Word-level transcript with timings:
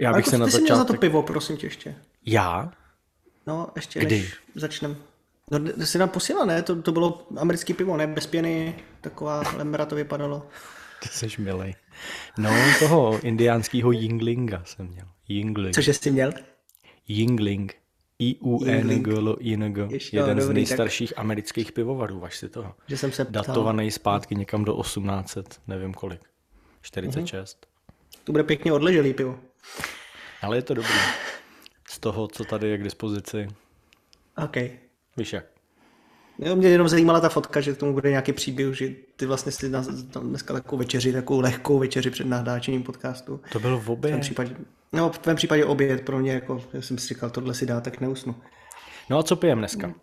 Já 0.00 0.12
bych 0.12 0.18
jako 0.18 0.30
se 0.30 0.38
na 0.38 0.46
začátek... 0.46 0.76
za 0.76 0.84
to 0.84 0.94
pivo, 0.94 1.22
prosím 1.22 1.56
tě 1.56 1.66
ještě. 1.66 1.94
Já? 2.26 2.72
No, 3.46 3.68
ještě 3.76 4.00
Kdy? 4.00 4.18
než 4.18 4.36
začneme. 4.54 4.96
No, 5.50 5.86
jsi 5.86 5.98
nám 5.98 6.08
posílal, 6.08 6.46
ne? 6.46 6.62
To, 6.62 6.82
to 6.82 6.92
bylo 6.92 7.26
americký 7.36 7.74
pivo, 7.74 7.96
ne? 7.96 8.06
Bez 8.06 8.26
pěny, 8.26 8.74
taková 9.00 9.42
lemra 9.56 9.86
to 9.86 9.96
vypadalo. 9.96 10.46
Ty 11.02 11.08
jsi 11.08 11.42
milej. 11.42 11.74
No, 12.38 12.50
toho 12.78 13.20
indiánského 13.20 13.92
Yinglinga 13.92 14.62
jsem 14.64 14.86
měl. 14.86 15.06
Yingling. 15.28 15.74
Cože 15.74 15.94
jsi 15.94 16.10
měl? 16.10 16.32
Yingling. 17.08 17.74
i 18.18 18.36
u 18.40 18.64
n 18.64 19.02
g 19.02 19.10
l 19.12 19.36
i 19.40 19.54
n 19.54 19.72
g 19.72 19.88
Jeden 20.12 20.40
z 20.40 20.48
nejstarších 20.48 21.10
tak... 21.10 21.18
amerických 21.18 21.72
pivovarů, 21.72 22.20
vaš 22.20 22.36
si 22.36 22.48
toho. 22.48 22.74
Že 22.86 22.96
jsem 22.96 23.12
se 23.12 23.24
ptal. 23.24 23.42
Datovaný 23.46 23.90
zpátky 23.90 24.34
někam 24.34 24.64
do 24.64 24.82
1800, 24.82 25.60
nevím 25.66 25.94
kolik. 25.94 26.20
46. 26.82 27.58
Uh-huh. 27.58 28.20
To 28.24 28.32
bude 28.32 28.44
pěkně 28.44 28.72
odleželý 28.72 29.14
pivo. 29.14 29.38
Ale 30.42 30.56
je 30.56 30.62
to 30.62 30.74
dobrý. 30.74 30.94
Z 31.88 31.98
toho, 31.98 32.28
co 32.28 32.44
tady 32.44 32.68
je 32.68 32.78
k 32.78 32.82
dispozici. 32.82 33.48
OK. 34.44 34.56
Víš 35.16 35.32
jak? 35.32 35.44
Jo, 36.38 36.56
mě 36.56 36.68
jenom 36.68 36.88
zajímala 36.88 37.20
ta 37.20 37.28
fotka, 37.28 37.60
že 37.60 37.72
k 37.72 37.76
tomu 37.76 37.92
bude 37.92 38.10
nějaký 38.10 38.32
příběh, 38.32 38.74
že 38.74 38.88
ty 39.16 39.26
vlastně 39.26 39.52
si 39.52 39.70
tam 40.10 40.28
dneska 40.28 40.54
takovou 40.54 40.78
večeři, 40.78 41.12
takovou 41.12 41.40
lehkou 41.40 41.78
večeři 41.78 42.10
před 42.10 42.26
nahdáčením 42.26 42.82
podcastu. 42.82 43.40
To 43.52 43.60
byl 43.60 43.78
v 43.78 43.90
oběd? 43.90 44.16
V 44.16 44.20
případě, 44.20 44.56
no, 44.92 45.10
v 45.10 45.18
tvém 45.18 45.36
případě 45.36 45.64
oběd 45.64 46.00
pro 46.00 46.18
mě, 46.18 46.32
jako, 46.32 46.64
já 46.72 46.82
jsem 46.82 46.98
si 46.98 47.08
říkal, 47.08 47.30
tohle 47.30 47.54
si 47.54 47.66
dá, 47.66 47.80
tak 47.80 48.00
neusnu. 48.00 48.34
No 49.10 49.18
a 49.18 49.22
co 49.22 49.36
pijem 49.36 49.58
dneska? 49.58 49.94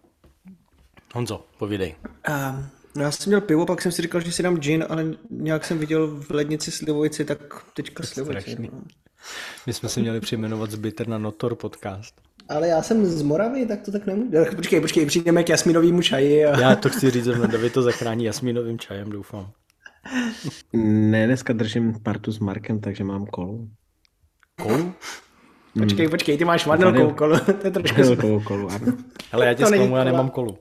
Honzo, 1.14 1.46
povídej. 1.58 1.96
Uh, 2.30 2.64
no 2.96 3.04
já 3.04 3.12
jsem 3.12 3.30
měl 3.30 3.42
pivo, 3.42 3.66
pak 3.66 3.82
jsem 3.82 3.92
si 3.92 4.02
říkal, 4.02 4.22
že 4.22 4.32
si 4.32 4.44
dám 4.44 4.58
gin, 4.58 4.86
ale 4.90 5.06
nějak 5.30 5.66
jsem 5.66 5.80
viděl 5.80 6.08
v 6.08 6.30
lednici 6.30 6.72
slivovici, 6.72 7.26
tak 7.26 7.40
teďka 7.74 8.04
slivovici. 8.04 8.70
My 9.66 9.74
jsme 9.74 9.90
si 9.90 10.02
měli 10.02 10.20
přejmenovat 10.20 10.72
zbyter 10.72 11.08
na 11.08 11.18
Notor 11.18 11.56
podcast. 11.56 12.22
Ale 12.50 12.68
já 12.68 12.82
jsem 12.82 13.06
z 13.06 13.22
Moravy, 13.22 13.66
tak 13.66 13.82
to 13.82 13.92
tak 13.92 14.06
nemůžu. 14.06 14.56
Počkej, 14.56 14.82
počkej, 14.82 15.06
přijdeme 15.06 15.44
k 15.44 15.50
jasmínovému 15.50 16.02
čaji. 16.02 16.46
A... 16.46 16.60
Já 16.60 16.76
to 16.76 16.90
chci 16.90 17.12
říct, 17.12 17.26
že 17.26 17.32
David 17.32 17.74
to 17.74 17.82
zachrání 17.82 18.26
jasmínovým 18.26 18.80
čajem, 18.80 19.10
doufám. 19.10 19.52
Ne, 20.74 21.26
dneska 21.26 21.54
držím 21.54 22.00
partu 22.04 22.32
s 22.32 22.40
Markem, 22.40 22.80
takže 22.80 23.04
mám 23.04 23.26
kolu. 23.26 23.70
Kolu? 24.62 24.94
Počkej, 25.80 26.06
hmm. 26.06 26.12
počkej, 26.12 26.38
ty 26.38 26.46
máš 26.46 26.66
vanilkovou 26.66 27.14
kolu. 27.14 27.40
to 27.62 27.68
je 27.68 27.72
trošku... 27.72 28.02
Vanilkovou 28.02 28.40
kolu, 28.40 28.70
ano. 28.70 28.94
Ale 29.32 29.46
já 29.46 29.54
tě 29.54 29.66
zklamu, 29.66 29.98
já 29.98 30.04
nemám 30.04 30.30
kolu. 30.30 30.58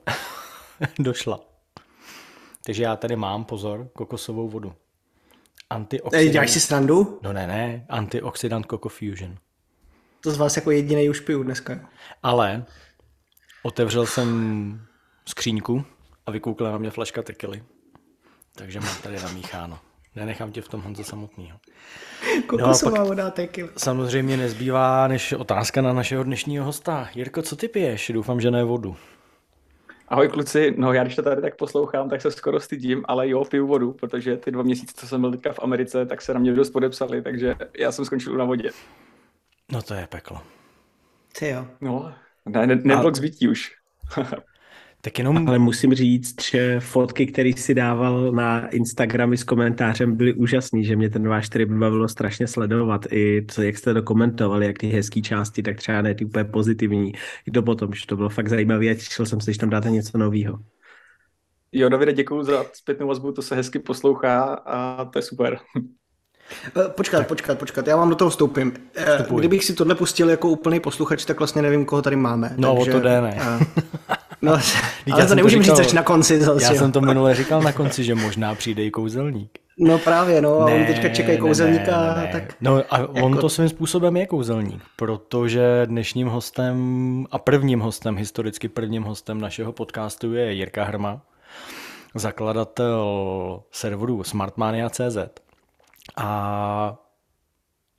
Došla. 0.99 1.39
Takže 2.65 2.83
já 2.83 2.95
tady 2.95 3.15
mám, 3.15 3.45
pozor, 3.45 3.89
kokosovou 3.93 4.49
vodu. 4.49 4.73
Antioxidant. 5.69 6.31
Děláš 6.31 6.51
si 6.51 6.59
srandu? 6.59 7.19
No 7.23 7.33
ne, 7.33 7.47
ne, 7.47 7.85
antioxidant 7.89 8.65
Coco 8.69 8.89
Fusion. 8.89 9.37
To 10.21 10.31
z 10.31 10.37
vás 10.37 10.55
jako 10.55 10.71
jediný 10.71 11.09
už 11.09 11.19
piju 11.19 11.43
dneska. 11.43 11.89
Ale 12.23 12.65
otevřel 13.63 14.05
jsem 14.05 14.81
skříňku 15.25 15.85
a 16.25 16.31
vykoukla 16.31 16.71
na 16.71 16.77
mě 16.77 16.91
flaška 16.91 17.21
tekily. 17.21 17.63
Takže 18.55 18.79
mám 18.79 18.97
tady 19.03 19.19
namícháno. 19.19 19.79
Nenechám 20.15 20.51
tě 20.51 20.61
v 20.61 20.67
tom 20.67 20.81
Honzo 20.81 21.03
samotného. 21.03 21.59
Kokosová 22.47 22.99
no 22.99 23.05
voda 23.05 23.31
tequila. 23.31 23.69
Samozřejmě 23.77 24.37
nezbývá 24.37 25.07
než 25.07 25.33
otázka 25.33 25.81
na 25.81 25.93
našeho 25.93 26.23
dnešního 26.23 26.65
hosta. 26.65 27.09
Jirko, 27.15 27.41
co 27.41 27.55
ty 27.55 27.67
piješ? 27.67 28.11
Doufám, 28.13 28.41
že 28.41 28.51
ne 28.51 28.63
vodu. 28.63 28.95
Ahoj 30.07 30.29
kluci, 30.29 30.73
no 30.77 30.93
já 30.93 31.03
když 31.03 31.15
to 31.15 31.23
tady 31.23 31.41
tak 31.41 31.55
poslouchám, 31.55 32.09
tak 32.09 32.21
se 32.21 32.31
skoro 32.31 32.59
stydím, 32.59 33.05
ale 33.07 33.29
jo, 33.29 33.45
piju 33.45 33.67
vodu, 33.67 33.93
protože 33.93 34.37
ty 34.37 34.51
dva 34.51 34.63
měsíce, 34.63 34.93
co 34.95 35.07
jsem 35.07 35.21
byl 35.21 35.31
teďka 35.31 35.53
v 35.53 35.59
Americe, 35.59 36.05
tak 36.05 36.21
se 36.21 36.33
na 36.33 36.39
mě 36.39 36.53
dost 36.53 36.69
podepsali, 36.69 37.21
takže 37.21 37.55
já 37.77 37.91
jsem 37.91 38.05
skončil 38.05 38.37
na 38.37 38.45
vodě. 38.45 38.69
No 39.71 39.81
to 39.81 39.93
je 39.93 40.07
peklo. 40.07 40.41
Ty 41.39 41.49
jo. 41.49 41.67
No, 41.81 42.13
ne, 42.45 42.67
ne, 42.67 42.75
nebylo 42.75 43.07
A... 43.09 43.49
už. 43.49 43.75
tak 45.01 45.17
jenom... 45.17 45.47
Ale 45.47 45.59
musím 45.59 45.93
říct, 45.93 46.43
že 46.51 46.79
fotky, 46.79 47.25
které 47.25 47.51
si 47.57 47.73
dával 47.73 48.31
na 48.31 48.67
Instagramy 48.67 49.37
s 49.37 49.43
komentářem, 49.43 50.15
byly 50.15 50.33
úžasný, 50.33 50.83
že 50.83 50.95
mě 50.95 51.09
ten 51.09 51.27
váš 51.27 51.49
trip 51.49 51.69
bavilo 51.69 52.07
strašně 52.07 52.47
sledovat. 52.47 53.05
I 53.11 53.41
to, 53.41 53.61
jak 53.61 53.77
jste 53.77 53.93
to 53.93 54.03
komentovali, 54.03 54.65
jak 54.65 54.77
ty 54.77 54.87
hezké 54.87 55.21
části, 55.21 55.63
tak 55.63 55.77
třeba 55.77 56.01
ne 56.01 56.15
ty 56.15 56.25
úplně 56.25 56.43
pozitivní. 56.43 57.13
I 57.47 57.51
to 57.51 57.63
potom, 57.63 57.93
že 57.93 58.07
to 58.07 58.15
bylo 58.15 58.29
fakt 58.29 58.49
zajímavé 58.49 58.85
a 58.85 58.93
těšil 58.93 59.25
jsem 59.25 59.41
se, 59.41 59.53
že 59.53 59.59
tam 59.59 59.69
dáte 59.69 59.89
něco 59.89 60.17
nového. 60.17 60.59
Jo, 61.71 61.89
Davide, 61.89 62.13
děkuji 62.13 62.43
za 62.43 62.65
zpětnou 62.73 63.07
vazbu, 63.07 63.31
to 63.31 63.41
se 63.41 63.55
hezky 63.55 63.79
poslouchá 63.79 64.43
a 64.53 65.05
to 65.05 65.19
je 65.19 65.23
super. 65.23 65.59
Eh, 66.67 66.89
počkat, 66.89 67.17
tak. 67.17 67.27
počkat, 67.27 67.59
počkat, 67.59 67.87
já 67.87 67.97
vám 67.97 68.09
do 68.09 68.15
toho 68.15 68.29
vstoupím. 68.29 68.73
Eh, 68.95 69.17
Vstupuj. 69.17 69.39
Kdybych 69.39 69.63
si 69.63 69.73
tohle 69.73 69.95
pustil 69.95 70.29
jako 70.29 70.49
úplný 70.49 70.79
posluchač, 70.79 71.25
tak 71.25 71.39
vlastně 71.39 71.61
nevím, 71.61 71.85
koho 71.85 72.01
tady 72.01 72.15
máme. 72.15 72.53
No, 72.57 72.75
takže, 72.75 72.91
o 72.91 72.93
to 72.93 72.99
jde, 72.99 73.21
ne. 73.21 73.39
No, 74.41 74.59
ale 75.11 75.27
to 75.27 75.35
nemůžeme 75.35 75.63
říct 75.63 75.79
až 75.79 75.93
na 75.93 76.03
konci. 76.03 76.41
Zase, 76.41 76.63
já 76.63 76.71
jo. 76.71 76.79
jsem 76.79 76.91
to 76.91 77.01
minule 77.01 77.35
říkal 77.35 77.61
na 77.61 77.71
konci, 77.71 78.03
že 78.03 78.15
možná 78.15 78.55
přijde 78.55 78.83
i 78.83 78.91
kouzelník. 78.91 79.59
No 79.79 79.97
právě, 79.99 80.41
no, 80.41 80.65
ne, 80.65 80.71
a 80.71 80.75
oni 80.75 80.85
teďka 80.85 81.09
čekají 81.09 81.37
kouzelníka. 81.37 82.01
Ne, 82.01 82.07
ne, 82.07 82.21
ne. 82.21 82.29
Tak, 82.31 82.53
no 82.61 82.83
a 82.89 82.99
jako... 82.99 83.13
on 83.13 83.37
to 83.37 83.49
svým 83.49 83.69
způsobem 83.69 84.17
je 84.17 84.25
kouzelník, 84.25 84.83
protože 84.95 85.81
dnešním 85.85 86.27
hostem 86.27 87.25
a 87.31 87.37
prvním 87.37 87.79
hostem, 87.79 88.17
historicky 88.17 88.69
prvním 88.69 89.03
hostem 89.03 89.41
našeho 89.41 89.71
podcastu 89.71 90.33
je 90.33 90.53
Jirka 90.53 90.83
Hrma, 90.83 91.21
zakladatel 92.15 93.61
serveru 93.71 94.23
smartmania.cz 94.23 95.17
a 96.17 96.95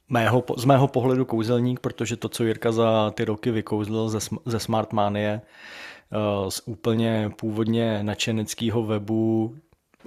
mého, 0.08 0.44
z 0.56 0.64
mého 0.64 0.88
pohledu 0.88 1.24
kouzelník, 1.24 1.80
protože 1.80 2.16
to, 2.16 2.28
co 2.28 2.44
Jirka 2.44 2.72
za 2.72 3.10
ty 3.10 3.24
roky 3.24 3.50
vykouzlil 3.50 4.08
ze, 4.08 4.18
ze 4.46 4.60
Smartmanie, 4.60 5.40
eh, 6.12 6.50
z 6.50 6.62
úplně 6.66 7.30
původně 7.36 8.02
načeneckého 8.02 8.82
webu, 8.82 9.54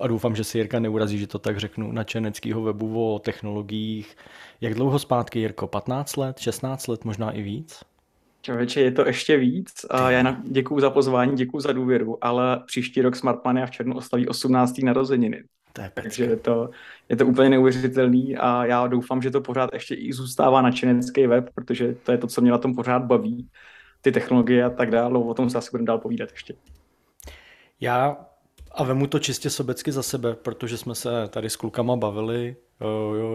a 0.02 0.08
doufám, 0.08 0.36
že 0.36 0.44
si 0.44 0.58
Jirka 0.58 0.80
neurazí, 0.80 1.18
že 1.18 1.28
to 1.28 1.40
tak 1.40 1.60
řeknu, 1.60 1.92
načeneckého 1.92 2.62
webu 2.62 3.14
o 3.14 3.20
technologiích. 3.20 4.18
Jak 4.62 4.74
dlouho 4.74 5.00
zpátky, 5.00 5.40
Jirko? 5.40 5.68
15 5.68 6.18
let, 6.18 6.40
16 6.40 6.88
let, 6.88 7.06
možná 7.06 7.32
i 7.32 7.42
víc? 7.42 7.80
Člověče, 8.42 8.82
je 8.82 8.92
to 8.92 9.08
ještě 9.08 9.38
víc. 9.38 9.72
Já 10.08 10.38
děkuji 10.44 10.80
za 10.80 10.90
pozvání, 10.90 11.36
děkuji 11.36 11.60
za 11.60 11.72
důvěru, 11.72 12.18
ale 12.22 12.64
příští 12.66 13.02
rok 13.02 13.16
Smartmania 13.16 13.66
v 13.66 13.72
červnu 13.72 13.96
oslaví 13.96 14.28
18. 14.28 14.78
narozeniny. 14.84 15.44
To 15.74 15.82
je 15.82 15.92
Takže 15.94 16.24
je 16.24 16.38
to, 16.38 16.70
je 17.10 17.16
to 17.16 17.26
úplně 17.26 17.50
neuvěřitelný 17.50 18.38
a 18.38 18.66
já 18.66 18.88
doufám, 18.88 19.22
že 19.22 19.32
to 19.32 19.42
pořád 19.42 19.70
ještě 19.74 19.96
i 19.96 20.14
zůstává 20.14 20.62
na 20.62 20.72
čenecký 20.72 21.28
web, 21.28 21.50
protože 21.56 21.96
to 22.04 22.12
je 22.12 22.18
to, 22.18 22.28
co 22.28 22.42
mě 22.42 22.52
na 22.52 22.58
tom 22.58 22.76
pořád 22.76 23.04
baví, 23.04 23.50
ty 24.02 24.12
technologie 24.12 24.64
a 24.64 24.70
tak 24.70 24.92
dále, 24.92 25.20
o 25.20 25.34
tom 25.34 25.50
se 25.50 25.58
asi 25.58 25.72
budeme 25.72 25.88
dál 25.88 25.98
povídat 25.98 26.30
ještě. 26.32 26.54
Já 27.80 28.18
a 28.72 28.84
vemu 28.84 29.08
to 29.08 29.20
čistě 29.20 29.50
sobecky 29.50 29.92
za 29.92 30.04
sebe, 30.04 30.36
protože 30.36 30.78
jsme 30.78 30.96
se 30.96 31.10
tady 31.30 31.50
s 31.50 31.56
klukama 31.56 31.96
bavili, 31.96 32.56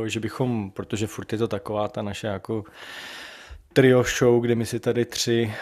že 0.06 0.21
bychom, 0.21 0.71
protože 0.71 1.06
furt 1.06 1.33
je 1.33 1.38
to 1.38 1.49
taková 1.49 1.88
ta 1.88 2.03
naše 2.03 2.27
jako 2.27 2.65
trio 3.73 4.05
show, 4.19 4.43
kde 4.43 4.55
my 4.55 4.67
si 4.67 4.81
tady 4.81 5.05
tři 5.05 5.55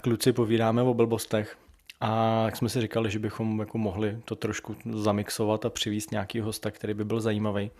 kluci 0.00 0.32
povídáme 0.32 0.82
o 0.82 0.94
blbostech, 0.94 1.56
a 2.04 2.42
jak 2.44 2.56
jsme 2.56 2.68
si 2.68 2.80
říkali, 2.80 3.10
že 3.10 3.18
bychom 3.18 3.60
jako 3.60 3.78
mohli 3.78 4.18
to 4.24 4.36
trošku 4.36 4.76
zamixovat 4.92 5.64
a 5.64 5.70
přivíst 5.70 6.10
nějaký 6.10 6.40
hosta, 6.40 6.70
který 6.70 6.94
by 6.94 7.04
byl 7.04 7.20
zajímavý, 7.20 7.70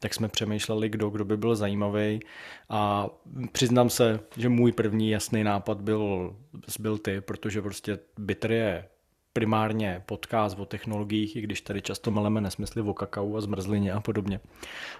tak 0.00 0.14
jsme 0.14 0.28
přemýšleli, 0.28 0.88
kdo, 0.88 1.10
kdo 1.10 1.24
by 1.24 1.36
byl 1.36 1.56
zajímavý. 1.56 2.20
A 2.68 3.08
přiznám 3.52 3.90
se, 3.90 4.20
že 4.36 4.48
můj 4.48 4.72
první 4.72 5.10
jasný 5.10 5.44
nápad 5.44 5.80
byl, 5.80 6.34
byl 6.80 6.98
ty, 6.98 7.20
protože 7.20 7.62
prostě 7.62 7.98
Bitter 8.18 8.52
je 8.52 8.88
primárně 9.32 10.02
podcast 10.06 10.58
o 10.58 10.66
technologiích, 10.66 11.36
i 11.36 11.40
když 11.40 11.60
tady 11.60 11.82
často 11.82 12.10
meleme 12.10 12.40
nesmysly 12.40 12.82
o 12.82 12.94
kakao 12.94 13.36
a 13.36 13.40
zmrzlině 13.40 13.92
a 13.92 14.00
podobně. 14.00 14.40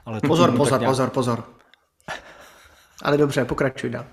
Ale 0.06 0.20
pozor, 0.20 0.56
pozor, 0.56 0.81
nějak... 0.81 0.90
pozor, 0.90 1.10
pozor. 1.10 1.44
Ale 3.02 3.16
dobře, 3.16 3.44
pokračuj 3.44 3.90
dál. 3.90 4.04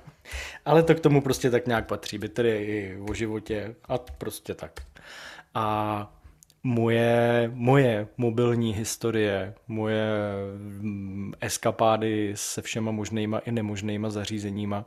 Ale 0.65 0.83
to 0.83 0.95
k 0.95 0.99
tomu 0.99 1.21
prostě 1.21 1.51
tak 1.51 1.67
nějak 1.67 1.87
patří, 1.87 2.17
by 2.17 2.29
tedy 2.29 2.49
i 2.49 2.97
o 3.09 3.13
životě 3.13 3.75
a 3.85 3.97
prostě 3.97 4.53
tak. 4.53 4.71
A 5.53 6.11
moje, 6.63 7.51
moje 7.53 8.07
mobilní 8.17 8.73
historie, 8.73 9.53
moje 9.67 10.05
mm, 10.57 11.33
eskapády 11.41 12.31
se 12.35 12.61
všema 12.61 12.91
možnýma 12.91 13.39
i 13.39 13.51
nemožnýma 13.51 14.09
zařízeníma 14.09 14.85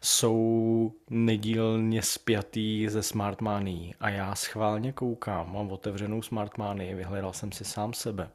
jsou 0.00 0.92
nedílně 1.10 2.02
spjatý 2.02 2.88
ze 2.88 3.02
Smartmanii. 3.02 3.94
A 4.00 4.10
já 4.10 4.34
schválně 4.34 4.92
koukám, 4.92 5.52
mám 5.52 5.72
otevřenou 5.72 6.22
Smartmanii, 6.22 6.94
vyhledal 6.94 7.32
jsem 7.32 7.52
si 7.52 7.64
sám 7.64 7.92
sebe 7.92 8.30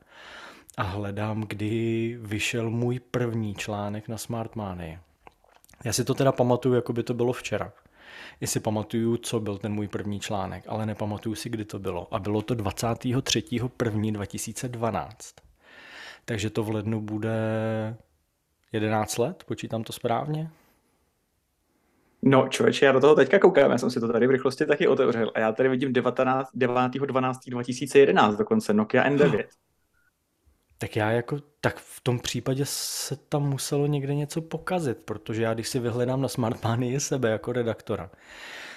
a 0.77 0.83
hledám, 0.83 1.41
kdy 1.47 2.17
vyšel 2.21 2.69
můj 2.69 2.99
první 2.99 3.55
článek 3.55 4.07
na 4.07 4.17
Smartmanii. 4.17 4.99
Já 5.83 5.93
si 5.93 6.03
to 6.03 6.13
teda 6.13 6.31
pamatuju, 6.31 6.75
jako 6.75 6.93
by 6.93 7.03
to 7.03 7.13
bylo 7.13 7.33
včera 7.33 7.73
i 8.41 8.47
si 8.47 8.59
pamatuju, 8.59 9.17
co 9.17 9.39
byl 9.39 9.57
ten 9.57 9.73
můj 9.73 9.87
první 9.87 10.19
článek, 10.19 10.63
ale 10.67 10.85
nepamatuju 10.85 11.35
si, 11.35 11.49
kdy 11.49 11.65
to 11.65 11.79
bylo. 11.79 12.13
A 12.13 12.19
bylo 12.19 12.41
to 12.41 12.55
23.1.2012. 12.55 15.07
Takže 16.25 16.49
to 16.49 16.63
v 16.63 16.69
lednu 16.69 17.01
bude 17.01 17.37
11 18.71 19.17
let, 19.17 19.43
počítám 19.47 19.83
to 19.83 19.93
správně? 19.93 20.49
No, 22.21 22.47
člověče, 22.47 22.85
já 22.85 22.91
do 22.91 22.99
toho 22.99 23.15
teďka 23.15 23.39
koukám, 23.39 23.71
já 23.71 23.77
jsem 23.77 23.91
si 23.91 23.99
to 23.99 24.11
tady 24.11 24.27
v 24.27 24.31
rychlosti 24.31 24.65
taky 24.65 24.87
otevřel 24.87 25.31
a 25.35 25.39
já 25.39 25.51
tady 25.51 25.69
vidím 25.69 25.93
9.12.2011 25.93 28.37
dokonce, 28.37 28.73
Nokia 28.73 29.09
N9. 29.09 29.43
Tak 30.77 30.95
já 30.95 31.11
jako, 31.11 31.37
tak 31.61 31.79
v 31.79 32.01
tom 32.01 32.19
případě 32.19 32.65
se 32.67 33.15
tam 33.15 33.43
muselo 33.49 33.87
někde 33.87 34.15
něco 34.15 34.41
pokazit, 34.41 34.97
protože 35.05 35.43
já 35.43 35.53
když 35.53 35.69
si 35.69 35.79
vyhledám 35.79 36.21
na 36.21 36.27
Smartmanii 36.27 36.99
sebe 36.99 37.29
jako 37.29 37.53
redaktora, 37.53 38.09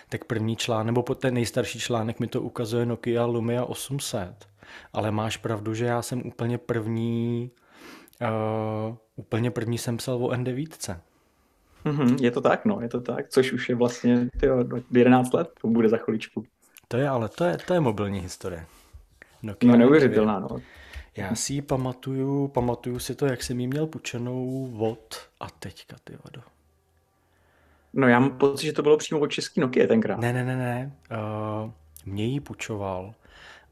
tak 0.08 0.24
první 0.24 0.56
článek, 0.56 0.86
nebo 0.86 1.14
ten 1.14 1.34
nejstarší 1.34 1.78
článek 1.78 2.20
mi 2.20 2.26
to 2.26 2.42
ukazuje 2.42 2.86
Nokia 2.86 3.24
Lumia 3.24 3.64
800. 3.64 4.48
Ale 4.92 5.10
máš 5.10 5.36
pravdu, 5.36 5.74
že 5.74 5.84
já 5.84 6.02
jsem 6.02 6.22
úplně 6.26 6.58
první, 6.58 7.50
uh, 8.88 8.96
úplně 9.16 9.50
první 9.50 9.78
jsem 9.78 9.96
psal 9.96 10.24
o 10.24 10.28
N9. 10.28 10.96
Mm-hmm, 11.84 12.16
je 12.22 12.30
to 12.30 12.40
tak, 12.40 12.64
no, 12.64 12.80
je 12.80 12.88
to 12.88 13.00
tak, 13.00 13.28
což 13.28 13.52
už 13.52 13.68
je 13.68 13.74
vlastně 13.74 14.28
tyjo, 14.40 14.64
11 14.90 15.32
let, 15.32 15.50
to 15.60 15.68
bude 15.68 15.88
za 15.88 15.96
chviličku. 15.96 16.44
To 16.88 16.96
je, 16.96 17.08
ale 17.08 17.28
to 17.28 17.44
je, 17.44 17.58
to 17.66 17.74
je 17.74 17.80
mobilní 17.80 18.20
historie. 18.20 18.66
Nokia 19.42 19.72
no 19.72 19.78
neuvěřitelná, 19.78 20.40
no. 20.40 20.48
Já 21.18 21.34
si 21.34 21.52
ji 21.52 21.62
pamatuju, 21.62 22.48
pamatuju 22.48 22.98
si 22.98 23.14
to, 23.14 23.26
jak 23.26 23.42
jsem 23.42 23.60
jí 23.60 23.66
měl 23.66 23.86
pučenou 23.86 24.70
od 24.78 25.28
a 25.40 25.50
teďka, 25.50 25.96
ty 26.04 26.18
vado. 26.24 26.42
No 27.92 28.08
já 28.08 28.20
mám 28.20 28.38
pocit, 28.38 28.66
že 28.66 28.72
to 28.72 28.82
bylo 28.82 28.96
přímo 28.96 29.20
od 29.20 29.26
český 29.26 29.60
Nokia 29.60 29.86
tenkrát. 29.86 30.20
Ne, 30.20 30.32
ne, 30.32 30.44
ne, 30.44 30.56
ne. 30.56 30.92
Uh, 31.10 31.70
mě 32.04 32.26
ji 32.26 32.40
půjčoval 32.40 33.14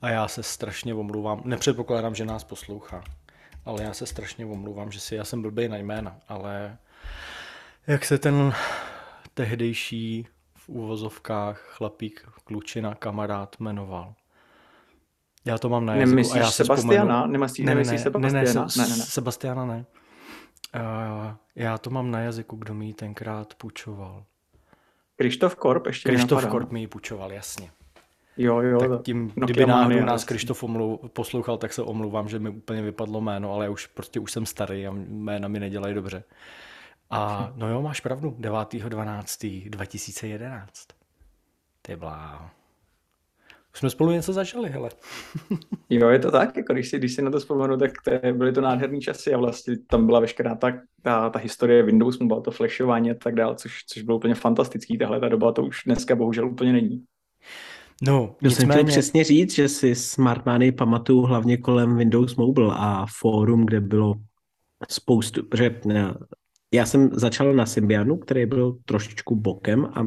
a 0.03 0.09
já 0.09 0.29
se 0.29 0.43
strašně 0.43 0.95
omluvám. 0.95 1.43
Nepředpokládám, 1.45 2.15
že 2.15 2.25
nás 2.25 2.45
poslouchá, 2.45 3.05
ale 3.65 3.83
já 3.83 3.95
se 3.95 4.07
strašně 4.07 4.47
omluvám, 4.47 4.93
že 4.93 5.01
si 5.01 5.15
já 5.15 5.25
jsem 5.25 5.43
blbý 5.43 5.69
na 5.69 5.77
jména, 5.77 6.17
ale 6.29 6.79
jak 7.87 8.05
se 8.05 8.19
ten 8.19 8.53
tehdejší 9.35 10.27
v 10.55 10.69
úvozovkách 10.69 11.61
chlapík, 11.61 12.29
klučina, 12.45 12.95
kamarád 12.95 13.57
jmenoval. 13.61 14.15
Já 15.47 15.59
to 15.59 15.69
mám 15.69 15.87
na 15.87 15.95
jazyku 15.95 16.11
Nemyslíš 16.11 16.41
a 16.41 16.45
já 16.45 16.51
se 16.51 16.65
Sebastiana? 16.65 17.15
Vzpomenu... 17.15 17.33
Nemyslíš, 17.33 17.67
ne, 17.67 17.75
nemyslíš 17.75 18.01
ne, 18.01 18.03
Sebastiana? 18.03 18.43
Ne, 18.43 18.45
ne, 18.45 18.53
ne, 18.77 18.77
ne, 18.77 18.89
ne. 18.97 19.05
Sebastiana 19.05 19.65
ne. 19.65 19.85
Uh, 20.75 20.81
já 21.55 21.79
to 21.79 21.91
mám 21.91 22.11
na 22.11 22.21
jazyku, 22.21 22.57
kdo 22.57 22.75
mi 22.75 22.87
ji 22.87 22.95
tenkrát 22.95 23.55
půjčoval. 23.55 24.25
Krištof 25.17 25.57
Korb 25.57 25.87
ještě 25.87 26.09
Krištof 26.09 26.47
Korb 26.47 26.73
mi 26.73 26.81
ji 26.81 26.87
půjčoval, 26.87 27.33
jasně. 27.33 27.71
Jo, 28.37 28.61
jo. 28.61 28.79
Tak 28.79 29.03
tím, 29.03 29.33
no, 29.37 29.47
kdyby 29.47 29.67
náhodou 29.67 30.01
nás 30.01 30.13
jasný. 30.13 30.27
Krištof 30.27 30.63
omluv, 30.63 31.01
poslouchal, 31.13 31.59
tak 31.59 31.73
se 31.73 31.83
omluvám, 31.83 32.29
že 32.29 32.39
mi 32.39 32.51
úplně 32.51 32.83
vypadlo 32.83 33.21
jméno, 33.21 33.55
ale 33.55 33.65
já 33.65 33.71
už 33.71 33.87
prostě 33.87 34.21
už 34.21 34.33
jsem 34.33 34.47
starý 34.47 34.87
a 34.87 34.95
jména 35.09 35.49
mi 35.49 35.61
nedělají 35.61 35.95
dobře. 35.95 36.25
A 37.11 37.53
no 37.57 37.69
jo, 37.69 37.83
máš 37.83 38.01
pravdu, 38.01 38.31
9.12.2011. 38.31 40.67
Ty 41.83 41.97
bláho. 41.97 42.51
Už 43.77 43.81
jsme 43.81 43.91
spolu 43.91 44.13
něco 44.13 44.33
začali, 44.33 44.71
hele. 44.71 44.91
jo, 45.91 46.09
je 46.09 46.19
to 46.19 46.31
tak, 46.31 46.57
jako 46.57 46.73
když 46.73 46.89
si, 46.89 46.99
když 46.99 47.15
si 47.15 47.23
na 47.23 47.31
to 47.31 47.39
vzpomenu, 47.39 47.77
tak 47.77 47.93
to, 48.05 48.33
byly 48.33 48.53
to 48.53 48.61
nádherné 48.61 49.01
časy 49.01 49.35
a 49.35 49.39
vlastně 49.39 49.77
tam 49.87 50.07
byla 50.07 50.21
veškerá 50.21 50.55
ta, 50.55 50.73
ta, 51.03 51.31
ta 51.31 51.39
historie 51.39 51.83
Windows, 51.83 52.17
bylo 52.17 52.41
to 52.41 52.51
flashování 52.51 53.11
a 53.11 53.15
tak 53.15 53.35
dále, 53.35 53.57
což, 53.57 53.85
což 53.87 54.03
bylo 54.03 54.17
úplně 54.17 54.35
fantastický. 54.35 54.99
Tahle 54.99 55.21
ta 55.21 55.29
doba 55.29 55.53
to 55.53 55.63
už 55.63 55.83
dneska 55.87 56.17
bohužel 56.17 56.49
úplně 56.49 56.73
není. 56.73 57.05
No, 58.03 58.37
já 58.43 58.51
jsem 58.51 58.69
chtěl 58.69 58.85
přesně 58.85 59.25
říct, 59.25 59.55
že 59.55 59.69
si 59.69 59.95
Smartmany 59.95 60.73
pamatuju 60.73 61.21
hlavně 61.21 61.57
kolem 61.57 61.97
Windows 61.97 62.37
Mobile 62.37 62.75
a 62.77 63.07
fórum, 63.21 63.67
kde 63.67 63.81
bylo 63.81 64.15
spoustu, 64.89 65.43
protože 65.43 65.81
já 66.75 66.87
jsem 66.87 67.11
začal 67.13 67.55
na 67.55 67.67
Symbianu, 67.67 68.17
který 68.17 68.47
byl 68.47 68.77
trošičku 68.85 69.37
bokem 69.37 69.85
a 69.85 70.07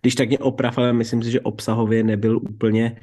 když 0.00 0.14
tak 0.14 0.28
mě 0.28 0.38
oprav, 0.38 0.78
ale 0.78 0.92
myslím 0.92 1.22
si, 1.22 1.30
že 1.30 1.40
obsahově 1.40 2.02
nebyl 2.02 2.36
úplně 2.36 3.00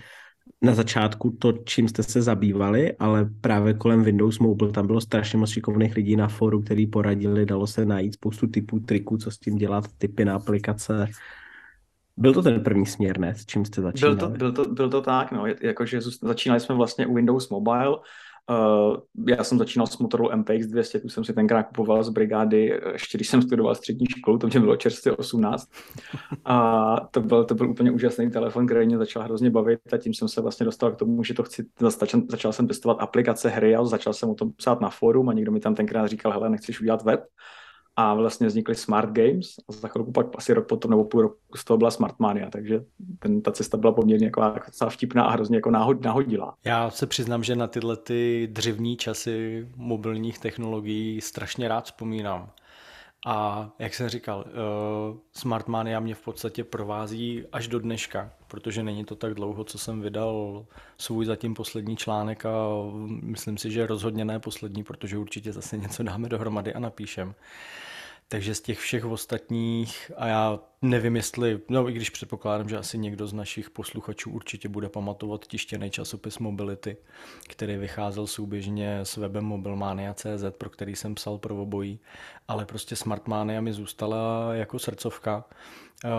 na 0.61 0.73
začátku 0.73 1.29
to, 1.39 1.51
čím 1.51 1.87
jste 1.87 2.03
se 2.03 2.21
zabývali, 2.21 2.97
ale 2.97 3.29
právě 3.41 3.73
kolem 3.73 4.03
Windows 4.03 4.39
Mobile 4.39 4.71
tam 4.71 4.87
bylo 4.87 5.01
strašně 5.01 5.39
moc 5.39 5.49
šikovných 5.49 5.95
lidí 5.95 6.15
na 6.15 6.27
fóru, 6.27 6.61
který 6.61 6.87
poradili, 6.87 7.45
dalo 7.45 7.67
se 7.67 7.85
najít 7.85 8.13
spoustu 8.13 8.47
typů 8.47 8.79
triků, 8.79 9.17
co 9.17 9.31
s 9.31 9.39
tím 9.39 9.55
dělat, 9.55 9.85
typy 9.97 10.25
na 10.25 10.35
aplikace. 10.35 11.07
Byl 12.17 12.33
to 12.33 12.41
ten 12.41 12.63
první 12.63 12.85
směr, 12.85 13.19
ne? 13.19 13.35
S 13.35 13.45
čím 13.45 13.65
jste 13.65 13.81
začínali? 13.81 14.15
Byl 14.15 14.27
to, 14.27 14.37
byl 14.37 14.51
to, 14.51 14.65
byl 14.65 14.89
to 14.89 15.01
tak, 15.01 15.31
no. 15.31 15.45
Jakože 15.61 16.01
začínali 16.21 16.59
jsme 16.59 16.75
vlastně 16.75 17.07
u 17.07 17.13
Windows 17.13 17.49
Mobile, 17.49 17.97
Uh, 18.49 18.97
já 19.27 19.43
jsem 19.43 19.57
začínal 19.57 19.87
s 19.87 19.97
Motorola 19.97 20.35
MPX 20.35 20.65
200, 20.65 20.99
tu 20.99 21.09
jsem 21.09 21.23
si 21.23 21.33
tenkrát 21.33 21.63
kupoval 21.63 22.03
z 22.03 22.09
brigády, 22.09 22.79
ještě 22.93 23.17
když 23.17 23.27
jsem 23.29 23.41
studoval 23.41 23.75
střední 23.75 24.05
školu, 24.17 24.37
to 24.37 24.47
mě 24.47 24.59
bylo 24.59 24.75
čerstvě 24.75 25.11
18. 25.15 25.69
A 26.45 27.07
to 27.11 27.21
byl, 27.21 27.45
to 27.45 27.55
byl 27.55 27.69
úplně 27.69 27.91
úžasný 27.91 28.31
telefon, 28.31 28.65
který 28.65 28.85
mě 28.85 28.97
začal 28.97 29.23
hrozně 29.23 29.49
bavit 29.49 29.79
a 29.93 29.97
tím 29.97 30.13
jsem 30.13 30.27
se 30.27 30.41
vlastně 30.41 30.65
dostal 30.65 30.91
k 30.91 30.95
tomu, 30.95 31.23
že 31.23 31.33
to 31.33 31.43
chci, 31.43 31.65
začal, 31.79 32.21
začal 32.29 32.53
jsem 32.53 32.67
testovat 32.67 32.97
aplikace, 32.99 33.49
hry 33.49 33.75
a 33.75 33.85
začal 33.85 34.13
jsem 34.13 34.29
o 34.29 34.35
tom 34.35 34.51
psát 34.51 34.81
na 34.81 34.89
fórum 34.89 35.29
a 35.29 35.33
někdo 35.33 35.51
mi 35.51 35.59
tam 35.59 35.75
tenkrát 35.75 36.07
říkal, 36.07 36.31
hele, 36.31 36.49
nechceš 36.49 36.81
udělat 36.81 37.03
web? 37.03 37.19
A 37.95 38.13
vlastně 38.13 38.47
vznikly 38.47 38.75
Smart 38.75 39.09
Games 39.09 39.47
a 39.69 39.71
za 39.71 39.87
chvilku 39.87 40.11
pak 40.11 40.27
asi 40.37 40.53
rok 40.53 40.67
potom 40.67 40.91
nebo 40.91 41.03
půl 41.03 41.21
roku 41.21 41.37
z 41.55 41.63
toho 41.63 41.77
byla 41.77 41.91
Smart 41.91 42.19
Mania, 42.19 42.49
takže 42.49 42.83
ten, 43.19 43.41
ta 43.41 43.51
cesta 43.51 43.77
byla 43.77 43.93
poměrně 43.93 44.25
jako, 44.25 44.41
jako 44.41 44.89
vtipná 44.89 45.23
a 45.23 45.31
hrozně 45.31 45.57
jako 45.57 45.71
náhod, 45.71 46.01
nahodilá. 46.01 46.55
Já 46.65 46.89
se 46.89 47.07
přiznám, 47.07 47.43
že 47.43 47.55
na 47.55 47.67
tyhle 47.67 47.97
ty 47.97 48.47
dřevní 48.51 48.97
časy 48.97 49.67
mobilních 49.75 50.39
technologií 50.39 51.21
strašně 51.21 51.67
rád 51.67 51.85
vzpomínám. 51.85 52.49
A 53.25 53.69
jak 53.79 53.93
jsem 53.93 54.09
říkal, 54.09 54.45
uh, 54.47 55.17
Smart 55.31 55.67
Mania 55.67 55.99
mě 55.99 56.15
v 56.15 56.21
podstatě 56.21 56.63
provází 56.63 57.43
až 57.51 57.67
do 57.67 57.79
dneška, 57.79 58.31
protože 58.53 58.83
není 58.83 59.05
to 59.05 59.15
tak 59.15 59.33
dlouho, 59.33 59.63
co 59.63 59.77
jsem 59.77 60.01
vydal 60.01 60.65
svůj 60.97 61.25
zatím 61.25 61.53
poslední 61.53 61.97
článek 61.97 62.45
a 62.45 62.51
myslím 63.21 63.57
si, 63.57 63.71
že 63.71 63.87
rozhodně 63.87 64.25
ne 64.25 64.39
poslední, 64.39 64.83
protože 64.83 65.17
určitě 65.17 65.53
zase 65.53 65.77
něco 65.77 66.03
dáme 66.03 66.29
dohromady 66.29 66.73
a 66.73 66.79
napíšem. 66.79 67.35
Takže 68.27 68.55
z 68.55 68.61
těch 68.61 68.79
všech 68.79 69.05
ostatních, 69.05 70.11
a 70.17 70.27
já 70.27 70.59
nevím, 70.81 71.15
jestli, 71.15 71.59
no 71.69 71.89
i 71.89 71.93
když 71.93 72.09
předpokládám, 72.09 72.69
že 72.69 72.77
asi 72.77 72.97
někdo 72.97 73.27
z 73.27 73.33
našich 73.33 73.69
posluchačů 73.69 74.31
určitě 74.31 74.69
bude 74.69 74.89
pamatovat 74.89 75.47
tištěný 75.47 75.89
časopis 75.89 76.39
Mobility, 76.39 76.97
který 77.49 77.77
vycházel 77.77 78.27
souběžně 78.27 78.99
s 78.99 79.17
webem 79.17 79.45
Mobilmania.cz, 79.45 80.43
pro 80.57 80.69
který 80.69 80.95
jsem 80.95 81.15
psal 81.15 81.37
pro 81.37 81.61
obojí, 81.61 81.99
ale 82.47 82.65
prostě 82.65 82.95
Smartmania 82.95 83.61
mi 83.61 83.73
zůstala 83.73 84.53
jako 84.53 84.79
srdcovka. 84.79 85.45
Uh, 86.05 86.11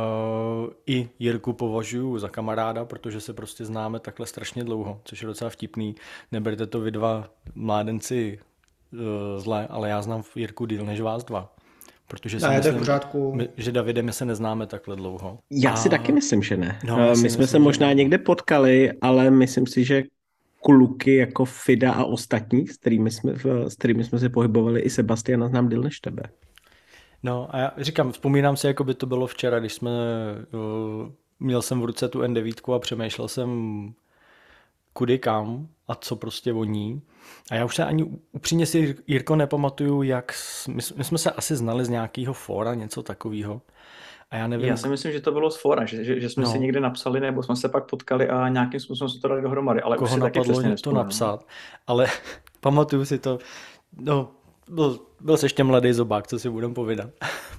I 0.86 1.08
Jirku 1.18 1.52
považuji 1.52 2.18
za 2.18 2.28
kamaráda, 2.28 2.84
protože 2.84 3.20
se 3.20 3.32
prostě 3.32 3.64
známe 3.64 4.00
takhle 4.00 4.26
strašně 4.26 4.64
dlouho, 4.64 5.00
což 5.04 5.22
je 5.22 5.26
docela 5.26 5.50
vtipný. 5.50 5.94
Neberte 6.32 6.66
to 6.66 6.80
vy 6.80 6.90
dva 6.90 7.28
mládenci 7.54 8.38
uh, 8.92 8.98
zle, 9.36 9.66
ale 9.66 9.88
já 9.88 10.02
znám 10.02 10.22
Jirku 10.34 10.66
díl 10.66 10.84
než 10.84 11.00
vás 11.00 11.24
dva. 11.24 11.53
Protože 12.08 12.40
si 12.40 12.46
ne, 12.46 12.56
myslím, 12.56 12.62
to 12.62 12.68
je 12.68 12.72
v 12.72 12.78
pořádku. 12.78 13.38
že 13.56 13.72
Davide, 13.72 14.02
my 14.02 14.12
se 14.12 14.24
neznáme 14.24 14.66
takhle 14.66 14.96
dlouho. 14.96 15.38
Já 15.50 15.72
a... 15.72 15.76
si 15.76 15.88
taky 15.88 16.12
myslím, 16.12 16.42
že 16.42 16.56
ne. 16.56 16.78
No, 16.84 16.96
my 16.96 17.16
jsme 17.16 17.22
myslím, 17.22 17.46
se 17.46 17.58
možná 17.58 17.88
že... 17.88 17.94
někde 17.94 18.18
potkali, 18.18 18.92
ale 19.00 19.30
myslím 19.30 19.66
si, 19.66 19.84
že 19.84 20.02
kluky 20.60 21.16
jako 21.16 21.44
Fida 21.44 21.92
a 21.92 22.04
ostatní, 22.04 22.66
s 22.66 22.76
kterými 22.76 23.10
jsme, 23.10 23.32
s 23.68 23.74
kterými 23.74 24.04
jsme 24.04 24.18
se 24.18 24.28
pohybovali, 24.28 24.80
i 24.80 24.90
Sebastiana 24.90 25.48
znám 25.48 25.68
díl 25.68 25.82
než 25.82 26.00
tebe. 26.00 26.22
No 27.22 27.48
a 27.50 27.58
já 27.58 27.72
říkám, 27.76 28.12
vzpomínám 28.12 28.56
si, 28.56 28.66
jako 28.66 28.84
by 28.84 28.94
to 28.94 29.06
bylo 29.06 29.26
včera, 29.26 29.60
když 29.60 29.72
jsme, 29.72 29.90
uh, 30.52 31.08
měl 31.40 31.62
jsem 31.62 31.80
v 31.80 31.84
ruce 31.84 32.08
tu 32.08 32.20
N9 32.20 32.74
a 32.74 32.78
přemýšlel 32.78 33.28
jsem 33.28 33.50
kudy 34.92 35.18
kam 35.18 35.68
a 35.88 35.94
co 35.94 36.16
prostě 36.16 36.52
voní. 36.52 37.02
A 37.50 37.54
já 37.54 37.64
už 37.64 37.76
se 37.76 37.84
ani 37.84 38.04
upřímně 38.32 38.66
si, 38.66 38.96
Jirko, 39.06 39.36
nepamatuju, 39.36 40.02
jak, 40.02 40.32
my, 40.68 40.80
my 40.96 41.04
jsme 41.04 41.18
se 41.18 41.30
asi 41.30 41.56
znali 41.56 41.84
z 41.84 41.88
nějakého 41.88 42.34
fóra, 42.34 42.74
něco 42.74 43.02
takového. 43.02 43.60
A 44.30 44.36
já 44.36 44.46
nevím. 44.46 44.66
Já 44.66 44.76
si 44.76 44.88
myslím, 44.88 45.12
že 45.12 45.20
to 45.20 45.32
bylo 45.32 45.50
z 45.50 45.60
fora, 45.60 45.84
že, 45.84 46.04
že, 46.04 46.20
že 46.20 46.30
jsme 46.30 46.44
no. 46.44 46.50
si 46.50 46.58
někde 46.60 46.80
napsali, 46.80 47.20
nebo 47.20 47.42
jsme 47.42 47.56
se 47.56 47.68
pak 47.68 47.90
potkali 47.90 48.28
a 48.28 48.48
nějakým 48.48 48.80
způsobem 48.80 49.08
jsme 49.08 49.20
to 49.20 49.28
dali 49.28 49.42
dohromady. 49.42 49.80
Ale 49.82 49.96
Koho 49.96 50.04
už 50.04 50.12
si 50.12 50.20
napadlo 50.20 50.62
taky 50.62 50.82
to 50.82 50.92
napsat, 50.92 51.46
ale 51.86 52.06
pamatuju 52.60 53.04
si 53.04 53.18
to, 53.18 53.38
no, 53.96 54.30
byl, 54.70 54.98
byl 55.20 55.36
jsi 55.36 55.44
ještě 55.44 55.64
mladý 55.64 55.92
zobák, 55.92 56.26
co 56.26 56.38
si 56.38 56.50
budem 56.50 56.74
povídat, 56.74 57.10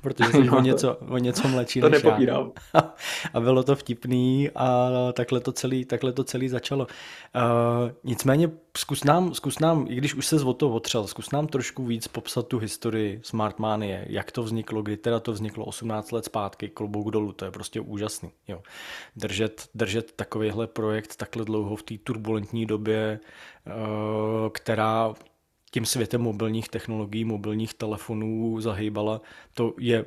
protože 0.05 0.31
jsi 0.31 0.43
no, 0.43 0.57
o, 0.57 0.62
něco, 0.62 0.95
o 0.95 1.17
něco 1.17 1.47
mladší 1.47 1.81
to 1.81 1.89
než 1.89 2.03
nepopírám. 2.03 2.51
já. 2.74 2.93
A 3.33 3.39
bylo 3.39 3.63
to 3.63 3.75
vtipný 3.75 4.50
a 4.55 4.89
takhle 5.13 5.39
to 5.39 5.51
celý, 5.51 5.85
takhle 5.85 6.13
to 6.13 6.24
celý 6.24 6.50
začalo. 6.50 6.88
Uh, 7.35 7.91
nicméně 8.03 8.51
zkus 8.77 9.03
nám, 9.03 9.33
zkus 9.33 9.59
nám, 9.59 9.85
i 9.89 9.95
když 9.95 10.15
už 10.15 10.25
se 10.25 10.43
o 10.43 10.53
to 10.53 10.69
otřel, 10.69 11.07
zkus 11.07 11.31
nám 11.31 11.47
trošku 11.47 11.85
víc 11.85 12.07
popsat 12.07 12.47
tu 12.47 12.59
historii 12.59 13.19
Smartmanie, 13.24 14.05
jak 14.09 14.31
to 14.31 14.43
vzniklo, 14.43 14.81
kdy 14.81 14.97
teda 14.97 15.19
to 15.19 15.31
vzniklo 15.31 15.65
18 15.65 16.12
let 16.12 16.25
zpátky, 16.25 16.69
klobouk 16.69 17.12
dolů, 17.12 17.31
to 17.31 17.45
je 17.45 17.51
prostě 17.51 17.79
úžasný. 17.79 18.31
Jo. 18.47 18.62
Držet, 19.15 19.69
držet 19.75 20.12
takovýhle 20.12 20.67
projekt 20.67 21.15
takhle 21.15 21.45
dlouho 21.45 21.75
v 21.75 21.83
té 21.83 21.97
turbulentní 21.97 22.65
době, 22.65 23.19
uh, 23.65 23.74
která 24.50 25.13
tím 25.75 25.86
světem 25.86 26.22
mobilních 26.22 26.70
technologií, 26.70 27.25
mobilních 27.25 27.74
telefonů 27.74 28.62
zahýbala, 28.62 29.22
to 29.53 29.74
je 29.79 30.05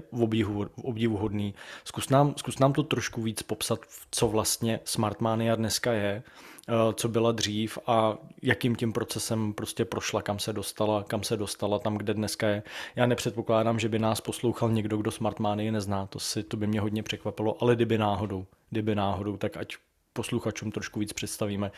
obdivuhodný. 0.83 1.55
Zkus 1.85 2.09
nám, 2.09 2.35
zkus 2.37 2.59
nám 2.59 2.73
to 2.73 2.83
trošku 2.83 3.23
víc 3.23 3.43
popsat, 3.43 3.79
co 4.11 4.29
vlastně 4.29 4.81
Smartmania 4.85 5.57
dneska 5.57 5.93
je, 5.93 6.23
eh, 6.69 6.73
co 6.95 7.09
byla 7.09 7.33
dřív 7.33 7.79
a 7.87 8.17
jakým 8.43 8.77
tím 8.77 8.93
procesem 8.93 9.53
prostě 9.53 9.85
prošla, 9.85 10.23
kam 10.23 10.39
se 10.39 10.53
dostala, 10.53 11.03
kam 11.03 11.23
se 11.23 11.37
dostala 11.37 11.79
tam, 11.79 11.97
kde 11.99 12.15
dneska 12.15 12.49
je. 12.49 12.63
Já 12.97 13.07
nepředpokládám, 13.07 13.79
že 13.79 13.89
by 13.89 13.99
nás 13.99 14.21
poslouchal 14.21 14.71
někdo, 14.71 14.97
kdo 14.97 15.11
Smartmanii 15.11 15.71
nezná, 15.71 16.07
to, 16.07 16.19
si, 16.21 16.43
to 16.43 16.57
by 16.57 16.67
mě 16.67 16.81
hodně 16.81 17.03
překvapilo, 17.03 17.63
ale 17.63 17.77
kdyby 17.77 17.99
náhodou, 17.99 18.47
kdyby 18.71 18.95
náhodou, 18.95 19.37
tak 19.37 19.57
ať 19.57 19.77
posluchačům 20.19 20.71
trošku 20.73 21.01
víc 21.01 21.13
představíme. 21.13 21.71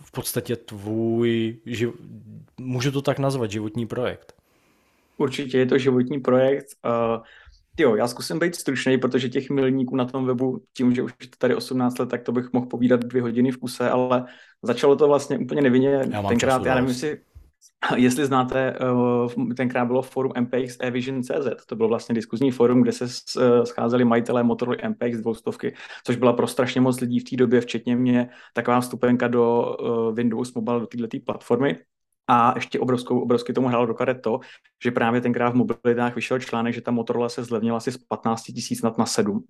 V 0.00 0.12
podstatě 0.12 0.56
tvůj, 0.56 1.56
živ... 1.66 1.90
můžu 2.60 2.92
to 2.92 3.02
tak 3.02 3.18
nazvat, 3.18 3.50
životní 3.50 3.86
projekt. 3.86 4.32
Určitě 5.16 5.58
je 5.58 5.66
to 5.66 5.78
životní 5.78 6.20
projekt. 6.20 6.66
Uh, 6.80 7.22
jo, 7.78 7.96
já 7.96 8.08
zkusím 8.08 8.38
být 8.38 8.54
stručný, 8.54 8.98
protože 8.98 9.28
těch 9.28 9.50
milníků 9.50 9.96
na 9.96 10.04
tom 10.04 10.26
webu, 10.26 10.62
tím, 10.72 10.94
že 10.94 11.02
už 11.02 11.12
tady 11.38 11.54
18 11.54 11.98
let, 11.98 12.08
tak 12.08 12.22
to 12.22 12.32
bych 12.32 12.52
mohl 12.52 12.66
povídat 12.66 13.00
dvě 13.00 13.22
hodiny 13.22 13.52
v 13.52 13.56
kuse, 13.56 13.90
ale 13.90 14.24
začalo 14.62 14.96
to 14.96 15.08
vlastně 15.08 15.38
úplně 15.38 15.62
nevinně. 15.62 16.08
Já 16.10 16.22
Tenkrát, 16.22 16.64
já 16.64 16.74
nevím, 16.74 16.88
jestli 16.88 17.20
Jestli 17.96 18.26
znáte, 18.26 18.76
eh, 19.40 19.54
tenkrát 19.54 19.84
bylo 19.84 20.02
forum 20.02 20.32
MPX 20.40 20.76
eVision.cz, 20.80 21.66
to 21.66 21.76
bylo 21.76 21.88
vlastně 21.88 22.14
diskuzní 22.14 22.50
forum, 22.50 22.82
kde 22.82 22.92
se 22.92 23.04
eh, 23.04 23.66
scházeli 23.66 24.04
majitelé 24.04 24.42
Motorola 24.42 24.78
MPX 24.88 25.18
200, 25.18 25.72
což 26.04 26.16
byla 26.16 26.32
pro 26.32 26.46
strašně 26.46 26.80
moc 26.80 27.00
lidí 27.00 27.20
v 27.20 27.24
té 27.24 27.36
době, 27.36 27.60
včetně 27.60 27.96
mě, 27.96 28.28
taková 28.52 28.80
vstupenka 28.80 29.28
do 29.28 29.76
eh, 29.80 30.12
Windows 30.14 30.54
Mobile, 30.54 30.80
do 30.80 30.86
této 30.86 31.18
platformy. 31.26 31.78
A 32.28 32.52
ještě 32.56 32.80
obrovskou, 32.80 33.20
obrovsky 33.20 33.52
tomu 33.52 33.68
hrálo 33.68 33.86
do 33.86 33.94
karet 33.94 34.22
to, 34.22 34.40
že 34.84 34.90
právě 34.90 35.20
tenkrát 35.20 35.50
v 35.50 35.54
mobilitách 35.54 36.14
vyšel 36.14 36.38
článek, 36.38 36.74
že 36.74 36.80
ta 36.80 36.90
Motorola 36.90 37.28
se 37.28 37.44
zlevnila 37.44 37.76
asi 37.76 37.92
z 37.92 37.96
15 37.96 38.42
tisíc 38.42 38.82
nad 38.82 38.98
na 38.98 39.06
7. 39.06 39.44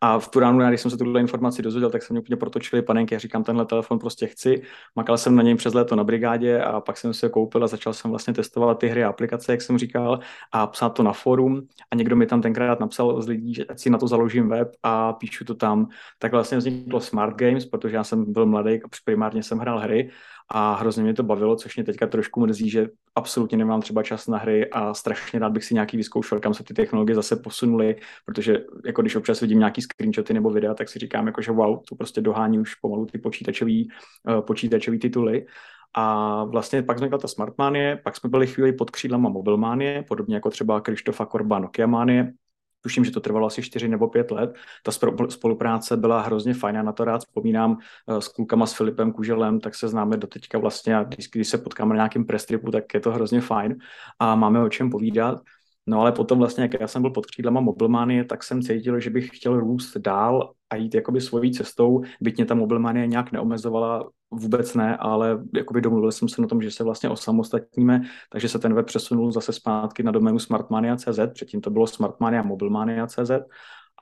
A 0.00 0.18
v 0.18 0.28
tu 0.28 0.40
ránu, 0.40 0.68
když 0.68 0.80
jsem 0.80 0.90
se 0.90 0.96
tuhle 0.96 1.20
informaci 1.20 1.62
dozvěděl, 1.62 1.90
tak 1.90 2.02
jsem 2.02 2.14
mě 2.14 2.20
úplně 2.20 2.36
protočili 2.36 2.82
panenky 2.82 3.16
a 3.16 3.18
říkám, 3.18 3.44
tenhle 3.44 3.66
telefon 3.66 3.98
prostě 3.98 4.26
chci. 4.26 4.62
Makal 4.96 5.18
jsem 5.18 5.36
na 5.36 5.42
něm 5.42 5.56
přes 5.56 5.74
léto 5.74 5.96
na 5.96 6.04
brigádě 6.04 6.62
a 6.62 6.80
pak 6.80 6.96
jsem 6.96 7.14
si 7.14 7.26
ho 7.26 7.30
koupil 7.30 7.64
a 7.64 7.66
začal 7.66 7.92
jsem 7.92 8.10
vlastně 8.10 8.34
testovat 8.34 8.78
ty 8.78 8.88
hry 8.88 9.04
a 9.04 9.08
aplikace, 9.08 9.52
jak 9.52 9.62
jsem 9.62 9.78
říkal, 9.78 10.20
a 10.52 10.66
psát 10.66 10.88
to 10.88 11.02
na 11.02 11.12
forum. 11.12 11.62
A 11.90 11.94
někdo 11.94 12.16
mi 12.16 12.26
tam 12.26 12.42
tenkrát 12.42 12.80
napsal 12.80 13.22
z 13.22 13.28
lidí, 13.28 13.54
že 13.54 13.64
si 13.76 13.90
na 13.90 13.98
to 13.98 14.06
založím 14.08 14.48
web 14.48 14.68
a 14.82 15.12
píšu 15.12 15.44
to 15.44 15.54
tam. 15.54 15.88
Tak 16.18 16.32
vlastně 16.32 16.58
vzniklo 16.58 17.00
Smart 17.00 17.36
Games, 17.36 17.66
protože 17.66 17.96
já 17.96 18.04
jsem 18.04 18.32
byl 18.32 18.46
mladý 18.46 18.82
a 18.82 18.88
primárně 19.04 19.42
jsem 19.42 19.58
hrál 19.58 19.78
hry 19.78 20.10
a 20.52 20.74
hrozně 20.74 21.02
mě 21.02 21.14
to 21.14 21.22
bavilo, 21.22 21.56
což 21.56 21.76
mě 21.76 21.84
teďka 21.84 22.06
trošku 22.06 22.40
mrzí, 22.40 22.70
že 22.70 22.88
absolutně 23.14 23.58
nemám 23.58 23.80
třeba 23.80 24.02
čas 24.02 24.26
na 24.26 24.38
hry 24.38 24.70
a 24.70 24.94
strašně 24.94 25.38
rád 25.38 25.52
bych 25.52 25.64
si 25.64 25.74
nějaký 25.74 25.96
vyzkoušel, 25.96 26.40
kam 26.40 26.54
se 26.54 26.64
ty 26.64 26.74
technologie 26.74 27.14
zase 27.16 27.36
posunuly, 27.36 27.96
protože 28.24 28.58
jako 28.86 29.02
když 29.02 29.16
občas 29.16 29.40
vidím 29.40 29.58
nějaký 29.58 29.82
screenshoty 29.82 30.34
nebo 30.34 30.50
videa, 30.50 30.74
tak 30.74 30.88
si 30.88 30.98
říkám 30.98 31.26
jako, 31.26 31.42
že 31.42 31.52
wow, 31.52 31.78
to 31.88 31.94
prostě 31.94 32.20
dohání 32.20 32.58
už 32.58 32.74
pomalu 32.74 33.06
ty 33.06 33.18
počítačový, 33.18 33.88
uh, 34.28 34.40
počítačový 34.40 34.98
tituly. 34.98 35.46
A 35.94 36.44
vlastně 36.44 36.82
pak 36.82 36.96
vznikla 36.96 37.18
ta 37.18 37.28
Smartmanie, 37.28 38.00
pak 38.04 38.16
jsme 38.16 38.30
byli 38.30 38.46
chvíli 38.46 38.72
pod 38.72 38.90
křídlama 38.90 39.28
Mobilmanie, 39.28 40.04
podobně 40.08 40.34
jako 40.34 40.50
třeba 40.50 40.80
Krištofa 40.80 41.26
Korba 41.26 41.58
Nokia 41.58 41.86
Manie, 41.86 42.32
tuším, 42.80 43.04
že 43.04 43.10
to 43.10 43.20
trvalo 43.20 43.46
asi 43.46 43.62
4 43.62 43.88
nebo 43.88 44.08
5 44.08 44.30
let. 44.30 44.54
Ta 44.82 44.92
spolupráce 45.28 45.96
byla 45.96 46.20
hrozně 46.20 46.54
fajn, 46.54 46.76
já 46.76 46.82
na 46.82 46.92
to 46.92 47.04
rád 47.04 47.18
vzpomínám 47.18 47.78
eh, 48.08 48.20
s 48.20 48.28
klukama, 48.28 48.66
s 48.66 48.72
Filipem 48.72 49.12
Kuželem, 49.12 49.60
tak 49.60 49.74
se 49.74 49.88
známe 49.88 50.16
do 50.16 50.26
teďka 50.26 50.58
vlastně 50.58 50.96
a 50.96 51.02
když, 51.04 51.30
když 51.30 51.48
se 51.48 51.58
potkáme 51.58 51.90
na 51.90 51.96
nějakém 51.96 52.24
prestripu, 52.24 52.70
tak 52.70 52.94
je 52.94 53.00
to 53.00 53.12
hrozně 53.12 53.40
fajn 53.40 53.76
a 54.18 54.34
máme 54.34 54.62
o 54.62 54.68
čem 54.68 54.90
povídat. 54.90 55.40
No 55.90 56.00
ale 56.00 56.12
potom 56.12 56.38
vlastně, 56.38 56.62
jak 56.62 56.80
já 56.80 56.88
jsem 56.88 57.02
byl 57.02 57.10
pod 57.10 57.26
křídlama 57.26 57.60
Mobilmanie, 57.60 58.24
tak 58.24 58.42
jsem 58.42 58.62
cítil, 58.62 59.00
že 59.00 59.10
bych 59.10 59.30
chtěl 59.32 59.60
růst 59.60 59.96
dál 59.96 60.52
a 60.70 60.76
jít 60.76 60.94
jakoby 60.94 61.20
svojí 61.20 61.52
cestou, 61.52 62.02
byť 62.20 62.36
mě 62.36 62.46
ta 62.46 62.54
Mobilmanie 62.54 63.06
nějak 63.06 63.32
neomezovala, 63.32 64.08
vůbec 64.30 64.74
ne, 64.74 64.96
ale 64.96 65.42
jakoby 65.54 65.80
domluvil 65.80 66.12
jsem 66.12 66.28
se 66.28 66.42
na 66.42 66.48
tom, 66.48 66.62
že 66.62 66.70
se 66.70 66.84
vlastně 66.84 67.08
osamostatníme, 67.08 68.00
takže 68.32 68.48
se 68.48 68.58
ten 68.58 68.74
web 68.74 68.86
přesunul 68.86 69.32
zase 69.32 69.52
zpátky 69.52 70.02
na 70.02 70.12
doménu 70.12 70.38
smartmania.cz, 70.38 71.18
předtím 71.32 71.60
to 71.60 71.70
bylo 71.70 71.86
smartmania 71.86 72.42
mobilmania.cz 72.42 73.30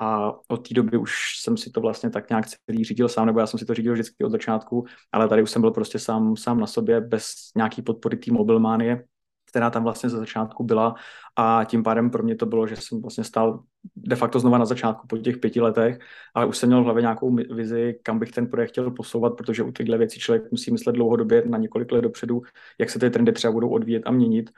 a 0.00 0.33
od 0.49 0.68
té 0.68 0.75
doby 0.75 0.97
už 0.97 1.12
jsem 1.40 1.57
si 1.57 1.71
to 1.71 1.80
vlastně 1.80 2.11
tak 2.11 2.28
nějak 2.30 2.45
celý 2.47 2.85
řídil 2.85 3.09
sám, 3.09 3.26
nebo 3.26 3.40
já 3.40 3.47
jsem 3.47 3.59
si 3.59 3.66
to 3.66 3.75
řídil 3.75 3.92
vždycky 3.92 4.25
od 4.25 4.30
začátku, 4.30 4.85
ale 5.12 5.28
tady 5.28 5.42
už 5.42 5.50
jsem 5.50 5.62
byl 5.62 5.71
prostě 5.71 5.99
sám, 5.99 6.37
sám 6.37 6.61
na 6.61 6.66
sobě 6.66 7.00
bez 7.00 7.33
nějaký 7.57 7.83
podpory 7.83 8.16
té 8.16 8.33
mobilmánie, 8.33 9.04
která 9.49 9.71
tam 9.71 9.83
vlastně 9.83 10.11
ze 10.11 10.17
začátku 10.17 10.64
byla 10.64 10.95
a 11.37 11.64
tím 11.64 11.83
pádem 11.83 12.11
pro 12.11 12.23
mě 12.23 12.37
to 12.37 12.47
bylo, 12.47 12.67
že 12.67 12.76
jsem 12.76 13.02
vlastně 13.02 13.25
stál 13.25 13.62
de 13.97 14.17
facto 14.17 14.40
znova 14.40 14.59
na 14.59 14.64
začátku 14.64 15.07
po 15.07 15.19
těch 15.19 15.37
pěti 15.37 15.61
letech, 15.61 15.99
ale 16.35 16.47
už 16.47 16.57
jsem 16.57 16.69
měl 16.69 16.81
v 16.81 16.85
hlavě 16.85 17.00
nějakou 17.00 17.35
vizi, 17.35 17.99
kam 18.02 18.19
bych 18.19 18.33
ten 18.33 18.47
projekt 18.47 18.71
chtěl 18.71 18.90
posouvat, 18.90 19.37
protože 19.37 19.62
u 19.62 19.71
těchto 19.73 19.99
věcí 19.99 20.21
člověk 20.21 20.50
musí 20.50 20.71
myslet 20.71 20.93
dlouhodobě 20.93 21.43
na 21.47 21.59
několik 21.59 21.93
let 21.93 22.00
dopředu, 22.00 22.43
jak 22.78 22.90
se 22.90 22.99
ty 22.99 23.11
trendy 23.11 23.33
třeba 23.33 23.52
budou 23.52 23.69
odvíjet 23.69 24.02
a 24.07 24.11
měnit. 24.11 24.50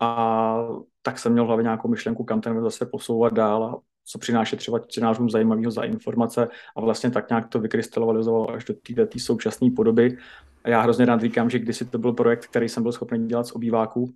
A 0.00 0.68
tak 1.02 1.18
jsem 1.18 1.32
měl 1.32 1.44
v 1.44 1.46
hlavě 1.46 1.62
nějakou 1.62 1.88
myšlenku, 1.88 2.24
kam 2.24 2.40
ten 2.40 2.62
zase 2.62 2.86
posouvat 2.86 3.32
dál 3.32 3.64
a 3.64 3.78
co 4.04 4.18
přináší 4.18 4.56
třeba 4.56 4.78
čtenářům 4.78 5.30
zajímavého 5.30 5.70
za 5.70 5.82
informace 5.82 6.48
a 6.76 6.80
vlastně 6.80 7.10
tak 7.10 7.28
nějak 7.28 7.48
to 7.48 7.60
vykrystalizovalo 7.60 8.50
až 8.50 8.64
do 8.64 8.74
této 8.74 9.18
současné 9.18 9.70
podoby. 9.76 10.16
A 10.64 10.68
já 10.68 10.80
hrozně 10.80 11.04
rád 11.04 11.20
říkám, 11.20 11.50
že 11.50 11.58
kdysi 11.58 11.84
to 11.84 11.98
byl 11.98 12.12
projekt, 12.12 12.46
který 12.46 12.68
jsem 12.68 12.82
byl 12.82 12.92
schopný 12.92 13.28
dělat 13.28 13.46
z 13.46 13.52
obýváků, 13.52 14.14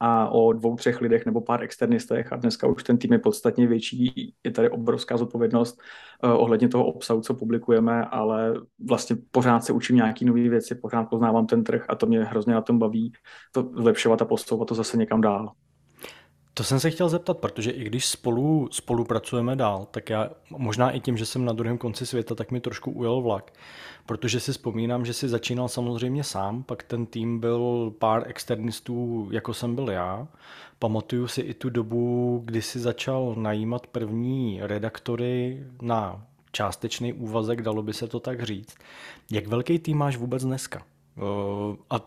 a 0.00 0.28
o 0.28 0.52
dvou, 0.52 0.76
třech 0.76 1.00
lidech 1.00 1.26
nebo 1.26 1.40
pár 1.40 1.62
externistech 1.62 2.32
a 2.32 2.36
dneska 2.36 2.66
už 2.66 2.82
ten 2.82 2.98
tým 2.98 3.12
je 3.12 3.18
podstatně 3.18 3.66
větší. 3.66 4.34
Je 4.44 4.50
tady 4.50 4.70
obrovská 4.70 5.16
zodpovědnost 5.16 5.80
uh, 6.24 6.30
ohledně 6.30 6.68
toho 6.68 6.86
obsahu, 6.86 7.20
co 7.20 7.34
publikujeme, 7.34 8.04
ale 8.04 8.54
vlastně 8.88 9.16
pořád 9.30 9.64
se 9.64 9.72
učím 9.72 9.96
nějaký 9.96 10.24
nové 10.24 10.48
věci, 10.48 10.74
pořád 10.74 11.04
poznávám 11.04 11.46
ten 11.46 11.64
trh 11.64 11.84
a 11.88 11.94
to 11.94 12.06
mě 12.06 12.24
hrozně 12.24 12.54
na 12.54 12.60
tom 12.60 12.78
baví 12.78 13.12
to 13.52 13.70
zlepšovat 13.76 14.22
a 14.22 14.24
postupovat 14.24 14.68
to 14.68 14.74
zase 14.74 14.96
někam 14.96 15.20
dál. 15.20 15.52
To 16.58 16.64
jsem 16.64 16.80
se 16.80 16.90
chtěl 16.90 17.08
zeptat, 17.08 17.38
protože 17.38 17.70
i 17.70 17.84
když 17.84 18.06
spolu 18.06 18.68
spolupracujeme 18.72 19.56
dál, 19.56 19.86
tak 19.90 20.10
já 20.10 20.30
možná 20.50 20.90
i 20.90 21.00
tím, 21.00 21.16
že 21.16 21.26
jsem 21.26 21.44
na 21.44 21.52
druhém 21.52 21.78
konci 21.78 22.06
světa, 22.06 22.34
tak 22.34 22.50
mi 22.50 22.60
trošku 22.60 22.90
ujel 22.90 23.20
vlak. 23.20 23.52
Protože 24.06 24.40
si 24.40 24.52
vzpomínám, 24.52 25.04
že 25.04 25.12
si 25.12 25.28
začínal 25.28 25.68
samozřejmě 25.68 26.24
sám, 26.24 26.62
pak 26.62 26.82
ten 26.82 27.06
tým 27.06 27.40
byl 27.40 27.92
pár 27.98 28.22
externistů, 28.26 29.28
jako 29.32 29.54
jsem 29.54 29.74
byl 29.74 29.90
já. 29.90 30.28
Pamatuju 30.78 31.28
si 31.28 31.40
i 31.40 31.54
tu 31.54 31.70
dobu, 31.70 32.42
kdy 32.44 32.62
si 32.62 32.78
začal 32.78 33.34
najímat 33.38 33.86
první 33.86 34.60
redaktory 34.62 35.64
na 35.82 36.26
částečný 36.52 37.12
úvazek, 37.12 37.62
dalo 37.62 37.82
by 37.82 37.92
se 37.92 38.08
to 38.08 38.20
tak 38.20 38.42
říct. 38.42 38.76
Jak 39.30 39.46
velký 39.46 39.78
tým 39.78 39.98
máš 39.98 40.16
vůbec 40.16 40.44
dneska? 40.44 40.82
A 41.90 42.00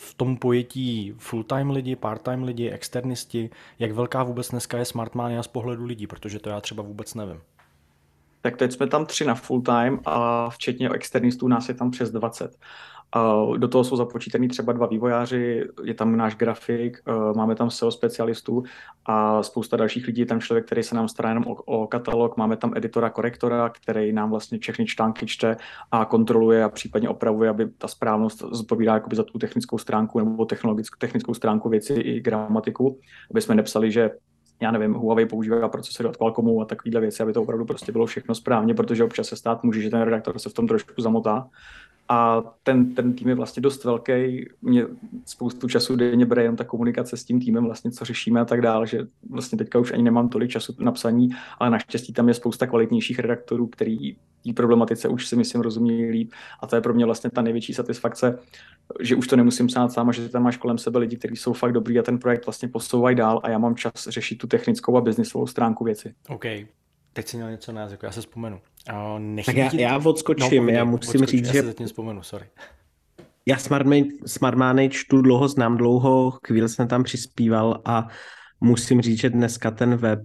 v 0.00 0.14
tom 0.14 0.36
pojetí 0.36 1.14
full-time 1.18 1.70
lidi, 1.70 1.96
part-time 1.96 2.44
lidi, 2.44 2.70
externisti, 2.70 3.50
jak 3.78 3.92
velká 3.92 4.22
vůbec 4.22 4.50
dneska 4.50 4.78
je 4.78 4.84
Smartmania 4.84 5.42
z 5.42 5.48
pohledu 5.48 5.84
lidí, 5.84 6.06
protože 6.06 6.38
to 6.38 6.48
já 6.48 6.60
třeba 6.60 6.82
vůbec 6.82 7.14
nevím. 7.14 7.40
Tak 8.40 8.56
teď 8.56 8.72
jsme 8.72 8.86
tam 8.86 9.06
tři 9.06 9.24
na 9.24 9.34
full-time 9.34 10.00
a 10.04 10.50
včetně 10.50 10.90
externistů 10.90 11.48
nás 11.48 11.68
je 11.68 11.74
tam 11.74 11.90
přes 11.90 12.10
20. 12.10 12.58
Do 13.56 13.68
toho 13.68 13.84
jsou 13.84 13.96
započítaní 13.96 14.48
třeba 14.48 14.72
dva 14.72 14.86
vývojáři, 14.86 15.64
je 15.84 15.94
tam 15.94 16.16
náš 16.16 16.36
grafik, 16.36 17.02
e, 17.06 17.36
máme 17.36 17.54
tam 17.54 17.70
SEO 17.70 17.90
specialistů 17.90 18.62
a 19.06 19.42
spousta 19.42 19.76
dalších 19.76 20.06
lidí. 20.06 20.20
Je 20.20 20.26
tam 20.26 20.40
člověk, 20.40 20.66
který 20.66 20.82
se 20.82 20.94
nám 20.94 21.08
stará 21.08 21.28
jenom 21.28 21.44
o, 21.46 21.54
o 21.54 21.86
katalog, 21.86 22.36
máme 22.36 22.56
tam 22.56 22.72
editora, 22.76 23.10
korektora, 23.10 23.68
který 23.68 24.12
nám 24.12 24.30
vlastně 24.30 24.58
všechny 24.58 24.86
články 24.86 25.26
čte 25.26 25.56
a 25.92 26.04
kontroluje 26.04 26.64
a 26.64 26.68
případně 26.68 27.08
opravuje, 27.08 27.50
aby 27.50 27.68
ta 27.78 27.88
správnost 27.88 28.44
zodpovídá 28.50 29.00
za 29.12 29.22
tu 29.22 29.38
technickou 29.38 29.78
stránku 29.78 30.18
nebo 30.18 30.44
technologickou 30.44 30.96
technickou 30.98 31.34
stránku 31.34 31.68
věci 31.68 31.92
i 31.92 32.20
gramatiku, 32.20 32.98
aby 33.30 33.40
jsme 33.40 33.54
nepsali, 33.54 33.92
že 33.92 34.10
já 34.60 34.70
nevím, 34.70 34.94
Huawei 34.94 35.26
používá 35.26 35.68
procesory 35.68 36.08
od 36.08 36.16
Qualcommu 36.16 36.60
a 36.60 36.64
takovéhle 36.64 37.00
věci, 37.00 37.22
aby 37.22 37.32
to 37.32 37.42
opravdu 37.42 37.64
prostě 37.64 37.92
bylo 37.92 38.06
všechno 38.06 38.34
správně, 38.34 38.74
protože 38.74 39.04
občas 39.04 39.28
se 39.28 39.36
stát 39.36 39.64
může, 39.64 39.80
že 39.80 39.90
ten 39.90 40.02
redaktor 40.02 40.38
se 40.38 40.48
v 40.48 40.52
tom 40.52 40.66
trošku 40.66 41.02
zamotá. 41.02 41.48
A 42.08 42.42
ten, 42.62 42.94
ten 42.94 43.12
tým 43.12 43.28
je 43.28 43.34
vlastně 43.34 43.60
dost 43.60 43.84
velký. 43.84 44.48
Mě 44.62 44.86
spoustu 45.26 45.68
času 45.68 45.96
denně 45.96 46.26
bere 46.26 46.42
jen 46.42 46.56
ta 46.56 46.64
komunikace 46.64 47.16
s 47.16 47.24
tím 47.24 47.40
týmem, 47.40 47.64
vlastně 47.64 47.90
co 47.90 48.04
řešíme 48.04 48.40
a 48.40 48.44
tak 48.44 48.60
dále, 48.60 48.86
že 48.86 49.06
vlastně 49.30 49.58
teďka 49.58 49.78
už 49.78 49.92
ani 49.92 50.02
nemám 50.02 50.28
tolik 50.28 50.50
času 50.50 50.74
na 50.78 50.92
psaní, 50.92 51.28
ale 51.58 51.70
naštěstí 51.70 52.12
tam 52.12 52.28
je 52.28 52.34
spousta 52.34 52.66
kvalitnějších 52.66 53.18
redaktorů, 53.18 53.66
který 53.66 54.16
té 54.46 54.52
problematice 54.52 55.08
už 55.08 55.26
si 55.26 55.36
myslím 55.36 55.60
rozumí 55.60 56.10
líp. 56.10 56.32
A 56.60 56.66
to 56.66 56.76
je 56.76 56.82
pro 56.82 56.94
mě 56.94 57.04
vlastně 57.04 57.30
ta 57.30 57.42
největší 57.42 57.74
satisfakce, 57.74 58.38
že 59.00 59.16
už 59.16 59.26
to 59.26 59.36
nemusím 59.36 59.66
psát 59.66 59.92
sám, 59.92 60.08
a 60.08 60.12
že 60.12 60.28
tam 60.28 60.42
máš 60.42 60.56
kolem 60.56 60.78
sebe 60.78 60.98
lidi, 60.98 61.16
kteří 61.16 61.36
jsou 61.36 61.52
fakt 61.52 61.72
dobrý 61.72 61.98
a 61.98 62.02
ten 62.02 62.18
projekt 62.18 62.46
vlastně 62.46 62.68
posouvají 62.68 63.16
dál 63.16 63.40
a 63.42 63.50
já 63.50 63.58
mám 63.58 63.76
čas 63.76 64.08
řešit 64.08 64.38
tu 64.38 64.46
technickou 64.46 64.96
a 64.96 65.00
biznisovou 65.00 65.46
stránku 65.46 65.84
věci. 65.84 66.14
OK. 66.28 66.44
Teď 67.16 67.28
si 67.28 67.36
měl 67.36 67.50
něco 67.50 67.72
na 67.72 67.80
jazyku, 67.80 68.06
já 68.06 68.12
se 68.12 68.20
vzpomenu. 68.20 68.60
tak 69.46 69.56
já, 69.56 69.70
já 69.74 69.98
odskočím, 69.98 70.66
no, 70.66 70.72
já 70.72 70.84
musím 70.84 70.94
odskočím, 70.94 71.26
říct, 71.26 71.46
já 71.46 71.52
že... 71.52 71.60
se 71.60 71.66
zatím 71.66 71.86
vzpomenu, 71.86 72.22
sorry. 72.22 72.46
Já 73.46 73.56
Smartmany 74.26 74.88
čtu 74.88 75.22
dlouho, 75.22 75.48
znám 75.48 75.76
dlouho, 75.76 76.38
chvíli 76.46 76.68
jsem 76.68 76.88
tam 76.88 77.04
přispíval 77.04 77.82
a 77.84 78.08
musím 78.60 79.00
říct, 79.00 79.20
že 79.20 79.30
dneska 79.30 79.70
ten 79.70 79.96
web 79.96 80.18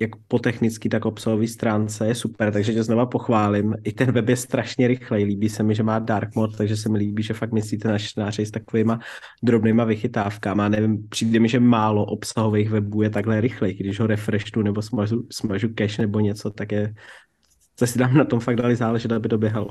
jak 0.00 0.10
po 0.28 0.38
technický, 0.38 0.88
tak 0.88 1.04
obsahový 1.04 1.48
stránce 1.48 2.06
je 2.06 2.14
super, 2.14 2.52
takže 2.52 2.72
tě 2.72 2.82
znova 2.82 3.06
pochválím. 3.06 3.74
I 3.84 3.92
ten 3.92 4.12
web 4.12 4.28
je 4.28 4.36
strašně 4.36 4.88
rychlej, 4.88 5.24
líbí 5.24 5.48
se 5.48 5.62
mi, 5.62 5.74
že 5.74 5.82
má 5.82 5.98
dark 5.98 6.34
mode, 6.34 6.56
takže 6.56 6.76
se 6.76 6.88
mi 6.88 6.98
líbí, 6.98 7.22
že 7.22 7.34
fakt 7.34 7.52
myslíte 7.52 7.88
na 7.88 7.98
čtenáře 7.98 8.46
s 8.46 8.50
takovýma 8.50 9.00
drobnýma 9.42 9.84
vychytávkama. 9.84 10.68
Nevím, 10.68 11.08
přijde 11.08 11.40
mi, 11.40 11.48
že 11.48 11.60
málo 11.60 12.04
obsahových 12.04 12.70
webů 12.70 13.02
je 13.02 13.10
takhle 13.10 13.40
rychlej, 13.40 13.74
když 13.74 14.00
ho 14.00 14.06
refreshnu 14.06 14.62
nebo 14.62 14.82
smažu, 14.82 15.26
smažu 15.32 15.68
cache 15.78 16.02
nebo 16.02 16.20
něco, 16.20 16.50
tak 16.50 16.72
je, 16.72 16.94
to 17.78 17.86
si 17.86 17.98
dám 17.98 18.14
na 18.14 18.24
tom 18.24 18.40
fakt 18.40 18.56
dali 18.56 18.76
záležet, 18.76 19.12
aby 19.12 19.28
to 19.28 19.38
běhalo. 19.38 19.70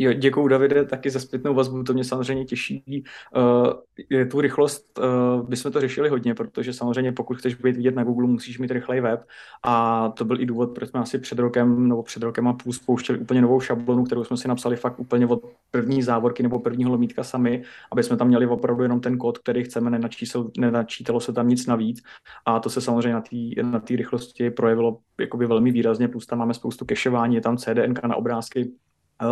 Jo, 0.00 0.12
děkuju 0.12 0.48
Davide, 0.48 0.84
taky 0.84 1.10
za 1.10 1.20
zpětnou 1.20 1.54
vazbu, 1.54 1.82
to 1.82 1.92
mě 1.92 2.04
samozřejmě 2.04 2.44
těší. 2.44 3.04
Uh, 3.36 4.26
tu 4.30 4.40
rychlost 4.40 4.98
uh, 4.98 5.48
bychom 5.48 5.72
to 5.72 5.80
řešili 5.80 6.08
hodně, 6.08 6.34
protože 6.34 6.72
samozřejmě 6.72 7.12
pokud 7.12 7.38
chceš 7.38 7.54
být 7.54 7.76
vidět 7.76 7.94
na 7.94 8.04
Google, 8.04 8.26
musíš 8.26 8.58
mít 8.58 8.70
rychlej 8.70 9.00
web. 9.00 9.24
A 9.62 10.08
to 10.08 10.24
byl 10.24 10.40
i 10.40 10.46
důvod, 10.46 10.74
proč 10.74 10.90
jsme 10.90 11.00
asi 11.00 11.18
před 11.18 11.38
rokem 11.38 11.88
nebo 11.88 12.02
před 12.02 12.22
rokem 12.22 12.48
a 12.48 12.52
půl 12.52 12.72
spouštěli 12.72 13.18
úplně 13.18 13.42
novou 13.42 13.60
šablonu, 13.60 14.04
kterou 14.04 14.24
jsme 14.24 14.36
si 14.36 14.48
napsali 14.48 14.76
fakt 14.76 15.00
úplně 15.00 15.26
od 15.26 15.42
první 15.70 16.02
závorky 16.02 16.42
nebo 16.42 16.58
prvního 16.58 16.90
lomítka 16.90 17.24
sami, 17.24 17.62
aby 17.92 18.02
jsme 18.02 18.16
tam 18.16 18.28
měli 18.28 18.46
opravdu 18.46 18.82
jenom 18.82 19.00
ten 19.00 19.18
kód, 19.18 19.38
který 19.38 19.64
chceme, 19.64 19.90
nenačísel, 19.90 20.50
nenačítalo 20.58 21.20
se 21.20 21.32
tam 21.32 21.48
nic 21.48 21.66
navíc. 21.66 22.02
A 22.46 22.60
to 22.60 22.70
se 22.70 22.80
samozřejmě 22.80 23.12
na 23.12 23.20
té 23.20 23.36
na 23.62 23.82
rychlosti 23.96 24.50
projevilo 24.50 24.98
jakoby 25.20 25.46
velmi 25.46 25.70
výrazně, 25.70 26.08
plus 26.08 26.26
tam 26.26 26.38
máme 26.38 26.54
spoustu 26.54 26.84
kešování, 26.84 27.34
je 27.34 27.40
tam 27.40 27.56
CDN 27.56 27.94
na 28.06 28.16
obrázky, 28.16 28.72
Eh, 28.72 28.87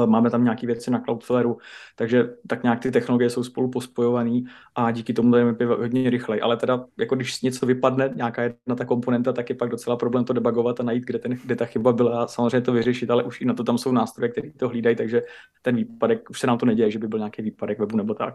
máme 0.07 0.31
tam 0.31 0.45
nějaké 0.45 0.67
věci 0.67 0.91
na 0.91 1.01
Cloudflareu, 1.01 1.59
takže 1.97 2.29
tak 2.47 2.63
nějak 2.63 2.81
ty 2.81 2.91
technologie 2.91 3.31
jsou 3.31 3.45
spolu 3.45 3.71
pospojované 3.71 4.41
a 4.75 4.91
díky 4.91 5.13
tomu 5.13 5.31
to 5.31 5.37
je 5.37 5.67
hodně 5.67 6.11
rychleji. 6.11 6.41
Ale 6.41 6.57
teda, 6.57 6.85
jako 6.99 7.15
když 7.15 7.43
něco 7.43 7.67
vypadne, 7.67 8.11
nějaká 8.17 8.43
jedna 8.43 8.75
ta 8.77 8.85
komponenta, 8.85 9.33
tak 9.33 9.51
je 9.51 9.57
pak 9.57 9.71
docela 9.71 9.97
problém 9.97 10.25
to 10.25 10.33
debugovat 10.33 10.81
a 10.81 10.83
najít, 10.83 11.05
kde, 11.05 11.19
ten, 11.19 11.39
kde 11.45 11.57
ta 11.57 11.65
chyba 11.65 11.93
byla 11.93 12.23
a 12.23 12.27
samozřejmě 12.27 12.61
to 12.61 12.73
vyřešit, 12.73 13.11
ale 13.11 13.25
už 13.25 13.41
i 13.41 13.45
na 13.45 13.55
to 13.55 13.65
tam 13.65 13.79
jsou 13.79 13.93
nástroje, 13.93 14.29
které 14.29 14.51
to 14.51 14.69
hlídají, 14.69 14.97
takže 14.97 15.23
ten 15.63 15.77
výpadek, 15.77 16.31
už 16.31 16.41
se 16.41 16.47
nám 16.47 16.59
to 16.59 16.67
neděje, 16.67 16.91
že 16.91 16.99
by 16.99 17.09
byl 17.09 17.19
nějaký 17.19 17.43
výpadek 17.43 17.79
webu 17.79 17.97
nebo 17.97 18.15
tak. 18.15 18.35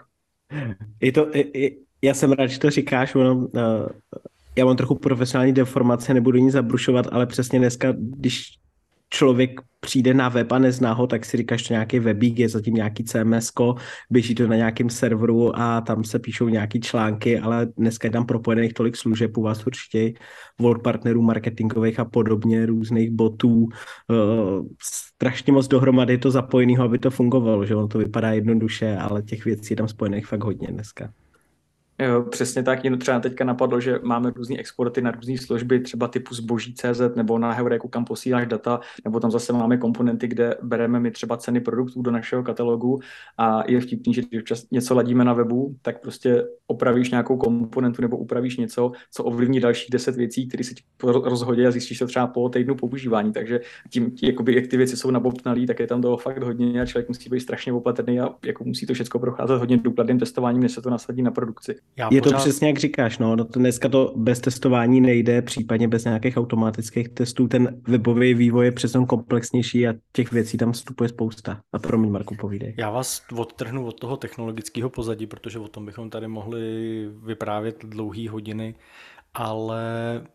Je 1.01 1.11
to, 1.11 1.27
je, 1.33 1.71
já 2.01 2.13
jsem 2.13 2.31
rád, 2.31 2.47
že 2.47 2.59
to 2.59 2.69
říkáš, 2.69 3.15
ono, 3.15 3.35
uh, 3.35 3.49
já 4.55 4.65
mám 4.65 4.77
trochu 4.77 4.95
profesionální 4.95 5.53
deformace, 5.53 6.13
nebudu 6.13 6.37
nic 6.37 6.53
zabrušovat, 6.53 7.07
ale 7.11 7.25
přesně 7.25 7.59
dneska, 7.59 7.93
když 7.97 8.57
člověk 9.13 9.61
přijde 9.79 10.13
na 10.13 10.29
web 10.29 10.51
a 10.51 10.59
nezná 10.59 10.93
ho, 10.93 11.07
tak 11.07 11.25
si 11.25 11.37
říkáš, 11.37 11.67
že 11.67 11.73
nějaký 11.73 11.99
webík, 11.99 12.39
je 12.39 12.49
zatím 12.49 12.73
nějaký 12.73 13.03
CMS, 13.03 13.51
běží 14.09 14.35
to 14.35 14.47
na 14.47 14.55
nějakém 14.55 14.89
serveru 14.89 15.59
a 15.59 15.81
tam 15.81 16.03
se 16.03 16.19
píšou 16.19 16.49
nějaký 16.49 16.79
články, 16.79 17.39
ale 17.39 17.67
dneska 17.77 18.07
je 18.07 18.11
tam 18.11 18.25
propojených 18.25 18.73
tolik 18.73 18.95
služeb 18.95 19.37
u 19.37 19.41
vás 19.41 19.67
určitě, 19.67 20.13
world 20.59 20.83
partnerů 20.83 21.21
marketingových 21.21 21.99
a 21.99 22.05
podobně, 22.05 22.65
různých 22.65 23.11
botů, 23.11 23.57
uh, 23.57 24.65
strašně 24.83 25.53
moc 25.53 25.67
dohromady 25.67 26.17
to 26.17 26.31
zapojeného, 26.31 26.83
aby 26.83 26.99
to 26.99 27.11
fungovalo, 27.11 27.65
že 27.65 27.75
on 27.75 27.87
to 27.87 27.97
vypadá 27.97 28.31
jednoduše, 28.31 28.97
ale 28.97 29.21
těch 29.21 29.45
věcí 29.45 29.73
je 29.73 29.77
tam 29.77 29.87
spojených 29.87 30.27
fakt 30.27 30.43
hodně 30.43 30.67
dneska. 30.67 31.13
Jo, 32.01 32.23
přesně 32.23 32.63
tak, 32.63 32.83
jen 32.83 32.99
třeba 32.99 33.19
teďka 33.19 33.43
napadlo, 33.43 33.79
že 33.79 33.99
máme 34.03 34.31
různé 34.35 34.57
exporty 34.57 35.01
na 35.01 35.11
různé 35.11 35.37
služby, 35.37 35.79
třeba 35.79 36.07
typu 36.07 36.35
zboží 36.35 36.73
CZ 36.73 37.01
nebo 37.15 37.37
na 37.37 37.51
Heuréku, 37.51 37.87
kam 37.87 38.05
posíláš 38.05 38.47
data, 38.47 38.79
nebo 39.05 39.19
tam 39.19 39.31
zase 39.31 39.53
máme 39.53 39.77
komponenty, 39.77 40.27
kde 40.27 40.57
bereme 40.61 40.99
my 40.99 41.11
třeba 41.11 41.37
ceny 41.37 41.59
produktů 41.59 42.01
do 42.01 42.11
našeho 42.11 42.43
katalogu 42.43 42.99
a 43.37 43.71
je 43.71 43.79
vtipný, 43.81 44.13
že 44.13 44.21
když 44.29 44.43
něco 44.71 44.95
ladíme 44.95 45.23
na 45.23 45.33
webu, 45.33 45.75
tak 45.81 46.01
prostě 46.01 46.43
opravíš 46.67 47.11
nějakou 47.11 47.37
komponentu 47.37 48.01
nebo 48.01 48.17
upravíš 48.17 48.57
něco, 48.57 48.91
co 49.11 49.23
ovlivní 49.23 49.59
dalších 49.59 49.91
deset 49.91 50.15
věcí, 50.15 50.47
které 50.47 50.63
se 50.63 50.73
ti 50.73 50.83
rozhodí 51.03 51.65
a 51.65 51.71
zjistíš 51.71 51.99
to 51.99 52.07
třeba 52.07 52.27
po 52.27 52.49
týdnu 52.49 52.75
používání. 52.75 53.33
Takže 53.33 53.59
tím, 53.89 54.15
jakoby, 54.23 54.55
jak 54.55 54.67
ty 54.67 54.77
věci 54.77 54.97
jsou 54.97 55.11
nabobtnalý, 55.11 55.65
tak 55.65 55.79
je 55.79 55.87
tam 55.87 56.01
toho 56.01 56.17
fakt 56.17 56.43
hodně 56.43 56.81
a 56.81 56.85
člověk 56.85 57.07
musí 57.07 57.29
být 57.29 57.39
strašně 57.39 57.73
opatrný 57.73 58.19
a 58.19 58.29
jako 58.45 58.63
musí 58.63 58.85
to 58.85 58.93
všechno 58.93 59.19
procházet 59.19 59.59
hodně 59.59 59.77
důkladným 59.77 60.19
testováním, 60.19 60.61
než 60.61 60.71
se 60.71 60.81
to 60.81 60.89
nasadí 60.89 61.21
na 61.21 61.31
produkci. 61.31 61.75
Já 61.97 62.09
je 62.11 62.21
pořád... 62.21 62.37
to 62.37 62.41
přesně 62.41 62.67
jak 62.67 62.79
říkáš, 62.79 63.17
no, 63.17 63.35
no 63.35 63.45
to 63.45 63.59
dneska 63.59 63.89
to 63.89 64.13
bez 64.15 64.39
testování 64.39 65.01
nejde, 65.01 65.41
případně 65.41 65.87
bez 65.87 66.03
nějakých 66.03 66.37
automatických 66.37 67.09
testů, 67.09 67.47
ten 67.47 67.81
webový 67.87 68.33
vývoj 68.33 68.65
je 68.65 68.71
přesně 68.71 69.05
komplexnější 69.05 69.87
a 69.87 69.93
těch 70.11 70.31
věcí 70.31 70.57
tam 70.57 70.71
vstupuje 70.71 71.09
spousta. 71.09 71.61
A 71.73 71.79
promiň, 71.79 72.11
Marku, 72.11 72.35
povídej. 72.35 72.75
Já 72.77 72.89
vás 72.89 73.21
odtrhnu 73.35 73.85
od 73.85 73.99
toho 73.99 74.17
technologického 74.17 74.89
pozadí, 74.89 75.27
protože 75.27 75.59
o 75.59 75.67
tom 75.67 75.85
bychom 75.85 76.09
tady 76.09 76.27
mohli 76.27 76.61
vyprávět 77.23 77.85
dlouhé 77.85 78.29
hodiny, 78.29 78.75
ale 79.33 79.81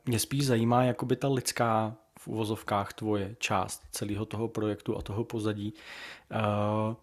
mě 0.06 0.18
spíš 0.18 0.46
zajímá 0.46 0.84
jakoby 0.84 1.16
ta 1.16 1.28
lidská 1.28 1.96
v 2.18 2.28
uvozovkách 2.28 2.92
tvoje 2.92 3.36
část 3.38 3.82
celého 3.90 4.24
toho 4.24 4.48
projektu 4.48 4.96
a 4.96 5.02
toho 5.02 5.24
pozadí. 5.24 5.74
Uh, 6.32 6.94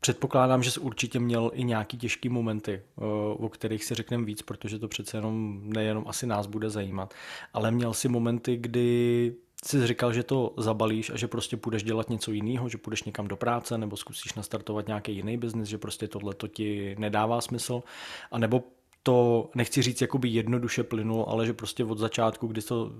Předpokládám, 0.00 0.62
že 0.62 0.70
jsi 0.70 0.80
určitě 0.80 1.20
měl 1.20 1.50
i 1.54 1.64
nějaký 1.64 1.98
těžký 1.98 2.28
momenty, 2.28 2.72
eh, 2.72 3.04
o 3.38 3.48
kterých 3.48 3.84
si 3.84 3.94
řekneme 3.94 4.24
víc, 4.24 4.42
protože 4.42 4.78
to 4.78 4.88
přece 4.88 5.16
jenom 5.16 5.60
nejenom 5.64 6.04
asi 6.08 6.26
nás 6.26 6.46
bude 6.46 6.70
zajímat, 6.70 7.14
ale 7.52 7.70
měl 7.70 7.94
si 7.94 8.08
momenty, 8.08 8.56
kdy 8.56 9.34
jsi 9.64 9.86
říkal, 9.86 10.12
že 10.12 10.22
to 10.22 10.54
zabalíš 10.56 11.10
a 11.10 11.16
že 11.16 11.28
prostě 11.28 11.56
půjdeš 11.56 11.82
dělat 11.82 12.10
něco 12.10 12.32
jiného, 12.32 12.68
že 12.68 12.78
půjdeš 12.78 13.02
někam 13.04 13.28
do 13.28 13.36
práce 13.36 13.78
nebo 13.78 13.96
zkusíš 13.96 14.34
nastartovat 14.34 14.86
nějaký 14.86 15.16
jiný 15.16 15.36
biznis, 15.36 15.68
že 15.68 15.78
prostě 15.78 16.08
tohle 16.08 16.34
to 16.34 16.48
ti 16.48 16.96
nedává 16.98 17.40
smysl, 17.40 17.82
a 18.30 18.38
nebo 18.38 18.64
to 19.02 19.50
nechci 19.54 19.82
říct 19.82 20.00
jakoby 20.00 20.28
jednoduše 20.28 20.84
plynulo, 20.84 21.28
ale 21.28 21.46
že 21.46 21.52
prostě 21.52 21.84
od 21.84 21.98
začátku, 21.98 22.46
kdy 22.46 22.62
jsi 22.62 22.68
to 22.68 22.92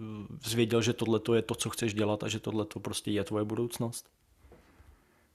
zvěděl, 0.45 0.83
že 0.83 0.93
tohle 0.93 1.21
je 1.35 1.43
to, 1.43 1.55
co 1.55 1.71
chceš 1.71 1.95
dělat 1.95 2.23
a 2.23 2.29
že 2.29 2.41
tohle 2.41 2.65
to 2.65 2.81
prostě 2.81 3.11
je 3.11 3.25
tvoje 3.25 3.45
budoucnost? 3.45 4.09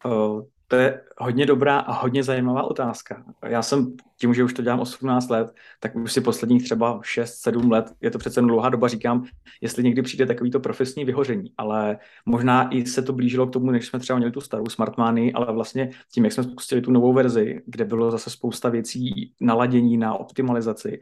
Uh, 0.05 0.41
to 0.73 0.79
je 0.79 1.01
hodně 1.17 1.45
dobrá 1.45 1.79
a 1.79 1.93
hodně 1.93 2.23
zajímavá 2.23 2.63
otázka. 2.63 3.23
Já 3.45 3.61
jsem 3.61 3.95
tím, 4.17 4.33
že 4.33 4.43
už 4.43 4.53
to 4.53 4.61
dělám 4.61 4.79
18 4.79 5.29
let, 5.29 5.53
tak 5.79 5.95
už 5.95 6.13
si 6.13 6.21
posledních 6.21 6.63
třeba 6.63 6.99
6-7 6.99 7.71
let, 7.71 7.93
je 8.01 8.11
to 8.11 8.17
přece 8.17 8.41
dlouhá 8.41 8.69
doba, 8.69 8.87
říkám, 8.87 9.23
jestli 9.61 9.83
někdy 9.83 10.01
přijde 10.01 10.25
takovýto 10.25 10.59
profesní 10.59 11.05
vyhoření, 11.05 11.53
ale 11.57 11.97
možná 12.25 12.69
i 12.75 12.85
se 12.85 13.01
to 13.01 13.13
blížilo 13.13 13.47
k 13.47 13.53
tomu, 13.53 13.71
než 13.71 13.87
jsme 13.87 13.99
třeba 13.99 14.17
měli 14.17 14.31
tu 14.31 14.41
starou 14.41 14.65
Smartmany, 14.65 15.33
ale 15.33 15.53
vlastně 15.53 15.89
tím, 16.13 16.23
jak 16.23 16.33
jsme 16.33 16.43
spustili 16.43 16.81
tu 16.81 16.91
novou 16.91 17.13
verzi, 17.13 17.61
kde 17.65 17.85
bylo 17.85 18.11
zase 18.11 18.29
spousta 18.29 18.69
věcí 18.69 19.33
naladění 19.41 19.97
na 19.97 20.13
optimalizaci, 20.13 21.01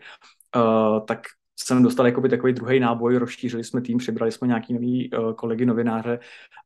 uh, 0.55 1.05
tak 1.05 1.19
jsem 1.59 1.83
dostal 1.83 2.05
jakoby 2.05 2.29
takový 2.29 2.53
druhý 2.53 2.79
náboj, 2.79 3.17
rozšířili 3.17 3.63
jsme 3.63 3.81
tým, 3.81 3.97
přibrali 3.97 4.31
jsme 4.31 4.47
nějaký 4.47 4.73
nový 4.73 5.11
uh, 5.11 5.33
kolegy 5.33 5.65
novináře, 5.65 6.19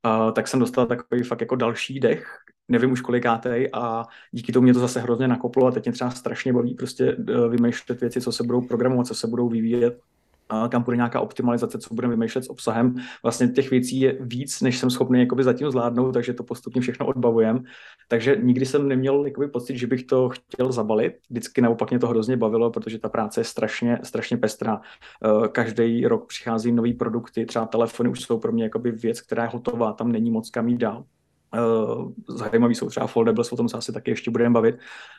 uh, 0.06 0.32
tak 0.32 0.48
jsem 0.48 0.60
dostal 0.60 0.86
takový 0.86 1.24
fakt 1.24 1.42
jako 1.42 1.56
další 1.56 2.00
dech, 2.00 2.46
nevím 2.70 2.92
už 2.92 3.02
kolikátej 3.02 3.70
a 3.74 4.06
díky 4.32 4.52
tomu 4.52 4.64
mě 4.64 4.74
to 4.74 4.80
zase 4.80 5.00
hrozně 5.00 5.28
nakoplo 5.28 5.68
a 5.68 5.72
teď 5.72 5.86
mě 5.86 5.94
třeba 5.94 6.12
strašně 6.12 6.54
baví 6.54 6.74
prostě 6.74 7.16
uh, 7.16 7.48
vymýšlet 7.50 8.02
věci, 8.02 8.22
co 8.22 8.32
se 8.32 8.44
budou 8.44 8.62
programovat, 8.62 9.08
co 9.08 9.16
se 9.16 9.28
budou 9.28 9.50
vyvíjet 9.50 10.00
kam 10.70 10.84
bude 10.84 10.98
nějaká 10.98 11.20
optimalizace, 11.20 11.80
co 11.80 11.94
budeme 11.94 12.14
vymýšlet 12.14 12.46
s 12.46 12.50
obsahem. 12.50 12.96
Vlastně 13.24 13.48
těch 13.48 13.70
věcí 13.70 14.00
je 14.00 14.18
víc, 14.22 14.62
než 14.62 14.78
jsem 14.78 14.90
schopný 14.90 15.20
jakoby 15.20 15.44
zatím 15.44 15.72
zvládnout, 15.72 16.12
takže 16.12 16.34
to 16.34 16.44
postupně 16.44 16.82
všechno 16.82 17.06
odbavujem. 17.06 17.64
Takže 18.08 18.38
nikdy 18.44 18.66
jsem 18.66 18.88
neměl 18.88 19.26
jakoby 19.26 19.48
pocit, 19.48 19.78
že 19.78 19.88
bych 19.88 20.04
to 20.04 20.30
chtěl 20.30 20.72
zabalit. 20.72 21.14
Vždycky 21.30 21.62
naopak 21.62 21.90
mě 21.90 22.00
to 22.00 22.08
hrozně 22.08 22.38
bavilo, 22.38 22.72
protože 22.72 23.00
ta 23.00 23.10
práce 23.10 23.40
je 23.40 23.44
strašně, 23.44 24.00
strašně 24.04 24.38
pestrá. 24.38 24.82
Eh, 25.26 25.48
každý 25.48 26.08
rok 26.08 26.28
přichází 26.28 26.72
nový 26.72 26.94
produkty, 26.94 27.46
třeba 27.46 27.66
telefony 27.66 28.10
už 28.10 28.22
jsou 28.22 28.40
pro 28.40 28.52
mě 28.52 28.64
jakoby 28.64 28.92
věc, 28.92 29.22
která 29.22 29.44
je 29.44 29.50
hotová, 29.50 29.94
tam 29.94 30.12
není 30.12 30.32
moc 30.32 30.50
kam 30.50 30.68
jít 30.68 30.78
dál. 30.78 31.06
Uh, 31.56 32.12
zajímavý 32.28 32.76
jsou 32.76 32.90
třeba 32.90 33.08
foldables, 33.08 33.52
o 33.52 33.56
tom 33.56 33.70
se 33.70 33.78
asi 33.78 33.92
taky 33.92 34.12
ještě 34.12 34.32
budeme 34.32 34.54
bavit, 34.54 34.76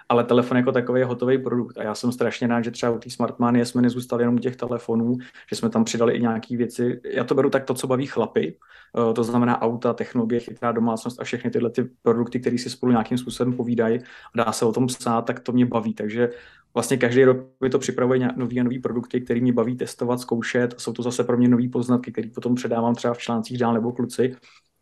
ale 0.08 0.24
telefon 0.24 0.56
jako 0.56 0.72
takový 0.72 1.00
je 1.00 1.04
hotový 1.04 1.38
produkt 1.38 1.78
a 1.78 1.82
já 1.82 1.94
jsem 1.94 2.12
strašně 2.12 2.46
rád, 2.46 2.62
že 2.62 2.70
třeba 2.70 2.92
u 2.92 2.98
té 2.98 3.10
Smartmany 3.10 3.66
jsme 3.66 3.82
nezůstali 3.82 4.22
jenom 4.22 4.38
těch 4.38 4.56
telefonů, 4.56 5.16
že 5.50 5.56
jsme 5.56 5.70
tam 5.70 5.84
přidali 5.84 6.12
i 6.12 6.20
nějaké 6.20 6.56
věci. 6.56 7.00
Já 7.04 7.24
to 7.24 7.34
beru 7.34 7.50
tak 7.50 7.64
to, 7.64 7.74
co 7.74 7.86
baví 7.86 8.06
chlapy, 8.06 8.56
uh, 8.92 9.14
to 9.14 9.24
znamená 9.24 9.62
auta, 9.62 9.92
technologie, 9.92 10.40
chytrá 10.40 10.72
domácnost 10.72 11.20
a 11.20 11.24
všechny 11.24 11.50
tyhle 11.50 11.70
ty 11.70 11.84
produkty, 12.02 12.40
které 12.40 12.58
si 12.58 12.70
spolu 12.70 12.92
nějakým 12.92 13.18
způsobem 13.18 13.52
povídají 13.52 13.98
a 14.34 14.44
dá 14.44 14.52
se 14.52 14.64
o 14.64 14.72
tom 14.72 14.86
psát, 14.86 15.22
tak 15.22 15.40
to 15.40 15.52
mě 15.52 15.66
baví. 15.66 15.94
Takže 15.94 16.30
vlastně 16.74 16.96
každý 16.96 17.24
rok 17.24 17.36
mi 17.60 17.70
to 17.70 17.78
připravuje 17.78 18.28
nový 18.36 18.60
a 18.60 18.62
nový 18.62 18.78
produkty, 18.78 19.20
které 19.20 19.40
mě 19.40 19.52
baví 19.52 19.76
testovat, 19.76 20.20
zkoušet. 20.20 20.74
Jsou 20.80 20.92
to 20.92 21.02
zase 21.02 21.24
pro 21.24 21.36
mě 21.36 21.48
nové 21.48 21.68
poznatky, 21.68 22.12
které 22.12 22.28
potom 22.34 22.54
předávám 22.54 22.94
třeba 22.94 23.14
v 23.14 23.18
článcích 23.18 23.58
dál 23.58 23.74
nebo 23.74 23.92
kluci. 23.92 24.36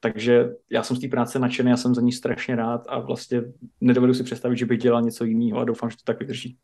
Takže 0.05 0.49
já 0.71 0.83
jsem 0.83 0.97
z 0.97 1.01
té 1.01 1.09
práce 1.09 1.39
nadšený, 1.39 1.71
já 1.71 1.77
jsem 1.77 1.95
za 1.95 2.01
ní 2.01 2.13
strašně 2.13 2.57
rád 2.57 2.85
a 2.89 2.99
vlastně 2.99 3.43
nedovedu 3.81 4.15
si 4.15 4.25
představit, 4.25 4.57
že 4.57 4.67
bych 4.67 4.79
dělal 4.79 5.03
něco 5.03 5.25
jiného 5.25 5.61
a 5.61 5.65
doufám, 5.65 5.91
že 5.91 5.97
to 5.97 6.03
tak 6.05 6.19
vydrží. 6.19 6.59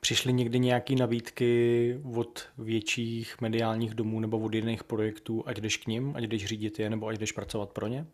Přišly 0.00 0.32
někdy 0.32 0.58
nějaké 0.58 0.94
nabídky 0.94 2.00
od 2.14 2.48
větších 2.58 3.40
mediálních 3.40 3.94
domů 3.94 4.20
nebo 4.20 4.38
od 4.38 4.54
jiných 4.54 4.84
projektů, 4.84 5.42
ať 5.46 5.60
jdeš 5.60 5.76
k 5.76 5.86
ním, 5.86 6.12
ať 6.16 6.24
jdeš 6.24 6.46
řídit 6.46 6.78
je, 6.78 6.90
nebo 6.90 7.06
ať 7.06 7.18
jdeš 7.18 7.32
pracovat 7.32 7.70
pro 7.72 7.86
ně? 7.86 8.06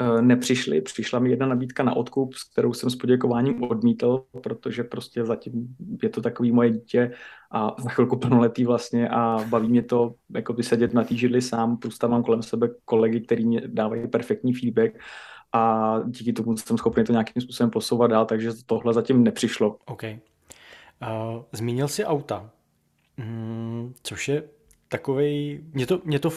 Eh, 0.00 0.22
nepřišly. 0.22 0.80
Přišla 0.80 1.18
mi 1.18 1.30
jedna 1.30 1.46
nabídka 1.46 1.82
na 1.82 1.96
odkup, 1.96 2.34
s 2.34 2.44
kterou 2.44 2.72
jsem 2.72 2.90
s 2.90 2.96
poděkováním 2.96 3.62
odmítl, 3.62 4.24
protože 4.42 4.84
prostě 4.84 5.24
zatím 5.24 5.76
je 6.02 6.08
to 6.08 6.20
takový 6.20 6.52
moje 6.52 6.70
dítě 6.70 7.12
a 7.50 7.76
za 7.78 7.90
chvilku 7.90 8.16
plnoletý 8.16 8.64
vlastně 8.64 9.08
a 9.08 9.38
baví 9.48 9.68
mě 9.68 9.82
to 9.82 10.14
jako 10.34 10.52
by 10.52 10.62
sedět 10.62 10.94
na 10.94 11.04
té 11.04 11.14
židli 11.14 11.42
sám, 11.42 11.76
plus 11.76 11.98
tam 11.98 12.10
mám 12.10 12.22
kolem 12.22 12.42
sebe 12.42 12.68
kolegy, 12.84 13.20
který 13.20 13.46
mě 13.46 13.62
dávají 13.66 14.08
perfektní 14.08 14.54
feedback 14.54 14.92
a 15.52 15.94
díky 16.06 16.32
tomu 16.32 16.56
jsem 16.56 16.78
schopný 16.78 17.04
to 17.04 17.12
nějakým 17.12 17.42
způsobem 17.42 17.70
posouvat 17.70 18.10
dál, 18.10 18.26
takže 18.26 18.50
tohle 18.66 18.94
zatím 18.94 19.22
nepřišlo. 19.22 19.78
OK. 19.86 20.02
Uh, 20.02 21.42
zmínil 21.52 21.88
jsi 21.88 22.04
auta, 22.04 22.50
mm, 23.16 23.94
což 24.02 24.28
je 24.28 24.42
takový, 24.88 25.60
mě 25.72 25.86
to, 25.86 26.00
mě 26.04 26.18
to 26.18 26.30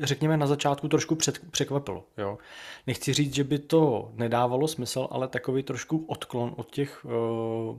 řekněme, 0.00 0.36
na 0.36 0.46
začátku 0.46 0.88
trošku 0.88 1.14
před, 1.14 1.50
překvapilo. 1.50 2.04
Jo. 2.18 2.38
Nechci 2.86 3.12
říct, 3.12 3.34
že 3.34 3.44
by 3.44 3.58
to 3.58 4.12
nedávalo 4.14 4.68
smysl, 4.68 5.08
ale 5.10 5.28
takový 5.28 5.62
trošku 5.62 6.04
odklon 6.06 6.54
od 6.56 6.70
těch 6.70 7.04
uh, 7.04 7.10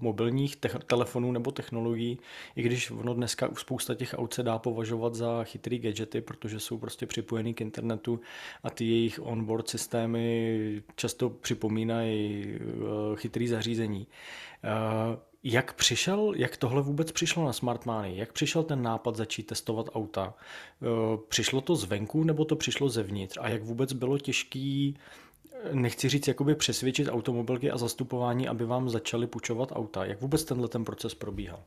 mobilních 0.02 0.56
te- 0.56 0.80
telefonů 0.86 1.32
nebo 1.32 1.52
technologií, 1.52 2.20
i 2.56 2.62
když 2.62 2.92
ono 2.92 3.14
dneska 3.14 3.50
spousta 3.58 3.96
těch 3.96 4.16
aut 4.18 4.34
se 4.34 4.44
dá 4.44 4.60
považovat 4.60 5.16
za 5.16 5.44
chytrý 5.44 5.80
gadgety, 5.80 6.22
protože 6.22 6.60
jsou 6.60 6.78
prostě 6.78 7.06
připojený 7.06 7.54
k 7.54 7.62
internetu 7.62 8.20
a 8.64 8.70
ty 8.70 8.86
jejich 8.86 9.20
onboard 9.24 9.70
systémy 9.70 10.84
často 10.96 11.30
připomínají 11.30 12.46
uh, 12.48 13.16
chytrý 13.16 13.48
zařízení. 13.48 14.08
Uh, 14.64 15.29
jak 15.44 15.74
přišel, 15.74 16.34
jak 16.36 16.58
tohle 16.58 16.82
vůbec 16.82 17.12
přišlo 17.12 17.46
na 17.46 17.54
Smartmany? 17.54 18.18
Jak 18.18 18.34
přišel 18.34 18.64
ten 18.64 18.82
nápad 18.82 19.16
začít 19.16 19.44
testovat 19.44 19.90
auta? 19.94 20.34
Eh, 20.82 20.86
přišlo 21.30 21.62
to 21.62 21.76
zvenku 21.76 22.24
nebo 22.24 22.46
to 22.46 22.56
přišlo 22.56 22.90
zevnitř? 22.90 23.38
A 23.42 23.50
jak 23.50 23.64
vůbec 23.64 23.94
bylo 23.94 24.18
těžký, 24.18 24.98
eh, 25.52 25.76
nechci 25.76 26.10
říct, 26.10 26.28
jakoby 26.28 26.56
přesvědčit 26.56 27.10
automobilky 27.10 27.72
a 27.72 27.78
zastupování, 27.78 28.48
aby 28.48 28.66
vám 28.66 28.90
začali 28.90 29.28
půjčovat 29.28 29.72
auta? 29.72 30.06
Jak 30.06 30.22
vůbec 30.22 30.44
tenhle 30.44 30.68
ten 30.68 30.86
proces 30.86 31.14
probíhal? 31.14 31.64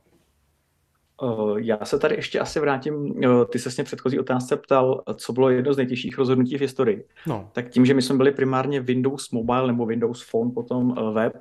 Eh, 1.23 1.55
já 1.55 1.85
se 1.85 1.99
tady 1.99 2.15
ještě 2.15 2.39
asi 2.39 2.59
vrátím, 2.59 3.13
ty 3.49 3.59
se 3.59 3.69
mě 3.77 3.83
předchozí 3.83 4.19
otázce 4.19 4.57
ptal, 4.57 5.03
co 5.15 5.33
bylo 5.33 5.49
jedno 5.49 5.73
z 5.73 5.77
nejtěžších 5.77 6.17
rozhodnutí 6.17 6.57
v 6.57 6.61
historii. 6.61 7.05
No. 7.27 7.49
Tak 7.53 7.69
tím, 7.69 7.85
že 7.85 7.93
my 7.93 8.01
jsme 8.01 8.15
byli 8.15 8.31
primárně 8.31 8.81
Windows 8.81 9.31
Mobile 9.31 9.67
nebo 9.67 9.85
Windows 9.85 10.29
Phone, 10.29 10.51
potom 10.51 11.13
web, 11.13 11.33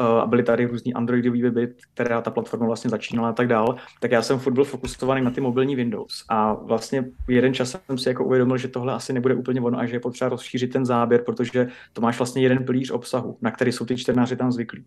Eh, 0.00 0.20
a 0.20 0.26
byly 0.26 0.42
tady 0.42 0.66
různý 0.66 0.94
Androidový 0.94 1.42
weby, 1.42 1.74
která 1.94 2.20
ta 2.20 2.30
platforma 2.30 2.66
vlastně 2.66 2.90
začínala 2.90 3.28
a 3.28 3.32
tak 3.32 3.48
dál, 3.48 3.76
tak 4.00 4.10
já 4.10 4.22
jsem 4.22 4.38
furt 4.38 4.52
byl 4.52 4.64
fokusovaný 4.64 5.24
na 5.24 5.30
ty 5.30 5.40
mobilní 5.40 5.76
Windows. 5.76 6.24
A 6.28 6.52
vlastně 6.52 7.04
jeden 7.28 7.54
čas 7.54 7.76
jsem 7.86 7.98
si 7.98 8.08
jako 8.08 8.24
uvědomil, 8.24 8.56
že 8.56 8.68
tohle 8.68 8.92
asi 8.92 9.12
nebude 9.12 9.34
úplně 9.34 9.60
ono 9.60 9.78
a 9.78 9.86
že 9.86 9.96
je 9.96 10.00
potřeba 10.00 10.28
rozšířit 10.28 10.72
ten 10.72 10.86
záběr, 10.86 11.22
protože 11.24 11.68
to 11.92 12.00
máš 12.00 12.18
vlastně 12.18 12.42
jeden 12.42 12.64
pilíř 12.64 12.90
obsahu, 12.90 13.38
na 13.40 13.50
který 13.50 13.72
jsou 13.72 13.84
ty 13.84 13.96
čtenáři 13.96 14.36
tam 14.36 14.52
zvyklí. 14.52 14.84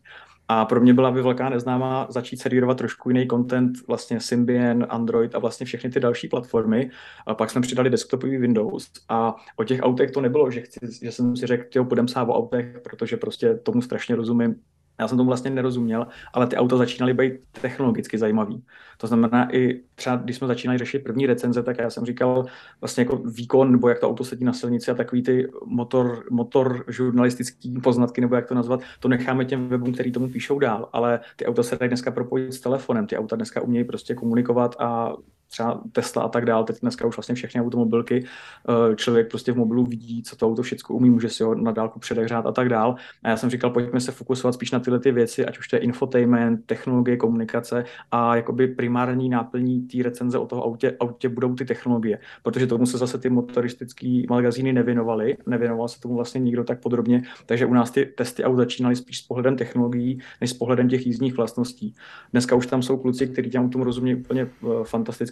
A 0.52 0.66
pro 0.66 0.82
mě 0.82 0.94
byla 0.94 1.12
by 1.12 1.22
velká 1.22 1.50
neznámá 1.50 2.08
začít 2.10 2.42
servírovat 2.42 2.78
trošku 2.78 3.10
jiný 3.10 3.28
content, 3.28 3.88
vlastně 3.88 4.20
Symbian, 4.20 4.86
Android 4.90 5.36
a 5.36 5.40
vlastně 5.40 5.66
všechny 5.66 5.90
ty 5.90 6.00
další 6.00 6.28
platformy. 6.28 6.90
A 7.26 7.34
pak 7.34 7.50
jsme 7.50 7.62
přidali 7.62 7.90
desktopový 7.90 8.38
Windows 8.38 8.92
a 9.10 9.36
o 9.56 9.64
těch 9.64 9.80
autech 9.82 10.12
to 10.12 10.22
nebylo, 10.22 10.52
že, 10.52 10.62
chci, 10.62 10.80
že 11.02 11.12
jsem 11.12 11.36
si 11.36 11.48
řekl, 11.48 11.64
že 11.74 11.82
půjdem 11.82 12.06
o 12.28 12.34
autech, 12.34 12.80
protože 12.84 13.18
prostě 13.18 13.56
tomu 13.56 13.82
strašně 13.82 14.16
rozumím 14.16 14.56
já 15.00 15.08
jsem 15.08 15.18
tomu 15.18 15.28
vlastně 15.28 15.50
nerozuměl, 15.50 16.08
ale 16.34 16.48
ty 16.48 16.56
auta 16.56 16.78
začínaly 16.78 17.14
být 17.14 17.34
technologicky 17.62 18.18
zajímavý. 18.18 18.64
To 18.98 19.08
znamená 19.08 19.56
i 19.56 19.82
třeba, 19.96 20.16
když 20.16 20.36
jsme 20.36 20.48
začínali 20.48 20.78
řešit 20.78 21.04
první 21.04 21.26
recenze, 21.26 21.64
tak 21.64 21.78
já 21.78 21.90
jsem 21.90 22.06
říkal 22.06 22.46
vlastně 22.82 23.02
jako 23.02 23.18
výkon, 23.18 23.72
nebo 23.72 23.90
jak 23.90 24.00
to 24.00 24.10
auto 24.10 24.24
sedí 24.24 24.46
na 24.46 24.54
silnici 24.54 24.92
a 24.92 24.96
takový 24.96 25.24
ty 25.24 25.52
motor, 25.66 26.24
motor 26.32 26.86
žurnalistický 26.88 27.82
poznatky, 27.82 28.22
nebo 28.22 28.36
jak 28.36 28.48
to 28.48 28.56
nazvat, 28.56 28.82
to 29.00 29.08
necháme 29.08 29.46
těm 29.46 29.70
webům, 29.70 29.94
který 29.94 30.12
tomu 30.12 30.30
píšou 30.30 30.60
dál, 30.60 30.90
ale 30.94 31.20
ty 31.36 31.46
auta 31.46 31.64
se 31.64 31.78
dají 31.80 31.90
dneska 31.90 32.12
propojit 32.12 32.54
s 32.54 32.60
telefonem, 32.60 33.08
ty 33.08 33.18
auta 33.18 33.36
dneska 33.36 33.62
umějí 33.62 33.84
prostě 33.84 34.16
komunikovat 34.16 34.76
a 34.80 35.14
třeba 35.50 35.82
Tesla 35.92 36.24
a 36.24 36.30
tak 36.30 36.46
dále, 36.46 36.64
teď 36.64 36.82
dneska 36.82 37.08
už 37.08 37.18
vlastně 37.18 37.36
všechny 37.36 37.62
automobilky, 37.62 38.26
eh, 38.70 38.96
člověk 38.96 39.30
prostě 39.30 39.52
v 39.52 39.58
mobilu 39.58 39.86
vidí, 39.86 40.24
co 40.24 40.36
to 40.36 40.48
auto 40.48 40.62
všechno 40.62 40.96
umí, 40.96 41.10
může 41.10 41.30
si 41.30 41.44
ho 41.44 41.56
na 41.56 41.72
dálku 41.72 42.00
předehřát 42.00 42.46
a 42.46 42.52
tak 42.52 42.70
dál. 42.70 42.96
A 43.24 43.30
já 43.30 43.38
jsem 43.38 43.50
říkal, 43.50 43.70
pojďme 43.70 44.02
se 44.02 44.12
fokusovat 44.12 44.54
spíš 44.54 44.72
na 44.72 44.80
tyhle 44.80 45.00
ty 45.00 45.12
věci, 45.12 45.46
ať 45.46 45.60
už 45.60 45.68
to 45.68 45.76
je 45.76 45.80
infotainment, 45.80 46.66
technologie, 46.66 47.18
komunikace 47.18 47.86
a 48.12 48.36
jakoby 48.36 48.68
primární 48.68 49.30
náplní 49.30 49.82
té 49.82 50.04
recenze 50.04 50.38
o 50.38 50.46
toho 50.46 50.64
autě, 50.64 50.96
autě 51.00 51.30
budou 51.30 51.56
ty 51.56 51.66
technologie, 51.66 52.20
protože 52.44 52.68
tomu 52.68 52.86
se 52.86 52.98
zase 52.98 53.18
ty 53.18 53.30
motoristické 53.30 54.22
magazíny 54.30 54.74
nevěnovaly, 54.74 55.38
nevěnoval 55.48 55.88
se 55.88 56.00
tomu 56.00 56.16
vlastně 56.16 56.42
nikdo 56.42 56.64
tak 56.64 56.82
podrobně, 56.82 57.22
takže 57.46 57.66
u 57.66 57.74
nás 57.74 57.92
ty 57.92 58.06
testy 58.06 58.44
aut 58.44 58.58
začínaly 58.58 58.96
spíš 58.96 59.18
s 59.18 59.22
pohledem 59.22 59.58
technologií, 59.58 60.20
než 60.42 60.50
s 60.50 60.54
pohledem 60.54 60.90
těch 60.90 61.08
jízdních 61.08 61.38
vlastností. 61.38 61.96
Dneska 62.32 62.56
už 62.56 62.68
tam 62.68 62.82
jsou 62.82 62.98
kluci, 62.98 63.28
kteří 63.28 63.50
těm 63.50 63.70
tomu 63.70 63.84
rozumí 63.84 64.16
úplně 64.16 64.42
eh, 64.42 64.68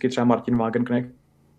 fantasticky, 0.07 0.09
třeba 0.09 0.25
Martin 0.25 0.57
Wagenknecht, 0.57 1.09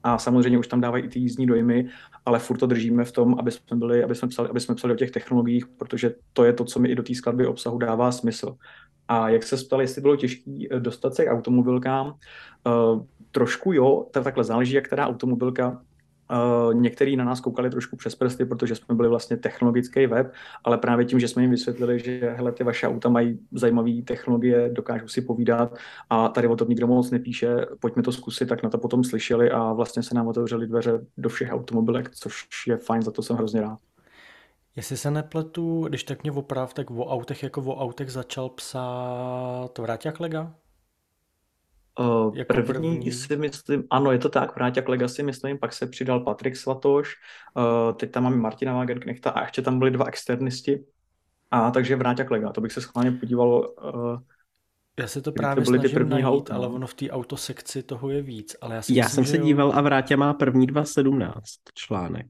a 0.02 0.18
samozřejmě 0.18 0.58
už 0.58 0.68
tam 0.68 0.80
dávají 0.80 1.04
i 1.04 1.08
ty 1.08 1.18
jízdní 1.18 1.46
dojmy, 1.46 1.88
ale 2.26 2.38
furt 2.38 2.58
to 2.58 2.66
držíme 2.66 3.04
v 3.04 3.12
tom, 3.12 3.36
aby 3.38 3.50
jsme, 3.50 3.76
byli, 3.76 4.04
aby 4.04 4.14
jsme, 4.14 4.28
psali, 4.28 4.48
aby 4.48 4.60
jsme 4.60 4.74
psali 4.74 4.94
o 4.94 4.96
těch 4.96 5.10
technologiích, 5.10 5.66
protože 5.66 6.14
to 6.32 6.44
je 6.44 6.52
to, 6.52 6.64
co 6.64 6.80
mi 6.80 6.88
i 6.88 6.94
do 6.94 7.02
té 7.02 7.14
skladby 7.14 7.46
obsahu 7.46 7.78
dává 7.78 8.12
smysl. 8.12 8.56
A 9.08 9.28
jak 9.28 9.42
se 9.42 9.56
ptali, 9.56 9.84
jestli 9.84 10.02
bylo 10.02 10.16
těžké 10.16 10.68
eh, 10.70 10.80
dostat 10.80 11.14
se 11.14 11.24
k 11.24 11.32
automobilkám, 11.32 12.06
uh, 12.06 13.04
trošku 13.32 13.72
jo, 13.72 14.06
tak 14.12 14.24
takhle 14.24 14.44
záleží, 14.44 14.74
jak 14.74 14.86
která 14.86 15.06
automobilka 15.06 15.82
Uh, 16.30 16.74
některý 16.74 17.16
na 17.16 17.24
nás 17.24 17.40
koukali 17.40 17.70
trošku 17.70 17.96
přes 17.96 18.14
prsty, 18.14 18.44
protože 18.44 18.74
jsme 18.74 18.94
byli 18.94 19.08
vlastně 19.08 19.36
technologický 19.36 20.06
web, 20.06 20.32
ale 20.64 20.78
právě 20.78 21.04
tím, 21.04 21.20
že 21.20 21.28
jsme 21.28 21.42
jim 21.42 21.50
vysvětlili, 21.50 21.98
že 21.98 22.34
hele, 22.36 22.52
ty 22.52 22.64
vaše 22.64 22.88
auta 22.88 23.08
mají 23.08 23.38
zajímavé 23.52 24.02
technologie, 24.04 24.70
dokážou 24.72 25.08
si 25.08 25.20
povídat 25.20 25.76
a 26.10 26.28
tady 26.28 26.48
o 26.48 26.56
tom 26.56 26.68
nikdo 26.68 26.86
moc 26.86 27.10
nepíše, 27.10 27.66
pojďme 27.80 28.02
to 28.02 28.12
zkusit, 28.12 28.48
tak 28.48 28.62
na 28.62 28.70
to 28.70 28.78
potom 28.78 29.04
slyšeli 29.04 29.50
a 29.50 29.72
vlastně 29.72 30.02
se 30.02 30.14
nám 30.14 30.26
otevřeli 30.26 30.66
dveře 30.66 31.00
do 31.16 31.28
všech 31.28 31.52
automobilek, 31.52 32.10
což 32.10 32.46
je 32.66 32.76
fajn, 32.76 33.02
za 33.02 33.10
to 33.10 33.22
jsem 33.22 33.36
hrozně 33.36 33.60
rád. 33.60 33.78
Jestli 34.76 34.96
se 34.96 35.10
nepletu, 35.10 35.84
když 35.88 36.04
tak 36.04 36.22
mě 36.22 36.32
oprav, 36.32 36.74
tak 36.74 36.90
o 36.90 37.06
autech 37.06 37.42
jako 37.42 37.62
o 37.62 37.76
autech 37.76 38.10
začal 38.10 38.48
psát 38.48 39.78
Vráťák 39.78 40.20
Lega? 40.20 40.54
Uh, 41.98 42.36
jako 42.36 42.54
první, 42.54 42.72
první 42.72 43.12
si 43.12 43.36
myslím, 43.36 43.84
ano, 43.90 44.12
je 44.12 44.18
to 44.18 44.28
tak, 44.28 44.54
Vráťák 44.54 44.88
Legacy, 44.88 45.22
myslím, 45.22 45.58
pak 45.58 45.72
se 45.72 45.86
přidal 45.86 46.20
Patrik 46.20 46.56
Svatoš, 46.56 47.14
uh, 47.56 47.96
teď 47.96 48.10
tam 48.10 48.22
máme 48.22 48.36
Martina 48.36 48.74
Wagenknechta 48.74 49.30
a 49.30 49.42
ještě 49.42 49.62
tam 49.62 49.78
byli 49.78 49.90
dva 49.90 50.06
externisti, 50.06 50.84
a 51.50 51.70
takže 51.70 51.96
Vráťák 51.96 52.30
Lega, 52.30 52.52
to 52.52 52.60
bych 52.60 52.72
se 52.72 52.80
schválně 52.80 53.12
podíval, 53.12 53.74
uh, 53.94 54.18
já 54.98 55.06
se 55.06 55.22
to 55.22 55.32
právě 55.32 55.64
to 55.64 55.70
byly 55.70 55.78
snažím 55.78 55.90
ty 55.90 55.94
první 55.94 56.10
najít, 56.10 56.26
auta. 56.26 56.54
ale 56.54 56.68
no. 56.68 56.74
ono 56.74 56.86
v 56.86 56.94
té 56.94 57.10
autosekci 57.10 57.82
toho 57.82 58.10
je 58.10 58.22
víc. 58.22 58.56
Ale 58.60 58.74
já, 58.74 58.82
si 58.82 58.94
já 58.94 59.04
myslím, 59.04 59.24
jsem 59.24 59.32
se 59.32 59.38
jo... 59.38 59.44
díval 59.44 59.72
a 59.74 59.80
Vrátě 59.80 60.16
má 60.16 60.34
první 60.34 60.66
2.17 60.66 61.40
článek. 61.74 62.26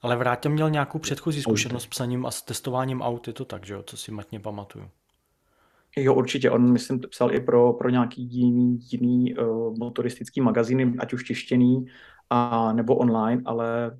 Ale 0.00 0.16
Vrátě 0.16 0.48
měl 0.48 0.70
nějakou 0.70 0.98
předchozí 0.98 1.42
zkušenost 1.42 1.82
s 1.82 1.86
psaním 1.86 2.26
a 2.26 2.30
s 2.30 2.42
testováním 2.42 3.02
aut, 3.02 3.26
je 3.26 3.32
to 3.32 3.44
tak, 3.44 3.66
že 3.66 3.74
jo, 3.74 3.82
co 3.82 3.96
si 3.96 4.12
matně 4.12 4.40
pamatuju. 4.40 4.90
Jo, 5.96 6.14
určitě. 6.14 6.50
On, 6.50 6.72
myslím, 6.72 7.00
psal 7.00 7.34
i 7.34 7.40
pro, 7.40 7.72
pro 7.72 7.88
nějaký 7.88 8.22
jiný, 8.22 8.78
jiný 8.92 9.36
uh, 9.36 9.78
motoristický 9.78 10.40
magazíny, 10.40 10.94
ať 10.98 11.12
už 11.12 11.24
tištěný 11.24 11.86
a 12.30 12.72
nebo 12.72 12.96
online, 12.96 13.42
ale 13.44 13.98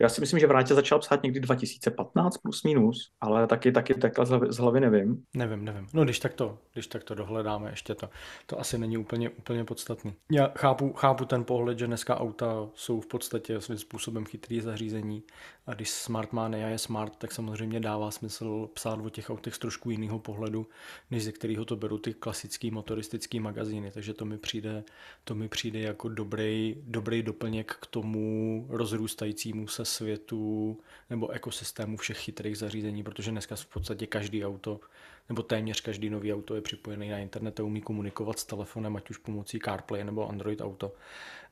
já 0.00 0.08
si 0.08 0.20
myslím, 0.20 0.40
že 0.40 0.46
Vrátě 0.46 0.74
začal 0.74 0.98
psát 0.98 1.22
někdy 1.22 1.40
2015 1.40 2.38
plus 2.38 2.62
minus, 2.62 3.12
ale 3.20 3.46
taky, 3.46 3.72
taky 3.72 3.94
takhle 3.94 4.26
z 4.48 4.56
hlavy 4.56 4.80
nevím. 4.80 5.24
Nevím, 5.34 5.64
nevím. 5.64 5.86
No 5.92 6.04
když 6.04 6.18
tak 6.18 6.34
to, 6.34 6.58
když 6.72 6.86
tak 6.86 7.04
to 7.04 7.14
dohledáme 7.14 7.70
ještě 7.70 7.94
to. 7.94 8.08
To 8.46 8.60
asi 8.60 8.78
není 8.78 8.98
úplně, 8.98 9.30
úplně 9.30 9.64
podstatný. 9.64 10.14
Já 10.32 10.52
chápu, 10.58 10.92
chápu 10.92 11.24
ten 11.24 11.44
pohled, 11.44 11.78
že 11.78 11.86
dneska 11.86 12.20
auta 12.20 12.68
jsou 12.74 13.00
v 13.00 13.06
podstatě 13.06 13.60
svým 13.60 13.78
způsobem 13.78 14.24
chytrý 14.24 14.60
zařízení 14.60 15.22
A 15.66 15.74
když 15.74 15.90
Smart 15.90 16.32
Mania 16.32 16.68
je 16.68 16.78
smart, 16.78 17.16
tak 17.16 17.32
samozřejmě 17.32 17.80
dává 17.80 18.10
smysl 18.10 18.70
psát 18.74 19.00
o 19.00 19.10
těch 19.10 19.30
autech 19.30 19.54
z 19.54 19.58
trošku 19.58 19.90
jiného 19.90 20.18
pohledu, 20.18 20.66
než 21.10 21.24
ze 21.24 21.32
kterého 21.32 21.64
to 21.64 21.76
beru 21.76 21.98
ty 21.98 22.14
klasické 22.14 22.70
motoristické 22.70 23.40
magazíny. 23.40 23.90
Takže 23.90 24.14
to 24.14 24.24
mi 24.24 24.38
přijde, 24.38 24.84
to 25.24 25.34
mi 25.34 25.48
přijde 25.48 25.80
jako 25.80 26.08
dobrý, 26.08 26.76
dobrý 26.86 27.22
doplněk 27.22 27.76
k 27.80 27.86
tomu 27.86 28.66
rozrůstajícímu 28.68 29.68
se 29.68 29.84
světu 29.84 30.78
nebo 31.10 31.30
ekosystému 31.30 31.96
všech 31.96 32.18
chytrých 32.18 32.58
zařízení, 32.58 33.02
protože 33.02 33.30
dneska 33.30 33.56
v 33.56 33.66
podstatě 33.66 34.06
každý 34.06 34.44
auto 34.44 34.80
nebo 35.28 35.42
téměř 35.42 35.80
každý 35.80 36.10
nový 36.10 36.34
auto 36.34 36.54
je 36.54 36.60
připojený 36.60 37.08
na 37.08 37.18
internet 37.18 37.60
a 37.60 37.62
umí 37.62 37.80
komunikovat 37.80 38.38
s 38.38 38.44
telefonem, 38.44 38.96
ať 38.96 39.10
už 39.10 39.18
pomocí 39.18 39.58
CarPlay 39.64 40.04
nebo 40.04 40.28
Android 40.28 40.60
Auto. 40.60 40.92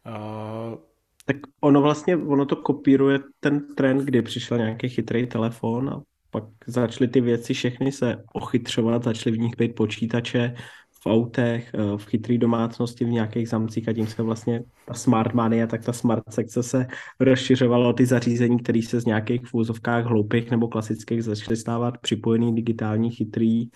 Uh, 0.07 0.79
tak 1.33 1.43
ono 1.61 1.83
vlastně, 1.83 2.17
ono 2.17 2.47
to 2.47 2.57
kopíruje 2.57 3.19
ten 3.41 3.75
trend, 3.75 4.05
kdy 4.05 4.23
přišel 4.23 4.59
nějaký 4.59 4.89
chytrý 4.89 5.27
telefon 5.27 5.89
a 5.89 6.03
pak 6.31 6.45
začaly 6.67 7.09
ty 7.09 7.21
věci 7.21 7.55
všechny 7.55 7.93
se 7.93 8.17
ochytřovat, 8.33 9.05
začaly 9.05 9.37
v 9.37 9.41
nich 9.41 9.57
být 9.57 9.75
počítače 9.75 10.55
v 11.03 11.07
autech, 11.07 11.75
eh, 11.75 11.97
v 11.97 12.05
chytré 12.07 12.39
domácnosti, 12.39 13.05
v 13.05 13.09
nějakých 13.09 13.49
zamcích 13.49 13.89
a 13.89 13.93
tím 13.93 14.07
se 14.07 14.23
vlastně 14.23 14.63
ta 14.87 14.95
smart 14.95 15.35
mania, 15.35 15.67
tak 15.67 15.85
ta 15.85 15.93
smart 15.93 16.23
sekce 16.31 16.63
se 16.63 16.87
rozšiřovala 17.21 17.89
o 17.89 17.93
ty 17.93 18.07
zařízení, 18.07 18.59
které 18.59 18.83
se 18.83 19.01
z 19.01 19.05
nějakých 19.05 19.43
v 19.53 19.81
hloupých 20.05 20.51
nebo 20.51 20.69
klasických 20.69 21.25
začaly 21.25 21.57
stávat 21.57 21.99
připojený, 21.99 22.55
digitální, 22.55 23.11
chytrý, 23.11 23.69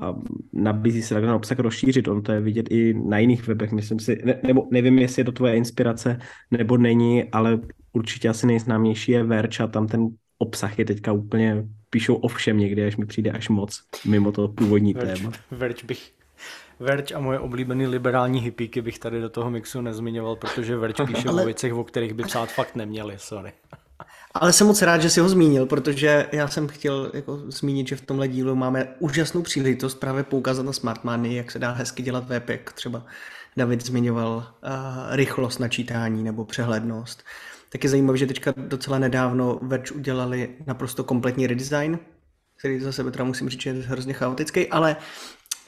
a 0.00 0.14
nabízí 0.52 1.02
se 1.02 1.14
takhle 1.14 1.34
obsah 1.34 1.58
rozšířit. 1.58 2.08
On 2.08 2.22
to 2.22 2.32
je 2.32 2.40
vidět 2.40 2.66
i 2.70 2.94
na 2.94 3.18
jiných 3.18 3.46
webech, 3.46 3.72
myslím 3.72 4.00
si, 4.00 4.22
ne, 4.24 4.40
nebo 4.42 4.68
nevím, 4.70 4.98
jestli 4.98 5.20
je 5.20 5.24
to 5.24 5.32
tvoje 5.32 5.56
inspirace, 5.56 6.18
nebo 6.50 6.76
není, 6.76 7.24
ale 7.24 7.58
určitě 7.92 8.28
asi 8.28 8.46
nejznámější 8.46 9.12
je 9.12 9.24
Verge 9.24 9.64
a 9.64 9.66
tam 9.66 9.86
ten 9.86 10.08
obsah 10.38 10.78
je 10.78 10.84
teďka 10.84 11.12
úplně, 11.12 11.64
píšou 11.90 12.14
o 12.14 12.28
všem 12.28 12.58
někdy, 12.58 12.86
až 12.86 12.96
mi 12.96 13.06
přijde 13.06 13.30
až 13.30 13.48
moc, 13.48 13.82
mimo 14.06 14.32
to 14.32 14.48
původní 14.48 14.92
Verge, 14.92 15.14
téma. 15.14 15.32
Verge 15.50 15.86
bych 15.86 16.12
Verge 16.80 17.14
a 17.14 17.20
moje 17.20 17.38
oblíbený 17.38 17.86
liberální 17.86 18.40
hippíky 18.40 18.82
bych 18.82 18.98
tady 18.98 19.20
do 19.20 19.28
toho 19.28 19.50
mixu 19.50 19.80
nezmiňoval, 19.80 20.36
protože 20.36 20.76
Verge 20.76 21.04
píše 21.06 21.28
ale... 21.28 21.42
o 21.42 21.44
věcech, 21.44 21.72
o 21.72 21.84
kterých 21.84 22.14
by 22.14 22.22
psát 22.22 22.52
fakt 22.52 22.76
neměli, 22.76 23.14
sorry. 23.16 23.52
Ale 24.34 24.52
jsem 24.52 24.66
moc 24.66 24.82
rád, 24.82 25.02
že 25.02 25.10
jsi 25.10 25.20
ho 25.20 25.28
zmínil, 25.28 25.66
protože 25.66 26.28
já 26.32 26.48
jsem 26.48 26.68
chtěl 26.68 27.10
jako 27.14 27.42
zmínit, 27.46 27.88
že 27.88 27.96
v 27.96 28.00
tomhle 28.00 28.28
dílu 28.28 28.54
máme 28.54 28.94
úžasnou 28.98 29.42
příležitost 29.42 29.94
právě 29.94 30.22
poukázat 30.22 30.66
na 30.66 30.72
Smart 30.72 31.04
Money, 31.04 31.34
jak 31.34 31.50
se 31.50 31.58
dá 31.58 31.72
hezky 31.72 32.02
dělat 32.02 32.28
web, 32.28 32.48
jak 32.48 32.72
třeba 32.72 33.06
David 33.56 33.86
zmiňoval 33.86 34.36
uh, 34.36 34.70
rychlost 35.10 35.58
načítání 35.58 36.22
nebo 36.22 36.44
přehlednost. 36.44 37.22
Tak 37.68 37.84
je 37.84 37.90
zajímavé, 37.90 38.18
že 38.18 38.26
teďka 38.26 38.54
docela 38.56 38.98
nedávno 38.98 39.58
Verge 39.62 39.94
udělali 39.94 40.48
naprosto 40.66 41.04
kompletní 41.04 41.46
redesign, 41.46 41.98
který 42.58 42.80
za 42.80 42.92
sebe 42.92 43.10
teda 43.10 43.24
musím 43.24 43.48
říct, 43.48 43.62
že 43.62 43.70
je 43.70 43.82
hrozně 43.82 44.12
chaotický, 44.12 44.68
ale 44.68 44.96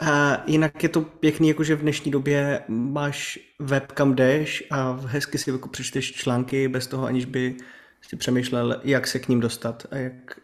uh, 0.02 0.08
jinak 0.46 0.82
je 0.82 0.88
to 0.88 1.00
pěkný, 1.00 1.48
jakože 1.48 1.76
v 1.76 1.80
dnešní 1.80 2.10
době 2.10 2.62
máš 2.68 3.38
web, 3.58 3.92
kam 3.92 4.14
jdeš 4.14 4.64
a 4.70 4.98
hezky 5.06 5.38
si 5.38 5.50
jako 5.50 5.68
přečteš 5.68 6.12
články 6.12 6.68
bez 6.68 6.86
toho, 6.86 7.06
aniž 7.06 7.24
by 7.24 7.56
si 8.02 8.16
přemýšlel, 8.16 8.80
jak 8.84 9.06
se 9.06 9.18
k 9.18 9.28
ním 9.28 9.40
dostat 9.40 9.86
a 9.90 9.96
jak 9.96 10.40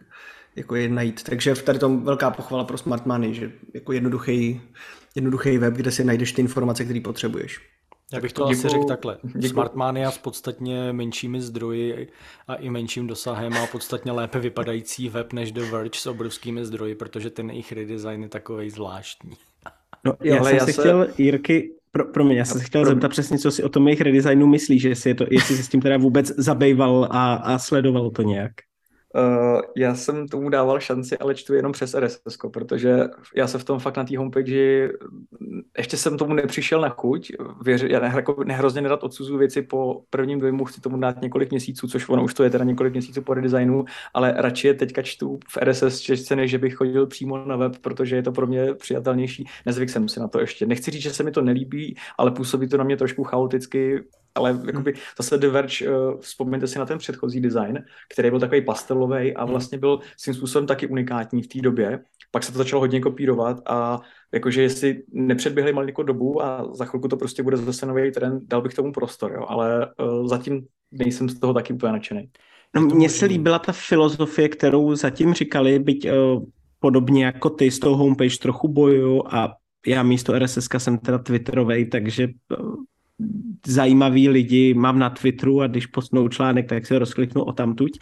jako 0.55 0.75
je 0.75 0.89
najít. 0.89 1.23
Takže 1.23 1.55
v 1.55 1.63
tady 1.63 1.79
tom 1.79 2.03
velká 2.03 2.31
pochvala 2.31 2.63
pro 2.63 2.77
Smart 2.77 3.05
Money, 3.05 3.33
že 3.33 3.51
jako 3.73 3.91
jednoduchý, 3.91 4.61
jednoduchý 5.15 5.57
web, 5.57 5.73
kde 5.73 5.91
si 5.91 6.03
najdeš 6.03 6.31
ty 6.31 6.41
informace, 6.41 6.83
které 6.83 7.01
potřebuješ. 7.01 7.59
Já 8.13 8.19
bych 8.19 8.33
to 8.33 8.41
děkuju, 8.41 8.59
asi 8.59 8.69
řekl 8.69 8.83
takhle. 8.83 9.17
Děkuju. 9.23 9.49
Smartmania 9.49 10.11
s 10.11 10.17
podstatně 10.17 10.93
menšími 10.93 11.41
zdroji 11.41 12.07
a 12.47 12.55
i 12.55 12.69
menším 12.69 13.07
dosahem 13.07 13.53
má 13.53 13.67
podstatně 13.67 14.11
lépe 14.11 14.39
vypadající 14.39 15.09
web 15.09 15.33
než 15.33 15.51
The 15.51 15.61
Verge 15.61 15.99
s 15.99 16.07
obrovskými 16.07 16.65
zdroji, 16.65 16.95
protože 16.95 17.29
ten 17.29 17.49
jejich 17.49 17.71
redesign 17.71 18.23
je 18.23 18.29
takový 18.29 18.69
zvláštní. 18.69 19.33
No, 20.03 20.13
já 20.23 20.43
jsem 20.43 20.55
já 20.55 20.65
se 20.65 20.71
chtěl, 20.71 21.07
Jirky, 21.17 21.71
pro, 21.95 22.05
pro 22.05 22.23
mě, 22.23 22.37
já 22.37 22.45
jsem 22.45 22.61
se 22.61 22.65
chtěl 22.65 22.81
pro... 22.81 22.89
zeptat 22.89 23.09
přesně, 23.09 23.37
co 23.37 23.51
si 23.51 23.63
o 23.63 23.69
tom 23.69 23.87
jejich 23.87 24.01
redesignu 24.01 24.47
myslíš, 24.47 24.81
že 24.81 24.89
jestli, 24.89 25.09
je 25.09 25.15
to, 25.15 25.25
jestli 25.31 25.55
jsi 25.55 25.63
s 25.63 25.69
tím 25.69 25.81
teda 25.81 25.97
vůbec 25.97 26.27
zabejval 26.37 27.07
a, 27.11 27.33
a 27.33 27.57
sledoval 27.59 28.09
to 28.09 28.21
nějak. 28.21 28.51
Uh, 29.15 29.61
já 29.77 29.95
jsem 29.95 30.27
tomu 30.27 30.49
dával 30.49 30.79
šanci, 30.79 31.17
ale 31.17 31.35
čtu 31.35 31.53
jenom 31.53 31.71
přes 31.71 31.95
RSS, 31.95 32.37
protože 32.53 32.99
já 33.35 33.47
se 33.47 33.59
v 33.59 33.63
tom 33.63 33.79
fakt 33.79 33.97
na 33.97 34.03
té 34.03 34.17
homepage, 34.17 34.89
ještě 35.77 35.97
jsem 35.97 36.17
tomu 36.17 36.33
nepřišel 36.33 36.81
na 36.81 36.89
chuť, 36.89 37.31
věř, 37.63 37.83
já 37.83 37.99
ne, 37.99 38.11
jako 38.15 38.43
nehrozně 38.43 38.81
nedat 38.81 39.03
odsuzu 39.03 39.37
věci 39.37 39.61
po 39.61 40.01
prvním 40.09 40.39
dojmu, 40.39 40.65
chci 40.65 40.81
tomu 40.81 40.97
dát 40.97 41.21
několik 41.21 41.51
měsíců, 41.51 41.87
což 41.87 42.09
ono 42.09 42.23
už 42.23 42.33
to 42.33 42.43
je 42.43 42.49
teda 42.49 42.63
několik 42.63 42.93
měsíců 42.93 43.21
po 43.21 43.33
redesignu, 43.33 43.85
ale 44.13 44.33
radši 44.37 44.67
je 44.67 44.73
teďka 44.73 45.01
čtu 45.01 45.39
v 45.49 45.57
RSS 45.57 45.99
češce, 45.99 46.35
než 46.35 46.51
že 46.51 46.57
bych 46.57 46.75
chodil 46.75 47.07
přímo 47.07 47.45
na 47.45 47.55
web, 47.55 47.77
protože 47.77 48.15
je 48.15 48.23
to 48.23 48.31
pro 48.31 48.47
mě 48.47 48.73
přijatelnější. 48.73 49.45
Nezvyk 49.65 49.89
jsem 49.89 50.09
si 50.09 50.19
na 50.19 50.27
to 50.27 50.39
ještě. 50.39 50.65
Nechci 50.65 50.91
říct, 50.91 51.01
že 51.01 51.13
se 51.13 51.23
mi 51.23 51.31
to 51.31 51.41
nelíbí, 51.41 51.95
ale 52.17 52.31
působí 52.31 52.69
to 52.69 52.77
na 52.77 52.83
mě 52.83 52.97
trošku 52.97 53.23
chaoticky, 53.23 54.03
ale 54.35 54.51
hmm. 54.53 54.67
jakoby 54.67 54.93
zase 55.17 55.37
The 55.37 55.47
Verge, 55.47 55.89
uh, 55.89 56.19
vzpomeňte 56.19 56.67
si 56.67 56.79
na 56.79 56.85
ten 56.85 56.97
předchozí 56.97 57.41
design, 57.41 57.83
který 58.13 58.29
byl 58.29 58.39
takový 58.39 58.61
pastelový 58.61 59.33
a 59.33 59.43
hmm. 59.43 59.51
vlastně 59.51 59.77
byl 59.77 59.99
svým 60.17 60.35
způsobem 60.35 60.67
taky 60.67 60.87
unikátní 60.87 61.41
v 61.41 61.47
té 61.47 61.61
době. 61.61 61.99
Pak 62.31 62.43
se 62.43 62.51
to 62.51 62.57
začalo 62.57 62.79
hodně 62.79 62.99
kopírovat 62.99 63.57
a 63.65 64.01
jakože 64.33 64.61
jestli 64.61 65.03
nepředběhli 65.11 65.73
malinko 65.73 66.03
dobu 66.03 66.43
a 66.43 66.73
za 66.73 66.85
chvilku 66.85 67.07
to 67.07 67.17
prostě 67.17 67.43
bude 67.43 67.57
zase 67.57 67.85
nový 67.85 68.11
trend, 68.11 68.43
dal 68.47 68.61
bych 68.61 68.73
tomu 68.73 68.91
prostor, 68.91 69.31
jo, 69.31 69.45
ale 69.47 69.87
uh, 69.87 70.27
zatím 70.27 70.65
nejsem 70.91 71.29
z 71.29 71.39
toho 71.39 71.53
taky 71.53 71.73
úplně 71.73 71.91
nadšený. 71.91 72.29
No, 72.75 72.81
mně 72.81 73.09
se 73.09 73.25
líbila 73.25 73.59
ta 73.59 73.71
filozofie, 73.71 74.49
kterou 74.49 74.95
zatím 74.95 75.33
říkali, 75.33 75.79
byť 75.79 76.09
uh, 76.11 76.43
podobně 76.79 77.25
jako 77.25 77.49
ty 77.49 77.71
s 77.71 77.79
tou 77.79 77.95
homepage 77.95 78.37
trochu 78.41 78.67
boju 78.67 79.23
a 79.27 79.55
já 79.87 80.03
místo 80.03 80.39
RSS 80.39 80.67
jsem 80.77 80.97
teda 80.97 81.17
Twitterovej, 81.17 81.85
takže 81.85 82.27
zajímaví 83.67 84.29
lidi 84.29 84.73
mám 84.73 84.99
na 84.99 85.09
Twitteru 85.09 85.61
a 85.61 85.67
když 85.67 85.85
postnou 85.85 86.27
článek, 86.27 86.69
tak 86.69 86.85
se 86.85 86.99
rozkliknu 86.99 87.43
o 87.43 87.53
tamtuť, 87.53 87.99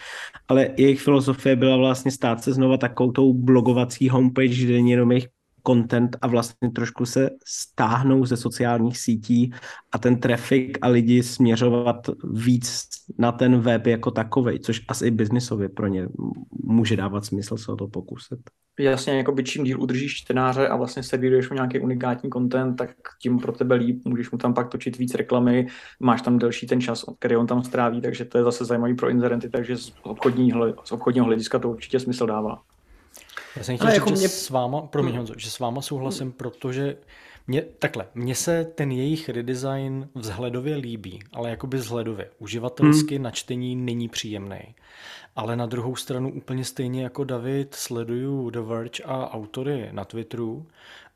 ale 0.48 0.70
jejich 0.78 1.02
filozofie 1.02 1.56
byla 1.56 1.78
vlastně 1.78 2.12
stát 2.12 2.44
se 2.44 2.54
znova 2.54 2.78
takovou 2.78 3.12
tou 3.12 3.34
blogovací 3.34 4.10
homepage, 4.10 4.64
kde 4.64 4.74
jenom 4.74 5.12
jejich 5.12 5.28
content 5.68 6.18
a 6.22 6.28
vlastně 6.28 6.72
trošku 6.72 7.06
se 7.06 7.30
stáhnou 7.46 8.26
ze 8.26 8.38
sociálních 8.38 8.98
sítí 8.98 9.52
a 9.92 9.98
ten 9.98 10.20
traffic 10.20 10.78
a 10.82 10.88
lidi 10.88 11.24
směřovat 11.24 12.10
víc 12.34 12.88
na 13.18 13.32
ten 13.32 13.60
web 13.60 13.88
jako 13.88 14.12
takovej, 14.12 14.60
což 14.60 14.82
asi 14.88 15.08
i 15.08 15.12
biznisově 15.12 15.70
pro 15.70 15.88
ně 15.88 16.08
může 16.64 16.98
dávat 16.98 17.26
smysl 17.26 17.58
se 17.58 17.72
o 17.72 17.76
to 17.76 17.88
pokusit. 17.88 18.40
Jasně, 18.80 19.18
jako 19.18 19.32
by 19.32 19.44
čím 19.44 19.64
díl 19.64 19.82
udržíš 19.82 20.16
čtenáře 20.16 20.68
a 20.68 20.76
vlastně 20.76 21.04
servíruješ 21.04 21.50
mu 21.50 21.56
nějaký 21.56 21.80
unikátní 21.80 22.30
content, 22.30 22.76
tak 22.76 22.90
tím 23.22 23.40
pro 23.40 23.52
tebe 23.52 23.76
líp, 23.76 24.02
můžeš 24.06 24.32
mu 24.32 24.38
tam 24.38 24.54
pak 24.54 24.70
točit 24.70 24.98
víc 24.98 25.16
reklamy, 25.16 25.68
máš 26.00 26.22
tam 26.22 26.38
delší 26.38 26.68
ten 26.68 26.82
čas, 26.82 27.06
který 27.20 27.36
on 27.36 27.48
tam 27.48 27.64
stráví, 27.64 28.02
takže 28.02 28.26
to 28.26 28.38
je 28.38 28.44
zase 28.44 28.66
zajímavý 28.66 28.96
pro 28.96 29.10
inzerenty, 29.10 29.50
takže 29.50 29.78
z 29.78 29.94
obchodního, 30.04 30.74
z 30.84 30.92
obchodního 30.92 31.26
hlediska 31.26 31.60
to 31.60 31.70
určitě 31.70 32.00
smysl 32.00 32.26
dává. 32.26 32.62
Já 33.56 33.64
jsem 33.64 33.78
chtěl 33.78 33.88
říct, 33.88 33.96
jako 33.96 34.10
mě... 34.10 34.22
že 34.22 34.28
s 34.28 34.50
váma, 34.50 34.82
promiň 34.82 35.12
hmm. 35.12 35.18
Honzo, 35.18 35.34
že 35.38 35.52
s 35.52 35.60
váma 35.60 35.82
souhlasím, 35.82 36.28
hmm. 36.28 36.32
protože 36.32 36.98
mě, 37.48 37.62
takhle, 37.62 38.08
mně 38.16 38.36
se 38.36 38.66
ten 38.66 38.92
jejich 38.92 39.30
redesign 39.30 40.10
vzhledově 40.16 40.76
líbí, 40.76 41.20
ale 41.34 41.50
jakoby 41.50 41.78
vzhledově. 41.78 42.30
Uživatelsky 42.40 43.16
hmm. 43.16 43.24
na 43.24 43.32
čtení 43.32 43.76
není 43.76 44.10
příjemný. 44.10 44.76
Ale 45.36 45.56
na 45.56 45.66
druhou 45.66 45.96
stranu 45.96 46.34
úplně 46.34 46.66
stejně 46.66 47.04
jako 47.04 47.24
David 47.24 47.76
sleduju 47.76 48.50
The 48.50 48.60
Verge 48.60 49.04
a 49.04 49.34
autory 49.34 49.90
na 49.92 50.06
Twitteru 50.06 50.68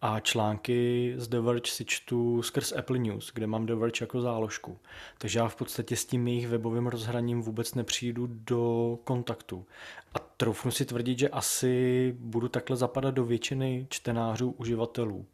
a 0.02 0.20
články 0.20 1.14
z 1.18 1.28
The 1.28 1.40
Verge 1.40 1.72
si 1.72 1.86
čtu 1.86 2.42
skrz 2.42 2.72
Apple 2.72 2.98
News, 2.98 3.32
kde 3.34 3.48
mám 3.48 3.66
The 3.66 3.76
Verge 3.76 4.04
jako 4.04 4.22
záložku. 4.22 4.78
Takže 5.18 5.40
já 5.40 5.48
v 5.48 5.56
podstatě 5.56 5.96
s 5.96 6.06
tím 6.06 6.28
jejich 6.28 6.48
webovým 6.48 6.88
rozhraním 6.88 7.42
vůbec 7.42 7.74
nepřijdu 7.74 8.28
do 8.30 8.98
kontaktu. 9.04 9.66
A 10.14 10.20
troufnu 10.20 10.72
si 10.72 10.86
tvrdit, 10.86 11.20
že 11.20 11.30
asi 11.30 12.16
budu 12.20 12.48
takhle 12.48 12.78
zapadat 12.78 13.14
do 13.14 13.26
většiny 13.26 13.88
čtenářů, 13.90 14.56
uživatelů 14.58 15.26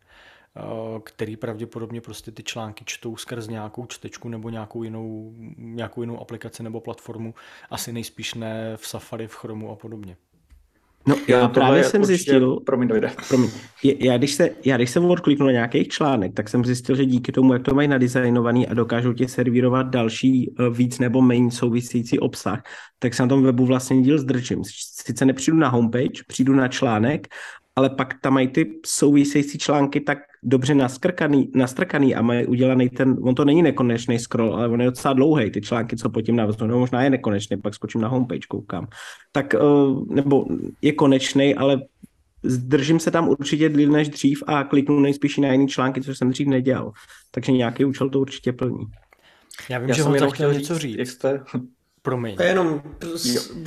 který 1.04 1.38
pravděpodobně 1.38 2.02
prostě 2.02 2.32
ty 2.32 2.44
články 2.44 2.84
čtou 2.88 3.18
skrz 3.18 3.48
nějakou 3.48 3.86
čtečku 3.86 4.30
nebo 4.30 4.50
nějakou 4.50 4.84
jinou, 4.84 5.34
nějakou 5.58 6.02
jinou 6.02 6.22
aplikaci 6.22 6.63
nebo 6.63 6.82
platformu, 6.82 7.34
asi 7.70 7.94
nejspíš 7.94 8.34
ne 8.34 8.78
v 8.78 8.88
Safari, 8.88 9.28
v 9.28 9.36
Chromu 9.36 9.72
a 9.72 9.76
podobně. 9.76 10.18
No 11.08 11.16
já 11.28 11.48
právě 11.48 11.84
jsem 11.84 12.02
určitě, 12.02 12.18
zjistil, 12.18 12.60
promiň, 12.60 12.88
dojde. 12.88 13.12
Promiň, 13.28 13.50
já 13.84 14.18
když, 14.18 14.34
se, 14.34 14.50
já 14.66 14.78
když 14.78 14.89
jsem 14.89 15.06
odkliknul 15.06 15.46
na 15.46 15.52
nějakých 15.52 15.88
článek, 15.88 16.34
tak 16.34 16.50
jsem 16.50 16.66
zjistil, 16.66 16.96
že 16.96 17.06
díky 17.06 17.32
tomu, 17.32 17.54
jak 17.54 17.63
to 17.63 17.76
mají 17.76 17.88
nadizajnovaný 17.88 18.68
a 18.68 18.74
dokážou 18.74 19.13
ti 19.13 19.28
servírovat 19.28 19.88
další 19.88 20.54
eh, 20.60 20.70
víc 20.70 21.00
nebo 21.00 21.22
méně 21.22 21.52
související 21.52 22.20
obsah, 22.20 22.63
tak 23.00 23.13
se 23.13 23.24
na 23.24 23.30
tom 23.30 23.44
webu 23.44 23.66
vlastně 23.66 24.02
díl 24.02 24.18
zdržím. 24.18 24.63
Sice 25.04 25.26
nepřijdu 25.26 25.58
na 25.58 25.70
homepage, 25.70 26.24
přijdu 26.28 26.54
na 26.54 26.68
článek 26.68 27.28
ale 27.76 27.90
pak 27.90 28.22
tam 28.22 28.34
mají 28.34 28.48
ty 28.48 28.80
související 28.86 29.58
články 29.58 30.02
tak 30.02 30.18
dobře 30.44 30.76
naskrkaný, 30.76 31.52
nastrkaný 31.56 32.16
a 32.16 32.22
mají 32.22 32.46
udělaný 32.46 32.90
ten, 32.90 33.18
on 33.22 33.36
to 33.36 33.46
není 33.46 33.62
nekonečný 33.62 34.20
scroll, 34.20 34.56
ale 34.56 34.68
on 34.68 34.82
je 34.82 34.86
docela 34.86 35.14
dlouhý, 35.14 35.52
ty 35.52 35.62
články, 35.62 35.98
co 35.98 36.10
pod 36.10 36.22
tím 36.22 36.36
navaznou, 36.36 36.68
no 36.68 36.80
možná 36.80 37.04
je 37.04 37.10
nekonečný, 37.10 37.58
pak 37.58 37.74
skočím 37.74 38.02
na 38.02 38.08
homepage, 38.08 38.48
koukám. 38.50 38.88
Tak, 39.32 39.56
uh, 39.62 40.06
nebo 40.08 40.46
je 40.82 40.92
konečný, 40.92 41.56
ale 41.56 41.82
zdržím 42.44 43.00
se 43.00 43.12
tam 43.12 43.30
určitě 43.30 43.70
díl 43.70 43.92
než 43.92 44.10
dřív 44.10 44.44
a 44.48 44.64
kliknu 44.64 45.00
nejspíš 45.00 45.38
na 45.38 45.52
jiný 45.52 45.68
články, 45.68 46.02
což 46.02 46.18
jsem 46.18 46.30
dřív 46.30 46.48
nedělal. 46.48 46.92
Takže 47.32 47.52
nějaký 47.52 47.86
účel 47.86 48.10
to 48.10 48.20
určitě 48.20 48.54
plní. 48.54 48.86
Já 49.70 49.80
vím, 49.80 49.90
Já 49.90 49.96
že 49.96 50.04
Honza 50.04 50.30
chtěl 50.30 50.54
něco 50.54 50.80
říct. 50.80 50.98
Jak 50.98 51.08
jste... 51.08 51.44
Promiň. 52.06 52.36
To 52.36 52.44
je 52.44 52.50
jenom, 52.50 52.82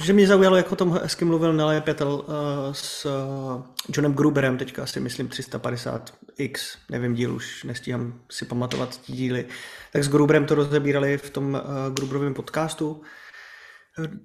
že 0.04 0.12
mě 0.12 0.26
zaujalo, 0.26 0.56
jak 0.56 0.72
o 0.72 0.76
tom 0.76 0.92
hezky 1.02 1.24
mluvil 1.24 1.52
Nelly 1.52 1.80
Pětel 1.80 2.12
uh, 2.12 2.24
s 2.72 3.06
uh, 3.06 3.62
Johnem 3.96 4.14
Gruberem, 4.14 4.58
teďka 4.58 4.82
asi 4.82 5.00
myslím 5.00 5.28
350x, 5.28 6.78
nevím 6.90 7.14
díl, 7.14 7.34
už 7.34 7.64
nestíhám 7.64 8.20
si 8.30 8.44
pamatovat 8.44 9.00
ty 9.00 9.12
díly. 9.12 9.46
Tak 9.92 10.04
s 10.04 10.08
Gruberem 10.08 10.46
to 10.46 10.54
rozebírali 10.54 11.18
v 11.18 11.30
tom 11.30 11.54
uh, 11.54 11.94
Gruberovém 11.94 12.34
podcastu, 12.34 13.02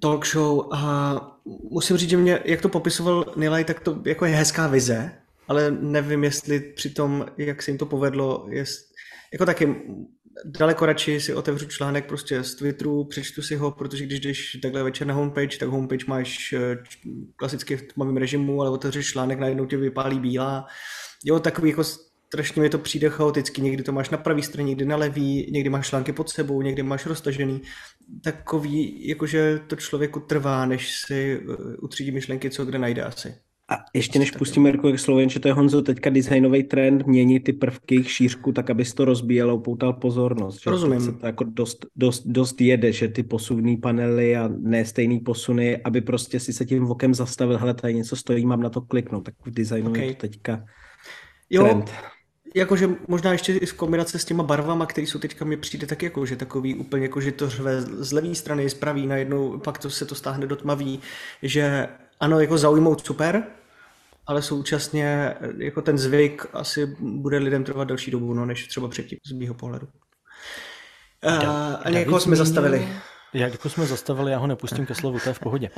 talk 0.00 0.26
show 0.26 0.68
a 0.72 1.14
musím 1.70 1.96
říct, 1.96 2.10
že 2.10 2.16
mě, 2.16 2.40
jak 2.44 2.60
to 2.60 2.68
popisoval 2.68 3.24
Nilay, 3.36 3.64
tak 3.64 3.80
to 3.80 3.98
jako 4.04 4.24
je 4.24 4.34
hezká 4.34 4.66
vize, 4.66 5.12
ale 5.48 5.70
nevím, 5.70 6.24
jestli 6.24 6.60
při 6.60 6.90
tom, 6.90 7.26
jak 7.36 7.62
se 7.62 7.70
jim 7.70 7.78
to 7.78 7.86
povedlo, 7.86 8.46
je, 8.48 8.64
jako 9.32 9.46
taky 9.46 9.82
daleko 10.44 10.86
radši 10.86 11.20
si 11.20 11.34
otevřu 11.34 11.66
článek 11.66 12.06
prostě 12.06 12.42
z 12.42 12.54
Twitteru, 12.54 13.04
přečtu 13.04 13.42
si 13.42 13.56
ho, 13.56 13.70
protože 13.70 14.06
když 14.06 14.20
jdeš 14.20 14.58
takhle 14.62 14.82
večer 14.82 15.06
na 15.06 15.14
homepage, 15.14 15.58
tak 15.58 15.68
homepage 15.68 16.04
máš 16.06 16.52
eh, 16.52 16.76
klasicky 17.36 17.76
v 17.76 17.92
tmavém 17.92 18.16
režimu, 18.16 18.60
ale 18.60 18.70
otevřeš 18.70 19.06
článek, 19.06 19.38
najednou 19.38 19.66
tě 19.66 19.76
vypálí 19.76 20.20
bílá. 20.20 20.66
Jo, 21.24 21.40
takový 21.40 21.70
jako 21.70 21.84
strašně 22.26 22.62
mi 22.62 22.70
to 22.70 22.78
přijde 22.78 23.10
chaoticky. 23.10 23.60
Někdy 23.60 23.82
to 23.82 23.92
máš 23.92 24.10
na 24.10 24.18
pravé 24.18 24.42
straně, 24.42 24.68
někdy 24.68 24.84
na 24.84 24.96
levý, 24.96 25.50
někdy 25.52 25.70
máš 25.70 25.88
články 25.88 26.12
pod 26.12 26.30
sebou, 26.30 26.62
někdy 26.62 26.82
máš 26.82 27.06
roztažený. 27.06 27.62
Takový, 28.24 29.08
jakože 29.08 29.60
to 29.66 29.76
člověku 29.76 30.20
trvá, 30.20 30.66
než 30.66 31.00
si 31.06 31.40
eh, 31.40 31.76
utřídí 31.76 32.10
myšlenky, 32.10 32.50
co 32.50 32.64
kde 32.64 32.78
najde 32.78 33.02
asi. 33.02 33.34
A 33.70 33.84
ještě 33.94 34.18
než 34.18 34.30
pustíme 34.30 34.68
Jirku 34.68 34.88
jak 34.88 34.98
Sloven, 34.98 35.28
že 35.28 35.40
to 35.40 35.48
je 35.48 35.54
Honzo 35.54 35.82
teďka 35.82 36.10
designový 36.10 36.62
trend, 36.62 37.06
mění 37.06 37.40
ty 37.40 37.52
prvky, 37.52 37.94
jejich 37.94 38.10
šířku, 38.10 38.52
tak 38.52 38.70
aby 38.70 38.84
to 38.84 39.04
rozbíjelo, 39.04 39.58
poutal 39.58 39.92
pozornost. 39.92 40.62
Že 40.62 40.70
Rozumím. 40.70 41.00
Se 41.00 41.12
to 41.12 41.26
jako 41.26 41.44
dost, 41.44 41.86
dost, 41.96 42.26
dost 42.26 42.60
jede, 42.60 42.92
že 42.92 43.08
ty 43.08 43.22
posuvní 43.22 43.76
panely 43.76 44.36
a 44.36 44.50
ne 44.58 44.84
stejný 44.84 45.20
posuny, 45.20 45.80
aby 45.84 46.00
prostě 46.00 46.40
si 46.40 46.52
se 46.52 46.64
tím 46.64 46.84
vokem 46.84 47.14
zastavil, 47.14 47.58
hele, 47.58 47.74
tady 47.74 47.94
něco 47.94 48.16
stojí, 48.16 48.46
mám 48.46 48.62
na 48.62 48.70
to 48.70 48.80
kliknout, 48.80 49.24
tak 49.24 49.34
v 49.46 49.50
designu 49.50 49.90
okay. 49.90 50.06
je 50.06 50.14
to 50.14 50.20
teďka 50.20 50.64
jo, 51.50 51.64
trend. 51.64 51.90
Jakože 52.54 52.88
možná 53.08 53.32
ještě 53.32 53.52
i 53.52 53.66
v 53.66 53.72
kombinaci 53.72 54.18
s 54.18 54.24
těma 54.24 54.42
barvama, 54.42 54.86
které 54.86 55.06
jsou 55.06 55.18
teďka 55.18 55.44
mi 55.44 55.56
přijde 55.56 55.86
tak 55.86 56.02
jako, 56.02 56.26
že 56.26 56.36
takový 56.36 56.74
úplně 56.74 57.02
jako, 57.02 57.20
že 57.20 57.32
to 57.32 57.50
řve 57.50 57.82
z 57.82 58.12
levé 58.12 58.34
strany, 58.34 58.70
z 58.70 58.74
pravý, 58.74 59.06
najednou 59.06 59.58
pak 59.58 59.78
to 59.78 59.90
se 59.90 60.06
to 60.06 60.14
stáhne 60.14 60.46
do 60.46 60.56
tmavý, 60.56 61.00
že 61.42 61.88
ano, 62.22 62.40
jako 62.40 62.58
zaujmout 62.58 63.06
super, 63.06 63.42
ale 64.26 64.42
současně 64.42 65.34
jako 65.58 65.82
ten 65.82 65.98
zvyk 65.98 66.46
asi 66.52 66.96
bude 67.00 67.38
lidem 67.38 67.64
trvat 67.64 67.88
další 67.88 68.10
dobu, 68.10 68.34
no, 68.34 68.46
než 68.46 68.66
třeba 68.66 68.88
předtím 68.88 69.18
z 69.26 69.32
mého 69.32 69.54
pohledu. 69.54 69.88
Uh, 71.26 71.44
a 71.82 71.90
někoho 71.90 72.20
jsme 72.20 72.36
zastavili. 72.36 72.88
Jak 73.34 73.52
jako 73.52 73.68
jsme 73.68 73.86
zastavili, 73.86 74.32
já 74.32 74.38
ho 74.38 74.46
nepustím 74.46 74.86
ke 74.86 74.94
slovu, 74.94 75.18
to 75.18 75.28
je 75.28 75.34
v 75.34 75.38
pohodě. 75.38 75.70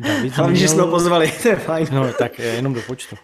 David 0.00 0.32
Hlavně, 0.32 0.32
zmínil... 0.32 0.56
že 0.56 0.68
jsme 0.68 0.82
ho 0.82 0.88
pozvali, 0.88 1.32
to 1.42 1.48
je 1.48 1.56
fajn. 1.56 1.86
No 1.92 2.12
tak 2.12 2.38
jenom 2.38 2.74
do 2.74 2.82
počtu. 2.82 3.16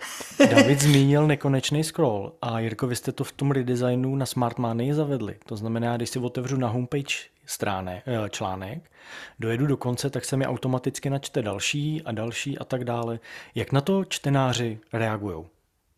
David 0.50 0.80
zmínil 0.80 1.26
nekonečný 1.26 1.84
scroll 1.84 2.32
a 2.42 2.60
Jirko, 2.60 2.86
vy 2.86 2.96
jste 2.96 3.12
to 3.12 3.24
v 3.24 3.32
tom 3.32 3.50
redesignu 3.50 4.16
na 4.16 4.26
Smart 4.26 4.58
Money 4.58 4.92
zavedli. 4.92 5.34
To 5.46 5.56
znamená, 5.56 5.96
když 5.96 6.10
si 6.10 6.18
otevřu 6.18 6.56
na 6.56 6.68
homepage 6.68 7.14
stránek, 7.46 8.02
eh, 8.06 8.30
článek, 8.30 8.90
dojedu 9.38 9.66
do 9.66 9.76
konce, 9.76 10.10
tak 10.10 10.24
se 10.24 10.36
mi 10.36 10.46
automaticky 10.46 11.10
načte 11.10 11.42
další 11.42 12.02
a 12.02 12.12
další 12.12 12.58
a 12.58 12.64
tak 12.64 12.84
dále. 12.84 13.18
Jak 13.54 13.72
na 13.72 13.80
to 13.80 14.04
čtenáři 14.04 14.78
reagují? 14.92 15.44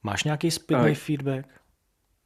Máš 0.03 0.24
nějaký 0.24 0.51
zpětný 0.51 0.94
feedback? 0.94 1.57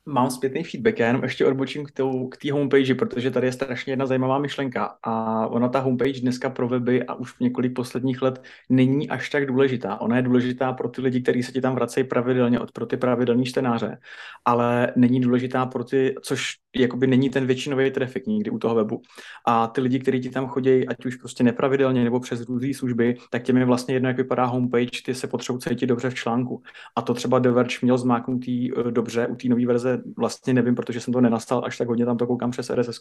Mám 0.06 0.30
zpětný 0.30 0.64
feedback, 0.64 0.98
já 0.98 1.06
jenom 1.06 1.22
ještě 1.22 1.46
odbočím 1.46 1.86
k 2.30 2.36
té 2.36 2.52
homepage, 2.52 2.94
protože 2.94 3.30
tady 3.30 3.46
je 3.46 3.52
strašně 3.52 3.92
jedna 3.92 4.06
zajímavá 4.06 4.38
myšlenka 4.38 4.96
a 5.02 5.46
ona 5.46 5.68
ta 5.68 5.80
homepage 5.80 6.20
dneska 6.20 6.50
pro 6.50 6.68
weby 6.68 7.02
a 7.02 7.14
už 7.14 7.32
v 7.32 7.40
několik 7.40 7.74
posledních 7.74 8.22
let 8.22 8.42
není 8.68 9.10
až 9.10 9.30
tak 9.30 9.46
důležitá. 9.46 10.00
Ona 10.00 10.16
je 10.16 10.22
důležitá 10.22 10.72
pro 10.72 10.88
ty 10.88 11.02
lidi, 11.02 11.22
kteří 11.22 11.42
se 11.42 11.52
ti 11.52 11.60
tam 11.60 11.74
vracejí 11.74 12.06
pravidelně, 12.06 12.60
od 12.60 12.72
pro 12.72 12.86
ty 12.86 12.96
pravidelní 12.96 13.44
čtenáře, 13.44 13.98
ale 14.44 14.92
není 14.96 15.20
důležitá 15.20 15.66
pro 15.66 15.84
ty, 15.84 16.14
což 16.22 16.52
jakoby 16.76 17.06
není 17.06 17.30
ten 17.30 17.46
většinový 17.46 17.90
trafik 17.90 18.26
nikdy 18.26 18.50
u 18.50 18.58
toho 18.58 18.74
webu. 18.74 19.02
A 19.46 19.66
ty 19.66 19.80
lidi, 19.80 19.98
kteří 19.98 20.20
ti 20.20 20.30
tam 20.30 20.46
chodí, 20.46 20.88
ať 20.88 21.06
už 21.06 21.16
prostě 21.16 21.44
nepravidelně 21.44 22.04
nebo 22.04 22.20
přes 22.20 22.40
různé 22.40 22.74
služby, 22.74 23.16
tak 23.30 23.42
těm 23.42 23.56
je 23.56 23.64
vlastně 23.64 23.94
jedno, 23.94 24.08
jak 24.08 24.16
vypadá 24.16 24.44
homepage, 24.44 25.02
ty 25.04 25.14
se 25.14 25.26
potřebují 25.26 25.60
cítit 25.60 25.86
dobře 25.86 26.10
v 26.10 26.14
článku. 26.14 26.62
A 26.96 27.02
to 27.02 27.14
třeba 27.14 27.38
The 27.38 27.50
Verge 27.50 27.76
měl 27.82 27.98
zmáknutý 27.98 28.70
eh, 28.72 28.90
dobře 28.90 29.26
u 29.26 29.36
té 29.36 29.48
nové 29.48 29.66
verze 29.66 29.91
vlastně 30.16 30.54
nevím, 30.54 30.74
protože 30.74 31.00
jsem 31.00 31.12
to 31.12 31.20
nenastal 31.20 31.62
až 31.64 31.78
tak 31.78 31.88
hodně, 31.88 32.06
tam 32.06 32.18
to 32.18 32.26
koukám 32.26 32.50
přes 32.50 32.70
RSS. 32.70 33.00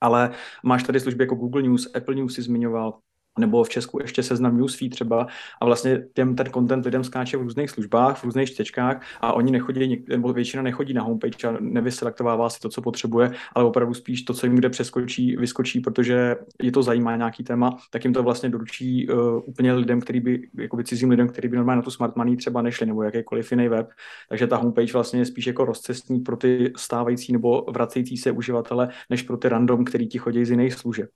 Ale 0.00 0.30
máš 0.64 0.82
tady 0.82 1.00
služby 1.00 1.24
jako 1.24 1.34
Google 1.34 1.62
News, 1.62 1.94
Apple 1.94 2.14
News 2.14 2.34
si 2.34 2.42
zmiňoval, 2.42 2.98
nebo 3.38 3.64
v 3.64 3.68
Česku 3.68 3.98
ještě 4.02 4.22
seznam 4.22 4.56
newsfeed 4.56 4.92
třeba 4.92 5.26
a 5.60 5.64
vlastně 5.64 6.04
těm 6.14 6.36
ten 6.36 6.46
content 6.46 6.84
lidem 6.84 7.04
skáče 7.04 7.36
v 7.36 7.42
různých 7.42 7.70
službách, 7.70 8.18
v 8.18 8.24
různých 8.24 8.50
čtečkách 8.50 9.02
a 9.20 9.32
oni 9.32 9.52
nechodí, 9.52 10.04
nebo 10.08 10.32
většina 10.32 10.62
nechodí 10.62 10.94
na 10.94 11.02
homepage 11.02 11.48
a 11.48 11.56
nevyselektovává 11.60 12.50
si 12.50 12.60
to, 12.60 12.68
co 12.68 12.82
potřebuje, 12.82 13.30
ale 13.52 13.64
opravdu 13.64 13.94
spíš 13.94 14.22
to, 14.22 14.34
co 14.34 14.46
jim 14.46 14.56
kde 14.56 14.68
přeskočí, 14.68 15.36
vyskočí, 15.36 15.80
protože 15.80 16.36
je 16.62 16.72
to 16.72 16.82
zajímá 16.82 17.16
nějaký 17.16 17.44
téma, 17.44 17.76
tak 17.90 18.04
jim 18.04 18.12
to 18.12 18.22
vlastně 18.22 18.48
doručí 18.48 19.08
uh, 19.08 19.42
úplně 19.44 19.72
lidem, 19.72 20.00
který 20.00 20.20
by, 20.20 20.48
jako 20.58 20.76
by 20.76 20.84
cizím 20.84 21.10
lidem, 21.10 21.28
který 21.28 21.48
by 21.48 21.56
normálně 21.56 21.76
na 21.76 21.82
tu 21.82 21.90
smart 21.90 22.16
money 22.16 22.36
třeba 22.36 22.62
nešli, 22.62 22.86
nebo 22.86 23.02
jakýkoliv 23.02 23.50
jiný 23.50 23.68
web. 23.68 23.88
Takže 24.28 24.46
ta 24.46 24.56
homepage 24.56 24.92
vlastně 24.92 25.20
je 25.20 25.26
spíš 25.26 25.46
jako 25.46 25.64
rozcestní 25.64 26.20
pro 26.20 26.36
ty 26.36 26.72
stávající 26.76 27.32
nebo 27.32 27.66
vracející 27.70 28.16
se 28.16 28.30
uživatele, 28.30 28.88
než 29.10 29.22
pro 29.22 29.36
ty 29.36 29.48
random, 29.48 29.84
který 29.84 30.08
ti 30.08 30.18
chodí 30.18 30.44
z 30.44 30.50
jiných 30.50 30.74
služeb. 30.74 31.10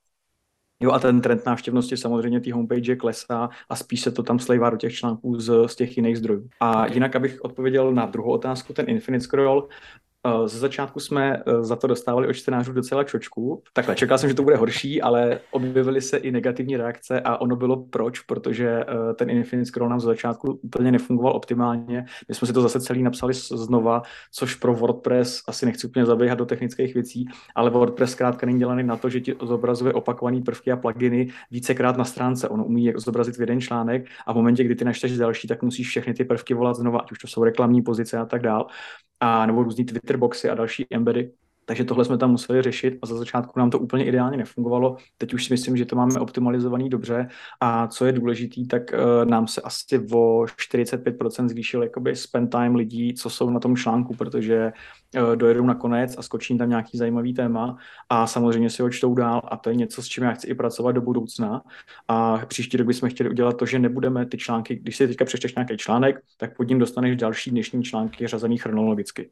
Jo 0.80 0.90
a 0.92 0.98
ten 0.98 1.20
trend 1.20 1.46
návštěvnosti 1.46 1.96
samozřejmě 1.96 2.40
té 2.40 2.52
homepage 2.52 2.96
klesá 2.96 3.48
a 3.68 3.76
spíš 3.76 4.00
se 4.00 4.10
to 4.12 4.22
tam 4.22 4.38
slejvá 4.38 4.70
do 4.70 4.76
těch 4.76 4.94
článků 4.94 5.40
z, 5.40 5.68
z 5.68 5.76
těch 5.76 5.96
jiných 5.96 6.18
zdrojů. 6.18 6.48
A 6.60 6.86
jinak, 6.86 7.16
abych 7.16 7.44
odpověděl 7.44 7.92
na 7.92 8.06
druhou 8.06 8.30
otázku, 8.32 8.72
ten 8.72 8.88
Infinite 8.88 9.24
Scroll, 9.24 9.68
ze 10.46 10.58
začátku 10.58 11.00
jsme 11.00 11.36
eh, 11.36 11.64
za 11.64 11.76
to 11.76 11.86
dostávali 11.86 12.28
od 12.28 12.32
čtenářů 12.32 12.72
docela 12.72 13.04
čočku. 13.04 13.62
Takhle, 13.72 13.94
čekal 13.94 14.18
jsem, 14.18 14.28
že 14.28 14.34
to 14.34 14.42
bude 14.42 14.56
horší, 14.56 15.02
ale 15.02 15.40
objevily 15.50 16.00
se 16.00 16.16
i 16.16 16.30
negativní 16.30 16.76
reakce 16.76 17.20
a 17.20 17.36
ono 17.40 17.56
bylo 17.56 17.76
proč, 17.76 18.20
protože 18.20 18.68
eh, 18.68 19.14
ten 19.14 19.30
Infinite 19.30 19.66
Scroll 19.66 19.90
nám 19.90 20.00
ze 20.00 20.06
začátku 20.06 20.60
úplně 20.62 20.92
nefungoval 20.92 21.36
optimálně. 21.36 22.04
My 22.28 22.34
jsme 22.34 22.46
si 22.46 22.52
to 22.52 22.62
zase 22.62 22.80
celý 22.80 23.02
napsali 23.02 23.34
znova, 23.34 24.02
což 24.32 24.54
pro 24.54 24.74
WordPress 24.74 25.42
asi 25.48 25.66
nechci 25.66 25.86
úplně 25.86 26.06
zaběhat 26.06 26.38
do 26.38 26.46
technických 26.46 26.94
věcí, 26.94 27.24
ale 27.54 27.70
WordPress 27.70 28.12
zkrátka 28.12 28.46
není 28.46 28.58
dělaný 28.58 28.82
na 28.82 28.96
to, 28.96 29.08
že 29.08 29.20
ti 29.20 29.34
zobrazuje 29.42 29.92
opakované 29.92 30.40
prvky 30.40 30.72
a 30.72 30.76
pluginy 30.76 31.28
vícekrát 31.50 31.96
na 31.96 32.04
stránce. 32.04 32.48
Ono 32.48 32.64
umí 32.64 32.92
zobrazit 32.96 33.36
v 33.36 33.40
jeden 33.40 33.60
článek 33.60 34.06
a 34.26 34.32
v 34.32 34.36
momentě, 34.36 34.64
kdy 34.64 34.74
ty 34.74 34.84
načteš 34.84 35.16
další, 35.16 35.48
tak 35.48 35.62
musíš 35.62 35.88
všechny 35.88 36.14
ty 36.14 36.24
prvky 36.24 36.54
volat 36.54 36.76
znova, 36.76 36.98
ať 36.98 37.12
už 37.12 37.18
to 37.18 37.26
jsou 37.26 37.44
reklamní 37.44 37.82
pozice 37.82 38.18
a 38.18 38.24
tak 38.24 38.42
dál 38.42 38.66
a 39.20 39.46
nebo 39.46 39.62
různý 39.62 39.84
Twitter 39.84 40.13
boxy 40.16 40.50
a 40.50 40.54
další 40.54 40.86
embedy. 40.90 41.30
Takže 41.66 41.84
tohle 41.84 42.04
jsme 42.04 42.18
tam 42.18 42.30
museli 42.30 42.62
řešit 42.62 42.98
a 43.02 43.06
za 43.06 43.16
začátku 43.16 43.58
nám 43.58 43.70
to 43.70 43.78
úplně 43.78 44.04
ideálně 44.04 44.36
nefungovalo. 44.36 44.96
Teď 45.18 45.34
už 45.34 45.44
si 45.44 45.52
myslím, 45.52 45.76
že 45.76 45.84
to 45.84 45.96
máme 45.96 46.20
optimalizovaný 46.20 46.88
dobře 46.88 47.28
a 47.60 47.86
co 47.86 48.06
je 48.06 48.12
důležitý, 48.12 48.68
tak 48.68 48.82
uh, 48.92 49.30
nám 49.30 49.46
se 49.46 49.60
asi 49.60 49.98
o 50.12 50.44
45% 50.44 51.48
zvýšil 51.48 51.82
jakoby 51.82 52.16
spend 52.16 52.48
time 52.48 52.74
lidí, 52.74 53.14
co 53.14 53.30
jsou 53.30 53.50
na 53.50 53.60
tom 53.60 53.76
článku, 53.76 54.14
protože 54.14 54.72
dojedou 55.34 55.64
na 55.64 55.74
konec 55.74 56.18
a 56.18 56.22
skočí 56.22 56.58
tam 56.58 56.68
nějaký 56.68 56.98
zajímavý 56.98 57.34
téma 57.34 57.76
a 58.08 58.26
samozřejmě 58.26 58.70
si 58.70 58.82
ho 58.82 58.90
čtou 58.90 59.14
dál 59.14 59.42
a 59.44 59.56
to 59.56 59.70
je 59.70 59.76
něco, 59.76 60.02
s 60.02 60.06
čím 60.06 60.24
já 60.24 60.32
chci 60.32 60.46
i 60.46 60.54
pracovat 60.54 60.92
do 60.92 61.00
budoucna. 61.00 61.62
A 62.08 62.38
příští 62.46 62.76
rok 62.76 62.86
bychom 62.86 63.08
chtěli 63.08 63.30
udělat 63.30 63.56
to, 63.56 63.66
že 63.66 63.78
nebudeme 63.78 64.26
ty 64.26 64.36
články, 64.36 64.76
když 64.76 64.96
si 64.96 65.08
teďka 65.08 65.24
přečteš 65.24 65.54
nějaký 65.54 65.76
článek, 65.76 66.20
tak 66.36 66.56
pod 66.56 66.68
ním 66.68 66.78
dostaneš 66.78 67.16
další 67.16 67.50
dnešní 67.50 67.82
články 67.82 68.26
řazený 68.26 68.58
chronologicky. 68.58 69.30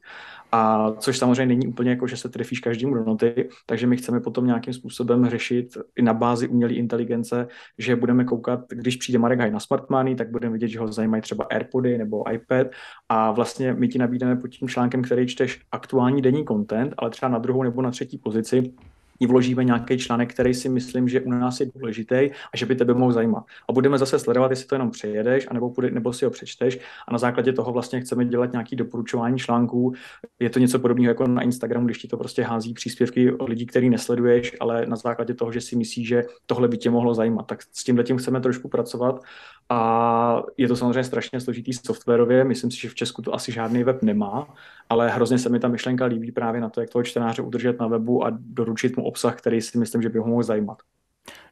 A 0.51 0.91
což 0.91 1.17
samozřejmě 1.17 1.45
není 1.45 1.67
úplně 1.67 1.89
jako, 1.89 2.07
že 2.07 2.17
se 2.17 2.29
trefíš 2.29 2.59
každému 2.59 2.95
do 2.95 3.03
noty, 3.03 3.49
takže 3.65 3.87
my 3.87 3.97
chceme 3.97 4.19
potom 4.19 4.45
nějakým 4.45 4.73
způsobem 4.73 5.29
řešit 5.29 5.77
i 5.95 6.01
na 6.01 6.13
bázi 6.13 6.47
umělé 6.47 6.73
inteligence, 6.73 7.47
že 7.77 7.95
budeme 7.95 8.23
koukat, 8.23 8.59
když 8.69 8.95
přijde 8.95 9.19
Marek 9.19 9.39
Haj 9.39 9.51
na 9.51 9.59
Smart 9.59 9.89
Money, 9.89 10.15
tak 10.15 10.31
budeme 10.31 10.53
vidět, 10.53 10.67
že 10.67 10.79
ho 10.79 10.87
zajímají 10.87 11.21
třeba 11.21 11.43
AirPody 11.43 11.97
nebo 11.97 12.31
iPad 12.31 12.67
a 13.09 13.31
vlastně 13.31 13.73
my 13.73 13.87
ti 13.87 13.97
nabídneme 13.97 14.35
pod 14.35 14.47
tím 14.47 14.67
článkem, 14.67 15.01
který 15.01 15.27
čteš 15.27 15.61
aktuální 15.73 16.21
denní 16.21 16.45
content, 16.45 16.93
ale 16.97 17.09
třeba 17.09 17.29
na 17.29 17.39
druhou 17.39 17.63
nebo 17.63 17.81
na 17.81 17.91
třetí 17.91 18.17
pozici 18.17 18.73
jí 19.19 19.27
vložíme 19.27 19.63
nějaký 19.63 19.97
článek, 19.97 20.33
který 20.33 20.53
si 20.53 20.69
myslím, 20.69 21.09
že 21.09 21.21
u 21.21 21.29
nás 21.29 21.59
je 21.59 21.71
důležitý 21.75 22.15
a 22.53 22.57
že 22.57 22.65
by 22.65 22.75
tebe 22.75 22.93
mohl 22.93 23.11
zajímat. 23.11 23.43
A 23.69 23.73
budeme 23.73 23.97
zase 23.97 24.19
sledovat, 24.19 24.51
jestli 24.51 24.67
to 24.67 24.75
jenom 24.75 24.91
přejedeš, 24.91 25.47
anebo, 25.49 25.69
půjde, 25.69 25.91
nebo 25.91 26.13
si 26.13 26.25
ho 26.25 26.31
přečteš 26.31 26.79
a 27.07 27.11
na 27.11 27.17
základě 27.17 27.53
toho 27.53 27.71
vlastně 27.71 28.01
chceme 28.01 28.25
dělat 28.25 28.51
nějaký 28.51 28.75
doporučování 28.75 29.39
článků. 29.39 29.93
Je 30.39 30.49
to 30.49 30.59
něco 30.59 30.79
podobného 30.79 31.09
jako 31.09 31.27
na 31.27 31.41
Instagramu, 31.41 31.85
když 31.85 31.97
ti 31.97 32.07
to 32.07 32.17
prostě 32.17 32.43
hází 32.43 32.73
příspěvky 32.73 33.33
od 33.33 33.49
lidí, 33.49 33.65
který 33.65 33.89
nesleduješ, 33.89 34.55
ale 34.59 34.85
na 34.85 34.95
základě 34.95 35.33
toho, 35.33 35.51
že 35.51 35.61
si 35.61 35.75
myslíš, 35.75 36.07
že 36.07 36.23
tohle 36.45 36.67
by 36.67 36.77
tě 36.77 36.89
mohlo 36.89 37.13
zajímat. 37.13 37.47
Tak 37.47 37.61
s 37.61 37.83
tím 37.83 38.03
tím 38.03 38.17
chceme 38.17 38.41
trošku 38.41 38.69
pracovat 38.69 39.23
a 39.69 40.43
je 40.57 40.67
to 40.67 40.75
samozřejmě 40.75 41.03
strašně 41.03 41.39
složitý 41.39 41.73
softwarově. 41.73 42.43
Myslím 42.43 42.71
si, 42.71 42.77
že 42.77 42.89
v 42.89 42.95
Česku 42.95 43.21
to 43.21 43.33
asi 43.33 43.51
žádný 43.51 43.83
web 43.83 44.03
nemá, 44.03 44.47
ale 44.89 45.09
hrozně 45.09 45.37
se 45.37 45.49
mi 45.49 45.59
ta 45.59 45.67
myšlenka 45.67 46.05
líbí 46.05 46.31
právě 46.31 46.61
na 46.61 46.69
to, 46.69 46.81
jak 46.81 46.89
toho 46.89 47.03
čtenáře 47.03 47.41
udržet 47.41 47.79
na 47.79 47.87
webu 47.87 48.25
a 48.25 48.31
doručit 48.39 48.97
mu 48.97 49.03
obsah, 49.03 49.35
který 49.35 49.61
si 49.61 49.77
myslím, 49.77 50.01
že 50.01 50.09
by 50.09 50.19
ho 50.19 50.27
mohl 50.27 50.43
zajímat. 50.43 50.77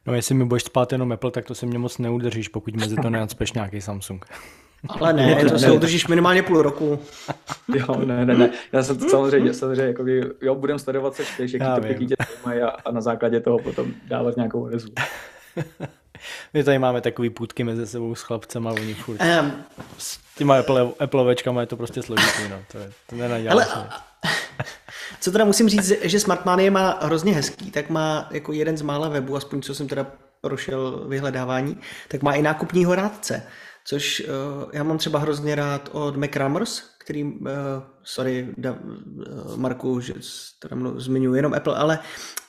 No 0.06 0.14
jestli 0.14 0.34
mi 0.34 0.44
budeš 0.44 0.62
spát 0.62 0.92
jenom 0.92 1.12
Apple, 1.12 1.30
tak 1.30 1.44
to 1.44 1.54
si 1.54 1.66
mě 1.66 1.78
moc 1.78 1.98
neudržíš, 1.98 2.48
pokud 2.48 2.76
mezi 2.76 2.96
to 2.96 3.10
neadspeš 3.10 3.52
nějaký 3.52 3.80
Samsung. 3.80 4.24
Ale 4.88 5.12
ne, 5.12 5.44
to 5.50 5.58
se 5.58 5.70
udržíš 5.70 6.08
minimálně 6.08 6.42
půl 6.42 6.62
roku. 6.62 6.98
Jo, 7.74 8.04
ne, 8.04 8.26
ne, 8.26 8.34
ne. 8.34 8.50
Já 8.72 8.82
jsem 8.82 8.98
to 8.98 9.08
samozřejmě, 9.08 9.54
samozřejmě 9.54 9.82
jako 9.82 10.04
by, 10.04 10.22
jo, 10.40 10.54
budem 10.54 10.78
sledovat, 10.78 11.14
co 11.14 11.24
čteš, 11.24 11.52
jaký 11.52 11.82
to 11.98 12.04
tě 12.04 12.14
zajímají 12.28 12.62
a, 12.62 12.68
a, 12.68 12.90
na 12.90 13.00
základě 13.00 13.40
toho 13.40 13.58
potom 13.58 13.92
dávat 14.08 14.36
nějakou 14.36 14.62
odezvu. 14.62 14.92
My 16.54 16.64
tady 16.64 16.78
máme 16.78 17.00
takový 17.00 17.30
půdky 17.30 17.64
mezi 17.64 17.86
sebou 17.86 18.14
s 18.14 18.22
chlapcema, 18.22 18.70
oni 18.70 18.94
furt 18.94 19.20
um, 19.40 19.64
s 19.98 20.18
těma 20.36 20.58
Apple, 20.58 20.88
Appleovečkama 20.98 21.60
je 21.60 21.66
to 21.66 21.76
prostě 21.76 22.02
složitý, 22.02 22.48
no. 22.50 22.58
To, 22.72 22.78
je, 22.78 22.92
to 23.06 23.16
Ale, 23.50 23.66
co 25.20 25.32
teda 25.32 25.44
musím 25.44 25.68
říct, 25.68 25.92
že 26.02 26.20
Smartman 26.20 26.60
je 26.60 26.70
má 26.70 26.98
hrozně 27.02 27.34
hezký, 27.34 27.70
tak 27.70 27.90
má 27.90 28.28
jako 28.30 28.52
jeden 28.52 28.76
z 28.76 28.82
mála 28.82 29.08
webů, 29.08 29.36
aspoň 29.36 29.62
co 29.62 29.74
jsem 29.74 29.88
teda 29.88 30.06
prošel 30.40 31.04
vyhledávání, 31.08 31.80
tak 32.08 32.22
má 32.22 32.32
i 32.32 32.42
nákupního 32.42 32.94
rádce, 32.94 33.46
což 33.84 34.20
uh, 34.20 34.70
já 34.72 34.82
mám 34.82 34.98
třeba 34.98 35.18
hrozně 35.18 35.54
rád 35.54 35.88
od 35.92 36.16
McRammers, 36.16 36.82
který, 36.98 37.24
uh, 37.24 37.48
sorry, 38.02 38.54
da, 38.56 38.72
uh, 38.72 39.56
Marku, 39.56 40.00
že 40.00 40.14
teda 40.58 40.76
zmiňuji 40.96 41.34
jenom 41.34 41.54
Apple, 41.54 41.76
ale 41.76 41.98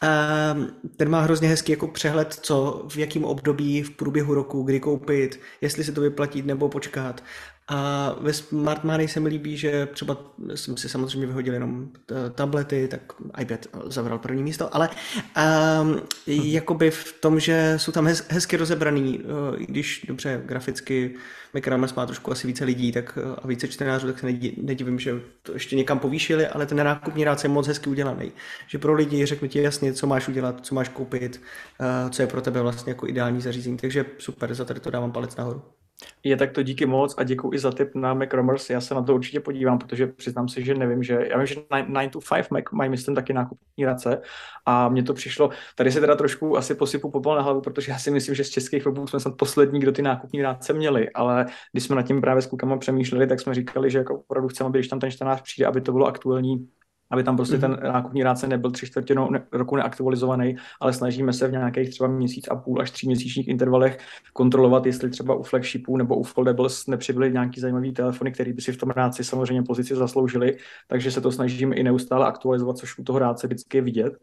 uh, 0.03 0.65
ten 0.97 1.09
má 1.09 1.21
hrozně 1.21 1.47
hezký 1.47 1.71
jako 1.71 1.87
přehled, 1.87 2.33
co 2.33 2.85
v 2.89 2.97
jakém 2.97 3.23
období 3.23 3.83
v 3.83 3.91
průběhu 3.91 4.33
roku, 4.33 4.63
kdy 4.63 4.79
koupit, 4.79 5.39
jestli 5.61 5.83
se 5.83 5.91
to 5.91 6.01
vyplatí 6.01 6.41
nebo 6.41 6.69
počkat. 6.69 7.23
A 7.67 8.15
ve 8.19 8.33
Smart 8.33 8.83
Money 8.83 9.07
se 9.07 9.19
mi 9.19 9.29
líbí, 9.29 9.57
že 9.57 9.85
třeba 9.85 10.17
jsem 10.55 10.77
si 10.77 10.89
samozřejmě 10.89 11.27
vyhodil 11.27 11.53
jenom 11.53 11.89
tablety, 12.35 12.87
tak 12.87 13.01
iPad 13.41 13.59
zabral 13.85 14.19
první 14.19 14.43
místo, 14.43 14.75
ale 14.75 14.89
um, 15.81 16.01
jakoby 16.27 16.91
v 16.91 17.13
tom, 17.19 17.39
že 17.39 17.73
jsou 17.77 17.91
tam 17.91 18.07
hez, 18.07 18.25
hezky 18.29 18.57
rozebraný, 18.57 19.19
uh, 19.19 19.55
když 19.57 20.05
dobře 20.07 20.41
graficky 20.45 21.15
McRamers 21.53 21.93
má 21.93 22.05
trošku 22.05 22.31
asi 22.31 22.47
více 22.47 22.65
lidí 22.65 22.91
tak, 22.91 23.17
a 23.43 23.47
více 23.47 23.67
čtenářů, 23.67 24.07
tak 24.07 24.19
se 24.19 24.25
nedivím, 24.61 24.99
že 24.99 25.13
to 25.43 25.53
ještě 25.53 25.75
někam 25.75 25.99
povýšili, 25.99 26.47
ale 26.47 26.65
ten 26.65 26.77
nákupní 26.77 27.23
rád 27.23 27.43
je 27.43 27.49
moc 27.49 27.67
hezky 27.67 27.89
udělaný. 27.89 28.31
Že 28.67 28.77
pro 28.77 28.93
lidi 28.93 29.25
řeknu 29.25 29.47
ti 29.47 29.61
jasně, 29.61 29.93
co 29.93 30.07
máš 30.07 30.27
udělat, 30.27 30.65
co 30.65 30.75
máš 30.75 30.89
koupit, 30.89 31.41
uh, 31.79 32.09
co 32.09 32.21
je 32.21 32.27
pro 32.27 32.41
tebe 32.41 32.61
vlastně 32.61 32.91
jako 32.91 33.07
ideální 33.07 33.41
zařízení. 33.41 33.77
Takže 33.77 34.05
super, 34.17 34.53
za 34.53 34.65
tady 34.65 34.79
to 34.79 34.91
dávám 34.91 35.11
palec 35.11 35.35
nahoru. 35.35 35.61
Je 36.23 36.37
tak 36.37 36.51
to 36.51 36.63
díky 36.63 36.85
moc 36.85 37.15
a 37.17 37.23
děkuji 37.23 37.53
i 37.53 37.59
za 37.59 37.71
tip 37.71 37.95
na 37.95 38.13
MacRomers. 38.13 38.69
Já 38.69 38.81
se 38.81 38.95
na 38.95 39.01
to 39.03 39.15
určitě 39.15 39.39
podívám, 39.39 39.79
protože 39.79 40.07
přiznám 40.07 40.49
si, 40.49 40.65
že 40.65 40.73
nevím, 40.73 41.03
že 41.03 41.27
já 41.29 41.37
vím, 41.37 41.45
že 41.45 41.55
9 41.87 42.09
to 42.11 42.19
5 42.35 42.51
Mac 42.51 42.63
mají, 42.71 42.89
myslím, 42.89 43.15
taky 43.15 43.33
nákupní 43.33 43.85
race 43.85 44.21
a 44.65 44.89
mně 44.89 45.03
to 45.03 45.13
přišlo, 45.13 45.49
tady 45.75 45.91
se 45.91 45.99
teda 45.99 46.15
trošku 46.15 46.57
asi 46.57 46.75
posypu 46.75 47.11
popol 47.11 47.35
na 47.35 47.41
hlavu, 47.41 47.61
protože 47.61 47.91
já 47.91 47.97
si 47.97 48.11
myslím, 48.11 48.35
že 48.35 48.43
z 48.43 48.49
českých 48.49 48.85
webů 48.85 49.07
jsme 49.07 49.19
snad 49.19 49.37
poslední, 49.37 49.79
kdo 49.79 49.91
ty 49.91 50.01
nákupní 50.01 50.41
ráce 50.41 50.73
měli, 50.73 51.09
ale 51.09 51.45
když 51.71 51.83
jsme 51.83 51.95
nad 51.95 52.03
tím 52.03 52.21
právě 52.21 52.41
s 52.41 52.47
klukama 52.47 52.77
přemýšleli, 52.77 53.27
tak 53.27 53.39
jsme 53.39 53.53
říkali, 53.53 53.91
že 53.91 53.97
jako 53.97 54.19
opravdu 54.19 54.47
chceme, 54.47 54.67
aby 54.67 54.79
když 54.79 54.87
tam 54.87 54.99
ten 54.99 55.11
čtenář 55.11 55.41
přijde, 55.41 55.67
aby 55.67 55.81
to 55.81 55.91
bylo 55.91 56.05
aktuální 56.05 56.69
aby 57.13 57.23
tam 57.23 57.35
prostě 57.35 57.57
ten 57.57 57.71
mhm. 57.71 57.83
nákupní 57.83 58.23
ráce 58.23 58.47
nebyl 58.47 58.71
tři 58.71 58.85
čtvrtě 58.85 59.15
roku 59.51 59.75
neaktualizovaný, 59.75 60.55
ale 60.81 60.93
snažíme 60.93 61.33
se 61.33 61.47
v 61.47 61.51
nějakých 61.51 61.89
třeba 61.89 62.09
měsíc 62.09 62.47
a 62.47 62.55
půl 62.55 62.81
až 62.81 62.91
tří 62.91 63.07
měsíčních 63.07 63.47
intervalech 63.47 63.97
kontrolovat, 64.33 64.85
jestli 64.85 65.09
třeba 65.09 65.35
u 65.35 65.43
flagshipů 65.43 65.97
nebo 65.97 66.15
u 66.15 66.23
foldables 66.23 66.87
nepřibyly 66.87 67.31
nějaký 67.31 67.61
zajímavý 67.61 67.93
telefony, 67.93 68.31
který 68.31 68.53
by 68.53 68.61
si 68.61 68.71
v 68.71 68.77
tom 68.77 68.89
ráci 68.89 69.23
samozřejmě 69.23 69.63
pozici 69.63 69.95
zasloužili, 69.95 70.57
takže 70.87 71.11
se 71.11 71.21
to 71.21 71.31
snažíme 71.31 71.75
i 71.75 71.83
neustále 71.83 72.25
aktualizovat, 72.25 72.77
což 72.77 72.97
u 72.97 73.03
toho 73.03 73.19
ráce 73.19 73.47
vždycky 73.47 73.77
je 73.77 73.81
vidět. 73.81 74.13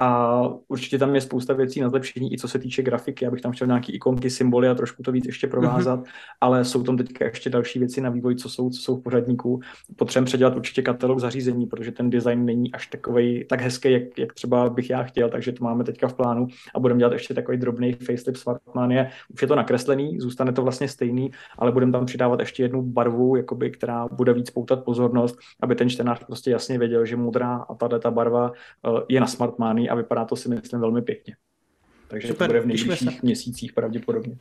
A 0.00 0.42
určitě 0.68 0.98
tam 0.98 1.14
je 1.14 1.20
spousta 1.20 1.54
věcí 1.54 1.80
na 1.80 1.88
zlepšení, 1.88 2.34
i 2.34 2.38
co 2.38 2.48
se 2.48 2.58
týče 2.58 2.82
grafiky. 2.82 3.26
Abych 3.26 3.40
tam 3.40 3.52
chtěl 3.52 3.66
nějaký 3.66 3.92
ikonky, 3.92 4.30
symboly 4.30 4.68
a 4.68 4.74
trošku 4.74 5.02
to 5.02 5.12
víc 5.12 5.26
ještě 5.26 5.46
provázat, 5.46 6.00
mm-hmm. 6.00 6.36
ale 6.40 6.64
jsou 6.64 6.82
tam 6.82 6.96
teďka 6.96 7.24
ještě 7.24 7.50
další 7.50 7.78
věci 7.78 8.00
na 8.00 8.10
vývoj, 8.10 8.34
co 8.34 8.48
jsou, 8.48 8.70
co 8.70 8.80
jsou 8.80 8.96
v 8.96 9.02
pořadníku. 9.02 9.60
Potřebujeme 9.96 10.26
předělat 10.26 10.56
určitě 10.56 10.82
katalog 10.82 11.18
zařízení, 11.18 11.66
protože 11.66 11.92
ten 11.92 12.10
design 12.10 12.44
není 12.44 12.72
až 12.72 12.86
takový 12.86 13.44
tak 13.48 13.60
hezký, 13.60 13.92
jak, 13.92 14.18
jak 14.18 14.32
třeba 14.32 14.70
bych 14.70 14.90
já 14.90 15.02
chtěl, 15.02 15.28
takže 15.28 15.52
to 15.52 15.64
máme 15.64 15.84
teďka 15.84 16.08
v 16.08 16.14
plánu 16.14 16.46
a 16.74 16.80
budeme 16.80 16.98
dělat 16.98 17.12
ještě 17.12 17.34
takový 17.34 17.58
drobný 17.58 17.92
facelift 17.92 18.36
Smartmania. 18.36 19.06
Už 19.34 19.42
je 19.42 19.48
to 19.48 19.56
nakreslený, 19.56 20.20
zůstane 20.20 20.52
to 20.52 20.62
vlastně 20.62 20.88
stejný, 20.88 21.30
ale 21.58 21.72
budeme 21.72 21.92
tam 21.92 22.06
přidávat 22.06 22.40
ještě 22.40 22.62
jednu 22.62 22.82
barvu, 22.82 23.36
jakoby, 23.36 23.70
která 23.70 24.08
bude 24.12 24.32
víc 24.32 24.50
poutat 24.50 24.84
pozornost, 24.84 25.38
aby 25.60 25.74
ten 25.74 25.88
čtenář 25.88 26.24
prostě 26.26 26.50
jasně 26.50 26.78
věděl, 26.78 27.06
že 27.06 27.16
modrá 27.16 27.56
a 27.56 27.74
tahle 27.74 28.00
ta 28.00 28.10
barva 28.10 28.50
uh, 28.50 29.00
je 29.08 29.20
na 29.20 29.26
Smartmania 29.26 29.89
a 29.90 29.94
vypadá 29.94 30.24
to 30.24 30.36
si 30.36 30.48
myslím 30.48 30.80
velmi 30.80 31.02
pěkně. 31.02 31.36
Takže 32.08 32.28
Super, 32.28 32.46
to 32.46 32.52
bude 32.52 32.60
v 32.60 32.66
nejbližších 32.66 33.22
měsících 33.22 33.72
pravděpodobně. 33.72 34.36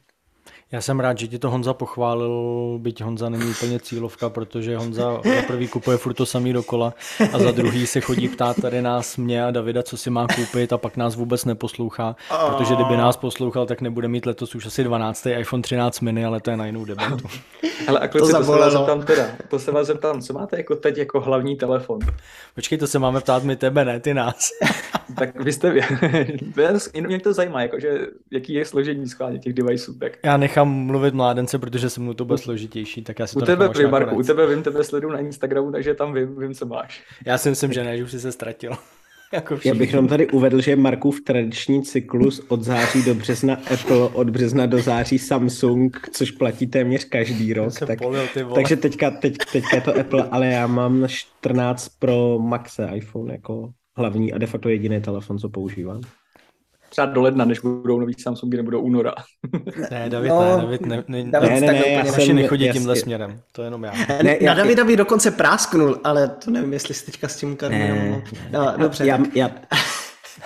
Já 0.71 0.81
jsem 0.81 0.99
rád, 0.99 1.17
že 1.17 1.27
ti 1.27 1.39
to 1.39 1.49
Honza 1.49 1.73
pochválil, 1.73 2.77
byť 2.81 3.01
Honza 3.01 3.29
není 3.29 3.51
úplně 3.51 3.79
cílovka, 3.79 4.29
protože 4.29 4.77
Honza 4.77 5.21
za 5.35 5.41
prvý 5.47 5.67
kupuje 5.67 5.97
furt 5.97 6.13
to 6.13 6.25
samý 6.25 6.53
dokola 6.53 6.93
a 7.33 7.39
za 7.39 7.51
druhý 7.51 7.87
se 7.87 8.01
chodí 8.01 8.27
ptát 8.27 8.61
tady 8.61 8.81
nás, 8.81 9.17
mě 9.17 9.45
a 9.45 9.51
Davida, 9.51 9.83
co 9.83 9.97
si 9.97 10.09
má 10.09 10.27
koupit 10.35 10.73
a 10.73 10.77
pak 10.77 10.97
nás 10.97 11.15
vůbec 11.15 11.45
neposlouchá, 11.45 12.15
protože 12.47 12.75
kdyby 12.75 12.97
nás 12.97 13.17
poslouchal, 13.17 13.65
tak 13.65 13.81
nebude 13.81 14.07
mít 14.07 14.25
letos 14.25 14.55
už 14.55 14.65
asi 14.65 14.83
12. 14.83 15.25
iPhone 15.25 15.61
13 15.61 15.99
mini, 15.99 16.25
ale 16.25 16.39
to 16.39 16.51
je 16.51 16.57
na 16.57 16.65
jinou 16.65 16.85
debatu. 16.85 17.27
Ale 17.87 17.99
a 17.99 18.07
kluci, 18.07 18.31
to, 18.31 18.37
to 18.37 18.43
se 18.43 18.51
vás 18.59 18.73
zeptám 18.73 19.01
teda, 19.03 19.25
to 19.47 19.59
se 19.59 19.71
vás 19.71 19.87
zeptám, 19.87 20.21
co 20.21 20.33
máte 20.33 20.57
jako 20.57 20.75
teď 20.75 20.97
jako 20.97 21.19
hlavní 21.19 21.55
telefon? 21.55 21.99
Počkej, 22.55 22.77
to 22.77 22.87
se 22.87 22.99
máme 22.99 23.21
ptát 23.21 23.43
my 23.43 23.55
tebe, 23.55 23.85
ne 23.85 23.99
ty 23.99 24.13
nás. 24.13 24.49
tak 25.17 25.43
vy 25.43 25.53
jste, 25.53 25.73
mě 27.07 27.19
to 27.19 27.33
zajímá, 27.33 27.61
jakože, 27.61 28.07
jaký 28.31 28.53
je 28.53 28.65
složení 28.65 29.07
schválně 29.07 29.39
těch 29.39 29.53
deviceů. 29.53 29.93
Tak. 29.93 30.11
Já 30.23 30.37
nechám 30.37 30.58
mluvit 30.63 31.13
mládence, 31.13 31.59
protože 31.59 31.89
se 31.89 31.99
mnou 31.99 32.13
to 32.13 32.25
bude 32.25 32.37
složitější, 32.37 33.03
tak 33.03 33.19
já 33.19 33.27
si 33.27 33.35
u 33.35 33.39
to 33.39 33.45
tebe, 33.45 33.69
prý, 33.69 33.87
Marku, 33.87 34.15
u 34.15 34.23
tebe 34.23 34.47
vím, 34.47 34.63
tebe 34.63 34.83
sleduju 34.83 35.13
na 35.13 35.19
Instagramu, 35.19 35.71
takže 35.71 35.93
tam 35.93 36.13
vím, 36.13 36.39
vím, 36.39 36.53
co 36.53 36.65
máš. 36.65 37.03
Já 37.25 37.37
si 37.37 37.49
myslím, 37.49 37.73
že 37.73 37.83
ne, 37.83 37.97
že 37.97 38.03
už 38.03 38.11
jsi 38.11 38.19
se 38.19 38.31
ztratil. 38.31 38.71
jako 39.33 39.59
já 39.65 39.73
bych 39.73 39.89
jenom 39.89 40.07
tady 40.07 40.27
uvedl, 40.27 40.61
že 40.61 40.75
Markův 40.75 41.21
tradiční 41.21 41.83
cyklus 41.83 42.41
od 42.47 42.63
září 42.63 43.03
do 43.03 43.15
března 43.15 43.57
Apple, 43.73 44.09
od 44.13 44.29
března 44.29 44.65
do 44.65 44.81
září 44.81 45.19
Samsung, 45.19 46.09
což 46.11 46.31
platí 46.31 46.67
téměř 46.67 47.03
každý 47.05 47.53
rok. 47.53 47.79
Tak, 47.87 47.99
polil, 47.99 48.27
takže 48.55 48.75
teďka, 48.75 49.11
teď, 49.11 49.37
teďka 49.51 49.75
je 49.75 49.81
to 49.81 49.99
Apple, 49.99 50.23
ale 50.31 50.47
já 50.47 50.67
mám 50.67 51.07
14 51.07 51.89
Pro 51.89 52.39
Maxe 52.39 52.89
iPhone 52.93 53.33
jako 53.33 53.71
hlavní 53.97 54.33
a 54.33 54.37
de 54.37 54.47
facto 54.47 54.69
jediný 54.69 55.01
telefon, 55.01 55.37
co 55.37 55.49
používám 55.49 56.01
třeba 56.99 57.13
do 57.13 57.21
ledna, 57.21 57.45
než 57.45 57.59
budou 57.59 57.99
nový 57.99 58.13
Samsungy 58.13 58.57
nebo 58.57 58.71
do 58.71 58.81
února. 58.81 59.13
ne, 59.91 60.09
David, 60.09 60.29
no, 60.29 60.41
ne, 60.41 60.61
David, 60.61 60.81
ne, 60.85 61.03
ne, 61.07 61.23
David 61.31 61.49
ne, 61.49 61.61
ne, 61.61 61.71
ne, 61.71 61.87
já 61.87 62.05
jsem, 62.05 62.35
nechodí 62.35 62.65
jasně. 62.65 62.79
tímhle 62.79 62.95
směrem, 62.95 63.41
to 63.51 63.61
je 63.61 63.67
jenom 63.67 63.83
já. 63.83 63.91
Ne, 64.23 64.37
já, 64.41 64.53
na 64.53 64.57
Davida 64.57 64.83
by 64.83 64.97
dokonce 64.97 65.31
prásknul, 65.31 65.97
ale 66.03 66.27
to 66.27 66.51
nevím, 66.51 66.73
jestli 66.73 66.93
jsi 66.93 67.05
teďka 67.05 67.27
s 67.27 67.37
tím 67.37 67.55
Karminem. 67.55 68.21
No, 68.51 68.73
dobře. 68.77 69.05
Já, 69.05 69.19
já, 69.35 69.51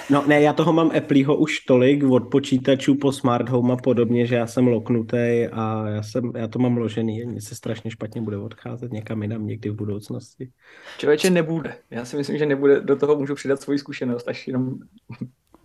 No 0.10 0.24
ne, 0.28 0.42
já 0.42 0.54
toho 0.54 0.74
mám 0.74 0.92
Appleho 0.98 1.36
už 1.36 1.60
tolik 1.60 2.04
od 2.04 2.20
počítačů 2.32 2.96
po 2.96 3.12
smart 3.12 3.50
home 3.50 3.72
a 3.72 3.76
podobně, 3.76 4.26
že 4.26 4.36
já 4.36 4.48
jsem 4.48 4.68
loknutý 4.68 5.48
a 5.52 5.90
já, 5.90 6.04
jsem, 6.04 6.32
já 6.36 6.48
to 6.48 6.60
mám 6.60 6.78
ložený. 6.78 7.26
Mně 7.26 7.42
se 7.42 7.56
strašně 7.56 7.92
špatně 7.92 8.22
bude 8.22 8.38
odcházet 8.38 8.92
někam 8.92 9.22
jinam 9.22 9.48
někdy 9.48 9.70
v 9.70 9.76
budoucnosti. 9.76 10.50
Člověče 10.98 11.30
nebude. 11.30 11.76
Já 11.92 12.06
si 12.06 12.18
myslím, 12.18 12.38
že 12.38 12.46
nebude. 12.46 12.82
Do 12.82 12.96
toho 12.96 13.16
můžu 13.16 13.36
přidat 13.36 13.62
svoji 13.62 13.80
zkušenost, 13.80 14.28
až 14.28 14.48
jenom 14.48 14.76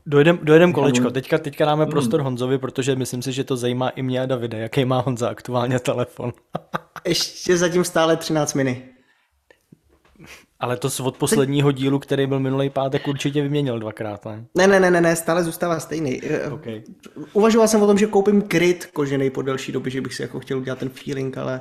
Dojedem, 0.09 0.39
dojedem 0.43 0.73
kolečko. 0.73 1.11
Teďka, 1.11 1.39
teďka 1.39 1.65
dáme 1.65 1.85
hmm. 1.85 1.91
prostor 1.91 2.21
Honzovi, 2.21 2.59
protože 2.59 2.97
myslím 2.97 3.23
si, 3.23 3.33
že 3.33 3.45
to 3.45 3.57
zajímá 3.57 3.89
i 3.89 4.03
mě 4.03 4.21
a 4.21 4.27
Davide. 4.27 4.59
Jaký 4.59 4.85
má 4.85 5.01
Honza 5.01 5.29
aktuálně 5.29 5.79
telefon? 5.79 6.33
Ještě 7.07 7.57
zatím 7.57 7.85
stále 7.85 8.17
13 8.17 8.55
mini. 8.55 8.83
Ale 10.61 10.77
to 10.77 10.89
od 11.03 11.17
posledního 11.17 11.73
dílu, 11.73 11.99
který 11.99 12.27
byl 12.27 12.41
minulý 12.41 12.71
pátek, 12.71 13.09
určitě 13.09 13.43
vyměnil 13.43 13.79
dvakrát, 13.79 14.25
ne? 14.25 14.47
Ne, 14.55 14.67
ne, 14.67 14.81
ne, 14.81 14.91
ne, 14.91 15.01
ne 15.01 15.17
stále 15.17 15.45
zůstává 15.45 15.81
stejný. 15.81 16.21
Okay. 16.53 16.83
Uvažoval 17.33 17.69
jsem 17.69 17.83
o 17.83 17.87
tom, 17.87 17.99
že 17.99 18.07
koupím 18.07 18.43
kryt 18.43 18.87
kožený 18.87 19.31
po 19.31 19.43
delší 19.43 19.73
době, 19.73 19.91
že 19.91 20.01
bych 20.01 20.15
si 20.15 20.23
jako 20.23 20.41
chtěl 20.41 20.59
udělat 20.59 20.79
ten 20.79 20.89
feeling, 20.89 21.39
ale 21.39 21.61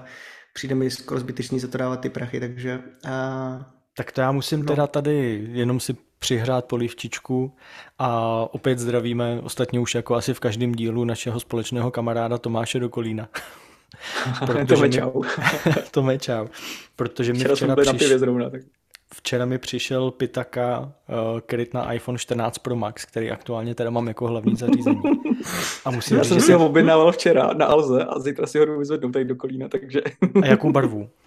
přijde 0.53 0.75
mi 0.75 0.91
skoro 0.91 1.19
zbytečný 1.19 1.59
za 1.59 1.67
to 1.67 1.77
dávat 1.77 1.99
ty 1.99 2.09
prachy, 2.09 2.39
takže... 2.39 2.79
A... 3.09 3.76
Tak 3.97 4.11
to 4.11 4.21
já 4.21 4.31
musím 4.31 4.59
no. 4.59 4.65
teda 4.65 4.87
tady 4.87 5.47
jenom 5.51 5.79
si 5.79 5.95
přihrát 6.19 6.65
polivčičku 6.65 7.53
a 7.99 8.31
opět 8.51 8.79
zdravíme 8.79 9.41
ostatně 9.43 9.79
už 9.79 9.95
jako 9.95 10.15
asi 10.15 10.33
v 10.33 10.39
každém 10.39 10.75
dílu 10.75 11.03
našeho 11.03 11.39
společného 11.39 11.91
kamaráda 11.91 12.37
Tomáše 12.37 12.79
do 12.79 12.89
Kolína. 12.89 13.29
to 14.67 14.77
mi 14.77 14.89
čau. 14.89 15.23
to 15.91 16.03
mi 16.03 16.19
čau. 16.19 16.47
Protože 16.95 17.33
mi 17.33 17.39
včera, 17.39 17.55
včera, 17.55 17.75
přiš... 17.93 18.07
zrovna, 18.07 18.49
tak... 18.49 18.61
včera 19.13 19.45
mi 19.45 19.57
přišel 19.57 20.11
Pitaka 20.11 20.79
uh, 20.79 21.39
kryt 21.39 21.73
na 21.73 21.93
iPhone 21.93 22.17
14 22.17 22.57
Pro 22.57 22.75
Max, 22.75 23.05
který 23.05 23.31
aktuálně 23.31 23.75
teda 23.75 23.89
mám 23.89 24.07
jako 24.07 24.27
hlavní 24.27 24.55
zařízení. 24.55 25.01
A 25.85 25.91
musím 25.91 26.17
Já 26.17 26.23
říct, 26.23 26.29
jsem 26.29 26.41
si 26.41 26.53
ho 26.53 26.65
objednával 26.65 27.11
včera 27.11 27.53
na 27.53 27.65
Alze 27.65 28.05
a 28.05 28.19
zítra 28.19 28.47
si 28.47 28.59
ho 28.59 28.65
jdu 28.65 28.79
vyzvednout 28.79 29.11
tady 29.11 29.25
do 29.25 29.35
Kolína, 29.35 29.67
takže... 29.67 30.01
a 30.41 30.45
jakou 30.45 30.71
barvu? 30.71 31.09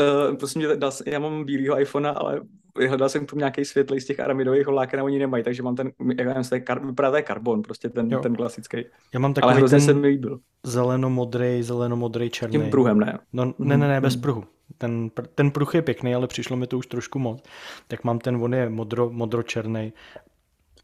Uh, 0.00 0.36
prosím 0.36 0.62
tě, 0.62 0.78
já 1.06 1.18
mám 1.18 1.44
bílýho 1.44 1.80
iPhonea, 1.80 2.12
ale 2.12 2.40
hledal 2.88 3.08
jsem 3.08 3.26
tu 3.26 3.36
nějaký 3.36 3.64
světlý 3.64 4.00
z 4.00 4.06
těch 4.06 4.20
aramidových 4.20 4.66
holáken 4.66 5.00
a 5.00 5.02
oni 5.02 5.18
nemají, 5.18 5.44
takže 5.44 5.62
mám 5.62 5.76
ten, 5.76 5.92
jak 6.18 6.26
nevím, 6.26 6.44
to 6.44 6.54
je 6.54 6.60
kar, 6.60 6.86
vypadá 6.86 7.10
to 7.10 7.16
je 7.16 7.22
karbon, 7.22 7.62
prostě 7.62 7.88
ten, 7.88 8.12
jo. 8.12 8.20
ten 8.20 8.36
klasický. 8.36 8.84
Já 9.14 9.20
mám 9.20 9.34
takový 9.34 9.54
ale 9.54 9.70
ten 9.70 9.80
se 9.80 9.94
mi 9.94 10.06
líbil. 10.06 10.38
Zeleno-modrý, 10.66 11.62
zeleno-modrý, 11.62 12.30
černý. 12.30 12.58
Tím 12.58 12.70
pruhem, 12.70 13.00
ne? 13.00 13.18
No, 13.32 13.54
ne, 13.58 13.76
ne, 13.76 13.88
ne, 13.88 14.00
bez 14.00 14.14
mhm. 14.14 14.22
pruhu. 14.22 14.44
Ten, 14.78 15.10
ten 15.34 15.50
pruh 15.50 15.74
je 15.74 15.82
pěkný, 15.82 16.14
ale 16.14 16.26
přišlo 16.26 16.56
mi 16.56 16.66
to 16.66 16.78
už 16.78 16.86
trošku 16.86 17.18
moc. 17.18 17.42
Tak 17.88 18.04
mám 18.04 18.18
ten, 18.18 18.36
on 18.36 18.54
je 18.54 18.68
modro, 18.68 19.10
modro-černý. 19.10 19.92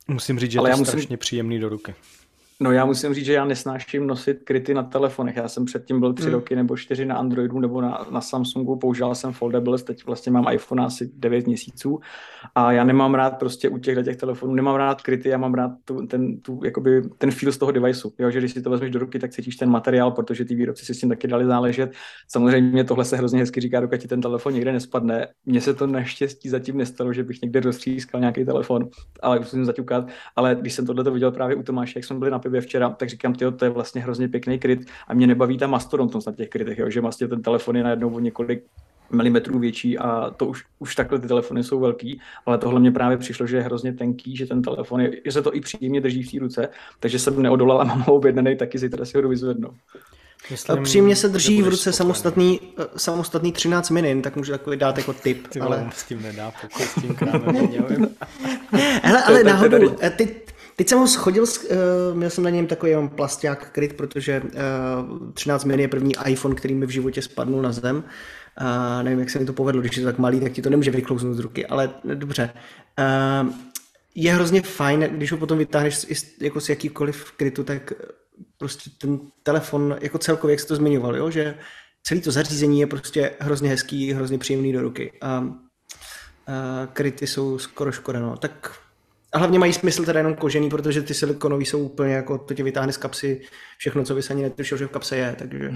Musím 0.08 0.38
říct, 0.38 0.50
že 0.50 0.58
ale 0.58 0.70
je 0.70 0.72
to 0.72 0.78
musím... 0.78 0.90
strašně 0.90 1.16
příjemný 1.16 1.58
do 1.58 1.68
ruky. 1.68 1.94
No 2.60 2.72
já 2.72 2.84
musím 2.84 3.14
říct, 3.14 3.24
že 3.24 3.32
já 3.32 3.44
nesnáším 3.44 4.06
nosit 4.06 4.42
kryty 4.44 4.74
na 4.74 4.82
telefonech. 4.82 5.36
Já 5.36 5.48
jsem 5.48 5.64
předtím 5.64 6.00
byl 6.00 6.12
tři 6.12 6.24
hmm. 6.24 6.34
roky 6.34 6.56
nebo 6.56 6.76
čtyři 6.76 7.04
na 7.04 7.16
Androidu 7.16 7.60
nebo 7.60 7.80
na, 7.80 8.06
na 8.10 8.20
Samsungu, 8.20 8.76
používal 8.76 9.14
jsem 9.14 9.32
foldables, 9.32 9.82
teď 9.82 10.06
vlastně 10.06 10.32
mám 10.32 10.52
iPhone 10.52 10.84
asi 10.84 11.10
9 11.16 11.46
měsíců 11.46 12.00
a 12.54 12.72
já 12.72 12.84
nemám 12.84 13.14
rád 13.14 13.38
prostě 13.38 13.68
u 13.68 13.78
těchto 13.78 14.02
těch 14.02 14.16
telefonů, 14.16 14.54
nemám 14.54 14.76
rád 14.76 15.02
kryty, 15.02 15.28
já 15.28 15.38
mám 15.38 15.54
rád 15.54 15.70
tu, 15.84 16.06
ten, 16.06 16.40
tu, 16.40 16.60
jakoby, 16.64 17.02
ten 17.18 17.30
feel 17.30 17.52
z 17.52 17.58
toho 17.58 17.72
deviceu, 17.72 18.12
jo, 18.18 18.30
že 18.30 18.38
když 18.38 18.52
si 18.52 18.62
to 18.62 18.70
vezmeš 18.70 18.90
do 18.90 18.98
ruky, 18.98 19.18
tak 19.18 19.30
cítíš 19.30 19.56
ten 19.56 19.70
materiál, 19.70 20.10
protože 20.10 20.44
ty 20.44 20.54
výrobci 20.54 20.84
si 20.84 20.94
s 20.94 21.00
tím 21.00 21.08
taky 21.08 21.28
dali 21.28 21.46
záležet. 21.46 21.92
Samozřejmě 22.28 22.84
tohle 22.84 23.04
se 23.04 23.16
hrozně 23.16 23.38
hezky 23.40 23.60
říká, 23.60 23.80
dokud 23.80 23.96
ti 23.96 24.08
ten 24.08 24.20
telefon 24.20 24.54
někde 24.54 24.72
nespadne. 24.72 25.28
Mně 25.46 25.60
se 25.60 25.74
to 25.74 25.86
naštěstí 25.86 26.48
zatím 26.48 26.76
nestalo, 26.76 27.12
že 27.12 27.24
bych 27.24 27.42
někde 27.42 27.60
roztřískal 27.60 28.20
nějaký 28.20 28.44
telefon, 28.44 28.88
ale 29.22 29.38
musím 29.38 29.64
zaťukat. 29.64 30.08
Ale 30.36 30.56
když 30.60 30.72
jsem 30.72 30.86
tohle 30.86 31.10
viděl 31.10 31.32
právě 31.32 31.56
u 31.56 31.62
Tomáše, 31.62 31.98
jak 31.98 32.04
jsme 32.04 32.18
byli 32.18 32.30
na 32.30 32.38
pive 32.48 32.60
včera, 32.60 32.90
tak 32.90 33.08
říkám, 33.08 33.34
tyjo, 33.34 33.50
to 33.50 33.64
je 33.64 33.70
vlastně 33.70 34.00
hrozně 34.02 34.28
pěkný 34.28 34.58
kryt 34.58 34.80
a 35.08 35.14
mě 35.14 35.26
nebaví 35.26 35.58
ta 35.58 35.66
mastodontnost 35.66 36.26
na 36.26 36.32
těch 36.32 36.48
krytech, 36.48 36.78
jo, 36.78 36.90
že 36.90 37.00
vlastně 37.00 37.28
ten 37.28 37.42
telefon 37.42 37.76
je 37.76 37.82
najednou 37.82 38.14
o 38.14 38.18
několik 38.18 38.64
milimetrů 39.10 39.58
větší 39.58 39.98
a 39.98 40.30
to 40.30 40.46
už, 40.46 40.64
už 40.78 40.94
takhle 40.94 41.18
ty 41.18 41.28
telefony 41.28 41.64
jsou 41.64 41.80
velký, 41.80 42.20
ale 42.46 42.58
tohle 42.58 42.80
mě 42.80 42.90
právě 42.90 43.16
přišlo, 43.16 43.46
že 43.46 43.56
je 43.56 43.62
hrozně 43.62 43.92
tenký, 43.92 44.36
že 44.36 44.46
ten 44.46 44.62
telefon 44.62 45.00
je, 45.00 45.10
že 45.24 45.32
se 45.32 45.42
to 45.42 45.54
i 45.54 45.60
příjemně 45.60 46.00
drží 46.00 46.22
v 46.22 46.30
té 46.30 46.38
ruce, 46.38 46.68
takže 47.00 47.18
jsem 47.18 47.42
neodolal 47.42 47.80
a 47.80 47.84
mám 47.84 48.00
ho 48.00 48.14
objednaný, 48.14 48.56
taky 48.56 48.78
zítra 48.78 49.04
si 49.04 49.18
ho 49.18 49.22
jdu 49.22 49.28
vyzvednout. 49.28 49.74
Myslím, 50.50 50.82
Přímě 50.82 51.16
se 51.16 51.28
drží 51.28 51.62
v 51.62 51.68
ruce 51.68 51.92
samostatný, 51.92 52.60
eh, 52.78 52.84
samostatný 52.96 53.52
13 53.52 53.90
minin, 53.90 54.22
tak 54.22 54.36
můžu 54.36 54.52
takový 54.52 54.76
dát 54.76 54.98
jako 54.98 55.12
tip. 55.12 55.48
Ty 55.48 55.60
ale... 55.60 55.90
s 55.94 56.04
tím 56.04 56.22
nedá 56.22 56.52
pokoj, 56.60 56.86
s 56.86 56.94
tím 56.94 57.14
krámem 57.14 57.68
Hele, 59.02 59.22
ale 59.22 59.44
náhodou, 59.44 59.96
eh, 60.00 60.10
ty, 60.10 60.40
Teď 60.78 60.88
jsem 60.88 60.98
ho 60.98 61.08
schodil, 61.08 61.42
uh, 61.42 61.76
měl 62.14 62.30
jsem 62.30 62.44
na 62.44 62.50
něm 62.50 62.66
takový 62.66 62.90
jenom 62.90 63.08
plasták 63.08 63.70
kryt, 63.70 63.92
protože 63.92 64.42
uh, 65.10 65.32
13 65.32 65.64
mini 65.64 65.82
je 65.82 65.88
první 65.88 66.12
iPhone, 66.26 66.54
který 66.54 66.74
mi 66.74 66.86
v 66.86 66.90
životě 66.90 67.22
spadnul 67.22 67.62
na 67.62 67.72
zem. 67.72 67.96
Uh, 67.96 69.02
nevím, 69.02 69.18
jak 69.18 69.30
se 69.30 69.38
mi 69.38 69.44
to 69.44 69.52
povedlo, 69.52 69.80
když 69.80 69.96
je 69.96 70.02
to 70.02 70.08
tak 70.08 70.18
malý, 70.18 70.40
tak 70.40 70.52
ti 70.52 70.62
to 70.62 70.70
nemůže 70.70 70.90
vyklouznout 70.90 71.36
z 71.36 71.38
ruky, 71.38 71.66
ale 71.66 71.90
dobře. 72.14 72.50
Uh, 72.98 73.52
je 74.14 74.34
hrozně 74.34 74.62
fajn, 74.62 75.00
když 75.00 75.32
ho 75.32 75.38
potom 75.38 75.58
vytáhneš 75.58 75.96
z, 75.96 76.40
jako 76.40 76.60
z 76.60 76.68
jakýkoliv 76.68 77.32
krytu, 77.32 77.64
tak 77.64 77.92
prostě 78.58 78.90
ten 78.98 79.20
telefon, 79.42 79.96
jako 80.00 80.18
celkově, 80.18 80.52
jak 80.52 80.60
jsi 80.60 80.66
to 80.66 80.76
zmiňoval, 80.76 81.16
jo, 81.16 81.30
že 81.30 81.54
celý 82.02 82.20
to 82.20 82.30
zařízení 82.30 82.80
je 82.80 82.86
prostě 82.86 83.30
hrozně 83.40 83.70
hezký, 83.70 84.12
hrozně 84.12 84.38
příjemný 84.38 84.72
do 84.72 84.82
ruky. 84.82 85.12
A, 85.20 85.26
a 85.26 86.86
kryty 86.92 87.26
jsou 87.26 87.58
skoro 87.58 87.92
škoda, 87.92 88.20
no. 88.20 88.36
Tak 88.36 88.80
a 89.32 89.38
hlavně 89.38 89.58
mají 89.58 89.72
smysl 89.72 90.04
teda 90.04 90.18
jenom 90.18 90.34
kožený, 90.34 90.70
protože 90.70 91.02
ty 91.02 91.14
silikonový 91.14 91.64
jsou 91.64 91.78
úplně 91.78 92.14
jako, 92.14 92.38
to 92.38 92.54
tě 92.54 92.62
vytáhne 92.62 92.92
z 92.92 92.96
kapsy 92.96 93.40
všechno, 93.78 94.04
co 94.04 94.14
bys 94.14 94.30
ani 94.30 94.42
netušil, 94.42 94.78
že 94.78 94.86
v 94.86 94.90
kapse 94.90 95.16
je, 95.16 95.36
takže... 95.38 95.72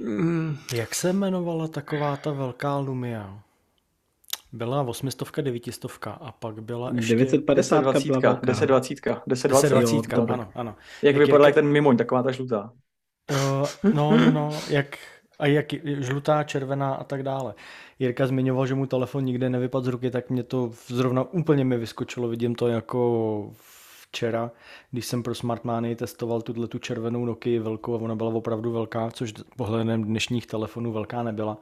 Mm. 0.00 0.58
Jak 0.74 0.94
se 0.94 1.08
jmenovala 1.08 1.68
taková 1.68 2.16
ta 2.16 2.32
velká 2.32 2.78
Lumia? 2.78 3.38
Byla 4.52 4.82
800, 4.82 5.28
900 5.40 5.84
a 6.06 6.32
pak 6.32 6.62
byla 6.62 6.90
ještě... 6.94 7.14
950 7.14 7.92
1020, 7.92 8.66
1020, 8.66 9.04
1020, 9.34 10.32
ano, 10.32 10.50
ano. 10.54 10.76
Jak, 11.02 11.16
jak 11.16 11.26
vypadala 11.26 11.48
jak 11.48 11.54
ten 11.54 11.66
mimoň, 11.66 11.96
taková 11.96 12.22
ta 12.22 12.30
žlutá? 12.30 12.72
Uh, 13.30 13.92
no, 13.94 14.30
no, 14.32 14.50
jak, 14.68 14.98
a 15.38 15.46
jak 15.46 15.66
žlutá, 15.84 16.42
červená 16.44 16.94
a 16.94 17.04
tak 17.04 17.22
dále. 17.22 17.54
Jirka 17.98 18.26
zmiňoval, 18.26 18.66
že 18.66 18.74
mu 18.74 18.86
telefon 18.86 19.24
nikde 19.24 19.50
nevypadl 19.50 19.84
z 19.84 19.88
ruky, 19.88 20.10
tak 20.10 20.30
mě 20.30 20.42
to 20.42 20.70
zrovna 20.86 21.22
úplně 21.22 21.64
mi 21.64 21.78
vyskočilo. 21.78 22.28
Vidím 22.28 22.54
to 22.54 22.68
jako 22.68 23.52
včera, 24.08 24.50
když 24.90 25.06
jsem 25.06 25.22
pro 25.22 25.34
Smartmany 25.34 25.96
testoval 25.96 26.42
tuhle 26.42 26.68
tu 26.68 26.78
červenou 26.78 27.24
Nokia 27.24 27.62
velkou 27.62 27.94
a 27.94 27.98
ona 27.98 28.14
byla 28.14 28.34
opravdu 28.34 28.72
velká, 28.72 29.10
což 29.10 29.32
pohledem 29.56 30.04
dnešních 30.04 30.46
telefonů 30.46 30.92
velká 30.92 31.22
nebyla. 31.22 31.58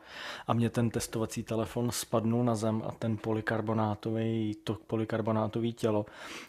A 0.47 0.55
mě 0.55 0.71
ten 0.71 0.91
testovací 0.91 1.43
telefon 1.43 1.91
spadnul 1.91 2.45
na 2.45 2.55
zem 2.55 2.83
a 2.87 2.91
ten 2.93 3.17
polikarbonátový, 3.17 4.57
to 4.65 4.77
polikarbonátový 4.87 5.73
tělo 5.73 6.07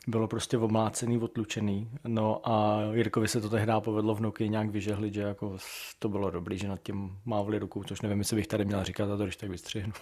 bylo 0.07 0.27
prostě 0.27 0.57
omlácený, 0.57 1.17
otlučený. 1.17 1.89
No 2.07 2.41
a 2.43 2.81
Jirkovi 2.93 3.27
se 3.27 3.41
to 3.41 3.49
tehdy 3.49 3.71
povedlo 3.79 4.15
v 4.15 4.21
Nokia 4.21 4.49
nějak 4.49 4.69
vyžehlit, 4.69 5.13
že 5.13 5.21
jako 5.21 5.57
to 5.99 6.09
bylo 6.09 6.31
dobrý, 6.31 6.57
že 6.57 6.67
nad 6.67 6.81
tím 6.83 7.17
mávli 7.25 7.59
rukou, 7.59 7.83
což 7.83 8.01
nevím, 8.01 8.19
jestli 8.19 8.35
bych 8.35 8.47
tady 8.47 8.65
měl 8.65 8.83
říkat 8.83 9.11
a 9.11 9.17
to 9.17 9.23
když 9.23 9.35
tak 9.35 9.49
vystřihnu. 9.49 9.93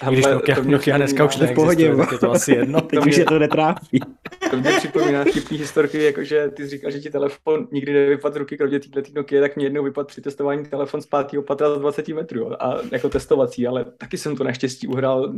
A 0.00 0.10
když 0.10 0.26
Nokia, 0.26 0.56
to 0.56 0.62
mě 0.62 0.72
Nokia 0.72 0.96
dneska 0.96 1.24
už 1.24 1.36
v 1.36 1.54
pohodě, 1.54 1.96
tak 1.96 2.12
je 2.12 2.18
to 2.18 2.30
asi 2.30 2.52
jedno. 2.52 2.80
Teď 2.90 3.06
už 3.06 3.16
je 3.16 3.24
to 3.24 3.38
netrápí. 3.38 4.00
To 4.50 4.56
mě 4.56 4.70
připomíná 4.70 5.24
vtipný 5.24 5.58
historky, 5.58 6.04
jakože 6.04 6.48
ty 6.48 6.62
jsi 6.62 6.68
říkal, 6.68 6.90
že 6.90 7.00
ti 7.00 7.10
telefon 7.10 7.68
nikdy 7.72 7.92
nevypadl 7.92 8.34
z 8.34 8.36
ruky, 8.36 8.56
kromě 8.56 8.80
této 8.80 9.10
Nokia, 9.14 9.42
tak 9.42 9.56
mě 9.56 9.66
jednou 9.66 9.84
vypadl 9.84 10.06
při 10.06 10.20
testování 10.20 10.66
telefon 10.66 11.00
z 11.00 11.06
pátého 11.06 11.42
patra 11.42 11.74
z 11.74 11.78
20 11.78 12.08
metrů. 12.08 12.40
Jo, 12.40 12.56
a 12.60 12.74
jako 12.92 13.08
testovací, 13.08 13.66
ale 13.66 13.84
taky 13.98 14.18
jsem 14.18 14.36
to 14.36 14.44
naštěstí 14.44 14.86
uhrál, 14.86 15.32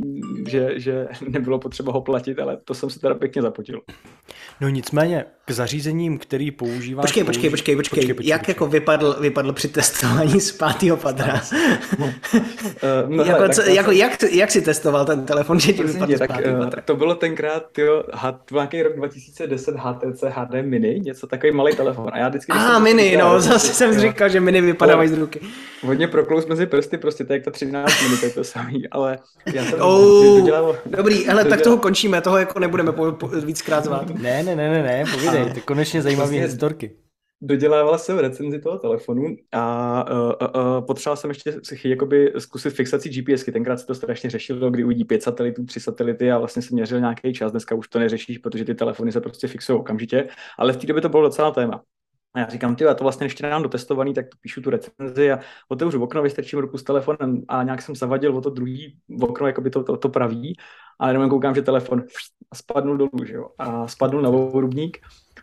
že, 0.46 0.72
že 0.76 1.08
nebylo 1.28 1.58
potřeba 1.58 1.92
ho 1.92 2.00
platit, 2.00 2.38
ale 2.38 2.58
to 2.64 2.74
jsem 2.74 2.90
se 2.90 3.00
teda 3.00 3.14
pěkně 3.14 3.42
zapotil. 3.42 3.80
No 4.60 4.68
nicméně, 4.68 5.24
k 5.44 5.50
zařízením, 5.50 6.18
který 6.18 6.50
používáš... 6.50 7.02
Počkej, 7.02 7.24
počkej, 7.24 7.50
počkej, 7.50 7.76
počkej. 7.76 8.00
počkej, 8.00 8.14
počkej 8.14 8.28
jak 8.28 8.40
počkej. 8.40 8.52
jako 8.52 8.66
vypadl, 8.66 9.16
vypadl 9.20 9.52
při 9.52 9.68
testování 9.68 10.40
z 10.40 10.52
pátého 10.52 10.96
patra? 10.96 11.42
uh, 11.98 12.08
no, 13.06 13.24
jako, 13.24 13.40
hele, 13.40 13.54
co, 13.54 13.62
jako, 13.62 13.90
jak, 13.90 14.22
jak 14.38 14.50
jsi 14.50 14.62
testoval 14.62 15.04
ten 15.04 15.26
telefon, 15.26 15.60
že 15.60 15.72
ti 15.72 15.82
vypadl 15.82 16.18
tak, 16.18 16.30
uh, 16.30 16.70
To 16.84 16.96
bylo 16.96 17.14
tenkrát, 17.14 17.62
tyjo, 17.72 18.04
nějaký 18.52 18.82
rok 18.82 18.96
2010 18.96 19.74
HTC 19.78 20.22
HD 20.22 20.54
Mini, 20.62 21.00
něco 21.00 21.26
takový 21.26 21.52
malý 21.52 21.76
telefon. 21.76 22.10
A 22.12 22.18
já 22.18 22.28
vždycky... 22.28 22.52
Ah, 22.52 22.78
Mini, 22.78 23.16
no, 23.16 23.40
zase 23.40 23.74
jsem 23.74 23.92
jo. 23.92 24.00
říkal, 24.00 24.28
že 24.28 24.40
Mini 24.40 24.60
vypadávají 24.60 25.08
z 25.08 25.18
ruky. 25.18 25.40
Hodně 25.82 26.08
proklous 26.08 26.46
mezi 26.46 26.66
prsty, 26.66 26.98
prostě 26.98 27.24
to 27.24 27.32
je 27.32 27.36
jak 27.36 27.44
ta 27.44 27.50
13 27.50 28.02
Mini, 28.02 28.16
to 28.16 28.26
je 28.26 28.32
to 28.32 28.44
samý, 28.44 28.88
ale 28.88 29.18
já 29.54 29.64
jsem 29.64 29.80
oh, 29.82 30.38
dodělal, 30.38 30.76
Dobrý, 30.86 31.24
hele, 31.24 31.44
tak 31.44 31.60
toho 31.60 31.76
končíme, 31.76 32.20
toho 32.20 32.38
jako 32.38 32.58
nebudeme 32.58 32.92
po, 32.92 33.12
po, 33.12 33.28
víckrát 33.28 33.84
zvát. 33.84 34.10
Ne, 34.10 34.42
ne, 34.42 34.56
ne, 34.56 34.70
ne, 34.70 34.82
ne, 34.82 35.04
povídej, 35.12 35.50
ty 35.54 35.60
konečně 35.60 36.02
zajímavé 36.02 36.28
vlastně 36.28 36.46
historky 36.46 36.90
dodělával 37.40 37.98
jsem 37.98 38.18
recenzi 38.18 38.60
toho 38.60 38.78
telefonu 38.78 39.36
a 39.52 40.04
uh, 40.12 40.18
uh, 40.18 40.62
uh, 40.62 40.86
potřeboval 40.86 41.16
jsem 41.16 41.30
ještě 41.30 41.52
jakoby 41.84 42.32
zkusit 42.38 42.70
fixaci 42.70 43.08
GPSky. 43.08 43.52
Tenkrát 43.52 43.80
se 43.80 43.86
to 43.86 43.94
strašně 43.94 44.30
řešilo, 44.30 44.70
kdy 44.70 44.84
uvidí 44.84 45.04
pět 45.04 45.22
satelitů, 45.22 45.64
tři 45.64 45.80
satelity 45.80 46.32
a 46.32 46.38
vlastně 46.38 46.62
jsem 46.62 46.74
měřil 46.74 47.00
nějaký 47.00 47.32
čas. 47.32 47.50
Dneska 47.50 47.74
už 47.74 47.88
to 47.88 47.98
neřešíš, 47.98 48.38
protože 48.38 48.64
ty 48.64 48.74
telefony 48.74 49.12
se 49.12 49.20
prostě 49.20 49.48
fixují 49.48 49.78
okamžitě, 49.78 50.28
ale 50.58 50.72
v 50.72 50.76
té 50.76 50.86
době 50.86 51.02
to 51.02 51.08
bylo 51.08 51.22
docela 51.22 51.50
téma. 51.50 51.82
A 52.34 52.40
já 52.40 52.48
říkám, 52.48 52.76
ty, 52.76 52.84
já 52.84 52.94
to 52.94 53.04
vlastně 53.04 53.26
ještě 53.26 53.42
nemám 53.42 53.62
dotestovaný, 53.62 54.14
tak 54.14 54.26
píšu 54.40 54.60
tu 54.60 54.70
recenzi 54.70 55.32
a 55.32 55.40
otevřu 55.68 56.02
okno, 56.02 56.22
vystrčím 56.22 56.58
ruku 56.58 56.78
s 56.78 56.82
telefonem 56.82 57.42
a 57.48 57.62
nějak 57.62 57.82
jsem 57.82 57.96
zavadil 57.96 58.36
o 58.36 58.40
to 58.40 58.50
druhý 58.50 58.98
okno, 59.20 59.46
jako 59.46 59.60
by 59.60 59.70
to, 59.70 59.84
to, 59.84 59.96
to 59.96 60.08
praví, 60.08 60.56
ale 60.98 61.10
jenom 61.10 61.30
koukám, 61.30 61.54
že 61.54 61.62
telefon 61.62 62.04
spadnul 62.54 62.96
dolů, 62.96 63.24
že 63.26 63.34
jo, 63.34 63.48
a 63.58 63.88
spadnul 63.88 64.22
na 64.22 64.30
vorubník 64.30 64.98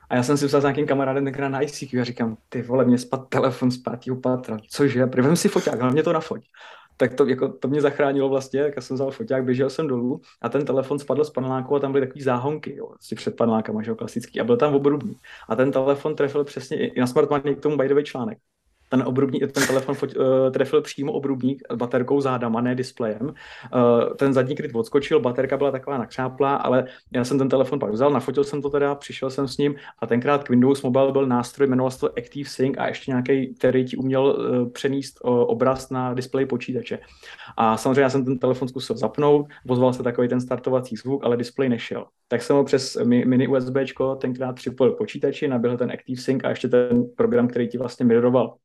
a 0.10 0.16
já 0.16 0.24
jsem 0.24 0.38
si 0.38 0.45
vzal 0.45 0.62
s 0.62 0.64
nějakým 0.64 0.88
kamarádem 0.88 1.24
tenkrát 1.24 1.49
na 1.49 1.62
ICQ 1.62 2.01
a 2.01 2.03
říkám, 2.03 2.38
ty 2.49 2.62
vole, 2.62 2.86
mě 2.86 2.97
spad 2.97 3.30
telefon 3.30 3.72
z 3.72 3.78
pátého 3.78 4.18
patra, 4.18 4.58
cože, 4.70 5.06
prvém 5.08 5.36
si 5.36 5.49
foťák, 5.49 5.82
hlavně 5.82 6.03
to 6.03 6.14
na 6.14 6.20
foť. 6.20 6.41
Tak 6.97 7.14
to, 7.14 7.26
jako, 7.26 7.49
to 7.49 7.68
mě 7.68 7.82
zachránilo 7.82 8.30
vlastně, 8.30 8.64
tak 8.64 8.74
já 8.76 8.82
jsem 8.82 8.95
vzal 8.95 9.12
foťák, 9.12 9.43
běžel 9.43 9.70
jsem 9.70 9.88
dolů 9.88 10.22
a 10.41 10.49
ten 10.49 10.66
telefon 10.66 10.99
spadl 10.99 11.24
z 11.24 11.30
paneláku 11.30 11.76
a 11.76 11.80
tam 11.80 11.91
byly 11.91 12.08
takové 12.08 12.24
záhonky, 12.24 12.76
jo, 12.76 12.91
si 12.99 13.16
před 13.16 13.36
panelákama, 13.36 13.82
že 13.82 13.91
jo, 13.91 13.95
klasický, 13.95 14.39
a 14.39 14.43
byl 14.43 14.58
tam 14.58 14.76
obrubný. 14.76 15.18
A 15.49 15.56
ten 15.56 15.72
telefon 15.72 16.16
trefil 16.16 16.43
přesně 16.43 16.78
i 16.78 16.99
na 16.99 17.08
Smartmany 17.08 17.56
k 17.56 17.62
tomu 17.62 17.78
článek 18.03 18.38
ten, 18.90 19.04
obrubník, 19.06 19.52
ten 19.52 19.68
telefon 19.68 19.96
uh, 20.04 20.26
trefil 20.52 20.82
přímo 20.82 21.12
obrubník 21.12 21.64
baterkou 21.76 22.22
zádama, 22.22 22.62
ne 22.62 22.76
displejem. 22.76 23.22
Uh, 23.22 24.14
ten 24.16 24.34
zadní 24.34 24.56
kryt 24.56 24.76
odskočil, 24.76 25.20
baterka 25.20 25.58
byla 25.58 25.72
taková 25.72 25.98
nakřáplá, 25.98 26.56
ale 26.56 26.86
já 27.14 27.24
jsem 27.24 27.38
ten 27.38 27.50
telefon 27.50 27.80
pak 27.80 27.92
vzal, 27.92 28.12
nafotil 28.12 28.44
jsem 28.44 28.62
to 28.62 28.70
teda, 28.70 28.96
přišel 28.96 29.30
jsem 29.30 29.48
s 29.48 29.58
ním 29.58 29.76
a 30.00 30.08
tenkrát 30.08 30.44
k 30.44 30.50
Windows 30.50 30.82
Mobile 30.82 31.12
byl 31.12 31.28
nástroj, 31.28 31.68
jmenoval 31.68 31.92
se 31.92 32.00
to 32.00 32.18
Active 32.18 32.50
Sync 32.50 32.78
a 32.78 32.88
ještě 32.88 33.12
nějaký, 33.12 33.54
který 33.56 33.86
ti 33.86 33.98
uměl 33.98 34.26
uh, 34.26 34.70
přenést 34.70 35.20
uh, 35.24 35.32
obraz 35.40 35.90
na 35.90 36.14
displej 36.14 36.46
počítače. 36.46 37.00
A 37.58 37.78
samozřejmě 37.78 38.02
já 38.02 38.10
jsem 38.10 38.26
ten 38.26 38.40
telefon 38.40 38.68
zkusil 38.68 38.98
zapnout, 38.98 39.48
ozval 39.68 39.94
se 39.94 40.04
takový 40.04 40.28
ten 40.28 40.42
startovací 40.42 40.96
zvuk, 40.96 41.26
ale 41.26 41.38
displej 41.38 41.70
nešel. 41.70 42.06
Tak 42.28 42.42
jsem 42.42 42.56
ho 42.56 42.64
přes 42.64 42.98
mini 43.06 43.48
USB 43.48 43.76
tenkrát 44.18 44.54
připojil 44.56 44.94
počítači, 44.94 45.48
naběhl 45.48 45.78
ten 45.78 45.92
Active 45.92 46.22
Sync 46.22 46.44
a 46.44 46.50
ještě 46.50 46.68
ten 46.68 47.06
program, 47.16 47.48
který 47.48 47.68
ti 47.68 47.78
vlastně 47.78 48.06
miroroval 48.06 48.56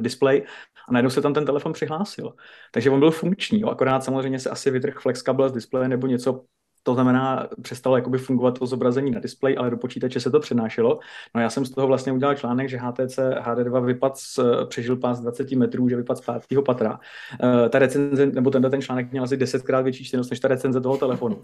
display 0.00 0.42
a 0.88 0.92
najednou 0.92 1.10
se 1.10 1.22
tam 1.22 1.34
ten 1.34 1.46
telefon 1.46 1.72
přihlásil. 1.72 2.34
Takže 2.72 2.90
on 2.90 3.00
byl 3.00 3.10
funkční, 3.10 3.60
jo. 3.60 3.68
akorát 3.68 4.04
samozřejmě 4.04 4.38
se 4.38 4.50
asi 4.50 4.70
vytrh 4.70 5.00
flex 5.00 5.22
kabel 5.22 5.48
z 5.48 5.52
displeje 5.52 5.88
nebo 5.88 6.06
něco 6.06 6.44
to 6.86 6.94
znamená, 6.94 7.48
přestalo 7.62 7.96
jakoby 7.96 8.18
fungovat 8.18 8.58
to 8.58 8.66
zobrazení 8.66 9.10
na 9.10 9.20
displeji, 9.20 9.56
ale 9.56 9.70
do 9.70 9.76
počítače 9.76 10.20
se 10.20 10.30
to 10.30 10.40
přenášelo. 10.40 10.98
No 11.34 11.40
já 11.40 11.50
jsem 11.50 11.64
z 11.64 11.70
toho 11.70 11.86
vlastně 11.86 12.12
udělal 12.12 12.34
článek, 12.34 12.68
že 12.68 12.76
HTC 12.76 13.18
HD2 13.18 13.84
vypad 13.84 14.18
z, 14.18 14.40
přežil 14.68 14.96
pás 14.96 15.20
20 15.20 15.52
metrů, 15.52 15.88
že 15.88 15.96
vypad 15.96 16.18
z 16.18 16.20
pátého 16.20 16.62
patra. 16.62 16.98
Uh, 17.42 17.68
ta 17.68 17.78
recenze, 17.78 18.26
nebo 18.26 18.50
ten, 18.50 18.70
ten 18.70 18.82
článek 18.82 19.12
měl 19.12 19.24
asi 19.24 19.36
desetkrát 19.36 19.84
větší 19.84 20.04
čtenost 20.04 20.30
než 20.30 20.40
ta 20.40 20.48
recenze 20.48 20.80
toho 20.80 20.96
telefonu. 20.96 21.40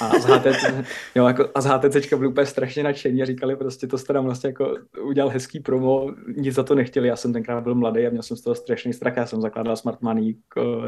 A 0.00 0.18
z 0.18 0.24
HTC, 0.24 0.64
jo, 1.14 1.26
jako, 1.26 1.48
a 1.54 1.60
z 1.60 1.66
HTC 1.66 2.14
byli 2.14 2.28
úplně 2.28 2.46
strašně 2.46 2.82
nadšení 2.82 3.22
a 3.22 3.24
říkali 3.24 3.56
prostě, 3.56 3.86
to 3.86 3.98
jste 3.98 4.12
tam 4.12 4.24
vlastně 4.24 4.48
jako 4.48 4.74
udělal 5.02 5.30
hezký 5.30 5.60
promo, 5.60 6.10
nic 6.36 6.54
za 6.54 6.62
to 6.62 6.74
nechtěli. 6.74 7.08
Já 7.08 7.16
jsem 7.16 7.32
tenkrát 7.32 7.60
byl 7.60 7.74
mladý 7.74 8.06
a 8.06 8.10
měl 8.10 8.22
jsem 8.22 8.36
z 8.36 8.40
toho 8.40 8.54
strašný 8.54 8.92
strach. 8.92 9.16
Já 9.16 9.26
jsem 9.26 9.40
zakládal 9.40 9.76
Smart 9.76 10.02
Money 10.02 10.36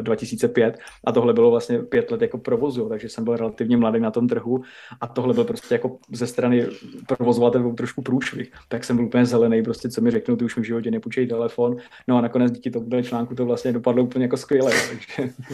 2005 0.01 0.79
a 1.05 1.13
tohle 1.13 1.33
bylo 1.33 1.51
vlastně 1.51 1.79
pět 1.79 2.11
let 2.11 2.23
jako 2.23 2.39
provozu, 2.39 2.89
takže 2.89 3.09
jsem 3.09 3.25
byl 3.25 3.37
relativně 3.37 3.77
mladý 3.77 3.88
mladý 3.91 4.03
na 4.03 4.11
tom 4.11 4.29
trhu 4.29 4.63
a 5.01 5.07
tohle 5.07 5.35
byl 5.35 5.45
prostě 5.45 5.75
jako 5.75 5.99
ze 6.13 6.27
strany 6.27 6.67
provozovatelů 7.07 7.75
trošku 7.75 8.03
průšvih. 8.03 8.53
Tak 8.69 8.85
jsem 8.85 8.97
byl 8.97 9.05
úplně 9.05 9.27
zelený, 9.27 9.63
prostě 9.63 9.89
co 9.89 10.01
mi 10.01 10.11
řeknou, 10.11 10.37
ty 10.37 10.45
už 10.45 10.57
mi 10.57 10.63
v 10.63 10.67
životě 10.67 10.91
nepůjčej 10.91 11.27
telefon. 11.27 11.77
No 12.09 12.19
a 12.19 12.21
nakonec 12.21 12.53
díky 12.53 12.71
tomu 12.71 13.03
článku 13.03 13.35
to 13.35 13.47
vlastně 13.47 13.73
dopadlo 13.73 14.03
úplně 14.03 14.25
jako 14.25 14.37
skvěle. 14.37 14.73
Takže... 14.89 15.33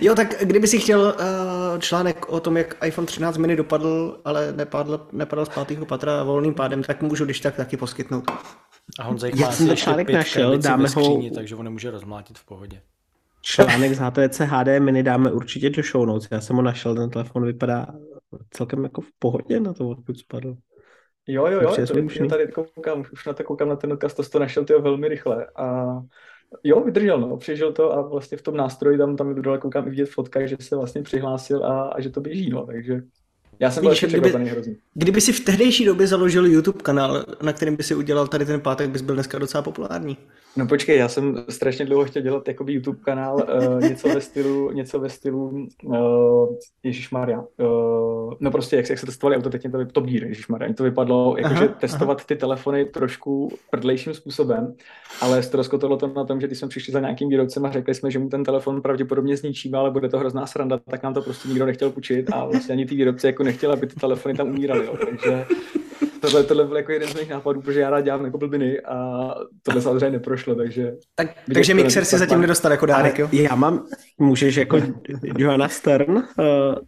Jo, 0.00 0.14
tak 0.14 0.34
kdyby 0.42 0.66
si 0.66 0.78
chtěl 0.78 1.00
uh, 1.00 1.78
článek 1.78 2.28
o 2.28 2.40
tom, 2.40 2.56
jak 2.56 2.76
iPhone 2.86 3.06
13 3.06 3.36
mini 3.36 3.56
dopadl, 3.56 4.20
ale 4.24 4.52
nepadl, 4.56 5.06
nepadl 5.12 5.44
z 5.44 5.48
pátého 5.48 5.86
patra 5.86 6.22
volným 6.22 6.54
pádem, 6.54 6.82
tak 6.82 7.02
můžu 7.02 7.24
když 7.24 7.40
tak 7.40 7.56
taky 7.56 7.76
poskytnout. 7.76 8.30
A 8.98 9.02
Honzej 9.02 9.32
má 9.40 9.52
jsem 9.52 9.76
článek 9.76 10.10
našel, 10.10 10.58
dáme 10.58 10.88
ho... 10.88 11.22
takže 11.34 11.54
ho 11.54 11.62
nemůže 11.62 11.90
rozmlátit 11.90 12.38
v 12.38 12.44
pohodě. 12.44 12.80
Článek 13.42 13.94
z 13.94 13.98
HTC 13.98 14.40
HD 14.40 14.80
mini 14.80 15.02
dáme 15.02 15.32
určitě 15.32 15.70
do 15.70 15.82
show 15.82 16.06
notes. 16.06 16.28
Já 16.30 16.40
jsem 16.40 16.56
ho 16.56 16.62
našel, 16.62 16.94
ten 16.94 17.10
telefon 17.10 17.44
vypadá 17.44 17.86
celkem 18.50 18.84
jako 18.84 19.00
v 19.00 19.08
pohodě 19.18 19.60
na 19.60 19.72
to, 19.72 19.88
odkud 19.88 20.18
spadl. 20.18 20.56
Jo, 21.26 21.46
jo, 21.46 21.60
jo, 21.62 21.86
to, 21.86 22.28
tady 22.28 22.48
koukám, 22.48 23.04
už 23.12 23.26
na 23.26 23.32
to 23.32 23.44
koukám 23.44 23.68
na 23.68 23.76
ten 23.76 23.92
odkaz, 23.92 24.14
to, 24.14 24.22
to 24.22 24.38
našel 24.38 24.64
tyho 24.64 24.80
velmi 24.80 25.08
rychle 25.08 25.46
a 25.56 25.86
jo, 26.64 26.80
vydržel, 26.80 27.20
no, 27.20 27.36
přežil 27.36 27.72
to 27.72 27.92
a 27.92 28.02
vlastně 28.02 28.38
v 28.38 28.42
tom 28.42 28.56
nástroji 28.56 28.98
tam, 28.98 29.16
tam 29.16 29.34
dole 29.34 29.58
koukám 29.58 29.86
i 29.86 29.90
vidět 29.90 30.08
fotka, 30.08 30.46
že 30.46 30.56
se 30.60 30.76
vlastně 30.76 31.02
přihlásil 31.02 31.64
a, 31.64 31.88
a 31.88 32.00
že 32.00 32.10
to 32.10 32.20
běží, 32.20 32.50
no, 32.50 32.66
takže 32.66 33.02
já 33.60 33.70
jsem 33.70 33.84
byl 33.84 33.94
kdyby, 34.06 34.30
hrozný. 34.30 34.76
Kdyby 34.94 35.20
si 35.20 35.32
v 35.32 35.40
tehdejší 35.40 35.84
době 35.84 36.06
založil 36.06 36.46
YouTube 36.46 36.82
kanál, 36.82 37.24
na 37.42 37.52
kterém 37.52 37.76
by 37.76 37.82
si 37.82 37.94
udělal 37.94 38.26
tady 38.26 38.46
ten 38.46 38.60
pátek, 38.60 38.90
bys 38.90 39.02
byl 39.02 39.14
dneska 39.14 39.38
docela 39.38 39.62
populární. 39.62 40.16
No 40.56 40.66
počkej, 40.66 40.98
já 40.98 41.08
jsem 41.08 41.44
strašně 41.48 41.84
dlouho 41.84 42.04
chtěl 42.04 42.22
dělat 42.22 42.48
jakoby 42.48 42.72
YouTube 42.72 42.98
kanál, 43.04 43.36
uh, 43.36 43.80
něco 43.80 44.08
ve 44.08 44.20
stylu, 44.20 44.70
něco 44.70 45.00
ve 45.00 45.08
stylu, 45.08 45.66
uh, 45.84 46.56
Ježíš 46.82 47.10
Maria. 47.10 47.38
Uh, 47.40 48.34
no 48.40 48.50
prostě, 48.50 48.76
jak, 48.76 48.90
jak 48.90 48.98
se 48.98 49.06
testovali 49.06 49.36
auto, 49.36 49.50
teď 49.50 49.62
to 49.72 49.84
Top 49.84 50.04
Gear, 50.04 50.24
Ježíš 50.24 50.48
Maria. 50.48 50.72
to 50.72 50.82
vypadlo, 50.82 51.36
jakože 51.38 51.68
testovat 51.68 52.18
aha. 52.18 52.24
ty 52.26 52.36
telefony 52.36 52.84
trošku 52.84 53.52
prdlejším 53.70 54.14
způsobem, 54.14 54.74
ale 55.20 55.42
ztroskotalo 55.42 55.96
to 55.96 56.06
na 56.06 56.24
tom, 56.24 56.40
že 56.40 56.46
když 56.46 56.58
jsme 56.58 56.68
přišli 56.68 56.92
za 56.92 57.00
nějakým 57.00 57.28
výrobcem 57.28 57.66
a 57.66 57.70
řekli 57.70 57.94
jsme, 57.94 58.10
že 58.10 58.18
mu 58.18 58.28
ten 58.28 58.44
telefon 58.44 58.82
pravděpodobně 58.82 59.36
zničíme, 59.36 59.78
ale 59.78 59.90
bude 59.90 60.08
to 60.08 60.18
hrozná 60.18 60.46
sranda, 60.46 60.78
tak 60.90 61.02
nám 61.02 61.14
to 61.14 61.22
prostě 61.22 61.48
nikdo 61.48 61.66
nechtěl 61.66 61.90
půjčit 61.90 62.26
a 62.32 62.44
vlastně 62.44 62.72
ani 62.72 62.86
ty 62.86 62.94
výrobci 62.94 63.26
jako 63.26 63.42
nechtěli, 63.52 63.72
aby 63.72 63.86
ty 63.86 63.94
telefony 63.94 64.34
tam 64.34 64.48
umíraly. 64.48 64.86
Jo. 64.86 64.96
Takže 65.06 65.46
tohle, 66.22 66.44
tohle 66.44 66.64
byl 66.64 66.76
jako 66.76 66.92
jeden 66.92 67.08
z 67.08 67.14
mých 67.14 67.30
nápadů, 67.30 67.60
protože 67.60 67.80
já 67.80 67.90
rád 67.90 68.00
dělám 68.00 68.24
jako 68.24 68.38
blbiny 68.38 68.80
a 68.80 69.28
tohle 69.62 69.82
samozřejmě 69.82 70.10
neprošlo, 70.10 70.54
takže... 70.54 70.92
Tak, 71.14 71.28
takže 71.54 71.74
mixer 71.74 72.04
si 72.04 72.18
zatím 72.18 72.40
nedostal 72.40 72.70
jako 72.70 72.86
dárek, 72.86 73.18
jo? 73.18 73.28
Já 73.32 73.54
mám, 73.54 73.86
můžeš 74.18 74.56
jako 74.56 74.80
Johanna 75.38 75.68
Stern 75.68 76.16
uh, 76.16 76.22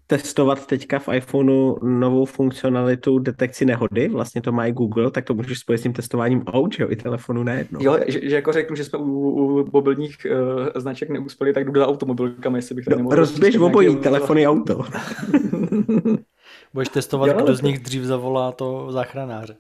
testovat 0.07 0.67
teďka 0.67 0.99
v 0.99 1.09
iPhoneu 1.15 1.77
novou 1.83 2.25
funkcionalitu 2.25 3.19
detekci 3.19 3.65
nehody, 3.65 4.09
vlastně 4.09 4.43
to 4.43 4.53
má 4.53 4.67
i 4.67 4.73
Google, 4.73 5.11
tak 5.11 5.25
to 5.25 5.35
můžeš 5.35 5.59
spojit 5.59 5.79
s 5.79 5.83
tím 5.83 5.93
testováním 5.93 6.43
aut, 6.47 6.75
jo, 6.79 6.87
i 6.91 6.97
telefonu 6.97 7.43
najednou. 7.43 7.83
Jo, 7.83 7.99
že, 8.07 8.29
že 8.29 8.35
jako 8.35 8.53
řeknu, 8.53 8.77
že 8.77 8.85
jsme 8.85 8.99
u, 8.99 9.05
u 9.05 9.71
mobilních 9.73 10.17
uh, 10.31 10.69
značek 10.75 11.11
neuspěli, 11.11 11.53
tak 11.53 11.65
jdu 11.65 11.81
za 11.81 11.87
automobilkami, 11.87 12.59
jestli 12.59 12.75
bych 12.75 12.85
to 12.85 12.97
nemohl. 12.97 13.17
Rozběž 13.17 13.57
obojí, 13.57 13.97
telefony 13.97 14.47
auto. 14.47 14.85
Budeš 16.75 16.89
testovat, 16.89 17.27
jo, 17.27 17.35
kdo 17.43 17.55
z 17.55 17.63
nich 17.63 17.79
dřív 17.79 18.03
zavolá 18.03 18.53
to 18.53 18.93
záchranáře. 18.93 19.57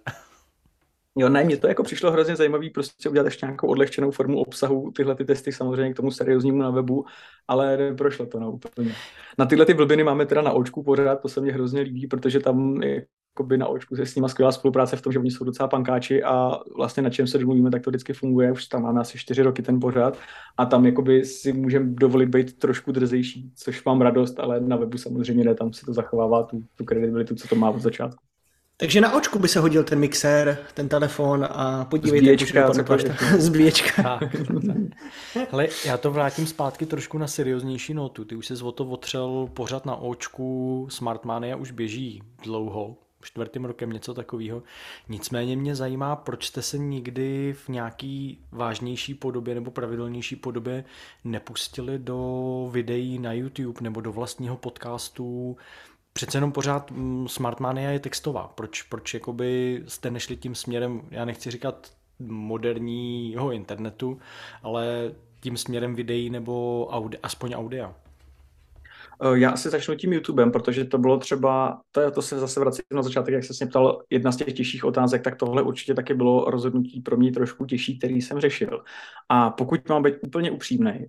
Jo, 1.17 1.29
ne, 1.29 1.45
mně 1.45 1.57
to 1.57 1.67
jako 1.67 1.83
přišlo 1.83 2.11
hrozně 2.11 2.37
zajímavý 2.37 2.71
prostě 2.71 3.09
udělat 3.09 3.25
ještě 3.25 3.47
nějakou 3.47 3.69
odlehčenou 3.69 4.11
formu 4.11 4.39
obsahu, 4.39 4.91
tyhle 4.91 5.15
ty 5.15 5.25
testy 5.25 5.53
samozřejmě 5.53 5.93
k 5.93 5.97
tomu 5.97 6.11
serióznímu 6.11 6.59
na 6.59 6.71
webu, 6.71 7.05
ale 7.49 7.95
prošlo 7.99 8.27
to 8.27 8.41
no, 8.41 8.53
úplně. 8.53 8.95
Na 9.39 9.47
tyhle 9.47 9.67
ty 9.67 9.75
blbiny 9.75 10.05
máme 10.05 10.27
teda 10.27 10.43
na 10.43 10.53
očku 10.53 10.83
pořád, 10.83 11.17
to 11.17 11.29
se 11.29 11.41
mně 11.41 11.53
hrozně 11.53 11.81
líbí, 11.81 12.07
protože 12.07 12.41
tam 12.41 12.81
jakoby 13.35 13.59
na 13.59 13.67
očku 13.67 13.97
se 13.97 14.07
s 14.07 14.15
nimi 14.15 14.29
skvělá 14.29 14.53
spolupráce 14.53 14.97
v 14.97 15.03
tom, 15.03 15.13
že 15.13 15.19
oni 15.19 15.31
jsou 15.31 15.45
docela 15.45 15.69
pankáči 15.69 16.23
a 16.23 16.59
vlastně 16.77 17.03
na 17.03 17.11
čem 17.11 17.27
se 17.27 17.39
domluvíme, 17.39 17.71
tak 17.71 17.83
to 17.83 17.91
vždycky 17.91 18.13
funguje. 18.13 18.53
Už 18.53 18.67
tam 18.67 18.83
máme 18.83 19.01
asi 19.01 19.19
čtyři 19.19 19.43
roky 19.43 19.63
ten 19.63 19.81
pořád 19.81 20.19
a 20.57 20.67
tam 20.67 20.87
jakoby 20.87 21.25
si 21.25 21.53
můžeme 21.53 21.87
dovolit 21.89 22.27
být 22.27 22.59
trošku 22.59 22.93
drzejší, 22.93 23.53
což 23.57 23.85
mám 23.85 24.01
radost, 24.01 24.41
ale 24.41 24.61
na 24.61 24.77
webu 24.77 24.99
samozřejmě 24.99 25.45
ne, 25.45 25.55
tam 25.55 25.73
si 25.73 25.87
to 25.87 25.93
zachovává 25.93 26.43
tu, 26.43 26.63
tu 26.77 26.85
kredibilitu, 26.85 27.35
co 27.35 27.49
to 27.49 27.55
má 27.55 27.71
od 27.71 27.81
začátku. 27.81 28.25
Takže 28.77 29.01
na 29.01 29.15
očku 29.15 29.39
by 29.39 29.49
se 29.49 29.61
hodil 29.61 29.85
ten 29.85 29.99
mixér, 29.99 30.59
ten 30.75 30.89
telefon 30.89 31.47
a 31.51 31.85
podívejte, 31.85 32.25
Zbíječka, 32.25 32.61
jak 32.61 32.91
už 32.91 33.05
Zbíječka. 33.39 34.21
Hele, 35.51 35.69
já 35.87 35.97
to 35.97 36.11
vrátím 36.11 36.47
zpátky 36.47 36.87
trošku 36.87 37.19
na 37.19 37.27
serióznější 37.27 37.95
notu. 37.95 38.25
Ty 38.25 38.37
už 38.37 38.47
se 38.47 38.65
o 38.65 38.73
to 38.73 38.85
otřel 38.85 39.49
pořád 39.53 39.87
na 39.87 39.97
očku, 39.97 40.87
Smartmania 40.91 41.57
už 41.57 41.71
běží 41.71 42.23
dlouho 42.43 42.97
čtvrtým 43.25 43.65
rokem, 43.65 43.93
něco 43.93 44.15
takového. 44.15 44.63
Nicméně 45.09 45.57
mě 45.57 45.75
zajímá, 45.75 46.17
proč 46.17 46.47
jste 46.47 46.63
se 46.63 46.79
nikdy 46.79 47.53
v 47.53 47.69
nějaký 47.69 48.45
vážnější 48.53 49.15
podobě 49.15 49.55
nebo 49.55 49.71
pravidelnější 49.71 50.37
podobě 50.37 50.85
nepustili 51.25 51.99
do 51.99 52.69
videí 52.73 53.19
na 53.19 53.33
YouTube 53.33 53.81
nebo 53.81 54.01
do 54.01 54.13
vlastního 54.13 54.57
podcastu. 54.57 55.57
Přece 56.13 56.37
jenom 56.37 56.53
pořád 56.53 56.91
mm, 56.91 57.29
Smartmania 57.29 57.91
je 57.91 57.99
textová. 57.99 58.53
Proč, 58.55 58.83
proč 58.83 59.15
jakoby 59.15 59.83
jste 59.89 60.11
nešli 60.11 60.37
tím 60.37 60.55
směrem, 60.55 61.03
já 61.11 61.25
nechci 61.25 61.51
říkat 61.51 61.93
moderního 62.19 63.53
internetu, 63.53 64.21
ale 64.63 65.13
tím 65.41 65.57
směrem 65.57 65.95
videí 65.95 66.31
nebo 66.31 66.87
audi, 66.91 67.19
aspoň 67.23 67.55
audia? 67.55 67.95
Eh, 69.23 69.39
já 69.39 69.51
asi 69.51 69.71
začnu 69.71 69.95
tím 69.95 70.13
YouTubem, 70.13 70.53
protože 70.53 70.85
to 70.85 70.99
bylo 70.99 71.19
třeba, 71.19 71.81
to, 71.93 72.11
to 72.11 72.23
se 72.23 72.39
zase 72.39 72.61
vracím 72.61 72.85
na 72.93 73.03
začátek, 73.03 73.35
jak 73.35 73.45
se 73.45 73.53
mě 73.61 73.71
ptal, 73.71 74.03
jedna 74.11 74.33
z 74.33 74.37
těch 74.37 74.53
těžších 74.53 74.85
otázek, 74.85 75.23
tak 75.23 75.37
tohle 75.37 75.63
určitě 75.63 75.95
taky 75.95 76.15
bylo 76.15 76.51
rozhodnutí 76.51 77.01
pro 77.01 77.17
mě 77.17 77.33
trošku 77.33 77.67
těžší, 77.67 77.99
který 77.99 78.23
jsem 78.23 78.41
řešil. 78.41 78.85
A 79.29 79.51
pokud 79.51 79.89
mám 79.89 80.03
být 80.03 80.15
úplně 80.23 80.51
upřímný, 80.51 81.07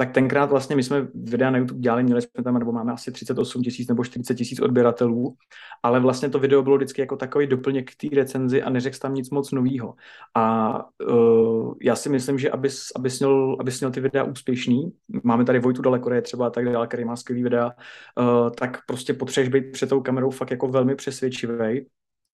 tak 0.00 0.12
tenkrát 0.12 0.50
vlastně 0.50 0.76
my 0.76 0.82
jsme 0.82 1.08
videa 1.14 1.50
na 1.50 1.58
YouTube 1.58 1.80
dělali, 1.80 2.02
měli 2.02 2.22
jsme 2.22 2.44
tam, 2.44 2.58
nebo 2.58 2.72
máme 2.72 2.92
asi 2.92 3.12
38 3.12 3.62
tisíc 3.62 3.88
nebo 3.88 4.04
40 4.04 4.34
tisíc 4.34 4.60
odběratelů, 4.60 5.36
ale 5.82 6.00
vlastně 6.00 6.30
to 6.30 6.38
video 6.38 6.62
bylo 6.62 6.76
vždycky 6.76 7.00
jako 7.00 7.16
takový 7.16 7.46
doplněk 7.46 7.90
k 7.90 7.96
té 7.96 8.16
recenzi 8.16 8.62
a 8.62 8.70
neřekl 8.70 8.98
tam 8.98 9.14
nic 9.14 9.30
moc 9.30 9.52
nového. 9.52 9.94
A 10.34 10.74
uh, 11.10 11.74
já 11.82 11.96
si 11.96 12.08
myslím, 12.08 12.38
že 12.38 12.50
abys, 12.50 12.86
abys, 12.96 13.18
měl, 13.18 13.56
abys 13.60 13.80
měl 13.80 13.90
ty 13.90 14.00
videa 14.00 14.24
úspěšný, 14.24 14.92
máme 15.22 15.44
tady 15.44 15.58
Vojtu 15.58 15.82
daleko, 15.82 16.12
je 16.12 16.22
třeba 16.22 16.50
tak 16.50 16.64
dále, 16.64 16.86
který 16.86 17.04
má 17.04 17.16
skvělý 17.16 17.42
videa, 17.42 17.66
uh, 17.66 18.50
tak 18.50 18.78
prostě 18.86 19.14
potřebuješ 19.14 19.48
být 19.48 19.72
před 19.72 19.88
tou 19.88 20.00
kamerou 20.00 20.30
fakt 20.30 20.50
jako 20.50 20.68
velmi 20.68 20.94
přesvědčivý 20.94 21.86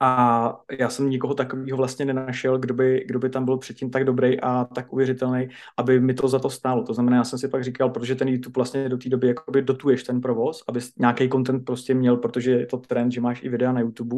a 0.05 0.61
já 0.78 0.88
jsem 0.88 1.11
nikoho 1.11 1.34
takového 1.34 1.76
vlastně 1.76 2.05
nenašel, 2.05 2.59
kdo 2.59 2.74
by, 2.74 3.05
kdo 3.09 3.18
by 3.18 3.30
tam 3.30 3.44
byl 3.44 3.59
předtím 3.59 3.90
tak 3.90 4.05
dobrý 4.05 4.40
a 4.40 4.64
tak 4.64 4.92
uvěřitelný, 4.92 5.48
aby 5.76 6.00
mi 6.00 6.14
to 6.14 6.28
za 6.28 6.38
to 6.38 6.50
stálo. 6.50 6.82
To 6.82 6.94
znamená, 6.94 7.16
já 7.16 7.24
jsem 7.24 7.38
si 7.38 7.48
pak 7.48 7.64
říkal, 7.64 7.90
protože 7.90 8.14
ten 8.14 8.28
YouTube 8.28 8.52
vlastně 8.57 8.88
do 8.88 8.98
té 8.98 9.09
doby 9.09 9.28
jakoby 9.28 9.62
dotuješ 9.62 10.02
ten 10.02 10.20
provoz, 10.20 10.64
aby 10.68 10.80
nějaký 10.98 11.28
content 11.28 11.64
prostě 11.64 11.94
měl, 11.94 12.16
protože 12.16 12.50
je 12.50 12.66
to 12.66 12.78
trend, 12.78 13.12
že 13.12 13.20
máš 13.20 13.42
i 13.42 13.48
videa 13.48 13.72
na 13.72 13.80
YouTube, 13.80 14.16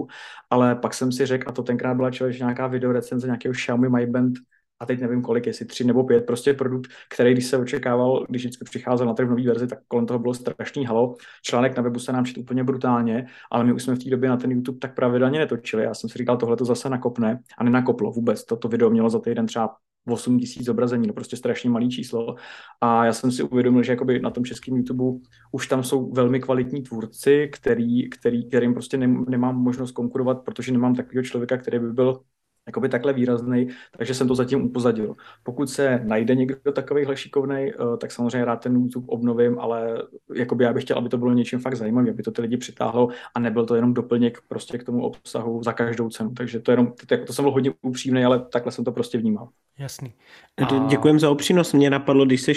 ale 0.51 0.75
pak 0.75 0.95
jsem 0.95 1.13
si 1.13 1.27
řekl, 1.27 1.49
a 1.49 1.53
to 1.53 1.63
tenkrát 1.63 1.95
byla 1.95 2.11
člověk 2.11 2.39
nějaká 2.39 2.67
video 2.67 2.93
recenze 2.93 3.27
nějakého 3.27 3.53
Xiaomi 3.53 3.89
Mi 3.89 4.07
Band 4.07 4.35
a 4.81 4.87
teď 4.87 5.01
nevím 5.01 5.23
kolik, 5.23 5.47
jestli 5.47 5.67
tři 5.67 5.85
nebo 5.85 6.05
pět, 6.05 6.27
prostě 6.27 6.55
produkt, 6.55 6.91
který 7.15 7.33
když 7.33 7.47
se 7.47 7.59
očekával, 7.59 8.27
když 8.29 8.43
vždycky 8.43 8.65
přicházel 8.65 9.07
na 9.07 9.15
trh 9.15 9.29
nový 9.29 9.47
verzi, 9.47 9.67
tak 9.67 9.79
kolem 9.89 10.07
toho 10.07 10.19
bylo 10.19 10.35
strašný 10.35 10.87
halo. 10.87 11.15
Článek 11.43 11.77
na 11.77 11.83
webu 11.83 11.99
se 11.99 12.13
nám 12.13 12.25
četl 12.25 12.41
úplně 12.41 12.65
brutálně, 12.65 13.27
ale 13.51 13.65
my 13.65 13.73
už 13.73 13.83
jsme 13.83 13.95
v 13.95 14.05
té 14.05 14.11
době 14.11 14.29
na 14.29 14.37
ten 14.37 14.51
YouTube 14.51 14.79
tak 14.79 14.95
pravidelně 14.95 15.39
netočili. 15.39 15.85
Já 15.85 15.95
jsem 15.95 16.11
si 16.11 16.19
říkal, 16.19 16.37
tohle 16.37 16.57
to 16.57 16.65
zase 16.65 16.91
nakopne 16.91 17.41
a 17.59 17.65
nenakoplo 17.65 18.13
vůbec. 18.13 18.45
Toto 18.45 18.69
video 18.69 18.91
mělo 18.91 19.11
za 19.11 19.19
týden 19.19 19.47
třeba 19.47 19.75
8 20.09 20.39
tisíc 20.39 20.65
zobrazení, 20.65 21.07
no 21.07 21.13
prostě 21.13 21.37
strašně 21.37 21.71
malý 21.71 21.91
číslo. 21.91 22.35
A 22.81 23.05
já 23.05 23.13
jsem 23.13 23.33
si 23.33 23.43
uvědomil, 23.43 23.83
že 23.83 23.93
jakoby 23.93 24.21
na 24.21 24.31
tom 24.31 24.45
českém 24.45 24.77
YouTube 24.77 25.19
už 25.53 25.69
tam 25.69 25.85
jsou 25.85 26.13
velmi 26.13 26.41
kvalitní 26.41 26.83
tvůrci, 26.83 27.51
který, 27.53 28.11
který, 28.11 28.49
kterým 28.49 28.75
prostě 28.75 28.97
nemám 29.29 29.57
možnost 29.57 29.93
konkurovat, 29.93 30.45
protože 30.45 30.73
nemám 30.73 30.95
takového 30.95 31.25
člověka, 31.25 31.57
který 31.57 31.79
by 31.79 31.93
byl 31.93 32.21
jakoby 32.67 32.89
takhle 32.89 33.13
výrazný, 33.13 33.69
takže 33.99 34.15
jsem 34.15 34.29
to 34.29 34.35
zatím 34.35 34.65
upozadil. 34.65 35.17
Pokud 35.43 35.71
se 35.71 36.01
najde 36.05 36.35
někdo 36.35 36.73
takovýhle 36.73 37.17
šikovný, 37.17 37.73
eh, 37.73 37.97
tak 38.01 38.13
samozřejmě 38.13 38.45
rád 38.45 38.57
ten 38.57 38.75
YouTube 38.77 39.07
obnovím, 39.09 39.59
ale 39.59 40.03
jakoby 40.35 40.65
já 40.65 40.73
bych 40.73 40.85
chtěl, 40.85 40.99
aby 40.99 41.09
to 41.09 41.19
bylo 41.19 41.33
něčím 41.33 41.59
fakt 41.59 41.77
zajímavé, 41.77 42.11
aby 42.11 42.23
to 42.23 42.31
ty 42.31 42.43
lidi 42.43 42.57
přitáhlo 42.57 43.09
a 43.35 43.41
nebyl 43.41 43.67
to 43.67 43.75
jenom 43.75 43.95
doplněk 43.95 44.39
prostě 44.49 44.79
k 44.79 44.85
tomu 44.85 45.03
obsahu 45.03 45.63
za 45.63 45.73
každou 45.73 46.11
cenu. 46.11 46.31
Takže 46.35 46.61
to, 46.61 46.71
jenom, 46.71 46.93
to, 47.07 47.25
to 47.25 47.33
jsem 47.33 47.45
byl 47.45 47.53
hodně 47.53 47.73
upřímný, 47.83 48.25
ale 48.25 48.45
takhle 48.45 48.73
jsem 48.73 48.85
to 48.85 48.93
prostě 48.93 49.19
vnímal. 49.19 49.49
Jasný. 49.79 50.15
A... 50.57 50.87
Děkujem 50.87 51.19
za 51.19 51.31
upřímnost. 51.31 51.75
Mě 51.75 51.91
napadlo, 51.91 52.25
když 52.25 52.43
jsi, 52.43 52.53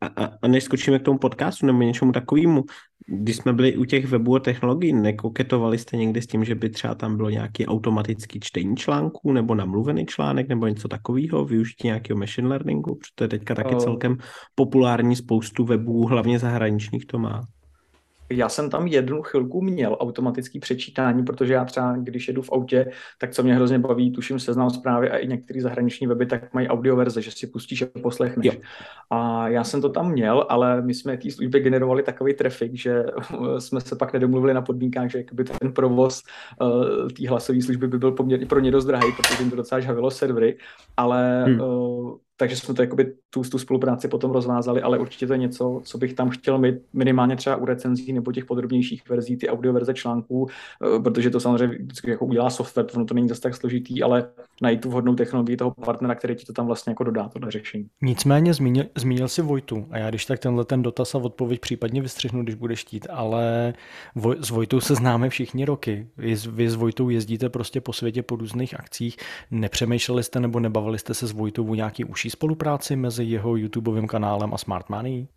a, 0.00 0.06
a, 0.06 0.30
a 0.42 0.48
než 0.48 0.64
skočíme 0.64 0.98
k 0.98 1.02
tomu 1.02 1.18
podcastu 1.18 1.66
nebo 1.66 1.82
něčemu 1.82 2.12
takovému, 2.12 2.64
když 3.06 3.36
jsme 3.36 3.52
byli 3.52 3.76
u 3.76 3.84
těch 3.84 4.06
webů 4.06 4.36
a 4.36 4.40
technologií, 4.40 4.92
nekoketovali 4.92 5.78
jste 5.78 5.96
někdy 5.96 6.22
s 6.22 6.26
tím, 6.26 6.44
že 6.44 6.54
by 6.54 6.70
třeba 6.70 6.94
tam 6.94 7.16
bylo 7.16 7.30
nějaký 7.30 7.66
automatický 7.66 8.40
čtení 8.40 8.76
článků 8.76 9.32
nebo 9.32 9.54
namluvený 9.54 10.06
článek 10.06 10.48
nebo 10.48 10.66
něco 10.66 10.88
takového, 10.88 11.44
využití 11.44 11.86
nějakého 11.86 12.18
machine 12.18 12.48
learningu, 12.48 12.94
protože 12.94 13.12
to 13.14 13.24
je 13.24 13.28
teďka 13.28 13.54
taky 13.54 13.76
celkem 13.76 14.16
populární, 14.54 15.16
spoustu 15.16 15.64
webů, 15.64 16.06
hlavně 16.06 16.38
zahraničních 16.38 17.06
to 17.06 17.18
má. 17.18 17.40
Já 18.30 18.48
jsem 18.48 18.70
tam 18.70 18.86
jednu 18.86 19.22
chvilku 19.22 19.62
měl 19.62 19.96
automatický 20.00 20.60
přečítání, 20.60 21.24
protože 21.24 21.52
já 21.54 21.64
třeba, 21.64 21.96
když 21.96 22.28
jedu 22.28 22.42
v 22.42 22.52
autě, 22.52 22.90
tak 23.18 23.30
co 23.30 23.42
mě 23.42 23.54
hrozně 23.54 23.78
baví, 23.78 24.12
tuším 24.12 24.38
seznam 24.38 24.70
zprávy 24.70 25.10
a 25.10 25.16
i 25.16 25.26
některé 25.26 25.60
zahraniční 25.60 26.06
weby, 26.06 26.26
tak 26.26 26.54
mají 26.54 26.68
audioverze, 26.68 27.22
že 27.22 27.30
si 27.30 27.46
pustíš 27.46 27.82
a 27.82 27.86
poslechneš. 28.02 28.46
Jo. 28.46 28.60
A 29.10 29.48
já 29.48 29.64
jsem 29.64 29.82
to 29.82 29.88
tam 29.88 30.12
měl, 30.12 30.46
ale 30.48 30.82
my 30.82 30.94
jsme 30.94 31.16
té 31.16 31.30
službě 31.30 31.60
generovali 31.60 32.02
takový 32.02 32.34
trafik, 32.34 32.74
že 32.74 33.04
jsme 33.58 33.80
se 33.80 33.96
pak 33.96 34.12
nedomluvili 34.12 34.54
na 34.54 34.62
podmínkách, 34.62 35.10
že 35.10 35.24
ten 35.60 35.72
provoz 35.72 36.22
uh, 36.60 37.08
té 37.08 37.28
hlasové 37.28 37.62
služby 37.62 37.88
by 37.88 37.98
byl 37.98 38.12
poměrně 38.12 38.46
pro 38.46 38.60
ně 38.60 38.70
dost 38.70 38.84
drahý, 38.84 39.12
protože 39.16 39.42
jim 39.42 39.50
to 39.50 39.56
docela 39.56 39.80
žavilo 39.80 40.10
servery, 40.10 40.56
ale 40.96 41.44
hmm. 41.44 41.60
uh, 41.60 42.16
takže 42.38 42.56
jsme 42.56 42.74
to 42.74 42.82
jakoby 42.82 43.12
tu, 43.30 43.42
tu 43.42 43.58
spolupráci 43.58 44.08
potom 44.08 44.30
rozvázali, 44.30 44.82
ale 44.82 44.98
určitě 44.98 45.26
to 45.26 45.32
je 45.32 45.38
něco, 45.38 45.80
co 45.84 45.98
bych 45.98 46.14
tam 46.14 46.30
chtěl 46.30 46.58
mít 46.58 46.74
minimálně 46.92 47.36
třeba 47.36 47.56
u 47.56 47.64
recenzí 47.64 48.12
nebo 48.12 48.32
těch 48.32 48.44
podrobnějších 48.44 49.08
verzí, 49.08 49.36
ty 49.36 49.48
audio 49.48 49.72
verze 49.72 49.94
článků, 49.94 50.48
eh, 50.96 51.00
protože 51.02 51.30
to 51.30 51.40
samozřejmě 51.40 51.76
vždycky 51.78 52.10
jako 52.10 52.26
udělá 52.26 52.50
software, 52.50 52.86
ono 52.94 53.04
to 53.04 53.14
není 53.14 53.28
zase 53.28 53.40
tak 53.40 53.54
složitý, 53.54 54.02
ale 54.02 54.28
najít 54.62 54.80
tu 54.80 54.90
vhodnou 54.90 55.14
technologii 55.14 55.56
toho 55.56 55.70
partnera, 55.70 56.14
který 56.14 56.34
ti 56.34 56.46
to 56.46 56.52
tam 56.52 56.66
vlastně 56.66 56.90
jako 56.90 57.04
dodá, 57.04 57.28
tohle 57.28 57.50
řešení. 57.50 57.86
Nicméně 58.02 58.54
zmínil, 58.54 58.84
zmínil 58.98 59.28
si 59.28 59.42
Vojtu 59.42 59.86
a 59.90 59.98
já 59.98 60.10
když 60.10 60.26
tak 60.26 60.38
tenhle 60.38 60.64
ten 60.64 60.82
dotaz 60.82 61.14
a 61.14 61.18
odpověď 61.18 61.60
případně 61.60 62.02
vystřihnu, 62.02 62.42
když 62.42 62.54
budeš 62.54 62.80
chtít, 62.80 63.06
ale 63.10 63.74
Voj, 64.14 64.36
s 64.40 64.50
Vojtou 64.50 64.80
se 64.80 64.94
známe 64.94 65.28
všichni 65.30 65.64
roky. 65.64 66.06
Vy, 66.16 66.36
vy 66.50 66.70
s 66.70 66.74
Vojtou 66.74 67.08
jezdíte 67.08 67.48
prostě 67.48 67.80
po 67.80 67.92
světě 67.92 68.22
po 68.22 68.36
různých 68.36 68.80
akcích. 68.80 69.16
Nepřemýšleli 69.50 70.22
jste 70.22 70.40
nebo 70.40 70.60
nebavili 70.60 70.98
jste 70.98 71.14
se 71.14 71.26
s 71.26 71.32
Vojtou 71.32 71.70
o 71.70 71.74
nějaký 71.74 72.04
uší 72.04 72.27
lepší 72.28 72.36
spolupráci 72.36 72.96
mezi 72.96 73.24
jeho 73.24 73.56
YouTubeovým 73.56 74.06
kanálem 74.06 74.54
a 74.54 74.58
Smart 74.58 74.88
Money? 74.88 75.28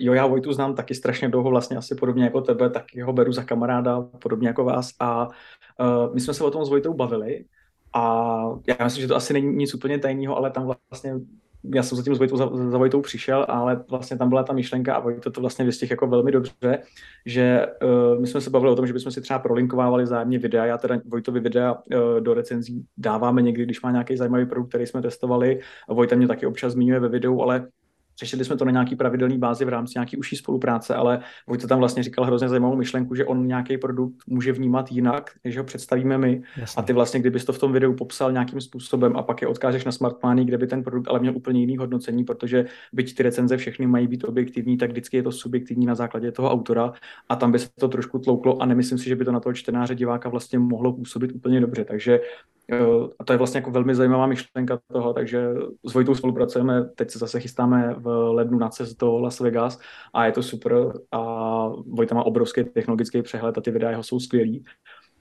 Jo, 0.00 0.12
já 0.14 0.26
Vojtu 0.26 0.52
znám 0.52 0.74
taky 0.74 0.94
strašně 0.94 1.28
dlouho, 1.28 1.50
vlastně 1.50 1.76
asi 1.76 1.94
podobně 1.94 2.24
jako 2.24 2.40
tebe, 2.40 2.70
tak 2.70 2.84
ho 3.04 3.12
beru 3.12 3.32
za 3.32 3.44
kamaráda, 3.44 4.00
podobně 4.22 4.48
jako 4.48 4.64
vás 4.64 4.92
a 5.00 5.28
uh, 5.28 6.14
my 6.14 6.20
jsme 6.20 6.34
se 6.34 6.44
o 6.44 6.50
tom 6.50 6.64
s 6.64 6.68
Vojtou 6.68 6.94
bavili 6.94 7.44
a 7.92 8.02
já 8.66 8.84
myslím, 8.84 9.02
že 9.02 9.08
to 9.08 9.16
asi 9.16 9.32
není 9.32 9.56
nic 9.56 9.74
úplně 9.74 9.98
tajného, 9.98 10.36
ale 10.36 10.50
tam 10.50 10.72
vlastně 10.90 11.14
já 11.74 11.82
jsem 11.82 11.96
zatím 11.96 12.14
s 12.14 12.18
Vojtou, 12.18 12.36
za, 12.36 12.50
za 12.70 12.78
Vojtou 12.78 13.00
přišel, 13.00 13.46
ale 13.48 13.84
vlastně 13.90 14.18
tam 14.18 14.28
byla 14.28 14.42
ta 14.42 14.52
myšlenka 14.52 14.94
a 14.94 15.00
Vojto 15.00 15.30
to 15.30 15.40
vlastně 15.40 15.64
vystihl 15.64 15.92
jako 15.92 16.06
velmi 16.06 16.32
dobře, 16.32 16.78
že 17.26 17.66
uh, 17.82 18.20
my 18.20 18.26
jsme 18.26 18.40
se 18.40 18.50
bavili 18.50 18.72
o 18.72 18.76
tom, 18.76 18.86
že 18.86 18.92
bychom 18.92 19.12
si 19.12 19.20
třeba 19.20 19.38
prolinkovávali 19.38 20.06
zájemně 20.06 20.38
videa. 20.38 20.64
Já 20.64 20.78
teda 20.78 20.98
Vojtovi 21.04 21.40
videa 21.40 21.72
uh, 21.72 22.20
do 22.20 22.34
recenzí 22.34 22.84
dáváme 22.96 23.42
někdy, 23.42 23.62
když 23.62 23.82
má 23.82 23.90
nějaký 23.90 24.16
zajímavý 24.16 24.46
produkt, 24.46 24.68
který 24.68 24.86
jsme 24.86 25.02
testovali. 25.02 25.60
Vojta 25.88 26.16
mě 26.16 26.28
taky 26.28 26.46
občas 26.46 26.72
zmiňuje 26.72 27.00
ve 27.00 27.08
videu, 27.08 27.40
ale 27.40 27.66
Řešili 28.18 28.44
jsme 28.44 28.56
to 28.56 28.64
na 28.64 28.70
nějaký 28.70 28.96
pravidelný 28.96 29.38
bázi 29.38 29.64
v 29.64 29.68
rámci 29.68 29.92
nějaký 29.96 30.16
užší 30.16 30.36
spolupráce, 30.36 30.94
ale 30.94 31.20
Vojta 31.46 31.66
tam 31.66 31.78
vlastně 31.78 32.02
říkal 32.02 32.24
hrozně 32.24 32.48
zajímavou 32.48 32.76
myšlenku, 32.76 33.14
že 33.14 33.24
on 33.24 33.46
nějaký 33.46 33.78
produkt 33.78 34.14
může 34.26 34.52
vnímat 34.52 34.92
jinak, 34.92 35.30
než 35.44 35.58
ho 35.58 35.64
představíme 35.64 36.18
my. 36.18 36.42
Jasně. 36.56 36.80
A 36.80 36.82
ty 36.82 36.92
vlastně, 36.92 37.20
kdybys 37.20 37.44
to 37.44 37.52
v 37.52 37.58
tom 37.58 37.72
videu 37.72 37.94
popsal 37.94 38.32
nějakým 38.32 38.60
způsobem 38.60 39.16
a 39.16 39.22
pak 39.22 39.42
je 39.42 39.48
odkážeš 39.48 39.84
na 39.84 39.92
Smartmány, 39.92 40.44
kde 40.44 40.58
by 40.58 40.66
ten 40.66 40.82
produkt 40.82 41.08
ale 41.08 41.20
měl 41.20 41.36
úplně 41.36 41.60
jiný 41.60 41.76
hodnocení, 41.76 42.24
protože 42.24 42.64
byť 42.92 43.16
ty 43.16 43.22
recenze 43.22 43.56
všechny 43.56 43.86
mají 43.86 44.06
být 44.06 44.24
objektivní, 44.24 44.76
tak 44.76 44.90
vždycky 44.90 45.16
je 45.16 45.22
to 45.22 45.32
subjektivní 45.32 45.86
na 45.86 45.94
základě 45.94 46.32
toho 46.32 46.50
autora 46.50 46.92
a 47.28 47.36
tam 47.36 47.52
by 47.52 47.58
se 47.58 47.68
to 47.80 47.88
trošku 47.88 48.18
tlouklo 48.18 48.62
a 48.62 48.66
nemyslím 48.66 48.98
si, 48.98 49.08
že 49.08 49.16
by 49.16 49.24
to 49.24 49.32
na 49.32 49.40
toho 49.40 49.52
čtenáře 49.52 49.94
diváka 49.94 50.28
vlastně 50.28 50.58
mohlo 50.58 50.92
působit 50.92 51.32
úplně 51.32 51.60
dobře. 51.60 51.84
Takže 51.84 52.20
a 53.18 53.24
to 53.24 53.32
je 53.32 53.36
vlastně 53.36 53.58
jako 53.58 53.70
velmi 53.70 53.94
zajímavá 53.94 54.26
myšlenka 54.26 54.78
toho, 54.92 55.12
takže 55.12 55.48
s 55.84 55.94
Vojtou 55.94 56.14
spolupracujeme, 56.14 56.84
teď 56.84 57.10
se 57.10 57.18
zase 57.18 57.40
chystáme 57.40 57.94
v 57.98 58.08
lednu 58.08 58.58
na 58.58 58.68
cest 58.68 59.00
do 59.00 59.18
Las 59.18 59.40
Vegas 59.40 59.78
a 60.14 60.26
je 60.26 60.32
to 60.32 60.42
super 60.42 60.92
a 61.12 61.20
Vojta 61.68 62.14
má 62.14 62.22
obrovský 62.22 62.64
technologický 62.64 63.22
přehled 63.22 63.58
a 63.58 63.60
ty 63.60 63.70
videa 63.70 63.90
jeho 63.90 64.02
jsou 64.02 64.20
skvělý, 64.20 64.64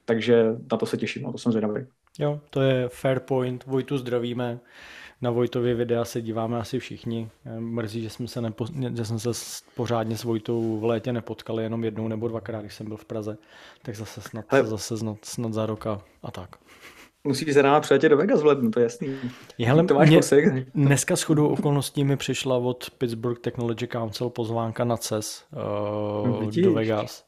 takže 0.06 0.56
na 0.72 0.78
to 0.78 0.86
se 0.86 0.98
těším, 0.98 1.24
na 1.24 1.32
to 1.32 1.38
jsem 1.38 1.52
zvědavý. 1.52 1.86
Jo, 2.20 2.40
to 2.50 2.62
je 2.62 2.90
fair 2.90 3.20
point, 3.20 3.66
Vojtu 3.66 3.98
zdravíme, 3.98 4.60
na 5.22 5.32
Vojtově 5.32 5.76
videa 5.76 6.06
se 6.06 6.22
díváme 6.22 6.60
asi 6.60 6.80
všichni. 6.80 7.30
Mrzí, 7.60 8.02
že, 8.02 8.10
jsme 8.10 8.28
se 8.28 8.42
nepo, 8.42 8.66
že 8.96 9.06
jsem 9.06 9.20
se 9.20 9.30
pořádně 9.76 10.18
s 10.18 10.24
Vojtou 10.24 10.80
v 10.80 10.84
létě 10.84 11.14
nepotkali 11.14 11.64
jenom 11.64 11.84
jednou 11.84 12.08
nebo 12.08 12.28
dvakrát, 12.28 12.62
když 12.62 12.74
jsem 12.74 12.88
byl 12.88 12.98
v 12.98 13.06
Praze, 13.06 13.38
tak 13.82 13.96
zase 13.96 14.22
snad, 14.22 14.46
Ale... 14.50 14.64
zase 14.64 14.98
snad, 14.98 15.18
snad 15.24 15.54
za 15.54 15.66
roka 15.66 16.02
a 16.24 16.32
tak 16.32 16.56
musíš 17.26 17.54
za 17.54 17.62
náma 17.62 17.80
přijet 17.80 18.02
do 18.02 18.18
Vegas 18.18 18.42
v 18.42 18.46
lednu, 18.46 18.72
to 18.72 18.80
je 18.80 18.84
jasný. 18.84 19.16
Je, 19.58 19.68
hele, 19.68 19.84
to 19.84 19.94
máš 19.94 20.10
mě, 20.10 20.18
posek. 20.18 20.46
Dneska 20.76 21.16
s 21.16 21.22
chodou 21.22 21.48
okolností 21.48 22.04
mi 22.04 22.18
přišla 22.18 22.58
od 22.58 22.90
Pittsburgh 22.90 23.40
Technology 23.40 23.88
Council 23.88 24.30
pozvánka 24.30 24.84
na 24.84 24.98
CES 24.98 25.46
uh, 26.32 26.52
do 26.52 26.74
Vegas, 26.74 27.26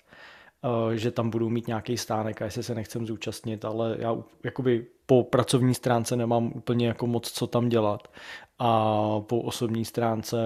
uh, 0.64 0.92
že 0.92 1.12
tam 1.12 1.30
budou 1.30 1.50
mít 1.50 1.68
nějaký 1.68 1.98
stánek 1.98 2.42
a 2.42 2.46
jestli 2.46 2.64
se 2.64 2.76
nechcem 2.76 3.08
zúčastnit, 3.08 3.66
ale 3.66 3.96
já 4.00 4.18
jakoby 4.44 4.86
po 5.06 5.24
pracovní 5.24 5.74
stránce 5.74 6.16
nemám 6.16 6.52
úplně 6.56 6.88
jako 6.88 7.08
moc 7.08 7.32
co 7.32 7.48
tam 7.48 7.70
dělat 7.70 8.08
a 8.60 9.22
po 9.22 9.42
osobní 9.42 9.86
stránce 9.86 10.38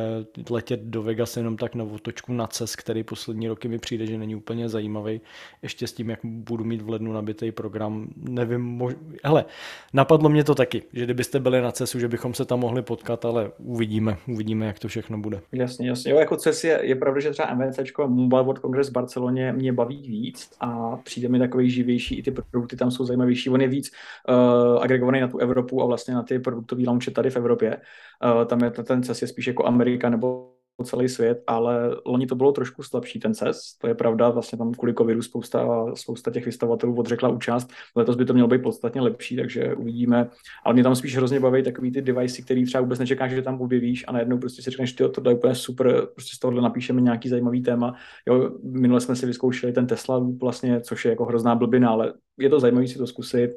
letět 0.50 0.80
do 0.80 1.04
Vegas 1.04 1.38
jenom 1.38 1.58
tak 1.58 1.76
na 1.76 1.84
otočku 1.84 2.34
na 2.34 2.48
CES, 2.48 2.76
který 2.76 3.04
poslední 3.04 3.48
roky 3.48 3.68
mi 3.68 3.80
přijde, 3.80 4.06
že 4.06 4.18
není 4.18 4.36
úplně 4.36 4.70
zajímavý. 4.70 5.22
Ještě 5.62 5.88
s 5.88 5.94
tím, 5.94 6.10
jak 6.10 6.20
budu 6.24 6.64
mít 6.64 6.82
v 6.82 6.90
lednu 6.90 7.14
nabitý 7.14 7.52
program, 7.52 8.08
nevím, 8.18 8.62
mož... 8.62 8.94
hele, 9.24 9.46
napadlo 9.94 10.30
mě 10.30 10.44
to 10.44 10.56
taky, 10.56 10.84
že 10.94 11.04
kdybyste 11.04 11.40
byli 11.40 11.62
na 11.62 11.72
CESu, 11.72 12.00
že 12.00 12.08
bychom 12.08 12.34
se 12.34 12.46
tam 12.46 12.60
mohli 12.60 12.82
potkat, 12.82 13.26
ale 13.26 13.52
uvidíme, 13.58 14.18
uvidíme, 14.28 14.66
jak 14.66 14.80
to 14.80 14.88
všechno 14.88 15.18
bude. 15.18 15.42
Jasně, 15.52 15.90
jasně. 15.90 16.12
Jo, 16.12 16.20
jako 16.20 16.38
CES 16.38 16.64
je, 16.64 16.80
je 16.84 16.96
pravda, 16.96 17.20
že 17.20 17.32
třeba 17.32 17.54
MVCčko 17.54 18.08
Mobile 18.08 18.44
World 18.44 18.62
Congress 18.62 18.90
v 18.90 18.92
Barceloně 18.92 19.54
mě 19.54 19.74
baví 19.74 20.02
víc 20.02 20.50
a 20.60 20.98
přijde 20.98 21.30
mi 21.30 21.40
takový 21.40 21.70
živější, 21.70 22.16
i 22.16 22.24
ty 22.24 22.32
produkty 22.32 22.76
tam 22.76 22.92
jsou 22.92 23.06
zajímavější. 23.06 23.50
On 23.50 23.62
je 23.62 23.68
víc 23.68 23.92
uh, 24.30 24.84
agregovaný 24.84 25.22
na 25.22 25.28
tu 25.28 25.38
Evropu 25.38 25.82
a 25.82 25.86
vlastně 25.86 26.14
na 26.14 26.24
ty 26.24 26.40
produktové 26.40 26.84
launche 26.88 27.12
tady 27.12 27.30
v 27.30 27.36
Evropě. 27.36 27.78
Uh, 28.26 28.46
tam 28.46 28.64
je 28.64 28.72
ten 28.72 29.04
CES 29.04 29.22
je 29.22 29.28
spíš 29.28 29.48
jako 29.48 29.66
Amerika 29.66 30.10
nebo 30.10 30.52
celý 30.84 31.10
svět, 31.10 31.44
ale 31.48 31.96
loni 32.06 32.28
to 32.28 32.36
bylo 32.36 32.52
trošku 32.52 32.84
slabší 32.84 33.20
ten 33.20 33.34
CES, 33.34 33.78
to 33.78 33.88
je 33.88 33.96
pravda, 33.96 34.30
vlastně 34.30 34.58
tam 34.58 34.74
kvůli 34.74 34.94
covidu 34.94 35.22
spousta, 35.22 35.86
spousta 35.96 36.32
těch 36.32 36.46
vystavatelů 36.46 36.96
odřekla 36.96 37.30
účast, 37.30 37.70
letos 37.96 38.16
by 38.16 38.26
to 38.26 38.34
mělo 38.34 38.48
být 38.48 38.62
podstatně 38.62 39.02
lepší, 39.02 39.36
takže 39.36 39.76
uvidíme, 39.76 40.30
ale 40.64 40.74
mě 40.74 40.84
tam 40.84 40.96
spíš 40.96 41.18
hrozně 41.18 41.40
baví 41.40 41.64
takový 41.64 41.92
ty 41.92 42.02
device, 42.02 42.42
který 42.42 42.66
třeba 42.66 42.82
vůbec 42.82 43.00
nečekáš, 43.00 43.32
že 43.32 43.42
tam 43.42 43.62
objevíš 43.62 44.06
a 44.08 44.12
najednou 44.12 44.38
prostě 44.38 44.62
si 44.62 44.70
řekneš, 44.70 44.90
že 44.98 45.08
to 45.08 45.30
je 45.30 45.36
úplně 45.36 45.56
super, 45.56 46.08
prostě 46.14 46.36
z 46.36 46.40
tohohle 46.40 46.62
napíšeme 46.62 47.02
nějaký 47.02 47.30
zajímavý 47.30 47.62
téma. 47.62 47.96
Jo, 48.28 48.52
minule 48.64 49.02
jsme 49.02 49.16
si 49.16 49.26
vyzkoušeli 49.26 49.74
ten 49.74 49.88
Tesla 49.88 50.28
vlastně, 50.42 50.82
což 50.82 51.06
je 51.06 51.10
jako 51.10 51.26
hrozná 51.26 51.56
blbina, 51.56 51.90
ale 51.90 52.14
je 52.40 52.50
to 52.50 52.60
zajímavé 52.60 52.88
si 52.88 52.98
to 52.98 53.08
zkusit, 53.08 53.52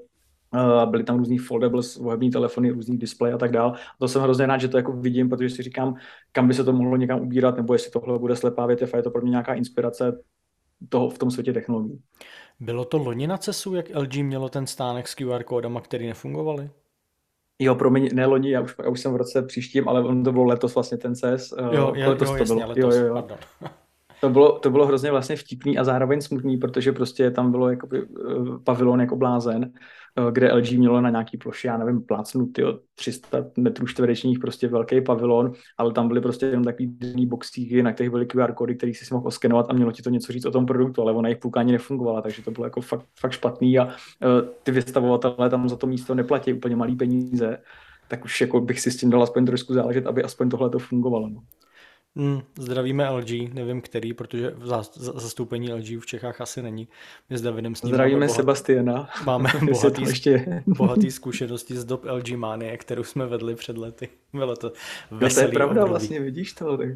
Uh, 0.55 0.91
byly 0.91 1.05
tam 1.05 1.19
různý 1.19 1.39
foldables, 1.39 1.97
wební 1.97 2.31
telefony, 2.31 2.71
různý 2.71 2.99
displej 2.99 3.33
a 3.33 3.39
tak 3.39 3.53
dál. 3.53 3.75
To 3.99 4.09
jsem 4.09 4.23
hrozně 4.23 4.47
rád, 4.47 4.59
že 4.59 4.69
to 4.69 4.77
jako 4.77 4.93
vidím, 4.93 5.29
protože 5.29 5.51
si 5.51 5.63
říkám, 5.63 5.95
kam 6.33 6.49
by 6.49 6.55
se 6.55 6.65
to 6.65 6.73
mohlo 6.73 6.97
někam 6.97 7.21
ubírat, 7.21 7.57
nebo 7.57 7.73
jestli 7.73 7.91
tohle 7.91 8.19
bude 8.19 8.37
slepá 8.37 8.67
větev 8.67 8.95
a 8.95 8.97
je 8.97 9.03
to 9.03 9.11
pro 9.11 9.23
mě 9.23 9.31
nějaká 9.31 9.55
inspirace 9.55 10.19
toho 10.89 11.11
v 11.11 11.19
tom 11.19 11.31
světě 11.31 11.53
technologií. 11.53 12.01
Bylo 12.61 12.85
to 12.85 12.99
loni 12.99 13.27
na 13.27 13.39
CESu, 13.39 13.75
jak 13.75 13.87
LG 13.95 14.17
mělo 14.17 14.49
ten 14.49 14.67
stánek 14.67 15.09
s 15.09 15.15
QR 15.15 15.43
kódama, 15.43 15.81
který 15.81 16.07
nefungovaly? 16.07 16.71
Jo, 17.59 17.75
promiň, 17.75 18.09
ne 18.15 18.27
loni, 18.27 18.51
já 18.51 18.61
už, 18.61 18.75
já 18.83 18.89
už 18.89 19.01
jsem 19.01 19.13
v 19.13 19.17
roce 19.17 19.43
příštím, 19.43 19.89
ale 19.89 20.05
on 20.05 20.25
to 20.25 20.33
bylo 20.33 20.45
letos 20.45 20.75
vlastně 20.75 20.99
ten 20.99 21.15
CES. 21.15 21.55
Jo, 21.73 21.93
jo, 21.97 22.11
letos 22.11 22.29
jo, 22.29 22.35
to 22.35 22.43
jasně, 22.43 22.57
bylo. 22.57 22.69
letos, 22.69 22.95
jo, 22.95 23.01
jo, 23.01 23.07
jo. 23.07 23.15
pardon. 23.15 23.39
To 24.21 24.31
bylo, 24.31 24.59
to 24.59 24.71
bylo 24.71 24.87
hrozně 24.87 25.11
vlastně 25.11 25.37
vtipný 25.37 25.79
a 25.79 25.85
zároveň 25.85 26.21
smutný, 26.21 26.57
protože 26.57 26.93
prostě 26.93 27.31
tam 27.31 27.51
bylo 27.51 27.71
jakoby 27.71 28.03
uh, 28.03 28.63
pavilon 28.63 29.01
jako 29.01 29.17
blázen, 29.17 29.73
kde 30.31 30.53
LG 30.53 30.73
mělo 30.73 31.01
na 31.01 31.11
nějaký 31.11 31.39
ploše, 31.39 31.69
já 31.69 31.77
nevím, 31.77 32.03
plácnutý 32.03 32.63
300 32.95 33.45
metrů 33.59 33.87
čtverečních, 33.87 34.39
prostě 34.39 34.69
velký 34.69 35.01
pavilon, 35.01 35.53
ale 35.79 35.93
tam 35.93 36.09
byly 36.09 36.21
prostě 36.21 36.47
jenom 36.47 36.65
takový 36.65 36.87
drný 36.87 37.27
boxíky, 37.27 37.83
na 37.83 37.93
kterých 37.93 38.11
byly 38.11 38.27
QR 38.27 38.53
kódy, 38.53 38.75
který 38.75 38.95
si 38.95 39.15
mohl 39.15 39.27
oskenovat 39.27 39.67
a 39.69 39.73
mělo 39.73 39.93
ti 39.93 40.03
to 40.03 40.11
něco 40.11 40.33
říct 40.33 40.45
o 40.45 40.51
tom 40.51 40.67
produktu, 40.67 41.03
ale 41.03 41.13
ona 41.13 41.29
jejich 41.29 41.41
půlka 41.41 41.61
ani 41.61 41.73
nefungovala, 41.73 42.23
takže 42.23 42.43
to 42.43 42.51
bylo 42.51 42.67
jako 42.67 42.81
fakt, 42.81 43.07
fakt 43.21 43.33
špatný 43.33 43.79
a 43.79 43.85
uh, 43.85 43.91
ty 44.63 44.71
vystavovatelé 44.71 45.51
tam 45.51 45.69
za 45.69 45.77
to 45.77 45.87
místo 45.87 46.15
neplatí 46.15 46.53
úplně 46.53 46.77
malý 46.77 46.97
peníze, 46.97 47.59
tak 48.09 48.25
už 48.25 48.41
jako 48.41 48.61
bych 48.61 48.81
si 48.81 48.91
s 48.91 48.97
tím 48.97 49.11
dal 49.11 49.23
aspoň 49.23 49.47
trošku 49.47 49.75
záležet, 49.75 50.07
aby 50.07 50.23
aspoň 50.23 50.49
tohle 50.49 50.71
to 50.71 50.79
fungovalo. 50.79 51.29
No. 51.29 51.41
Hmm, 52.17 52.43
zdravíme 52.59 53.11
LG, 53.11 53.55
nevím 53.55 53.81
který, 53.81 54.13
protože 54.13 54.51
v 54.51 54.67
zastoupení 54.97 55.73
LG 55.73 55.87
v 56.01 56.07
Čechách 56.07 56.41
asi 56.41 56.63
není. 56.63 56.89
My 57.31 57.39
s 57.39 57.43
Davidem 57.43 57.75
s 57.75 57.83
ním 57.83 57.95
Zdravíme 57.95 58.27
bohat... 58.27 58.37
Sebastiana. 58.37 59.09
Máme 59.25 59.51
bohatý, 59.73 60.03
ještě... 60.03 60.63
bohatý 60.67 61.11
zkušenosti 61.11 61.77
z 61.77 61.85
dob 61.85 62.05
LG 62.05 62.31
Manie, 62.31 62.77
kterou 62.77 63.05
jsme 63.05 63.27
vedli 63.27 63.55
před 63.55 63.79
lety. 63.79 64.09
Bylo 64.33 64.57
to 64.57 64.73
veselý 65.11 65.47
no 65.47 65.49
to 65.49 65.53
je 65.53 65.55
pravda, 65.55 65.75
období. 65.75 65.91
vlastně 65.91 66.21
vidíš 66.21 66.53
to. 66.53 66.77
Tak... 66.77 66.89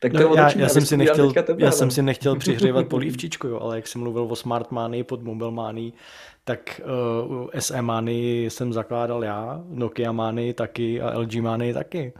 Tak 0.00 0.12
to 0.12 0.18
no, 0.18 0.34
já, 0.34 0.58
já, 0.58 0.68
jsem 0.68 0.86
si 0.86 0.96
nechtěl, 0.96 1.32
tebe, 1.32 1.64
já 1.64 1.70
jsem 1.70 1.90
si 1.90 2.02
nechtěl 2.02 2.36
přihřívat 2.36 2.86
polívčičku, 2.86 3.48
jo, 3.48 3.60
ale 3.60 3.76
jak 3.76 3.86
jsem 3.86 4.00
mluvil 4.00 4.22
o 4.30 4.36
Smart 4.36 4.70
Money 4.70 5.04
pod 5.04 5.22
Mobile 5.22 5.50
Money, 5.50 5.92
tak 6.44 6.80
uh, 7.30 7.48
SE 7.58 7.82
Money 7.82 8.44
jsem 8.50 8.72
zakládal 8.72 9.24
já, 9.24 9.64
Nokia 9.68 10.12
Money 10.12 10.52
taky 10.52 11.00
a 11.00 11.18
LG 11.18 11.34
Money 11.34 11.74
taky. 11.74 12.12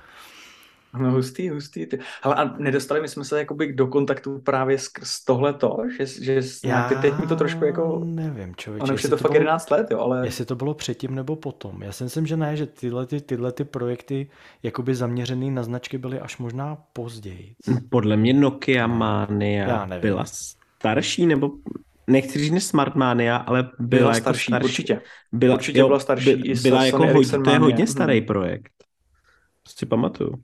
No 0.99 1.11
hustý, 1.11 1.49
hustý. 1.49 1.87
Ty. 1.87 1.99
Hele, 2.23 2.35
a 2.35 2.55
nedostali 2.59 3.01
my 3.01 3.09
jsme 3.09 3.25
se 3.25 3.39
jakoby 3.39 3.73
do 3.73 3.87
kontaktu 3.87 4.39
právě 4.39 4.79
skrz 4.79 5.25
tohleto, 5.25 5.77
že, 5.99 6.07
že 6.07 6.41
Já 6.65 6.89
ty, 6.89 6.95
teď 6.95 7.19
mi 7.19 7.27
to 7.27 7.37
trošku 7.37 7.65
jako... 7.65 8.01
nevím, 8.05 8.57
člověče. 8.57 8.83
Ono 8.85 8.95
už 8.95 9.03
je 9.03 9.09
to, 9.09 9.17
to 9.17 9.23
fakt 9.23 9.33
bylo, 9.33 9.43
11 9.43 9.71
let, 9.71 9.87
jo, 9.91 9.99
ale... 9.99 10.27
Jestli 10.27 10.45
to 10.45 10.57
bylo 10.57 10.75
předtím 10.75 11.15
nebo 11.15 11.37
potom. 11.37 11.83
Já 11.83 11.93
si 11.93 12.05
myslím, 12.05 12.27
že 12.27 12.37
ne, 12.37 12.57
že 12.57 12.67
tyhle, 12.67 13.07
ty, 13.07 13.21
tyhle 13.21 13.53
ty 13.53 13.65
projekty 13.65 14.31
jakoby 14.63 14.95
zaměřený 14.95 15.51
na 15.51 15.63
značky 15.63 15.99
byly 15.99 16.21
až 16.21 16.39
možná 16.39 16.79
později. 16.93 17.55
Podle 17.91 18.17
mě 18.17 18.33
Nokia 18.33 18.87
Mania 18.87 19.87
byla 20.01 20.25
starší, 20.79 21.27
nebo 21.27 21.51
nechci 22.07 22.39
říct 22.39 22.67
Smart 22.67 22.95
Mania, 22.95 23.37
ale 23.37 23.63
byla, 23.63 23.73
byla 23.79 24.11
jako 24.11 24.21
starší, 24.21 24.45
starší. 24.45 24.65
Určitě. 24.65 25.01
Byla, 25.33 25.55
určitě 25.55 25.85
byla 25.85 25.99
starší. 25.99 26.35
Byla, 26.37 26.55
byla 26.63 26.85
jako 26.85 27.07
hodně, 27.07 27.39
to 27.45 27.51
je 27.51 27.59
hodně 27.59 27.87
starý 27.87 28.19
hmm. 28.19 28.27
projekt. 28.27 28.73
Si 29.69 29.87
pamatuju. 29.87 30.35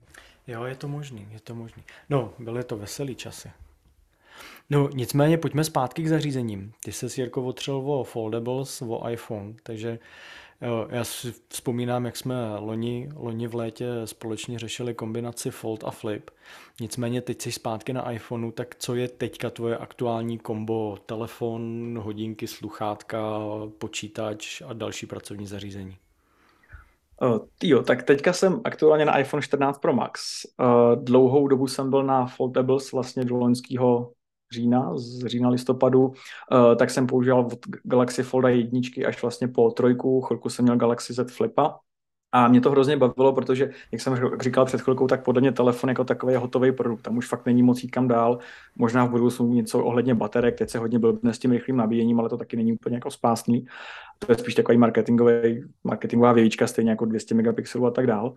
Jo, 0.47 0.63
je 0.63 0.75
to 0.75 0.87
možný, 0.87 1.27
je 1.31 1.39
to 1.39 1.55
možný. 1.55 1.83
No, 2.09 2.33
byly 2.39 2.63
to 2.63 2.77
veselý 2.77 3.15
časy. 3.15 3.51
No, 4.69 4.89
nicméně 4.93 5.37
pojďme 5.37 5.63
zpátky 5.63 6.03
k 6.03 6.07
zařízením. 6.07 6.73
Ty 6.83 6.91
se 6.91 7.07
Jirko 7.17 7.43
otřel 7.43 7.75
o 7.75 8.03
foldables, 8.03 8.81
o 8.81 9.09
iPhone, 9.09 9.53
takže 9.63 9.99
jo, 10.61 10.87
já 10.89 11.03
si 11.03 11.33
vzpomínám, 11.49 12.05
jak 12.05 12.17
jsme 12.17 12.35
loni, 12.59 13.09
loni 13.15 13.47
v 13.47 13.55
létě 13.55 13.87
společně 14.05 14.59
řešili 14.59 14.93
kombinaci 14.93 15.51
fold 15.51 15.83
a 15.83 15.91
flip. 15.91 16.31
Nicméně 16.81 17.21
teď 17.21 17.41
jsi 17.41 17.51
zpátky 17.51 17.93
na 17.93 18.11
iPhoneu, 18.11 18.51
tak 18.51 18.75
co 18.79 18.95
je 18.95 19.07
teďka 19.07 19.49
tvoje 19.49 19.77
aktuální 19.77 20.39
kombo 20.39 20.97
telefon, 21.05 21.99
hodinky, 22.03 22.47
sluchátka, 22.47 23.39
počítač 23.77 24.61
a 24.61 24.73
další 24.73 25.05
pracovní 25.05 25.47
zařízení? 25.47 25.97
Uh, 27.23 27.39
jo, 27.63 27.83
tak 27.83 28.03
teďka 28.03 28.33
jsem 28.33 28.61
aktuálně 28.63 29.05
na 29.05 29.17
iPhone 29.17 29.41
14 29.41 29.77
Pro 29.77 29.93
Max. 29.93 30.21
Uh, 30.59 31.03
dlouhou 31.03 31.47
dobu 31.47 31.67
jsem 31.67 31.89
byl 31.89 32.03
na 32.03 32.25
Foldables 32.25 32.91
vlastně 32.91 33.25
do 33.25 33.35
loňského 33.35 34.11
října, 34.53 34.97
z 34.97 35.25
října 35.25 35.49
listopadu, 35.49 36.05
uh, 36.05 36.13
tak 36.75 36.89
jsem 36.89 37.07
používal 37.07 37.39
od 37.39 37.59
Galaxy 37.83 38.23
Folda 38.23 38.49
jedničky 38.49 39.05
až 39.05 39.21
vlastně 39.21 39.47
po 39.47 39.71
trojku, 39.71 40.21
chvilku 40.21 40.49
jsem 40.49 40.63
měl 40.63 40.77
Galaxy 40.77 41.13
Z 41.13 41.31
Flipa, 41.31 41.79
a 42.35 42.47
mě 42.47 42.61
to 42.61 42.71
hrozně 42.71 42.97
bavilo, 42.97 43.33
protože, 43.33 43.69
jak 43.91 44.01
jsem 44.01 44.17
říkal 44.41 44.65
před 44.65 44.81
chvilkou, 44.81 45.07
tak 45.07 45.23
podle 45.23 45.41
mě 45.41 45.51
telefon 45.51 45.89
jako 45.89 46.03
takový 46.03 46.33
je 46.33 46.37
hotový 46.37 46.71
produkt. 46.71 47.01
Tam 47.01 47.17
už 47.17 47.27
fakt 47.27 47.45
není 47.45 47.63
moc 47.63 47.83
jít 47.83 47.89
kam 47.89 48.07
dál. 48.07 48.39
Možná 48.75 49.05
v 49.05 49.09
budoucnu 49.09 49.53
něco 49.53 49.83
ohledně 49.83 50.15
baterek, 50.15 50.57
teď 50.57 50.69
se 50.69 50.77
hodně 50.77 50.99
byl 50.99 51.19
s 51.23 51.39
tím 51.39 51.51
rychlým 51.51 51.77
nabíjením, 51.77 52.19
ale 52.19 52.29
to 52.29 52.37
taky 52.37 52.57
není 52.57 52.73
úplně 52.73 52.95
jako 52.95 53.11
spásný. 53.11 53.65
To 54.25 54.31
je 54.31 54.37
spíš 54.37 54.55
takový 54.55 54.77
marketingový, 54.77 55.63
marketingová 55.83 56.33
vějíčka, 56.33 56.67
stejně 56.67 56.91
jako 56.91 57.05
200 57.05 57.35
megapixelů 57.35 57.85
a 57.85 57.91
tak 57.91 58.07
dál 58.07 58.35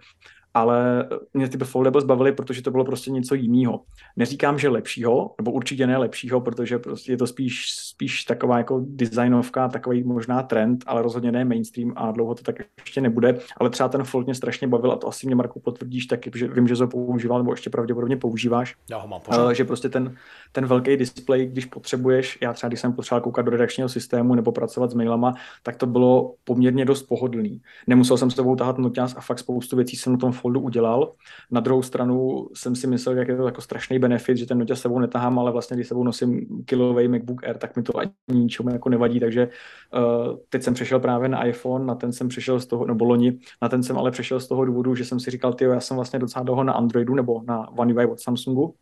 ale 0.56 1.08
mě 1.34 1.48
ty 1.48 1.58
foldables 1.58 2.04
bavily, 2.04 2.32
protože 2.32 2.62
to 2.62 2.70
bylo 2.70 2.84
prostě 2.84 3.10
něco 3.10 3.34
jiného. 3.34 3.80
Neříkám, 4.16 4.58
že 4.58 4.68
lepšího, 4.68 5.34
nebo 5.38 5.52
určitě 5.52 5.86
ne 5.86 5.96
lepšího, 5.96 6.40
protože 6.40 6.78
prostě 6.78 7.12
je 7.12 7.16
to 7.16 7.26
spíš, 7.26 7.70
spíš 7.70 8.24
taková 8.24 8.58
jako 8.58 8.84
designovka, 8.86 9.68
takový 9.68 10.04
možná 10.04 10.42
trend, 10.42 10.84
ale 10.86 11.02
rozhodně 11.02 11.32
ne 11.32 11.44
mainstream 11.44 11.92
a 11.96 12.10
dlouho 12.10 12.34
to 12.34 12.42
tak 12.42 12.56
ještě 12.84 13.00
nebude. 13.00 13.38
Ale 13.56 13.70
třeba 13.70 13.88
ten 13.88 14.04
fold 14.04 14.26
mě 14.26 14.34
strašně 14.34 14.68
bavil 14.68 14.92
a 14.92 14.96
to 14.96 15.08
asi 15.08 15.26
mě 15.26 15.34
Marku 15.34 15.60
potvrdíš 15.60 16.06
taky, 16.06 16.30
že 16.34 16.48
vím, 16.48 16.68
že 16.68 16.76
to 16.76 16.86
používal, 16.86 17.38
nebo 17.38 17.52
ještě 17.52 17.70
pravděpodobně 17.70 18.16
používáš. 18.16 18.74
Já 18.90 18.98
ho 18.98 19.08
mám 19.08 19.20
pořád. 19.20 19.52
Že 19.52 19.64
prostě 19.64 19.88
ten, 19.88 20.16
ten 20.52 20.66
velký 20.66 20.96
display, 20.96 21.46
když 21.46 21.64
potřebuješ, 21.64 22.38
já 22.40 22.52
třeba 22.52 22.68
když 22.68 22.80
jsem 22.80 22.92
potřeboval 22.92 23.22
koukat 23.22 23.44
do 23.44 23.50
redakčního 23.50 23.88
systému 23.88 24.34
nebo 24.34 24.52
pracovat 24.52 24.90
s 24.90 24.94
mailama, 24.94 25.34
tak 25.62 25.75
to 25.76 25.86
bylo 25.86 26.34
poměrně 26.44 26.84
dost 26.84 27.02
pohodlný. 27.02 27.60
Nemusel 27.86 28.16
jsem 28.16 28.30
s 28.30 28.34
tebou 28.34 28.56
tahat 28.56 28.78
noťaz 28.78 29.16
a 29.16 29.20
fakt 29.20 29.38
spoustu 29.38 29.76
věcí 29.76 29.96
jsem 29.96 30.12
na 30.12 30.18
tom 30.18 30.32
foldu 30.32 30.60
udělal. 30.60 31.12
Na 31.50 31.60
druhou 31.60 31.82
stranu 31.82 32.48
jsem 32.54 32.76
si 32.76 32.86
myslel, 32.86 33.18
jak 33.18 33.28
je 33.28 33.36
to 33.36 33.46
jako 33.46 33.60
strašný 33.60 33.98
benefit, 33.98 34.36
že 34.36 34.46
ten 34.46 34.58
noťaz 34.58 34.80
sebou 34.80 34.98
netahám, 34.98 35.38
ale 35.38 35.52
vlastně 35.52 35.76
když 35.76 35.88
sebou 35.88 36.04
nosím 36.04 36.46
kilový 36.64 37.08
MacBook 37.08 37.44
Air, 37.44 37.58
tak 37.58 37.76
mi 37.76 37.82
to 37.82 37.98
ani 37.98 38.10
ničemu 38.28 38.70
jako 38.70 38.88
nevadí, 38.88 39.20
takže 39.20 39.48
uh, 39.94 40.36
teď 40.48 40.62
jsem 40.62 40.74
přešel 40.74 41.00
právě 41.00 41.28
na 41.28 41.44
iPhone, 41.44 41.84
na 41.84 41.94
ten 41.94 42.12
jsem 42.12 42.28
přešel 42.28 42.60
z 42.60 42.66
toho, 42.66 42.86
nebo 42.86 43.04
loni, 43.04 43.38
na 43.62 43.68
ten 43.68 43.82
jsem 43.82 43.98
ale 43.98 44.10
přešel 44.10 44.40
z 44.40 44.48
toho 44.48 44.64
důvodu, 44.64 44.94
že 44.94 45.04
jsem 45.04 45.20
si 45.20 45.30
říkal, 45.30 45.52
ty 45.52 45.64
já 45.64 45.80
jsem 45.80 45.96
vlastně 45.96 46.18
docela 46.18 46.42
dlouho 46.42 46.64
na 46.64 46.72
Androidu 46.72 47.14
nebo 47.14 47.42
na 47.46 47.68
One 47.78 47.94
UI 47.94 48.06
od 48.06 48.20
Samsungu, 48.20 48.74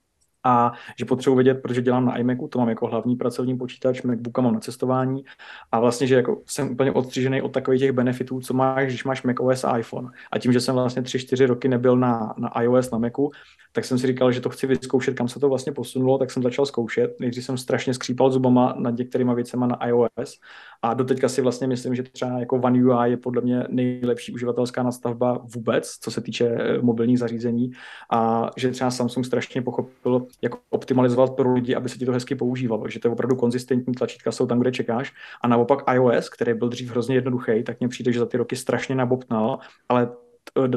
a 0.45 0.73
že 0.99 1.05
potřebuji 1.05 1.37
vědět, 1.37 1.55
protože 1.55 1.83
dělám 1.83 2.07
na 2.07 2.17
iMacu, 2.17 2.49
to 2.49 2.59
mám 2.59 2.69
jako 2.69 2.87
hlavní 2.87 3.17
pracovní 3.17 3.57
počítač, 3.57 4.03
MacBooka 4.03 4.43
mám 4.43 4.55
na 4.55 4.61
cestování 4.61 5.25
a 5.73 5.81
vlastně, 5.81 6.07
že 6.07 6.15
jako 6.15 6.43
jsem 6.47 6.71
úplně 6.71 6.93
odstřižený 6.93 7.43
od 7.43 7.53
takových 7.53 7.81
těch 7.81 7.93
benefitů, 7.93 8.41
co 8.41 8.55
máš, 8.55 8.87
když 8.87 9.05
máš 9.05 9.23
macOS 9.23 9.65
a 9.65 9.79
iPhone. 9.79 10.09
A 10.33 10.39
tím, 10.39 10.53
že 10.53 10.61
jsem 10.61 10.75
vlastně 10.75 11.03
3-4 11.03 11.47
roky 11.47 11.69
nebyl 11.69 11.97
na, 11.97 12.35
na 12.39 12.63
iOS, 12.63 12.91
na 12.91 12.99
Macu, 12.99 13.31
tak 13.73 13.85
jsem 13.85 13.99
si 13.99 14.07
říkal, 14.07 14.33
že 14.33 14.41
to 14.41 14.49
chci 14.49 14.67
vyzkoušet, 14.67 15.15
kam 15.15 15.29
se 15.29 15.41
to 15.41 15.49
vlastně 15.49 15.73
posunulo, 15.73 16.19
tak 16.19 16.31
jsem 16.31 16.43
začal 16.43 16.67
zkoušet. 16.67 17.21
Nejdřív 17.21 17.45
jsem 17.45 17.59
strašně 17.59 17.95
skřípal 17.95 18.31
zubama 18.31 18.75
nad 18.79 18.99
některýma 18.99 19.35
věcema 19.35 19.67
na 19.67 19.87
iOS 19.87 20.41
a 20.83 20.95
doteďka 20.95 21.29
si 21.29 21.43
vlastně 21.43 21.67
myslím, 21.67 21.95
že 21.95 22.03
třeba 22.03 22.39
jako 22.39 22.57
One 22.57 22.85
UI 22.85 23.11
je 23.11 23.17
podle 23.17 23.43
mě 23.43 23.65
nejlepší 23.69 24.33
uživatelská 24.33 24.83
nastavba 24.83 25.41
vůbec, 25.55 25.99
co 26.01 26.11
se 26.11 26.21
týče 26.21 26.47
eh, 26.47 26.79
mobilních 26.83 27.19
zařízení 27.19 27.71
a 28.13 28.51
že 28.57 28.71
třeba 28.71 28.91
Samsung 28.91 29.27
strašně 29.27 29.63
pochopil, 29.63 30.27
jak 30.43 30.53
optimalizovat 30.71 31.31
pro 31.37 31.55
lidi, 31.55 31.75
aby 31.75 31.89
se 31.89 31.99
ti 31.99 32.07
to 32.07 32.13
hezky 32.13 32.35
používalo, 32.35 32.89
že 32.89 33.01
to 33.01 33.09
je 33.09 33.13
opravdu 33.13 33.37
konzistentní, 33.37 33.95
tlačítka 33.95 34.33
jsou 34.33 34.47
tam, 34.47 34.61
kde 34.61 34.73
čekáš. 34.73 35.13
A 35.41 35.49
naopak 35.49 35.79
iOS, 35.95 36.29
který 36.29 36.55
byl 36.55 36.69
dřív 36.69 36.91
hrozně 36.91 37.15
jednoduchý, 37.15 37.63
tak 37.63 37.81
mně 37.81 37.89
přijde, 37.89 38.13
že 38.13 38.19
za 38.19 38.27
ty 38.27 38.37
roky 38.37 38.57
strašně 38.57 38.95
nabobtnal, 38.95 39.59
ale 39.89 40.09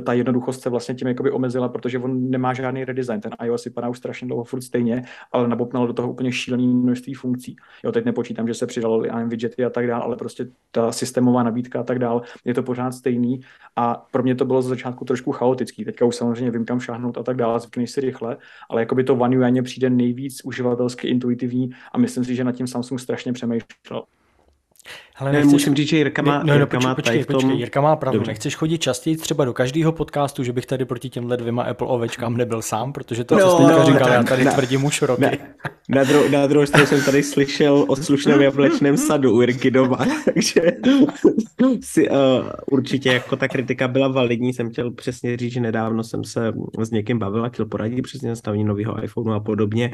ta 0.05 0.13
jednoduchost 0.13 0.61
se 0.61 0.69
vlastně 0.69 0.95
tím 0.95 1.07
jakoby 1.07 1.31
omezila, 1.31 1.69
protože 1.69 1.99
on 1.99 2.29
nemá 2.29 2.53
žádný 2.53 2.85
redesign. 2.85 3.21
Ten 3.21 3.31
iOS 3.43 3.65
vypadá 3.65 3.89
už 3.89 3.97
strašně 3.97 4.27
dlouho 4.27 4.43
furt 4.43 4.61
stejně, 4.61 5.03
ale 5.31 5.47
nabopnal 5.47 5.87
do 5.87 5.93
toho 5.93 6.11
úplně 6.11 6.31
šílený 6.31 6.67
množství 6.67 7.13
funkcí. 7.13 7.55
Jo, 7.83 7.91
teď 7.91 8.05
nepočítám, 8.05 8.47
že 8.47 8.53
se 8.53 8.67
přidalo 8.67 9.05
i 9.05 9.25
widgety 9.25 9.65
a 9.65 9.69
tak 9.69 9.87
dále, 9.87 10.03
ale 10.03 10.15
prostě 10.15 10.47
ta 10.71 10.91
systémová 10.91 11.43
nabídka 11.43 11.79
a 11.79 11.83
tak 11.83 11.99
dále, 11.99 12.21
je 12.45 12.53
to 12.53 12.63
pořád 12.63 12.91
stejný. 12.91 13.41
A 13.75 14.07
pro 14.11 14.23
mě 14.23 14.35
to 14.35 14.45
bylo 14.45 14.61
z 14.61 14.67
začátku 14.67 15.05
trošku 15.05 15.31
chaotický. 15.31 15.85
Teďka 15.85 16.05
už 16.05 16.15
samozřejmě 16.15 16.51
vím, 16.51 16.65
kam 16.65 16.79
šáhnout 16.79 17.17
a 17.17 17.23
tak 17.23 17.37
dále, 17.37 17.59
zvykneš 17.59 17.91
si 17.91 18.01
rychle, 18.01 18.37
ale 18.69 18.81
jakoby 18.81 19.03
to 19.03 19.15
One 19.15 19.37
UI 19.37 19.61
přijde 19.61 19.89
nejvíc 19.89 20.41
uživatelsky 20.45 21.07
intuitivní 21.07 21.69
a 21.91 21.97
myslím 21.97 22.23
si, 22.23 22.35
že 22.35 22.43
nad 22.43 22.51
tím 22.51 22.67
Samsung 22.67 22.99
strašně 22.99 23.33
přemýšlel. 23.33 24.03
Ale 25.19 25.31
ne, 25.31 25.45
musím 25.45 25.75
říct, 25.75 25.89
že 25.89 25.97
Jirka 25.97 26.21
má, 26.21 26.37
ne, 26.37 26.43
no, 26.45 26.53
Jirka, 26.53 26.79
má 26.79 26.95
počkej, 26.95 27.25
tom... 27.25 27.35
počkej, 27.35 27.57
Jirka 27.57 27.81
má 27.81 27.95
pravdu. 27.95 28.19
Dobře. 28.19 28.31
Nechceš 28.31 28.55
chodit 28.55 28.77
častěji 28.77 29.17
třeba 29.17 29.45
do 29.45 29.53
každého 29.53 29.91
podcastu, 29.91 30.43
že 30.43 30.53
bych 30.53 30.65
tady 30.65 30.85
proti 30.85 31.09
těmhle 31.09 31.37
dvěma 31.37 31.63
Apple 31.63 31.87
ovečkám 31.87 32.37
nebyl 32.37 32.61
sám, 32.61 32.93
protože 32.93 33.23
to, 33.23 33.35
no, 33.35 33.41
co 33.41 33.57
jsi 33.57 33.63
teďka 33.63 33.79
no, 33.79 33.85
říkal, 33.85 34.09
já 34.09 34.23
tady 34.23 34.43
na, 34.43 34.51
tvrdím 34.51 34.85
už 34.85 35.01
roky. 35.01 35.21
Na, 35.21 35.31
na, 35.89 36.03
druhou, 36.03 36.29
na 36.29 36.47
druhou 36.47 36.65
stranu 36.65 36.85
jsem 36.85 37.01
tady 37.01 37.23
slyšel 37.23 37.85
o 37.87 37.95
slušném 37.95 38.41
jablečném 38.41 38.97
sadu 38.97 39.35
u 39.37 39.41
Jirky 39.41 39.71
doma, 39.71 39.97
takže 40.33 40.61
si, 41.81 42.09
uh, 42.09 42.17
určitě 42.71 43.09
jako 43.09 43.35
ta 43.35 43.47
kritika 43.47 43.87
byla 43.87 44.07
validní. 44.07 44.53
Jsem 44.53 44.69
chtěl 44.69 44.91
přesně 44.91 45.37
říct, 45.37 45.53
že 45.53 45.59
nedávno 45.59 46.03
jsem 46.03 46.23
se 46.23 46.53
s 46.79 46.91
někým 46.91 47.19
bavil 47.19 47.45
a 47.45 47.49
chtěl 47.49 47.65
poradit 47.65 48.01
přesně 48.01 48.29
nastavení 48.29 48.63
nového 48.63 49.03
iPhoneu 49.03 49.33
a 49.33 49.39
podobně 49.39 49.91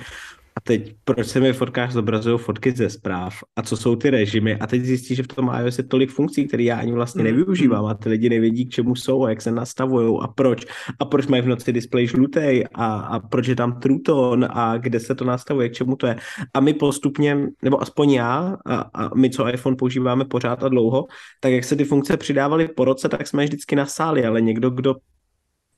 a 0.57 0.61
teď 0.63 0.95
proč 1.03 1.27
se 1.27 1.39
mi 1.39 1.53
v 1.53 1.57
fotkách 1.57 1.91
zobrazují 1.91 2.39
fotky 2.39 2.71
ze 2.71 2.89
zpráv 2.89 3.33
a 3.55 3.61
co 3.61 3.77
jsou 3.77 3.95
ty 3.95 4.09
režimy 4.09 4.55
a 4.55 4.67
teď 4.67 4.81
zjistí, 4.81 5.15
že 5.15 5.23
v 5.23 5.27
tom 5.27 5.51
iOS 5.61 5.77
je 5.77 5.83
tolik 5.83 6.09
funkcí, 6.09 6.47
které 6.47 6.63
já 6.63 6.77
ani 6.77 6.91
vlastně 6.91 7.23
mm, 7.23 7.25
nevyužívám 7.25 7.83
mm. 7.83 7.89
a 7.89 7.93
ty 7.93 8.09
lidi 8.09 8.29
nevědí, 8.29 8.65
k 8.65 8.69
čemu 8.69 8.95
jsou 8.95 9.23
a 9.23 9.29
jak 9.29 9.41
se 9.41 9.51
nastavují 9.51 10.19
a 10.21 10.27
proč 10.27 10.65
a 10.99 11.05
proč 11.05 11.27
mají 11.27 11.41
v 11.41 11.47
noci 11.47 11.73
displej 11.73 12.07
žlutý 12.07 12.63
a, 12.73 12.85
a 12.85 13.19
proč 13.19 13.47
je 13.47 13.55
tam 13.55 13.79
true 13.79 13.99
tone 14.05 14.47
a 14.51 14.77
kde 14.77 14.99
se 14.99 15.15
to 15.15 15.25
nastavuje, 15.25 15.69
k 15.69 15.73
čemu 15.73 15.95
to 15.95 16.07
je. 16.07 16.15
A 16.53 16.59
my 16.59 16.73
postupně, 16.73 17.37
nebo 17.61 17.81
aspoň 17.81 18.11
já 18.11 18.57
a, 18.65 18.75
a 18.93 19.15
my, 19.15 19.29
co 19.29 19.53
iPhone 19.53 19.75
používáme 19.75 20.25
pořád 20.25 20.63
a 20.63 20.69
dlouho, 20.69 21.05
tak 21.39 21.51
jak 21.51 21.63
se 21.63 21.75
ty 21.75 21.83
funkce 21.83 22.17
přidávaly 22.17 22.67
po 22.67 22.85
roce, 22.85 23.09
tak 23.09 23.27
jsme 23.27 23.43
je 23.43 23.47
vždycky 23.47 23.75
nasáli, 23.75 24.25
ale 24.25 24.41
někdo, 24.41 24.69
kdo 24.69 24.95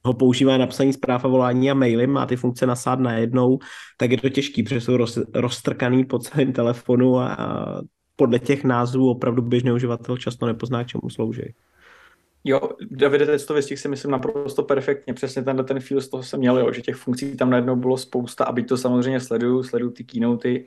ho 0.06 0.14
používá 0.14 0.58
na 0.58 0.68
psaní 0.68 0.93
zpráv 0.93 1.26
a 1.26 1.28
volání 1.28 1.72
a 1.72 1.74
maily, 1.74 2.08
má 2.08 2.26
ty 2.26 2.36
funkce 2.36 2.66
nasát 2.66 2.99
najednou, 2.99 3.60
tak 3.97 4.12
je 4.12 4.18
to 4.18 4.30
těžký, 4.30 4.64
protože 4.64 4.82
jsou 4.82 4.97
roz, 4.97 5.20
roztrkaný 5.34 6.06
po 6.06 6.20
celém 6.20 6.53
telefonu 6.53 7.18
a, 7.18 7.34
a 7.34 7.82
podle 8.16 8.39
těch 8.39 8.64
názvů 8.64 9.10
opravdu 9.10 9.41
běžný 9.41 9.72
uživatel 9.72 10.18
často 10.18 10.45
nepozná, 10.45 10.84
k 10.84 10.88
čemu 10.88 11.10
slouží. 11.10 11.53
Jo, 12.47 12.70
Davide, 12.91 13.26
teď 13.26 13.45
to 13.45 13.53
vystihl 13.53 13.82
si 13.82 13.88
myslím 13.88 14.12
naprosto 14.12 14.64
perfektně. 14.64 15.14
Přesně 15.14 15.43
tenhle 15.43 15.64
ten 15.64 15.80
feel 15.80 16.01
z 16.01 16.10
toho 16.10 16.24
jsem 16.24 16.39
měl, 16.39 16.58
jo, 16.58 16.72
že 16.72 16.82
těch 16.82 16.95
funkcí 16.95 17.38
tam 17.38 17.49
najednou 17.49 17.76
bylo 17.76 17.97
spousta 17.97 18.45
a 18.45 18.51
byť 18.51 18.68
to 18.68 18.78
samozřejmě 18.78 19.20
sleduju, 19.20 19.64
sleduju 19.64 19.91
ty 19.91 20.03
keynoty, 20.03 20.66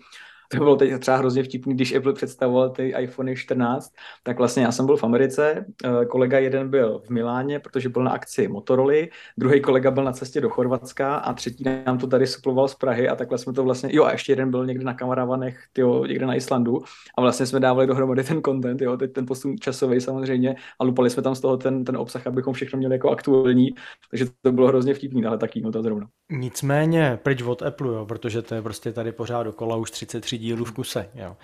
to 0.49 0.57
bylo 0.57 0.77
teď 0.77 1.01
třeba 1.01 1.17
hrozně 1.17 1.43
vtipný, 1.43 1.75
když 1.75 1.95
Apple 1.95 2.13
představoval 2.13 2.71
ty 2.71 2.95
iPhone 2.99 3.37
14, 3.37 3.93
tak 4.23 4.39
vlastně 4.39 4.63
já 4.63 4.73
jsem 4.73 4.87
byl 4.87 4.97
v 4.97 5.05
Americe, 5.05 5.65
eh, 5.85 6.07
kolega 6.07 6.39
jeden 6.39 6.71
byl 6.71 7.03
v 7.07 7.11
Miláně, 7.11 7.61
protože 7.61 7.89
byl 7.89 8.05
na 8.05 8.11
akci 8.11 8.49
Motorola, 8.49 9.07
druhý 9.39 9.61
kolega 9.61 9.91
byl 9.91 10.05
na 10.05 10.13
cestě 10.13 10.41
do 10.41 10.51
Chorvatska 10.51 11.17
a 11.17 11.33
třetí 11.33 11.65
nám 11.87 11.99
to 11.99 12.07
tady 12.07 12.27
suploval 12.27 12.69
z 12.69 12.75
Prahy 12.75 13.09
a 13.09 13.17
takhle 13.17 13.39
jsme 13.39 13.53
to 13.53 13.65
vlastně, 13.65 13.91
jo 13.93 14.05
a 14.05 14.13
ještě 14.13 14.33
jeden 14.33 14.51
byl 14.51 14.67
někde 14.67 14.85
na 14.85 14.95
Kamaravanech, 14.95 15.59
tyjo, 15.73 16.05
někde 16.05 16.27
na 16.27 16.35
Islandu 16.35 16.79
a 17.19 17.21
vlastně 17.21 17.47
jsme 17.47 17.61
dávali 17.61 17.87
dohromady 17.87 18.25
ten 18.25 18.43
content, 18.43 18.83
jo, 18.83 18.97
teď 18.97 19.13
ten 19.13 19.27
posun 19.27 19.57
časový 19.61 20.01
samozřejmě 20.01 20.57
a 20.79 20.85
lupali 20.85 21.11
jsme 21.11 21.23
tam 21.23 21.35
z 21.35 21.41
toho 21.41 21.57
ten, 21.57 21.85
ten 21.85 21.97
obsah, 21.97 22.27
abychom 22.27 22.55
všechno 22.55 22.79
měli 22.79 22.95
jako 22.95 23.11
aktuální, 23.11 23.75
takže 24.11 24.27
to 24.43 24.53
bylo 24.53 24.69
hrozně 24.69 24.95
vtipný, 24.95 25.25
ale 25.25 25.39
taky 25.39 25.61
no 25.61 25.73
to 25.73 25.83
zrovna. 25.83 26.07
Nicméně 26.31 27.19
pryč 27.23 27.43
od 27.43 27.63
Apple, 27.63 27.95
jo, 27.95 28.07
protože 28.07 28.43
to 28.43 28.55
je 28.55 28.63
prostě 28.63 28.93
tady 28.93 29.13
pořád 29.13 29.43
dokola 29.43 29.77
už 29.77 29.91
33 29.91 30.38
dílů 30.39 30.65
v 30.65 30.73
kuse. 30.73 31.09
Jo. 31.15 31.37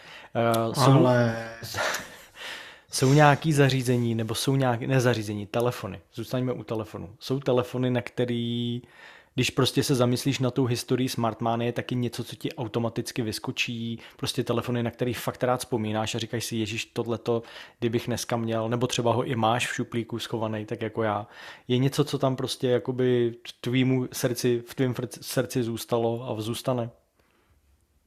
Uh, 0.66 0.72
jsou, 0.72 0.92
Ale... 0.92 1.49
jsou 2.92 3.12
nějaký 3.12 3.53
zařízení, 3.53 4.14
nebo 4.14 4.34
jsou 4.34 4.57
nějaké, 4.57 4.86
nezařízení, 4.86 5.47
telefony. 5.47 6.01
Zůstaňme 6.14 6.53
u 6.53 6.64
telefonu. 6.64 7.11
Jsou 7.18 7.40
telefony, 7.40 7.90
na 7.90 8.03
který, 8.03 8.82
když 9.34 9.51
prostě 9.51 9.82
se 9.82 9.95
zamyslíš 9.95 10.38
na 10.38 10.51
tu 10.51 10.64
historii 10.64 11.09
Smartmany, 11.09 11.66
je 11.66 11.72
taky 11.72 11.95
něco, 11.95 12.24
co 12.24 12.36
ti 12.36 12.53
automaticky 12.53 13.22
vyskočí, 13.22 13.99
prostě 14.16 14.45
telefony, 14.45 14.82
na 14.82 14.90
který 14.90 15.14
fakt 15.14 15.45
rád 15.45 15.57
vzpomínáš 15.61 16.14
a 16.14 16.18
říkáš 16.18 16.45
si, 16.45 16.57
ježíš, 16.57 16.84
tohleto, 16.84 17.42
kdybych 17.78 18.07
dneska 18.07 18.36
měl, 18.36 18.68
nebo 18.68 18.86
třeba 18.86 19.12
ho 19.12 19.24
i 19.24 19.36
máš 19.36 19.66
v 19.66 19.74
šuplíku 19.74 20.18
schovaný, 20.18 20.66
tak 20.66 20.82
jako 20.82 21.03
já. 21.03 21.26
Je 21.68 21.78
něco, 21.78 22.05
co 22.05 22.18
tam 22.18 22.36
prostě 22.36 22.68
jakoby 22.68 23.34
tvýmu 23.61 24.09
srdci, 24.12 24.62
v 24.66 24.74
tvém 24.74 24.95
srdci 25.20 25.62
zůstalo 25.62 26.28
a 26.28 26.40
zůstane? 26.40 26.90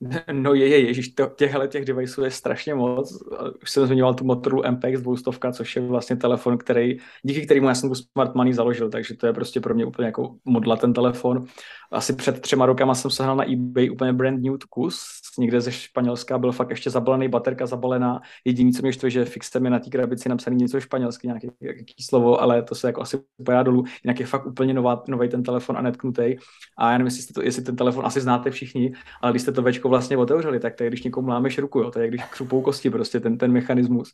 No 0.32 0.54
je, 0.54 0.68
je, 0.68 0.80
ježíš, 0.80 1.10
to, 1.10 1.28
těchhle 1.28 1.68
těch 1.68 1.86
deviceů 1.86 2.24
je 2.24 2.32
strašně 2.32 2.76
moc. 2.76 3.24
Už 3.62 3.72
jsem 3.72 3.86
zmiňoval 3.86 4.14
tu 4.14 4.26
Motorola 4.26 4.72
MPX 4.72 5.02
200, 5.02 5.32
což 5.54 5.76
je 5.76 5.82
vlastně 5.82 6.16
telefon, 6.16 6.58
který, 6.58 6.98
díky 7.24 7.46
kterému 7.46 7.68
já 7.68 7.76
jsem 7.76 7.90
tu 7.90 7.96
Smart 7.96 8.36
Money 8.36 8.54
založil, 8.54 8.90
takže 8.90 9.14
to 9.14 9.28
je 9.28 9.34
prostě 9.34 9.60
pro 9.60 9.76
mě 9.76 9.86
úplně 9.86 10.06
jako 10.06 10.36
modla 10.46 10.76
ten 10.76 10.94
telefon 10.94 11.46
asi 11.92 12.14
před 12.14 12.42
třema 12.42 12.66
rokama 12.66 12.96
jsem 12.96 13.12
sehnal 13.12 13.36
na 13.36 13.52
eBay 13.52 13.90
úplně 13.90 14.14
brand 14.14 14.44
new 14.44 14.58
kus, 14.70 14.98
někde 15.40 15.62
ze 15.62 15.72
Španělska, 15.72 16.38
byl 16.38 16.52
fakt 16.52 16.70
ještě 16.70 16.90
zabalený, 16.90 17.28
baterka 17.28 17.66
zabalená, 17.66 18.22
jediný, 18.46 18.74
co 18.74 18.82
mě 18.82 18.94
štve, 18.94 19.10
že 19.10 19.26
fixem 19.26 19.66
je 19.66 19.72
na 19.72 19.80
té 19.80 19.90
krabici 19.90 20.30
napsaný 20.30 20.56
něco 20.58 20.80
španělsky, 20.80 21.28
nějaký, 21.28 21.50
nějaký 21.62 22.04
slovo, 22.04 22.42
ale 22.42 22.64
to 22.64 22.76
se 22.76 22.88
jako 22.88 23.02
asi 23.02 23.20
pojá 23.46 23.64
dolů, 23.64 23.84
jinak 24.04 24.20
je 24.20 24.26
fakt 24.26 24.46
úplně 24.46 24.74
nová, 24.74 25.04
nový 25.08 25.30
ten 25.30 25.44
telefon 25.44 25.78
a 25.78 25.82
netknutý. 25.82 26.36
A 26.78 26.92
já 26.92 26.98
nevím, 26.98 27.06
jestli, 27.08 27.34
to, 27.34 27.42
jestli 27.42 27.62
ten 27.62 27.76
telefon 27.76 28.06
asi 28.06 28.22
znáte 28.22 28.52
všichni, 28.52 28.94
ale 29.22 29.32
když 29.32 29.42
jste 29.42 29.52
to 29.52 29.62
večko 29.62 29.90
vlastně 29.90 30.18
otevřeli, 30.18 30.60
tak 30.60 30.76
to 30.76 30.84
je, 30.84 30.90
když 30.90 31.04
někomu 31.04 31.28
lámeš 31.28 31.58
ruku, 31.58 31.80
jo, 31.80 31.92
to 31.92 32.00
je, 32.00 32.08
když 32.08 32.24
křupou 32.24 32.62
kosti, 32.62 32.90
prostě 32.90 33.20
ten, 33.20 33.38
ten 33.38 33.52
mechanismus. 33.52 34.14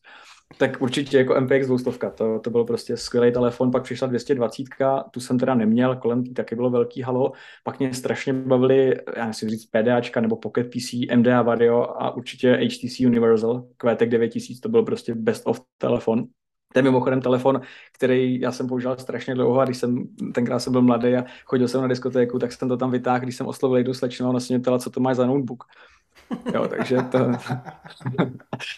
Tak 0.58 0.82
určitě 0.82 1.18
jako 1.18 1.42
MPX 1.42 1.68
200, 1.68 1.92
to, 2.16 2.40
to 2.40 2.50
byl 2.50 2.64
prostě 2.64 2.98
skvělý 2.98 3.32
telefon, 3.32 3.72
pak 3.72 3.84
přišla 3.84 4.08
220, 4.08 4.64
tu 5.12 5.20
jsem 5.20 5.40
teda 5.40 5.56
neměl, 5.56 5.96
kolem 5.96 6.24
taky 6.24 6.56
bylo 6.56 6.70
velký 6.70 7.02
halo, 7.02 7.32
pak 7.64 7.80
mě 7.80 7.94
strašně 7.94 8.34
bavili, 8.34 8.96
já 9.18 9.26
nechci 9.26 9.50
říct 9.50 9.66
PDAčka 9.66 10.22
nebo 10.22 10.36
Pocket 10.36 10.70
PC, 10.70 10.94
MDA 11.16 11.42
Vario 11.42 11.82
a 11.82 12.16
určitě 12.16 12.52
HTC 12.54 13.00
Universal, 13.00 13.68
QTEC 13.78 14.10
9000, 14.10 14.60
to 14.60 14.70
byl 14.70 14.84
prostě 14.84 15.16
best 15.16 15.48
of 15.48 15.62
telefon. 15.78 16.24
To 16.74 16.80
je 16.80 16.84
mimochodem 16.84 17.22
telefon, 17.22 17.62
který 17.94 18.42
já 18.42 18.52
jsem 18.52 18.68
používal 18.68 18.98
strašně 18.98 19.36
dlouho 19.36 19.60
a 19.60 19.66
když 19.66 19.78
jsem, 19.78 20.08
tenkrát 20.34 20.60
jsem 20.60 20.74
byl 20.74 20.82
mladý 20.82 21.16
a 21.16 21.26
chodil 21.46 21.68
jsem 21.68 21.82
na 21.82 21.88
diskotéku, 21.88 22.40
tak 22.40 22.52
jsem 22.52 22.70
to 22.70 22.78
tam 22.78 22.92
vytáhl, 22.92 23.20
když 23.20 23.36
jsem 23.36 23.48
oslovil 23.48 23.78
jednu 23.78 23.94
slečnu 23.94 24.26
a 24.26 24.30
ona 24.30 24.40
se 24.40 24.54
mě 24.54 24.60
ptala, 24.60 24.80
co 24.80 24.90
to 24.90 25.00
máš 25.00 25.16
za 25.16 25.26
notebook. 25.26 25.64
Jo, 26.54 26.68
takže 26.68 26.98
to... 27.12 27.18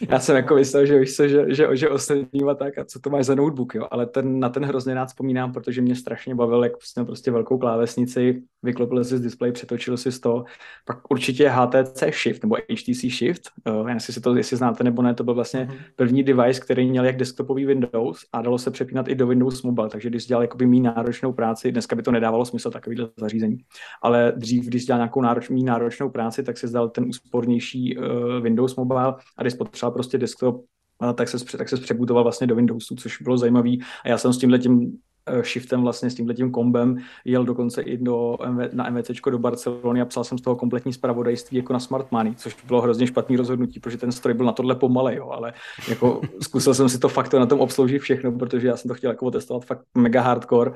já 0.09 0.19
jsem 0.19 0.35
jako 0.35 0.55
myslel, 0.55 0.85
že 0.85 0.99
víš 0.99 1.15
co, 1.15 1.27
že, 1.27 1.45
že, 1.47 1.67
že 1.71 1.89
ostatním 1.89 2.49
a 2.49 2.53
tak, 2.53 2.77
a 2.77 2.85
co 2.85 2.99
to 2.99 3.09
máš 3.09 3.25
za 3.25 3.35
notebook, 3.35 3.75
jo, 3.75 3.87
ale 3.91 4.05
ten, 4.05 4.39
na 4.39 4.49
ten 4.49 4.65
hrozně 4.65 4.93
rád 4.93 5.05
vzpomínám, 5.05 5.53
protože 5.53 5.81
mě 5.81 5.95
strašně 5.95 6.35
bavil, 6.35 6.63
jak 6.63 6.77
prostě, 6.77 7.03
prostě 7.03 7.31
velkou 7.31 7.57
klávesnici, 7.57 8.43
vyklopil 8.63 9.03
si 9.03 9.17
z 9.17 9.21
display, 9.21 9.51
přetočil 9.51 9.97
si 9.97 10.11
z 10.11 10.19
toho, 10.19 10.45
pak 10.85 11.11
určitě 11.11 11.49
HTC 11.49 12.03
Shift, 12.21 12.43
nebo 12.43 12.55
HTC 12.55 13.05
Shift, 13.17 13.41
uh, 13.81 13.89
jestli 13.89 14.13
si 14.13 14.21
to, 14.21 14.35
jestli 14.35 14.57
znáte 14.57 14.83
nebo 14.83 15.01
ne, 15.01 15.13
to 15.13 15.23
byl 15.23 15.33
vlastně 15.33 15.67
uh-huh. 15.71 15.77
první 15.95 16.23
device, 16.23 16.61
který 16.61 16.89
měl 16.89 17.05
jak 17.05 17.17
desktopový 17.17 17.65
Windows 17.65 18.25
a 18.33 18.41
dalo 18.41 18.57
se 18.57 18.71
přepínat 18.71 19.07
i 19.07 19.15
do 19.15 19.27
Windows 19.27 19.63
Mobile, 19.63 19.89
takže 19.89 20.09
když 20.09 20.25
dělal 20.25 20.41
jakoby 20.41 20.65
mý 20.65 20.81
náročnou 20.81 21.33
práci, 21.33 21.71
dneska 21.71 21.95
by 21.95 22.01
to 22.01 22.11
nedávalo 22.11 22.45
smysl 22.45 22.71
takovýhle 22.71 23.09
zařízení, 23.17 23.57
ale 24.01 24.33
dřív, 24.35 24.65
když 24.65 24.85
dělal 24.85 24.99
nějakou 24.99 25.21
nároč, 25.21 25.49
mý 25.49 25.63
náročnou 25.63 26.09
práci, 26.09 26.43
tak 26.43 26.57
si 26.57 26.67
zdal 26.67 26.89
ten 26.89 27.05
úspor 27.05 27.44
úspornější 27.45 27.97
uh, 27.97 28.43
Windows 28.43 28.75
Mobile 28.75 29.15
a 29.37 29.41
když 29.41 29.53
potřeboval 29.53 29.93
prostě 29.93 30.17
desktop, 30.17 30.55
uh, 31.01 31.13
tak 31.13 31.29
se, 31.29 31.57
tak 31.57 31.69
se 31.69 31.77
přebudoval 31.77 32.23
vlastně 32.23 32.47
do 32.47 32.55
Windowsu, 32.55 32.95
což 32.95 33.21
bylo 33.21 33.37
zajímavý. 33.37 33.81
A 34.05 34.09
já 34.09 34.17
jsem 34.17 34.33
s 34.33 34.37
tímhletím 34.37 34.81
eh, 34.81 34.97
shiftem 35.43 35.81
vlastně 35.81 36.09
s 36.09 36.15
tímhletím 36.15 36.51
kombem 36.51 36.97
jel 37.25 37.45
dokonce 37.45 37.81
i 37.81 37.97
do, 37.97 38.37
na 38.73 38.89
MVC 38.89 39.11
do 39.31 39.39
Barcelony 39.39 40.01
a 40.01 40.05
psal 40.05 40.23
jsem 40.23 40.37
z 40.37 40.41
toho 40.41 40.55
kompletní 40.55 40.93
zpravodajství 40.93 41.57
jako 41.57 41.73
na 41.73 41.79
Smart 41.79 42.11
Money, 42.11 42.35
což 42.35 42.55
bylo 42.67 42.81
hrozně 42.81 43.07
špatný 43.07 43.37
rozhodnutí, 43.37 43.79
protože 43.79 43.97
ten 43.97 44.11
stroj 44.11 44.33
byl 44.33 44.45
na 44.45 44.51
tohle 44.51 44.75
pomalej, 44.75 45.17
jo, 45.17 45.29
ale 45.29 45.53
jako 45.89 46.21
zkusil 46.41 46.73
jsem 46.73 46.89
si 46.89 46.99
to 46.99 47.09
fakt 47.09 47.33
na 47.33 47.45
tom 47.45 47.59
obsloužit 47.59 48.01
všechno, 48.01 48.31
protože 48.31 48.67
já 48.67 48.77
jsem 48.77 48.89
to 48.89 48.95
chtěl 48.95 49.11
jako 49.11 49.31
testovat 49.31 49.65
fakt 49.65 49.81
mega 49.95 50.21
hardcore 50.21 50.71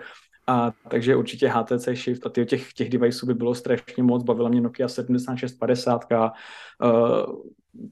a 0.48 0.72
takže 0.88 1.16
určitě 1.16 1.48
HTC 1.48 1.86
Shift 1.94 2.26
a 2.26 2.46
těch, 2.46 2.74
těch 2.74 2.90
deviceů 2.90 3.28
by 3.28 3.34
bylo 3.34 3.56
strašně 3.56 4.04
moc. 4.04 4.24
Bavila 4.24 4.50
mě 4.50 4.62
Nokia 4.62 4.88
7650, 4.88 6.06
uh, 6.12 6.30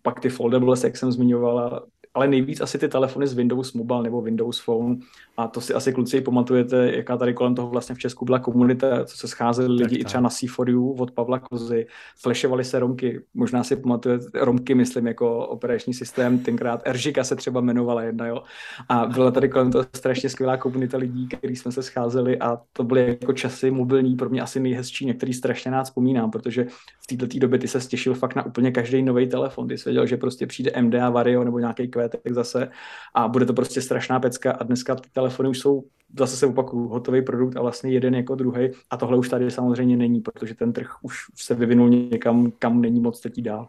pak 0.02 0.20
ty 0.20 0.30
foldables, 0.30 0.84
jak 0.84 0.98
jsem 0.98 1.12
zmiňovala, 1.12 1.86
ale 2.18 2.28
nejvíc 2.28 2.62
asi 2.62 2.78
ty 2.78 2.88
telefony 2.88 3.28
z 3.28 3.34
Windows 3.34 3.74
Mobile 3.74 4.04
nebo 4.04 4.22
Windows 4.22 4.60
Phone. 4.60 4.96
A 5.38 5.48
to 5.48 5.62
si 5.62 5.74
asi 5.74 5.94
kluci 5.94 6.22
pamatujete, 6.22 6.92
jaká 6.96 7.18
tady 7.18 7.34
kolem 7.34 7.56
toho 7.56 7.70
vlastně 7.70 7.96
v 7.96 8.00
Česku 8.00 8.26
byla 8.26 8.40
komunita, 8.40 9.06
co 9.06 9.18
se 9.18 9.28
scházeli 9.28 9.68
lidi 9.68 9.96
tak, 9.96 10.02
i 10.02 10.04
třeba 10.04 10.22
na 10.22 10.30
C4U 10.30 10.96
od 10.98 11.12
Pavla 11.12 11.40
Kozy, 11.40 11.88
flashovaly 12.22 12.64
se 12.64 12.80
romky, 12.80 13.22
možná 13.34 13.64
si 13.64 13.76
pamatujete, 13.76 14.26
romky 14.34 14.76
myslím 14.76 15.08
jako 15.08 15.48
operační 15.48 15.94
systém, 15.94 16.40
tenkrát 16.40 16.82
Eržika 16.86 17.24
se 17.24 17.36
třeba 17.36 17.60
jmenovala 17.60 18.02
jedna, 18.02 18.28
jo, 18.28 18.44
a 18.90 19.06
byla 19.06 19.32
tady 19.32 19.50
kolem 19.50 19.72
toho 19.72 19.86
strašně 19.96 20.30
skvělá 20.30 20.58
komunita 20.58 20.98
lidí, 20.98 21.28
který 21.28 21.56
jsme 21.56 21.72
se 21.72 21.84
scházeli. 21.84 22.40
A 22.40 22.58
to 22.74 22.84
byly 22.84 23.18
jako 23.22 23.34
časy 23.34 23.72
mobilní, 23.72 24.16
pro 24.16 24.30
mě 24.30 24.42
asi 24.42 24.60
nejhezčí, 24.60 25.06
některý 25.06 25.34
strašně 25.34 25.72
rád 25.72 25.84
vzpomínám, 25.84 26.32
protože 26.32 26.68
v 27.04 27.08
této 27.08 27.40
době 27.40 27.60
ty 27.60 27.68
se 27.68 27.82
stěšil 27.82 28.14
fakt 28.14 28.36
na 28.36 28.46
úplně 28.46 28.72
každý 28.72 29.04
nový 29.04 29.28
telefon, 29.28 29.68
ty 29.68 29.78
jsi 29.78 29.90
věděl, 29.90 30.06
že 30.06 30.18
prostě 30.18 30.48
přijde 30.48 30.72
MDA 30.82 31.10
Vario 31.10 31.44
nebo 31.44 31.60
nějaký 31.60 31.88
kvétek 32.10 32.34
zase. 32.34 32.70
A 33.16 33.28
bude 33.28 33.46
to 33.46 33.54
prostě 33.54 33.82
strašná 33.82 34.20
pecka. 34.20 34.52
A 34.52 34.64
dneska 34.64 34.96
ty 34.96 35.10
telefony 35.14 35.50
už 35.50 35.60
jsou, 35.60 35.84
zase 36.18 36.38
se 36.38 36.46
opakuju, 36.46 36.88
hotový 36.88 37.22
produkt 37.22 37.58
a 37.58 37.62
vlastně 37.62 37.92
jeden 37.92 38.16
jako 38.16 38.36
druhý 38.36 38.70
a 38.90 38.98
tohle 38.98 39.18
už 39.18 39.30
tady 39.30 39.52
samozřejmě 39.52 39.98
není, 39.98 40.22
protože 40.22 40.56
ten 40.56 40.74
trh 40.74 40.96
už 41.02 41.18
se 41.36 41.56
vyvinul 41.56 41.90
někam, 41.90 42.52
kam 42.60 42.82
není 42.82 43.00
moc 43.00 43.22
teď 43.22 43.42
dál. 43.42 43.68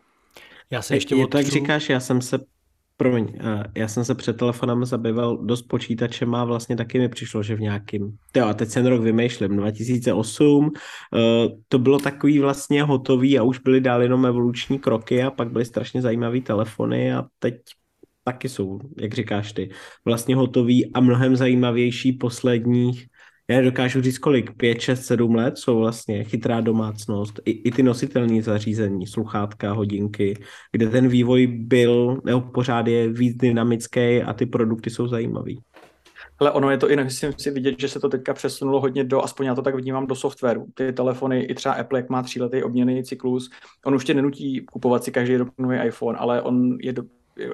Já 0.70 0.82
se 0.82 0.94
ještě 0.94 1.14
je, 1.14 1.26
tak 1.26 1.46
říkáš, 1.46 1.88
já 1.88 2.00
jsem 2.00 2.20
se 2.20 2.38
Promiň, 3.00 3.32
eh, 3.40 3.64
já 3.76 3.88
jsem 3.88 4.04
se 4.04 4.14
před 4.14 4.36
telefonem 4.36 4.84
zabýval 4.84 5.36
dost 5.36 5.62
počítačem 5.62 6.34
a 6.34 6.44
vlastně 6.44 6.76
taky 6.76 6.98
mi 6.98 7.08
přišlo, 7.08 7.42
že 7.42 7.56
v 7.56 7.60
nějakým, 7.60 8.16
jo 8.36 8.46
a 8.46 8.54
teď 8.54 8.74
ten 8.74 8.86
rok 8.86 9.02
vymýšlím, 9.02 9.56
2008, 9.56 10.70
eh, 10.74 11.48
to 11.68 11.78
bylo 11.78 11.98
takový 11.98 12.38
vlastně 12.38 12.82
hotový 12.82 13.38
a 13.38 13.42
už 13.42 13.58
byly 13.58 13.80
dál 13.80 14.02
jenom 14.02 14.26
evoluční 14.26 14.78
kroky 14.78 15.22
a 15.22 15.30
pak 15.30 15.50
byly 15.50 15.64
strašně 15.64 16.02
zajímavý 16.02 16.40
telefony 16.40 17.14
a 17.14 17.24
teď 17.38 17.54
taky 18.32 18.48
jsou, 18.48 18.80
jak 19.00 19.12
říkáš 19.14 19.52
ty, 19.52 19.70
vlastně 20.04 20.36
hotový 20.36 20.92
a 20.92 21.00
mnohem 21.00 21.36
zajímavější 21.36 22.12
posledních 22.12 23.06
Já 23.50 23.60
dokážu 23.60 24.02
říct 24.02 24.18
kolik, 24.18 24.56
5, 24.56 24.80
6, 24.80 25.04
7 25.04 25.34
let 25.34 25.58
jsou 25.58 25.78
vlastně 25.78 26.24
chytrá 26.24 26.60
domácnost, 26.60 27.40
i, 27.44 27.50
i 27.50 27.70
ty 27.70 27.82
nositelné 27.82 28.42
zařízení, 28.42 29.06
sluchátka, 29.06 29.72
hodinky, 29.72 30.36
kde 30.72 30.88
ten 30.88 31.08
vývoj 31.08 31.46
byl, 31.46 32.20
nebo 32.24 32.40
pořád 32.40 32.86
je 32.86 33.08
víc 33.08 33.36
dynamický 33.36 34.22
a 34.22 34.32
ty 34.32 34.46
produkty 34.46 34.90
jsou 34.90 35.08
zajímavý. 35.08 35.60
Ale 36.38 36.52
ono 36.52 36.70
je 36.70 36.78
to 36.78 36.90
i, 36.90 36.96
myslím 36.96 37.32
si 37.38 37.50
vidět, 37.50 37.80
že 37.80 37.88
se 37.88 38.00
to 38.00 38.08
teďka 38.08 38.34
přesunulo 38.34 38.80
hodně 38.80 39.04
do, 39.04 39.24
aspoň 39.24 39.46
já 39.46 39.54
to 39.54 39.62
tak 39.62 39.74
vnímám, 39.74 40.06
do 40.06 40.14
softwaru. 40.14 40.66
Ty 40.74 40.92
telefony, 40.92 41.40
i 41.42 41.54
třeba 41.54 41.74
Apple, 41.74 41.98
jak 41.98 42.08
má 42.08 42.22
tříletý 42.22 42.62
obměný 42.62 43.04
cyklus, 43.04 43.50
on 43.86 43.94
už 43.94 44.04
tě 44.04 44.14
nenutí 44.14 44.60
kupovat 44.72 45.04
si 45.04 45.10
každý 45.10 45.36
rok 45.36 45.48
nový 45.58 45.78
iPhone, 45.86 46.18
ale 46.18 46.42
on 46.42 46.76
je 46.80 46.92
do, 46.92 47.02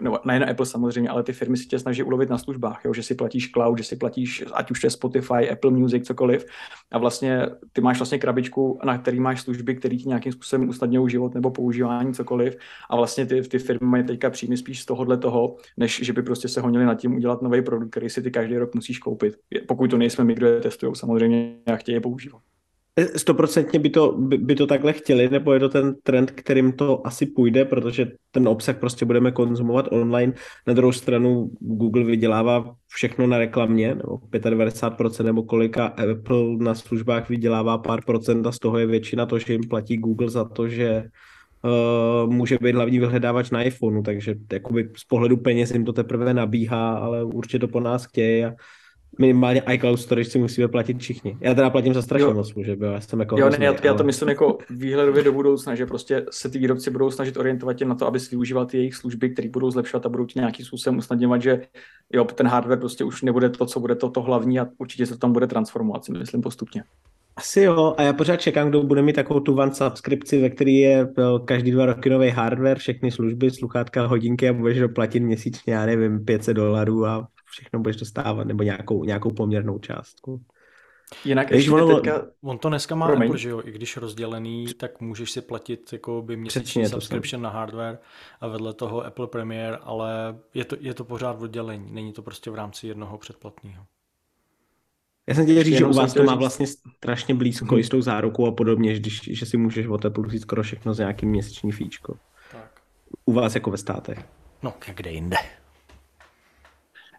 nebo 0.01 0.19
nejen 0.25 0.51
Apple 0.51 0.67
samozřejmě, 0.67 1.09
ale 1.09 1.23
ty 1.23 1.33
firmy 1.33 1.57
si 1.57 1.67
tě 1.67 1.79
snaží 1.79 2.03
ulovit 2.03 2.31
na 2.31 2.39
službách, 2.39 2.81
jo? 2.85 2.95
že 2.95 3.03
si 3.03 3.15
platíš 3.15 3.51
cloud, 3.51 3.79
že 3.79 3.85
si 3.85 3.97
platíš, 3.97 4.45
ať 4.53 4.71
už 4.71 4.85
je 4.85 4.91
Spotify, 4.91 5.51
Apple 5.51 5.71
Music, 5.71 6.07
cokoliv. 6.07 6.47
A 6.93 6.99
vlastně 6.99 7.47
ty 7.73 7.81
máš 7.81 7.99
vlastně 7.99 8.19
krabičku, 8.19 8.79
na 8.85 8.99
který 8.99 9.21
máš 9.21 9.41
služby, 9.41 9.75
které 9.75 9.97
ti 9.97 10.09
nějakým 10.09 10.33
způsobem 10.33 10.69
usnadňují 10.69 11.11
život 11.11 11.35
nebo 11.35 11.51
používání, 11.51 12.15
cokoliv. 12.15 12.57
A 12.91 12.97
vlastně 12.97 13.27
ty, 13.27 13.43
ty 13.43 13.59
firmy 13.59 13.87
mají 13.87 14.05
teďka 14.05 14.31
příjmy 14.31 14.57
spíš 14.57 14.83
z 14.83 14.87
tohohle 14.87 15.17
toho, 15.17 15.57
než 15.77 16.01
že 16.05 16.13
by 16.13 16.23
prostě 16.23 16.49
se 16.49 16.61
honili 16.61 16.85
nad 16.85 16.95
tím 16.95 17.15
udělat 17.15 17.43
nový 17.43 17.63
produkt, 17.63 17.91
který 17.91 18.11
si 18.11 18.23
ty 18.23 18.31
každý 18.31 18.57
rok 18.59 18.75
musíš 18.75 18.99
koupit. 18.99 19.37
Pokud 19.69 19.91
to 19.91 19.99
nejsme 19.99 20.25
my, 20.25 20.35
kdo 20.35 20.47
je 20.47 20.61
testují 20.61 20.95
samozřejmě 20.97 21.57
a 21.73 21.77
chtějí 21.77 21.95
je 21.95 22.01
používat. 22.01 22.54
Stoprocentně 23.17 23.79
by 23.79 23.91
to, 23.91 24.13
by, 24.13 24.39
by 24.39 24.55
to 24.55 24.67
takhle 24.67 24.93
chtěli, 24.93 25.29
nebo 25.29 25.53
je 25.53 25.61
to 25.61 25.69
ten 25.69 25.95
trend, 26.03 26.31
kterým 26.31 26.73
to 26.73 27.07
asi 27.07 27.27
půjde, 27.27 27.65
protože 27.65 28.07
ten 28.31 28.49
obsah 28.49 28.79
prostě 28.79 29.05
budeme 29.05 29.33
konzumovat 29.33 29.89
online. 29.91 30.33
Na 30.67 30.75
druhou 30.75 30.93
stranu 30.93 31.51
Google 31.61 32.05
vydělává 32.05 32.75
všechno 32.89 33.27
na 33.27 33.39
reklamě, 33.39 33.95
nebo 33.95 34.17
95% 34.33 35.25
nebo 35.25 35.43
kolika 35.43 35.87
Apple 35.87 36.57
na 36.59 36.75
službách 36.75 37.29
vydělává 37.29 37.79
pár 37.79 38.05
procent 38.05 38.47
a 38.47 38.53
z 38.53 38.59
toho 38.59 38.79
je 38.79 38.87
většina 38.87 39.27
to, 39.27 39.39
že 39.39 39.53
jim 39.53 39.69
platí 39.69 39.97
Google 39.97 40.31
za 40.31 40.45
to, 40.45 40.69
že 40.69 41.05
uh, 41.65 42.33
může 42.33 42.59
být 42.61 42.75
hlavní 42.75 42.99
vyhledávač 42.99 43.51
na 43.51 43.63
iPhoneu, 43.63 44.03
takže 44.03 44.35
jakoby 44.53 44.91
z 44.97 45.05
pohledu 45.05 45.37
peněz 45.37 45.71
jim 45.71 45.85
to 45.85 45.93
teprve 45.93 46.35
nabíhá, 46.35 46.95
ale 46.95 47.25
určitě 47.25 47.59
to 47.59 47.69
po 47.69 47.81
nás 47.81 48.05
chtějí 48.05 48.45
a 48.45 48.53
minimálně 49.19 49.63
iCloud 49.73 50.01
storage 50.01 50.31
si 50.31 50.39
musíme 50.39 50.69
platit 50.69 50.99
všichni. 50.99 51.39
Já 51.41 51.55
teda 51.55 51.71
platím 51.71 51.95
za 51.95 52.03
strašně 52.03 52.35
moc 52.35 52.49
služeb, 52.49 52.81
já 52.81 53.01
jsem 53.01 53.21
jako 53.21 53.39
Jo, 53.39 53.51
ne, 53.51 53.65
já, 53.65 53.75
já 53.83 53.95
to 53.95 54.05
myslím 54.05 54.29
jako 54.29 54.59
výhledově 54.71 55.23
do 55.23 55.33
budoucna, 55.33 55.75
že 55.75 55.87
prostě 55.87 56.27
se 56.31 56.49
ty 56.49 56.59
výrobci 56.59 56.91
budou 56.91 57.11
snažit 57.11 57.37
orientovat 57.37 57.77
tě 57.77 57.85
na 57.85 57.95
to, 57.95 58.07
aby 58.07 58.21
si 58.21 58.31
využíval 58.31 58.67
ty 58.67 58.77
jejich 58.77 58.95
služby, 58.95 59.31
které 59.31 59.49
budou 59.49 59.71
zlepšovat 59.71 60.07
a 60.07 60.09
budou 60.09 60.27
ti 60.27 60.39
nějakým 60.39 60.67
způsobem 60.67 60.99
usnadňovat, 60.99 61.43
že 61.43 61.61
jo, 62.13 62.25
ten 62.25 62.47
hardware 62.47 62.79
prostě 62.79 63.05
už 63.05 63.23
nebude 63.23 63.49
to, 63.49 63.67
co 63.67 63.81
bude 63.81 63.95
to, 63.95 64.11
to 64.11 64.23
hlavní 64.23 64.61
a 64.61 64.67
určitě 64.79 65.07
se 65.07 65.13
to 65.13 65.19
tam 65.19 65.33
bude 65.33 65.47
transformovat, 65.47 66.05
si 66.05 66.13
myslím 66.13 66.41
postupně. 66.41 66.83
Asi 67.37 67.61
jo, 67.61 67.95
a 67.97 68.03
já 68.03 68.13
pořád 68.13 68.37
čekám, 68.37 68.69
kdo 68.69 68.83
bude 68.83 69.03
mít 69.03 69.13
takovou 69.13 69.41
tu 69.41 69.55
one 69.55 69.75
subskripci, 69.75 70.41
ve 70.41 70.51
který 70.51 70.77
je 70.77 71.09
každý 71.45 71.71
dva 71.71 71.87
roky 71.87 72.11
nový 72.11 72.31
hardware, 72.31 72.79
všechny 72.79 73.11
služby, 73.11 73.51
sluchátka, 73.51 74.07
hodinky 74.07 74.49
a 74.49 74.53
budeš 74.53 74.79
doplatit 74.79 75.21
měsíčně, 75.21 75.75
já 75.75 75.87
nevím, 75.87 76.25
500 76.25 76.57
dolarů 76.57 77.07
a 77.07 77.29
všechno 77.55 77.81
budeš 77.81 77.97
dostávat, 77.97 78.47
nebo 78.47 78.63
nějakou, 78.63 79.05
nějakou 79.05 79.31
poměrnou 79.31 79.79
částku. 79.79 80.41
Jinak 81.25 81.51
ještě 81.51 81.71
ono, 81.71 81.95
teďka... 81.95 82.27
On 82.43 82.59
to 82.59 82.69
dneska 82.69 82.95
má 82.95 83.07
Promiň. 83.07 83.29
Apple, 83.29 83.39
že 83.39 83.49
jo? 83.49 83.63
I 83.65 83.73
když 83.73 83.97
rozdělený, 83.97 84.67
tak 84.75 85.01
můžeš 85.01 85.31
si 85.31 85.41
platit 85.41 85.93
jako 85.93 86.23
by 86.23 86.37
měsíční 86.37 86.87
subscription 86.87 87.43
na 87.43 87.51
hardware 87.51 87.99
a 88.41 88.49
vedle 88.49 88.75
toho 88.75 89.07
Apple 89.07 89.27
Premiere, 89.27 89.77
ale 89.77 90.39
je 90.55 90.65
to, 90.65 90.77
je 90.81 90.95
to 90.95 91.05
pořád 91.05 91.43
oddělení, 91.43 91.93
není 91.93 92.13
to 92.13 92.23
prostě 92.23 92.51
v 92.51 92.55
rámci 92.55 92.87
jednoho 92.87 93.19
předplatného. 93.19 93.87
Já 95.27 95.35
jsem 95.35 95.45
chtěl 95.45 95.63
říct, 95.63 95.79
že 95.79 95.85
u 95.85 95.93
vás 95.93 96.15
to 96.15 96.23
má 96.23 96.35
vlastně 96.35 96.67
strašně 96.97 97.35
blízko 97.35 97.67
hmm. 97.75 97.79
i 97.79 97.85
s 97.85 97.89
tou 97.89 98.03
zárukou 98.03 98.47
a 98.47 98.53
podobně, 98.53 98.95
když, 98.95 99.21
že 99.23 99.47
si 99.47 99.57
můžeš 99.57 99.87
od 99.87 100.05
Apple 100.05 100.27
vzít 100.27 100.41
skoro 100.41 100.63
všechno 100.63 100.95
z 100.95 100.99
nějakým 100.99 101.29
měsíční 101.29 101.73
fíčko. 101.73 102.17
Tak. 102.53 102.81
U 103.25 103.33
vás 103.33 103.55
jako 103.55 103.71
ve 103.71 103.77
státech. 103.77 104.19
No, 104.63 104.75
kde 104.95 105.11
jinde. 105.11 105.37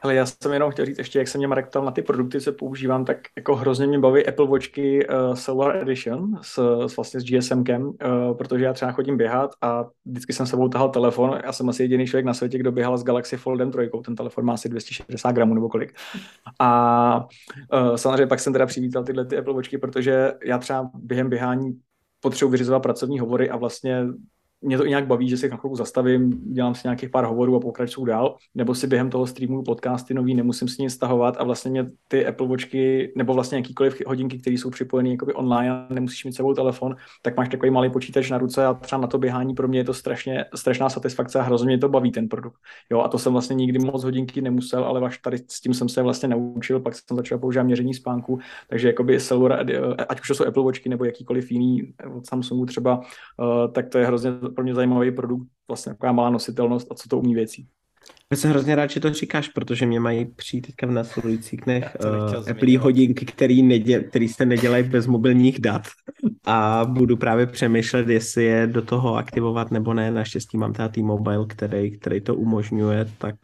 Ale 0.05 0.15
já 0.15 0.25
jsem 0.25 0.53
jenom 0.53 0.71
chtěl 0.71 0.85
říct 0.85 0.97
ještě, 0.97 1.19
jak 1.19 1.27
jsem 1.27 1.39
mě 1.39 1.47
Marek 1.47 1.67
ptal 1.67 1.85
na 1.85 1.91
ty 1.91 2.01
produkty, 2.01 2.41
co 2.41 2.53
používám, 2.53 3.05
tak 3.05 3.17
jako 3.35 3.55
hrozně 3.55 3.87
mě 3.87 3.99
baví 3.99 4.27
Apple 4.27 4.47
Watchky 4.47 5.07
uh, 5.07 5.33
Solar 5.33 5.77
Edition 5.77 6.39
s, 6.41 6.85
s 6.87 6.95
vlastně 6.95 7.19
s 7.19 7.23
GSMkem, 7.23 7.85
uh, 7.85 7.93
protože 8.37 8.65
já 8.65 8.73
třeba 8.73 8.91
chodím 8.91 9.17
běhat 9.17 9.51
a 9.61 9.85
vždycky 10.05 10.33
jsem 10.33 10.45
sebou 10.45 10.69
tahal 10.69 10.89
telefon. 10.89 11.39
Já 11.45 11.51
jsem 11.51 11.69
asi 11.69 11.83
jediný 11.83 12.07
člověk 12.07 12.25
na 12.25 12.33
světě, 12.33 12.57
kdo 12.57 12.71
běhal 12.71 12.97
s 12.97 13.03
Galaxy 13.03 13.37
Foldem 13.37 13.71
3, 13.71 13.89
ten 14.05 14.15
telefon 14.15 14.45
má 14.45 14.53
asi 14.53 14.69
260 14.69 15.31
gramů 15.31 15.53
nebo 15.53 15.69
kolik. 15.69 15.93
A 16.59 17.27
uh, 17.73 17.95
samozřejmě 17.95 18.27
pak 18.27 18.39
jsem 18.39 18.53
teda 18.53 18.65
přivítal 18.65 19.03
tyhle 19.03 19.25
ty 19.25 19.37
Apple 19.37 19.53
Watchky, 19.53 19.77
protože 19.77 20.33
já 20.43 20.57
třeba 20.57 20.89
během 20.93 21.29
běhání 21.29 21.79
potřebuji 22.19 22.51
vyřizovat 22.51 22.83
pracovní 22.83 23.19
hovory 23.19 23.49
a 23.49 23.57
vlastně 23.57 24.05
mě 24.61 24.77
to 24.77 24.85
i 24.85 24.89
nějak 24.89 25.07
baví, 25.07 25.29
že 25.29 25.37
si 25.37 25.49
na 25.49 25.57
chvilku 25.57 25.75
zastavím, 25.75 26.53
dělám 26.53 26.75
si 26.75 26.81
nějakých 26.83 27.09
pár 27.09 27.25
hovorů 27.25 27.55
a 27.55 27.59
pokračuju 27.59 28.05
dál, 28.05 28.35
nebo 28.55 28.75
si 28.75 28.87
během 28.87 29.09
toho 29.09 29.27
streamu 29.27 29.63
podcasty 29.63 30.13
nový 30.13 30.33
nemusím 30.35 30.67
s 30.67 30.77
ním 30.77 30.89
stahovat 30.89 31.35
a 31.39 31.43
vlastně 31.43 31.71
mě 31.71 31.91
ty 32.07 32.25
Apple 32.25 32.47
Watchky 32.47 33.13
nebo 33.17 33.33
vlastně 33.33 33.57
jakýkoliv 33.57 34.01
hodinky, 34.07 34.37
které 34.37 34.53
jsou 34.53 34.69
připojené 34.69 35.09
jakoby 35.09 35.33
online 35.33 35.85
nemusíš 35.89 36.25
mít 36.25 36.33
sebou 36.33 36.53
telefon, 36.53 36.95
tak 37.21 37.37
máš 37.37 37.49
takový 37.49 37.71
malý 37.71 37.89
počítač 37.89 38.29
na 38.29 38.37
ruce 38.37 38.65
a 38.65 38.73
třeba 38.73 39.01
na 39.01 39.07
to 39.07 39.17
běhání 39.17 39.53
pro 39.53 39.67
mě 39.67 39.79
je 39.79 39.83
to 39.83 39.93
strašně, 39.93 40.45
strašná 40.55 40.89
satisfakce 40.89 41.39
a 41.39 41.41
hrozně 41.41 41.65
mě 41.65 41.77
to 41.77 41.89
baví 41.89 42.11
ten 42.11 42.27
produkt. 42.29 42.59
Jo, 42.91 43.01
a 43.01 43.07
to 43.07 43.17
jsem 43.17 43.33
vlastně 43.33 43.55
nikdy 43.55 43.79
moc 43.79 44.03
hodinky 44.03 44.41
nemusel, 44.41 44.83
ale 44.83 45.01
až 45.01 45.17
tady 45.17 45.37
s 45.37 45.61
tím 45.61 45.73
jsem 45.73 45.89
se 45.89 46.01
vlastně 46.01 46.29
naučil, 46.29 46.79
pak 46.79 46.93
jsem 46.95 47.17
začal 47.17 47.39
používat 47.39 47.63
měření 47.63 47.93
spánku, 47.93 48.39
takže 48.69 48.87
jakoby 48.87 49.19
Silver, 49.19 49.65
ať 50.09 50.21
už 50.21 50.27
to 50.27 50.35
jsou 50.35 50.45
Apple 50.45 50.63
Watchky 50.63 50.89
nebo 50.89 51.05
jakýkoliv 51.05 51.51
jiný 51.51 51.93
od 52.17 52.25
Samsungu 52.25 52.65
třeba, 52.65 52.97
uh, 52.97 53.71
tak 53.71 53.89
to 53.89 53.97
je 53.97 54.05
hrozně 54.05 54.31
pro 54.49 54.63
mě 54.63 54.75
zajímavý 54.75 55.11
produkt, 55.11 55.47
vlastně 55.67 55.93
taková 55.93 56.11
malá 56.11 56.29
nositelnost 56.29 56.91
a 56.91 56.95
co 56.95 57.09
to 57.09 57.19
umí 57.19 57.35
věcí. 57.35 57.67
Já 58.31 58.37
jsem 58.37 58.49
hrozně 58.49 58.75
rád, 58.75 58.89
že 58.89 58.99
to 58.99 59.13
říkáš, 59.13 59.49
protože 59.49 59.85
mě 59.85 59.99
mají 59.99 60.25
přijít 60.25 60.61
teďka 60.61 60.87
v 60.87 60.91
následujících 60.91 61.61
dnech 61.61 61.97
uh, 62.35 62.49
Apple 62.51 62.77
hodinky, 62.77 63.25
který, 63.25 63.63
nedě, 63.63 63.99
který 63.99 64.27
se 64.27 64.45
nedělají 64.45 64.83
bez 64.83 65.07
mobilních 65.07 65.59
dat 65.59 65.81
a 66.45 66.85
budu 66.85 67.17
právě 67.17 67.45
přemýšlet, 67.45 68.09
jestli 68.09 68.43
je 68.43 68.67
do 68.67 68.81
toho 68.81 69.15
aktivovat 69.15 69.71
nebo 69.71 69.93
ne. 69.93 70.11
Naštěstí 70.11 70.57
mám 70.57 70.73
teda 70.73 70.87
T-Mobile, 70.89 71.45
který, 71.47 71.99
který 71.99 72.21
to 72.21 72.35
umožňuje, 72.35 73.09
tak 73.17 73.35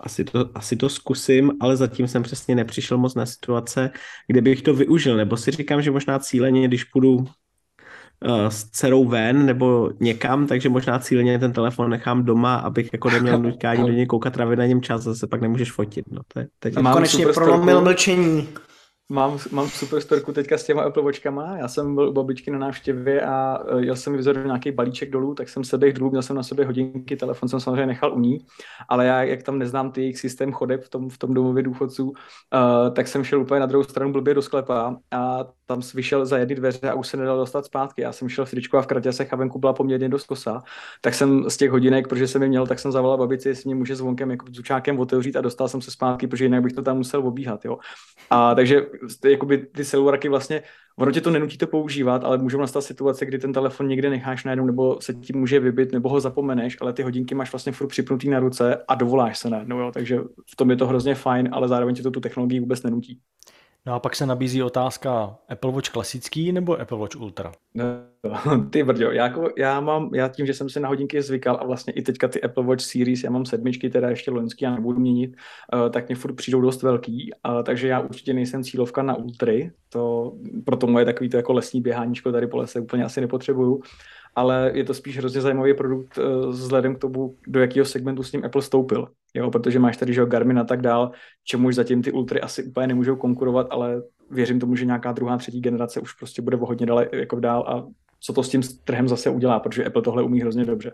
asi 0.00 0.24
to, 0.24 0.50
asi 0.54 0.76
to 0.76 0.88
zkusím, 0.88 1.52
ale 1.60 1.76
zatím 1.76 2.08
jsem 2.08 2.22
přesně 2.22 2.54
nepřišel 2.54 2.98
moc 2.98 3.14
na 3.14 3.26
situace, 3.26 3.90
kde 4.26 4.40
bych 4.40 4.62
to 4.62 4.74
využil, 4.74 5.16
nebo 5.16 5.36
si 5.36 5.50
říkám, 5.50 5.82
že 5.82 5.90
možná 5.90 6.18
cíleně, 6.18 6.68
když 6.68 6.84
půjdu 6.84 7.24
s 8.48 8.64
dcerou 8.64 9.04
ven 9.04 9.46
nebo 9.46 9.90
někam, 10.00 10.46
takže 10.46 10.68
možná 10.68 10.98
cíleně 10.98 11.38
ten 11.38 11.52
telefon 11.52 11.90
nechám 11.90 12.24
doma, 12.24 12.56
abych 12.56 12.90
jako 12.92 13.10
neměl 13.10 13.38
nutkání 13.42 13.86
do 13.86 13.92
něj 13.92 14.06
koukat, 14.06 14.32
trávit 14.32 14.58
na 14.58 14.66
něm 14.66 14.82
čas, 14.82 15.02
zase 15.02 15.26
pak 15.26 15.40
nemůžeš 15.40 15.72
fotit. 15.72 16.04
No, 16.10 16.20
to 16.28 16.38
je, 16.38 16.46
teď 16.58 16.76
Mám 16.76 16.92
konečně 16.92 17.26
prolomil 17.26 17.80
mlčení. 17.80 18.48
Mám, 19.08 19.38
mám 19.50 19.68
super 19.68 20.00
storku 20.00 20.32
teďka 20.32 20.58
s 20.58 20.64
těma 20.64 20.82
Apple 20.82 21.02
Watchkama. 21.02 21.58
Já 21.58 21.68
jsem 21.68 21.94
byl 21.94 22.08
u 22.08 22.12
babičky 22.12 22.50
na 22.50 22.58
návštěvě 22.58 23.20
a 23.20 23.58
e, 23.68 23.84
jel 23.84 23.96
jsem 23.96 24.16
vyzvedl 24.16 24.44
nějaký 24.44 24.70
balíček 24.70 25.10
dolů, 25.10 25.34
tak 25.34 25.48
jsem 25.48 25.64
se 25.64 25.78
dolů, 25.78 26.10
měl 26.10 26.22
jsem 26.22 26.36
na 26.36 26.42
sobě 26.42 26.66
hodinky, 26.66 27.16
telefon 27.16 27.48
jsem 27.48 27.60
samozřejmě 27.60 27.86
nechal 27.86 28.14
u 28.14 28.20
ní, 28.20 28.46
ale 28.88 29.06
já, 29.06 29.22
jak 29.22 29.42
tam 29.42 29.58
neznám 29.58 29.92
ty 29.92 30.00
jejich 30.00 30.18
systém 30.18 30.52
chodeb 30.52 30.84
v 30.84 30.88
tom, 30.88 31.10
v 31.10 31.18
tom 31.18 31.34
domově 31.34 31.62
důchodců, 31.62 32.04
uh, 32.04 32.14
tak 32.94 33.08
jsem 33.08 33.24
šel 33.24 33.40
úplně 33.40 33.60
na 33.60 33.66
druhou 33.66 33.84
stranu 33.84 34.12
blbě 34.12 34.34
do 34.34 34.42
sklepa 34.42 34.96
a 35.10 35.44
tam 35.66 35.80
vyšel 35.94 36.26
za 36.26 36.38
jedny 36.38 36.54
dveře 36.54 36.90
a 36.90 36.94
už 36.94 37.08
se 37.08 37.16
nedal 37.16 37.36
dostat 37.36 37.64
zpátky. 37.64 38.02
Já 38.02 38.12
jsem 38.12 38.28
šel 38.28 38.46
v 38.46 38.52
a 38.74 38.82
v 38.82 38.86
kratěsech 38.86 39.32
a 39.32 39.36
venku 39.36 39.58
byla 39.58 39.72
poměrně 39.72 40.08
dost 40.08 40.26
kosa. 40.26 40.62
Tak 41.00 41.14
jsem 41.14 41.50
z 41.50 41.56
těch 41.56 41.70
hodinek, 41.70 42.08
protože 42.08 42.28
jsem 42.28 42.42
je 42.42 42.48
měl, 42.48 42.66
tak 42.66 42.78
jsem 42.78 42.92
zavolal 42.92 43.18
babici, 43.18 43.48
jestli 43.48 43.68
mě 43.68 43.74
může 43.74 43.96
zvonkem 43.96 44.30
jako 44.30 44.46
zučákem 44.50 44.98
otevřít 44.98 45.36
a 45.36 45.40
dostal 45.40 45.68
jsem 45.68 45.80
se 45.80 45.90
zpátky, 45.90 46.26
protože 46.26 46.44
jinak 46.44 46.62
bych 46.62 46.72
to 46.72 46.82
tam 46.82 46.96
musel 46.96 47.26
obíhat. 47.26 47.64
Jo. 47.64 47.78
A 48.30 48.54
takže 48.54 48.86
jakoby 49.30 49.58
ty 49.58 49.84
celuraky 49.84 50.28
vlastně, 50.28 50.62
ono 50.98 51.12
tě 51.12 51.20
to 51.20 51.30
nenutí 51.30 51.58
to 51.58 51.66
používat, 51.66 52.24
ale 52.24 52.38
můžou 52.38 52.60
nastat 52.60 52.80
situace, 52.80 53.26
kdy 53.26 53.38
ten 53.38 53.52
telefon 53.52 53.88
někde 53.88 54.10
necháš 54.10 54.44
najednou, 54.44 54.66
nebo 54.66 55.00
se 55.00 55.14
ti 55.14 55.32
může 55.32 55.60
vybit, 55.60 55.92
nebo 55.92 56.08
ho 56.08 56.20
zapomeneš, 56.20 56.76
ale 56.80 56.92
ty 56.92 57.02
hodinky 57.02 57.34
máš 57.34 57.52
vlastně 57.52 57.72
furt 57.72 57.88
připnutý 57.88 58.30
na 58.30 58.40
ruce 58.40 58.84
a 58.88 58.94
dovoláš 58.94 59.38
se 59.38 59.50
najednou. 59.50 59.78
Jo. 59.78 59.90
Takže 59.94 60.18
v 60.52 60.56
tom 60.56 60.70
je 60.70 60.76
to 60.76 60.86
hrozně 60.86 61.14
fajn, 61.14 61.48
ale 61.52 61.68
zároveň 61.68 61.94
tě 61.94 62.02
to 62.02 62.10
tu 62.10 62.20
technologii 62.20 62.60
vůbec 62.60 62.82
nenutí. 62.82 63.20
No 63.86 63.94
a 63.94 64.00
pak 64.00 64.16
se 64.16 64.26
nabízí 64.26 64.62
otázka 64.62 65.38
Apple 65.48 65.72
Watch 65.72 65.88
klasický 65.90 66.52
nebo 66.52 66.80
Apple 66.80 66.98
Watch 66.98 67.16
Ultra? 67.16 67.52
No, 67.74 67.84
ty 68.70 68.82
brďo, 68.82 69.10
já, 69.10 69.24
jako, 69.24 69.48
já 69.58 69.80
mám, 69.80 70.10
já 70.14 70.28
tím, 70.28 70.46
že 70.46 70.54
jsem 70.54 70.70
si 70.70 70.80
na 70.80 70.88
hodinky 70.88 71.22
zvykal 71.22 71.58
a 71.60 71.66
vlastně 71.66 71.92
i 71.92 72.02
teďka 72.02 72.28
ty 72.28 72.42
Apple 72.42 72.64
Watch 72.64 72.82
Series, 72.82 73.24
já 73.24 73.30
mám 73.30 73.46
sedmičky, 73.46 73.90
teda 73.90 74.10
ještě 74.10 74.30
loňský, 74.30 74.64
já 74.64 74.74
nebudu 74.74 75.00
měnit, 75.00 75.36
uh, 75.74 75.90
tak 75.90 76.08
mě 76.08 76.16
furt 76.16 76.34
přijdou 76.34 76.60
dost 76.60 76.82
velký, 76.82 77.30
takže 77.64 77.88
já 77.88 78.00
určitě 78.00 78.34
nejsem 78.34 78.64
cílovka 78.64 79.02
na 79.02 79.14
Ultry, 79.14 79.72
to, 79.88 80.32
proto 80.64 80.86
moje 80.86 81.04
takový 81.04 81.28
to 81.28 81.36
jako 81.36 81.52
lesní 81.52 81.80
běháníčko 81.80 82.32
tady 82.32 82.46
po 82.46 82.56
lese 82.56 82.80
úplně 82.80 83.04
asi 83.04 83.20
nepotřebuju. 83.20 83.82
Ale 84.34 84.70
je 84.74 84.84
to 84.84 84.94
spíš 84.94 85.18
hrozně 85.18 85.40
zajímavý 85.40 85.74
produkt 85.74 86.18
uh, 86.18 86.50
vzhledem 86.50 86.96
k 86.96 86.98
tomu, 86.98 87.34
do 87.46 87.60
jakého 87.60 87.86
segmentu 87.86 88.22
s 88.22 88.32
ním 88.32 88.44
Apple 88.44 88.62
stoupil. 88.62 89.08
Jo, 89.34 89.50
protože 89.50 89.78
máš 89.78 89.96
tady, 89.96 90.14
že 90.14 90.26
Garmin 90.26 90.58
a 90.58 90.64
tak 90.64 90.80
dál, 90.80 91.10
čemuž 91.44 91.74
zatím 91.74 92.02
ty 92.02 92.12
Ultry 92.12 92.40
asi 92.40 92.64
úplně 92.64 92.86
nemůžou 92.86 93.16
konkurovat, 93.16 93.66
ale 93.70 94.02
věřím 94.30 94.60
tomu, 94.60 94.76
že 94.76 94.84
nějaká 94.84 95.12
druhá, 95.12 95.36
třetí 95.36 95.60
generace 95.60 96.00
už 96.00 96.12
prostě 96.12 96.42
bude 96.42 96.56
o 96.56 96.66
hodně 96.66 96.86
dál, 96.86 97.04
jako 97.12 97.40
dál 97.40 97.64
a 97.68 97.86
co 98.20 98.32
to 98.32 98.42
s 98.42 98.48
tím 98.48 98.62
trhem 98.84 99.08
zase 99.08 99.30
udělá, 99.30 99.60
protože 99.60 99.84
Apple 99.84 100.02
tohle 100.02 100.22
umí 100.22 100.40
hrozně 100.40 100.64
dobře. 100.64 100.92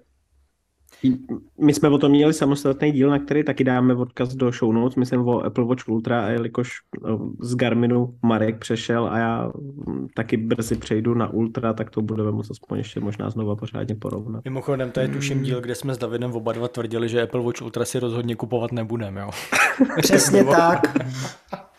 My 1.61 1.75
jsme 1.75 1.89
o 1.89 1.99
tom 1.99 2.11
měli 2.11 2.33
samostatný 2.33 2.93
díl, 2.93 3.11
na 3.11 3.19
který 3.19 3.45
taky 3.45 3.65
dáme 3.65 3.95
odkaz 3.95 4.35
do 4.35 4.51
show 4.51 4.73
notes, 4.73 4.97
myslím 4.97 5.29
o 5.29 5.41
Apple 5.41 5.65
Watch 5.65 5.89
Ultra, 5.89 6.25
a 6.25 6.29
jelikož 6.29 6.71
no, 7.03 7.31
z 7.41 7.55
Garminu 7.55 8.15
Marek 8.23 8.59
přešel 8.59 9.09
a 9.13 9.19
já 9.19 9.51
mm, 9.87 10.09
taky 10.15 10.37
brzy 10.37 10.77
přejdu 10.77 11.15
na 11.15 11.33
Ultra, 11.33 11.73
tak 11.73 11.91
to 11.91 12.03
budeme 12.03 12.33
moct 12.33 12.51
aspoň 12.51 12.79
ještě 12.79 13.01
možná 13.01 13.31
znova 13.31 13.57
pořádně 13.57 13.95
porovnat. 13.95 14.45
Mimochodem, 14.45 14.91
to 14.91 15.01
je 15.01 15.09
tuším 15.09 15.43
díl, 15.43 15.61
kde 15.61 15.75
jsme 15.75 15.95
s 15.95 15.99
Davidem 15.99 16.33
oba 16.33 16.53
dva 16.53 16.69
tvrdili, 16.69 17.09
že 17.09 17.23
Apple 17.23 17.43
Watch 17.43 17.63
Ultra 17.63 17.85
si 17.85 17.99
rozhodně 17.99 18.37
kupovat 18.37 18.73
nebudeme, 18.73 19.21
jo. 19.21 19.31
Přesně 20.01 20.45
tak. 20.45 20.81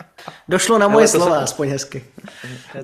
Došlo 0.50 0.78
na 0.78 0.88
moje 0.88 1.08
slova, 1.08 1.36
jsem, 1.36 1.44
aspoň 1.44 1.70
hezky. 1.70 2.04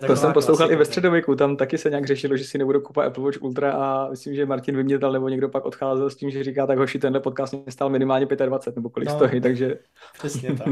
To 0.07 0.15
jsem 0.15 0.33
poslouchal 0.33 0.71
i 0.71 0.75
ve 0.75 0.85
středověku, 0.85 1.35
tam 1.35 1.57
taky 1.57 1.77
se 1.77 1.89
nějak 1.89 2.05
řešilo, 2.05 2.37
že 2.37 2.43
si 2.43 2.57
nebudu 2.57 2.81
kupovat 2.81 3.07
Apple 3.07 3.23
Watch 3.23 3.41
Ultra 3.41 3.71
a 3.71 4.09
myslím, 4.09 4.35
že 4.35 4.45
Martin 4.45 4.77
vymětal 4.77 5.11
nebo 5.11 5.29
někdo 5.29 5.49
pak 5.49 5.65
odcházel 5.65 6.09
s 6.09 6.15
tím, 6.15 6.29
že 6.29 6.43
říká, 6.43 6.67
tak 6.67 6.77
hoši, 6.77 6.99
tenhle 6.99 7.19
podcast 7.19 7.53
mě 7.53 7.63
stál 7.69 7.89
minimálně 7.89 8.25
25 8.25 8.75
nebo 8.75 8.89
kolik 8.89 9.09
no, 9.09 9.15
stojí, 9.15 9.41
takže... 9.41 9.77
Přesně 10.17 10.55
tak. 10.55 10.67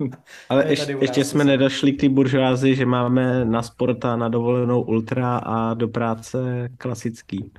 Ale 0.48 0.64
ještě, 0.68 0.96
ještě 1.00 1.24
jsme 1.24 1.44
nedošli 1.44 1.92
k 1.92 2.00
té 2.00 2.08
buržoázi, 2.08 2.74
že 2.74 2.86
máme 2.86 3.44
na 3.44 3.62
sporta, 3.62 4.16
na 4.16 4.28
dovolenou 4.28 4.82
Ultra 4.82 5.36
a 5.36 5.74
do 5.74 5.88
práce 5.88 6.68
klasický. 6.78 7.52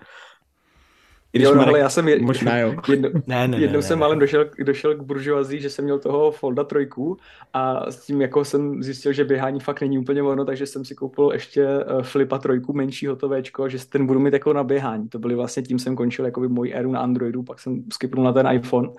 Když 1.31 1.43
jo, 1.43 1.55
no, 1.55 1.67
ale 1.67 1.79
já 1.79 1.89
jsem 1.89 2.07
je, 2.07 2.21
možná 2.21 2.57
jo. 2.57 2.75
Jedno, 2.89 3.09
ne, 3.27 3.47
ne, 3.47 3.57
jednou 3.57 3.77
ne, 3.77 3.83
jsem 3.83 3.97
ne. 3.97 3.99
málem 3.99 4.19
došel, 4.19 4.45
došel 4.59 4.95
k 4.95 5.01
buržoazii, 5.01 5.61
že 5.61 5.69
jsem 5.69 5.85
měl 5.85 5.99
toho 5.99 6.31
Folda 6.31 6.63
trojku 6.63 7.17
a 7.53 7.91
s 7.91 8.05
tím 8.05 8.21
jako 8.21 8.45
jsem 8.45 8.83
zjistil, 8.83 9.13
že 9.13 9.23
běhání 9.23 9.59
fakt 9.59 9.81
není 9.81 9.97
úplně 9.97 10.23
ono, 10.23 10.45
takže 10.45 10.65
jsem 10.65 10.85
si 10.85 10.95
koupil 10.95 11.29
ještě 11.33 11.67
uh, 11.67 12.01
Flipa 12.01 12.37
trojku, 12.37 12.73
menší 12.73 13.07
hotovéčko, 13.07 13.69
že 13.69 13.77
ten 13.89 14.07
budu 14.07 14.19
mít 14.19 14.33
jako 14.33 14.53
na 14.53 14.63
běhání. 14.63 15.09
To 15.09 15.19
byly 15.19 15.35
vlastně 15.35 15.63
tím 15.63 15.79
jsem 15.79 15.95
končil 15.95 16.25
jako 16.25 16.41
by 16.41 16.47
můj 16.47 16.71
eru 16.75 16.91
na 16.91 16.99
Androidu, 16.99 17.43
pak 17.43 17.59
jsem 17.59 17.83
skipnul 17.93 18.25
na 18.25 18.33
ten 18.33 18.47
iPhone. 18.51 18.89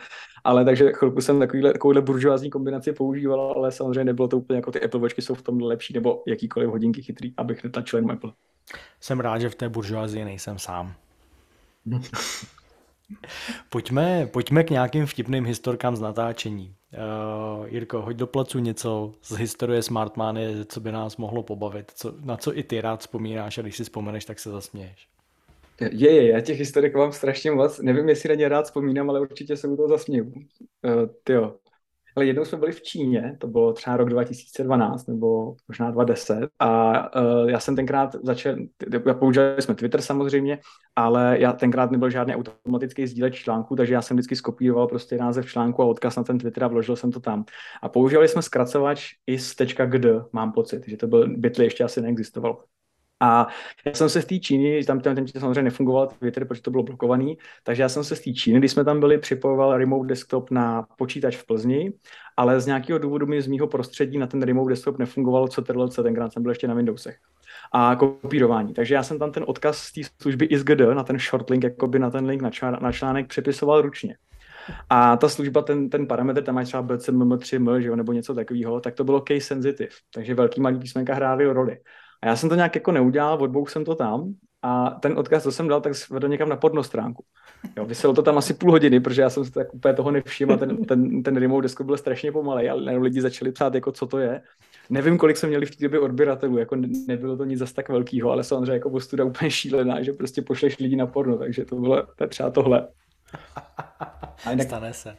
Ale 0.44 0.64
takže 0.64 0.92
chvilku 0.92 1.20
jsem 1.20 1.38
takovýhle, 1.38 1.72
takovýhle 1.72 2.02
buržoázní 2.02 2.50
kombinaci 2.50 2.92
používal, 2.92 3.52
ale 3.56 3.72
samozřejmě 3.72 4.04
nebylo 4.04 4.28
to 4.28 4.38
úplně 4.38 4.56
jako 4.56 4.70
ty 4.70 4.82
Apple 4.82 5.00
Watchky 5.00 5.22
jsou 5.22 5.34
v 5.34 5.42
tom 5.42 5.60
lepší, 5.60 5.94
nebo 5.94 6.22
jakýkoliv 6.26 6.70
hodinky 6.70 7.02
chytrý, 7.02 7.34
abych 7.36 7.64
netlačil 7.64 7.96
jenom 7.96 8.10
Apple. 8.10 8.32
Jsem 9.00 9.20
rád, 9.20 9.38
že 9.38 9.48
v 9.48 9.54
té 9.54 9.68
buržoázii 9.68 10.24
nejsem 10.24 10.58
sám. 10.58 10.94
Pojďme, 13.70 14.26
pojďme 14.26 14.64
k 14.64 14.70
nějakým 14.70 15.06
vtipným 15.06 15.44
historkám 15.44 15.96
z 15.96 16.00
natáčení. 16.00 16.74
Uh, 16.92 17.66
Jirko, 17.66 18.02
hoď 18.02 18.16
do 18.16 18.26
placu 18.26 18.58
něco 18.58 19.12
z 19.22 19.36
historie 19.36 19.82
Smartmany, 19.82 20.64
co 20.66 20.80
by 20.80 20.92
nás 20.92 21.16
mohlo 21.16 21.42
pobavit, 21.42 21.92
co, 21.94 22.14
na 22.24 22.36
co 22.36 22.58
i 22.58 22.62
ty 22.62 22.80
rád 22.80 23.00
vzpomínáš 23.00 23.58
a 23.58 23.62
když 23.62 23.76
si 23.76 23.82
vzpomeneš, 23.82 24.24
tak 24.24 24.38
se 24.38 24.50
zasměješ. 24.50 25.08
Je, 25.80 26.12
je, 26.12 26.28
já 26.28 26.40
těch 26.40 26.58
historik 26.58 26.94
mám 26.94 27.12
strašně 27.12 27.50
moc. 27.50 27.78
Nevím, 27.78 28.08
jestli 28.08 28.28
na 28.28 28.34
ně 28.34 28.48
rád 28.48 28.64
vzpomínám, 28.64 29.10
ale 29.10 29.20
určitě 29.20 29.56
se 29.56 29.68
u 29.68 29.76
toho 29.76 29.88
zasměju. 29.88 30.24
Uh, 30.24 30.42
tyjo, 31.24 31.54
ale 32.16 32.26
jednou 32.26 32.44
jsme 32.44 32.58
byli 32.58 32.72
v 32.72 32.82
Číně, 32.82 33.36
to 33.38 33.46
bylo 33.46 33.72
třeba 33.72 33.96
rok 33.96 34.08
2012 34.08 35.06
nebo 35.06 35.54
možná 35.68 35.90
2010 35.90 36.48
a 36.58 37.00
uh, 37.20 37.50
já 37.50 37.60
jsem 37.60 37.76
tenkrát 37.76 38.16
začal, 38.22 38.56
používali 39.18 39.62
jsme 39.62 39.74
Twitter 39.74 40.00
samozřejmě, 40.00 40.58
ale 40.96 41.36
já 41.40 41.52
tenkrát 41.52 41.90
nebyl 41.90 42.10
žádný 42.10 42.34
automatický 42.34 43.06
sdíleč 43.06 43.42
článku, 43.42 43.76
takže 43.76 43.94
já 43.94 44.02
jsem 44.02 44.16
vždycky 44.16 44.36
skopíroval 44.36 44.86
prostě 44.86 45.16
název 45.16 45.46
článku 45.46 45.82
a 45.82 45.86
odkaz 45.86 46.16
na 46.16 46.24
ten 46.24 46.38
Twitter 46.38 46.64
a 46.64 46.68
vložil 46.68 46.96
jsem 46.96 47.12
to 47.12 47.20
tam. 47.20 47.44
A 47.82 47.88
používali 47.88 48.28
jsme 48.28 48.42
zkracovač 48.42 49.08
is.gd, 49.26 50.06
mám 50.32 50.52
pocit, 50.52 50.88
že 50.88 50.96
to 50.96 51.06
byl 51.06 51.36
Bitly 51.36 51.64
ještě 51.64 51.84
asi 51.84 52.00
neexistoval. 52.00 52.64
A 53.20 53.46
já 53.86 53.92
jsem 53.94 54.08
se 54.08 54.20
v 54.20 54.24
té 54.24 54.38
Číny, 54.38 54.84
tam 54.84 55.00
ten, 55.00 55.14
ten 55.14 55.26
samozřejmě 55.26 55.62
nefungoval 55.62 56.06
Twitter, 56.06 56.44
protože 56.44 56.62
to 56.62 56.70
bylo 56.70 56.82
blokovaný, 56.82 57.38
takže 57.62 57.82
já 57.82 57.88
jsem 57.88 58.04
se 58.04 58.16
z 58.16 58.20
té 58.20 58.32
Číny, 58.32 58.58
když 58.58 58.72
jsme 58.72 58.84
tam 58.84 59.00
byli, 59.00 59.18
připojoval 59.18 59.78
remote 59.78 60.08
desktop 60.08 60.50
na 60.50 60.86
počítač 60.98 61.36
v 61.36 61.46
Plzni, 61.46 61.92
ale 62.36 62.60
z 62.60 62.66
nějakého 62.66 62.98
důvodu 62.98 63.26
mi 63.26 63.42
z 63.42 63.46
mého 63.46 63.66
prostředí 63.66 64.18
na 64.18 64.26
ten 64.26 64.42
remote 64.42 64.68
desktop 64.68 64.98
nefungovalo 64.98 65.48
co 65.48 65.62
TRLC, 65.62 65.96
tenkrát 66.02 66.32
jsem 66.32 66.42
byl 66.42 66.50
ještě 66.50 66.68
na 66.68 66.74
Windowsech 66.74 67.16
a 67.72 67.96
kopírování. 67.96 68.74
Takže 68.74 68.94
já 68.94 69.02
jsem 69.02 69.18
tam 69.18 69.32
ten 69.32 69.44
odkaz 69.46 69.78
z 69.78 69.92
té 69.92 70.00
služby 70.22 70.44
ISGD 70.44 70.80
na 70.94 71.04
ten 71.04 71.18
short 71.18 71.50
link, 71.50 71.64
jakoby 71.64 71.98
na 71.98 72.10
ten 72.10 72.26
link 72.26 72.42
na, 72.42 72.50
článek, 72.50 72.80
na 72.80 72.92
článek 72.92 73.26
přepisoval 73.26 73.82
ručně. 73.82 74.16
A 74.90 75.16
ta 75.16 75.28
služba, 75.28 75.62
ten, 75.62 75.90
ten 75.90 76.06
parametr, 76.06 76.42
tam 76.42 76.54
má 76.54 76.64
třeba 76.64 76.82
BCMM3M, 76.82 77.78
že 77.78 77.96
nebo 77.96 78.12
něco 78.12 78.34
takového, 78.34 78.80
tak 78.80 78.94
to 78.94 79.04
bylo 79.04 79.20
case 79.28 79.40
sensitive. 79.40 79.90
Takže 80.14 80.34
velký 80.34 80.60
malý 80.60 80.78
písmenka 80.78 81.14
hrály 81.14 81.46
roli. 81.46 81.78
A 82.22 82.26
já 82.26 82.36
jsem 82.36 82.48
to 82.48 82.54
nějak 82.54 82.74
jako 82.74 82.92
neudělal, 82.92 83.42
odbouk 83.42 83.70
jsem 83.70 83.84
to 83.84 83.94
tam 83.94 84.34
a 84.62 84.90
ten 84.90 85.18
odkaz, 85.18 85.42
co 85.42 85.52
jsem 85.52 85.68
dal, 85.68 85.80
tak 85.80 85.92
vedl 86.10 86.28
někam 86.28 86.48
na 86.48 86.56
podno 86.56 86.82
stránku. 86.82 87.24
Jo, 87.76 87.86
vyselo 87.86 88.14
to 88.14 88.22
tam 88.22 88.38
asi 88.38 88.54
půl 88.54 88.70
hodiny, 88.70 89.00
protože 89.00 89.22
já 89.22 89.30
jsem 89.30 89.44
se 89.44 89.50
tak 89.50 89.74
úplně 89.74 89.94
toho 89.94 90.10
nevšiml 90.10 90.52
a 90.52 90.56
ten, 90.56 90.84
ten, 90.84 91.22
ten 91.22 91.36
remote 91.36 91.62
desk 91.62 91.80
byl 91.80 91.96
strašně 91.96 92.32
pomalej, 92.32 92.70
ale 92.70 92.96
lidi 92.96 93.20
začali 93.20 93.52
psát, 93.52 93.74
jako 93.74 93.92
co 93.92 94.06
to 94.06 94.18
je. 94.18 94.42
Nevím, 94.90 95.18
kolik 95.18 95.36
jsme 95.36 95.48
měli 95.48 95.66
v 95.66 95.76
té 95.76 95.84
době 95.84 96.00
odběratelů, 96.00 96.58
jako 96.58 96.76
nebylo 97.06 97.36
to 97.36 97.44
nic 97.44 97.58
zas 97.58 97.72
tak 97.72 97.88
velkého, 97.88 98.30
ale 98.30 98.44
samozřejmě 98.44 98.72
jako 98.72 98.90
ostuda 98.90 99.24
úplně 99.24 99.50
šílená, 99.50 100.02
že 100.02 100.12
prostě 100.12 100.42
pošleš 100.42 100.78
lidi 100.78 100.96
na 100.96 101.06
porno, 101.06 101.38
takže 101.38 101.64
to 101.64 101.76
bylo 101.76 102.06
to 102.16 102.26
třeba 102.26 102.50
tohle. 102.50 102.88
A 104.44 104.50
jinak, 104.50 104.66
Stane 104.66 104.92
se. 104.92 105.16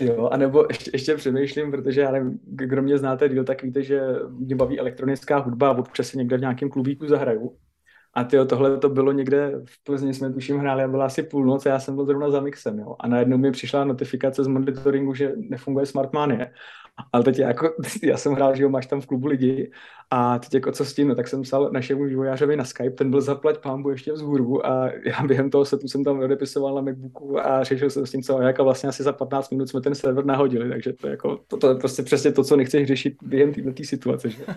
Jo, 0.00 0.28
anebo 0.32 0.64
ještě, 0.68 0.90
ještě 0.94 1.14
přemýšlím, 1.14 1.70
protože 1.70 2.00
já 2.00 2.10
nevím, 2.10 2.40
kdo 2.44 2.82
mě 2.82 2.98
znáte 2.98 3.28
díl, 3.28 3.44
tak 3.44 3.62
víte, 3.62 3.82
že 3.82 4.00
mě 4.30 4.56
baví 4.56 4.80
elektronická 4.80 5.38
hudba 5.38 5.68
a 5.68 5.78
občas 5.78 6.06
si 6.06 6.18
někde 6.18 6.36
v 6.36 6.40
nějakém 6.40 6.70
klubíku 6.70 7.06
zahraju. 7.06 7.56
A 8.14 8.24
tyjo, 8.24 8.44
tohle 8.44 8.78
to 8.78 8.88
bylo 8.88 9.12
někde 9.12 9.52
v 9.64 9.84
Plzni, 9.84 10.14
jsme 10.14 10.32
tuším 10.32 10.58
hráli 10.58 10.82
a 10.82 10.88
byla 10.88 11.06
asi 11.06 11.22
půlnoc 11.22 11.66
a 11.66 11.68
já 11.68 11.78
jsem 11.78 11.94
byl 11.94 12.06
zrovna 12.06 12.30
za 12.30 12.40
mixem, 12.40 12.78
jo. 12.78 12.96
A 13.00 13.08
najednou 13.08 13.38
mi 13.38 13.50
přišla 13.50 13.84
notifikace 13.84 14.44
z 14.44 14.46
monitoringu, 14.46 15.14
že 15.14 15.32
nefunguje 15.36 15.86
Smartmania. 15.86 16.46
Ale 17.12 17.24
teď 17.24 17.38
jako, 17.38 17.74
já 18.02 18.16
jsem 18.16 18.32
hrál, 18.32 18.56
že 18.56 18.62
jo, 18.62 18.68
máš 18.68 18.86
tam 18.86 19.00
v 19.00 19.06
klubu 19.06 19.26
lidi 19.26 19.70
a 20.10 20.38
teď 20.38 20.54
jako 20.54 20.72
co 20.72 20.84
s 20.84 20.94
tím, 20.94 21.08
no, 21.08 21.14
tak 21.14 21.28
jsem 21.28 21.42
psal 21.42 21.70
našemu 21.72 22.04
vývojářovi 22.04 22.56
na 22.56 22.64
Skype, 22.64 22.90
ten 22.90 23.10
byl 23.10 23.20
zaplať 23.20 23.58
pámbu 23.58 23.90
ještě 23.90 24.12
vzhůru 24.12 24.66
a 24.66 24.90
já 25.04 25.26
během 25.26 25.50
toho 25.50 25.64
setu 25.64 25.88
jsem 25.88 26.04
tam 26.04 26.18
odepisoval 26.18 26.74
na 26.74 26.80
Macbooku 26.80 27.46
a 27.46 27.64
řešil 27.64 27.90
jsem 27.90 28.06
s 28.06 28.10
tím, 28.10 28.22
co 28.22 28.38
a 28.38 28.42
jak 28.42 28.60
a 28.60 28.62
vlastně 28.62 28.88
asi 28.88 29.02
za 29.02 29.12
15 29.12 29.50
minut 29.50 29.68
jsme 29.68 29.80
ten 29.80 29.94
server 29.94 30.24
nahodili, 30.24 30.68
takže 30.68 30.92
to, 30.92 31.08
jako, 31.08 31.40
to, 31.48 31.56
to 31.56 31.68
je 31.68 31.74
prostě 31.74 32.02
přesně 32.02 32.32
to, 32.32 32.44
co 32.44 32.56
nechceš 32.56 32.88
řešit 32.88 33.16
během 33.22 33.54
této 33.54 33.84
situace, 33.84 34.30
že? 34.30 34.44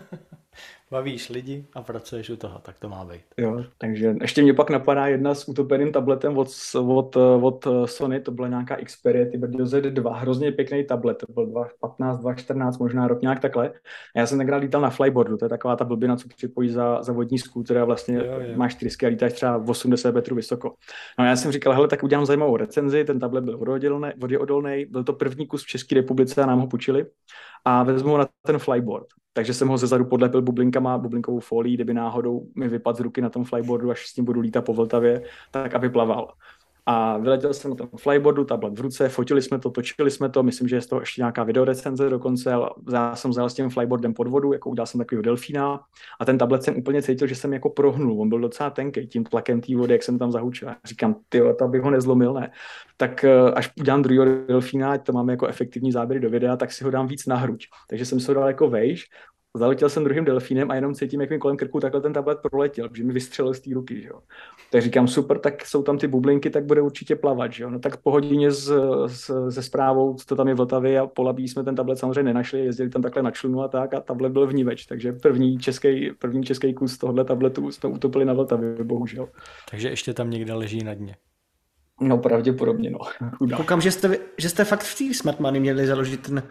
Bavíš 0.91 1.29
lidi 1.29 1.65
a 1.73 1.81
pracuješ 1.81 2.29
u 2.29 2.35
toho, 2.35 2.59
tak 2.59 2.79
to 2.79 2.89
má 2.89 3.05
být. 3.05 3.21
Jo, 3.37 3.65
takže 3.77 4.15
ještě 4.21 4.41
mě 4.41 4.53
pak 4.53 4.69
napadá 4.69 5.07
jedna 5.07 5.35
s 5.35 5.47
utopeným 5.47 5.91
tabletem 5.91 6.37
od, 6.37 6.47
od, 6.75 7.15
od 7.41 7.67
Sony, 7.85 8.19
to 8.19 8.31
byla 8.31 8.47
nějaká 8.47 8.75
Xperia 8.75 9.25
Tiberdio 9.31 9.65
Z2, 9.65 10.13
hrozně 10.13 10.51
pěkný 10.51 10.83
tablet, 10.83 11.17
to 11.17 11.33
byl 11.33 11.45
2015, 11.45 12.21
2014, 12.35 12.77
možná 12.77 13.07
rok 13.07 13.21
nějak 13.21 13.39
takhle. 13.39 13.69
A 14.15 14.19
já 14.19 14.25
jsem 14.25 14.37
tenkrát 14.37 14.57
lítal 14.57 14.81
na 14.81 14.89
flyboardu, 14.89 15.37
to 15.37 15.45
je 15.45 15.49
taková 15.49 15.75
ta 15.75 15.85
blbina, 15.85 16.15
co 16.15 16.27
připojí 16.27 16.69
za, 16.69 17.03
za 17.03 17.13
vodní 17.13 17.39
skúter 17.39 17.77
a 17.77 17.85
vlastně 17.85 18.15
jo, 18.15 18.23
jo. 18.25 18.53
máš 18.55 18.75
trysky 18.75 19.05
a 19.05 19.09
lítáš 19.09 19.33
třeba 19.33 19.63
80 19.67 20.15
metrů 20.15 20.35
vysoko. 20.35 20.73
No 21.19 21.25
a 21.25 21.27
já 21.27 21.35
jsem 21.35 21.51
říkal, 21.51 21.73
hele, 21.73 21.87
tak 21.87 22.03
udělám 22.03 22.25
zajímavou 22.25 22.57
recenzi, 22.57 23.03
ten 23.03 23.19
tablet 23.19 23.43
byl 23.43 23.57
voděodolný, 24.17 24.85
byl 24.85 25.03
to 25.03 25.13
první 25.13 25.47
kus 25.47 25.63
v 25.63 25.67
České 25.67 25.95
republice 25.95 26.43
a 26.43 26.45
nám 26.45 26.59
ho 26.59 26.67
půjčili 26.67 27.05
a 27.65 27.83
vezmu 27.83 28.11
ho 28.11 28.17
na 28.17 28.27
ten 28.45 28.59
flyboard. 28.59 29.07
Takže 29.33 29.53
jsem 29.53 29.67
ho 29.67 29.77
zezadu 29.77 30.05
podlepil 30.05 30.41
bublinkama, 30.41 30.97
bublinkovou 30.97 31.39
folií, 31.39 31.73
kdyby 31.73 31.93
náhodou 31.93 32.47
mi 32.55 32.67
vypadl 32.67 32.97
z 32.97 32.99
ruky 32.99 33.21
na 33.21 33.29
tom 33.29 33.43
flyboardu, 33.43 33.91
až 33.91 34.07
s 34.07 34.13
tím 34.13 34.25
budu 34.25 34.39
lítat 34.39 34.65
po 34.65 34.73
Vltavě, 34.73 35.23
tak 35.51 35.73
aby 35.73 35.89
plaval. 35.89 36.33
A 36.85 37.17
vyletěl 37.17 37.53
jsem 37.53 37.71
na 37.71 37.75
tom 37.75 37.89
flyboardu, 37.97 38.43
tablet 38.43 38.79
v 38.79 38.81
ruce, 38.81 39.09
fotili 39.09 39.41
jsme 39.41 39.59
to, 39.59 39.69
točili 39.69 40.11
jsme 40.11 40.29
to, 40.29 40.43
myslím, 40.43 40.67
že 40.67 40.75
je 40.75 40.81
z 40.81 40.87
toho 40.87 40.99
ještě 41.01 41.21
nějaká 41.21 41.43
videorecenze 41.43 42.09
dokonce, 42.09 42.53
ale 42.53 42.69
já 42.93 43.15
jsem 43.15 43.31
vzal 43.31 43.49
s 43.49 43.53
tím 43.53 43.69
flyboardem 43.69 44.13
pod 44.13 44.27
vodu, 44.27 44.53
jako 44.53 44.69
udělal 44.69 44.87
jsem 44.87 44.99
takový 44.99 45.21
delfína 45.21 45.79
a 46.19 46.25
ten 46.25 46.37
tablet 46.37 46.63
jsem 46.63 46.77
úplně 46.77 47.01
cítil, 47.01 47.27
že 47.27 47.35
jsem 47.35 47.53
jako 47.53 47.69
prohnul, 47.69 48.21
on 48.21 48.29
byl 48.29 48.39
docela 48.39 48.69
tenký 48.69 49.07
tím 49.07 49.23
tlakem 49.23 49.61
té 49.61 49.75
vody, 49.75 49.93
jak 49.93 50.03
jsem 50.03 50.19
tam 50.19 50.31
zahučil. 50.31 50.69
Říkám, 50.85 51.15
ty, 51.29 51.41
to 51.59 51.67
bych 51.67 51.81
ho 51.81 51.91
nezlomil, 51.91 52.33
ne. 52.33 52.51
Tak 52.97 53.23
eh, 53.23 53.51
až 53.51 53.71
udělám 53.79 54.01
druhého 54.01 54.25
delfína, 54.47 54.91
ať 54.91 55.05
to 55.05 55.13
máme 55.13 55.33
jako 55.33 55.47
efektivní 55.47 55.91
záběry 55.91 56.19
do 56.19 56.29
videa, 56.29 56.57
tak 56.57 56.71
si 56.71 56.83
ho 56.83 56.91
dám 56.91 57.07
víc 57.07 57.25
na 57.25 57.35
hruď. 57.35 57.65
Takže 57.89 58.05
jsem 58.05 58.19
si 58.19 58.27
ho 58.27 58.33
dal 58.33 58.47
jako 58.47 58.69
vejš, 58.69 59.05
zaletěl 59.57 59.89
jsem 59.89 60.03
druhým 60.03 60.25
delfínem 60.25 60.71
a 60.71 60.75
jenom 60.75 60.93
cítím, 60.93 61.21
jak 61.21 61.29
mi 61.29 61.39
kolem 61.39 61.57
krku 61.57 61.79
takhle 61.79 62.01
ten 62.01 62.13
tablet 62.13 62.37
proletěl, 62.49 62.89
že 62.93 63.03
mi 63.03 63.13
vystřelil 63.13 63.53
z 63.53 63.59
té 63.59 63.73
ruky, 63.73 64.01
že 64.01 64.07
jo. 64.07 64.19
Tak 64.71 64.81
říkám, 64.81 65.07
super, 65.07 65.39
tak 65.39 65.65
jsou 65.65 65.83
tam 65.83 65.97
ty 65.97 66.07
bublinky, 66.07 66.49
tak 66.49 66.65
bude 66.65 66.81
určitě 66.81 67.15
plavat, 67.15 67.53
že 67.53 67.63
jo. 67.63 67.69
No 67.69 67.79
tak 67.79 67.97
po 67.97 68.11
hodině 68.11 68.51
s, 68.51 68.71
s, 69.07 69.49
se 69.49 69.63
zprávou, 69.63 70.15
co 70.27 70.35
tam 70.35 70.47
je 70.47 70.53
v 70.53 70.57
Vltavě 70.57 70.99
a 70.99 71.07
polabí 71.07 71.47
jsme 71.47 71.63
ten 71.63 71.75
tablet 71.75 71.99
samozřejmě 71.99 72.23
nenašli, 72.23 72.59
jezdili 72.59 72.89
tam 72.89 73.01
takhle 73.01 73.23
na 73.23 73.31
člunu 73.31 73.61
a 73.61 73.67
tak 73.67 73.93
a 73.93 73.99
tablet 73.99 74.31
byl 74.31 74.47
vníveč, 74.47 74.85
takže 74.85 75.13
první 75.13 75.57
český, 75.57 76.11
první 76.19 76.43
český 76.43 76.73
kus 76.73 76.97
tohohle 76.97 77.25
tabletu 77.25 77.71
jsme 77.71 77.89
utopili 77.89 78.25
na 78.25 78.33
Vltavě, 78.33 78.83
bohužel. 78.83 79.29
Takže 79.71 79.89
ještě 79.89 80.13
tam 80.13 80.29
někde 80.29 80.53
leží 80.53 80.83
na 80.83 80.93
dně. 80.93 81.15
No 82.01 82.17
pravděpodobně, 82.17 82.89
no. 82.89 82.99
Koukám, 83.57 83.81
že 83.81 83.91
jste, 83.91 84.17
že 84.37 84.49
jste 84.49 84.65
fakt 84.65 84.83
v 84.83 84.97
té 84.97 85.13
Smart 85.13 85.39
Money 85.39 85.59
měli 85.61 85.87
založit 85.87 86.21
ten 86.21 86.43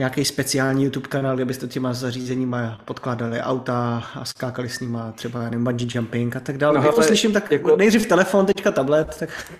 nějaký 0.00 0.24
speciální 0.24 0.84
YouTube 0.84 1.08
kanál, 1.08 1.36
kde 1.36 1.44
byste 1.44 1.66
těma 1.66 1.92
zařízeníma 1.92 2.80
podkládali 2.84 3.40
auta 3.40 4.02
a 4.14 4.24
skákali 4.24 4.68
s 4.68 4.80
nima 4.80 5.12
třeba 5.12 5.42
nevím, 5.42 5.64
bungee 5.64 5.88
jumping 5.94 6.36
a 6.36 6.40
tak 6.40 6.58
dále. 6.58 6.80
No, 6.80 6.92
to 6.92 7.02
slyším, 7.02 7.32
tak 7.32 7.52
jako... 7.52 7.76
nejdřív 7.76 8.06
telefon, 8.06 8.46
teďka 8.46 8.70
tablet. 8.70 9.16
Tak... 9.18 9.52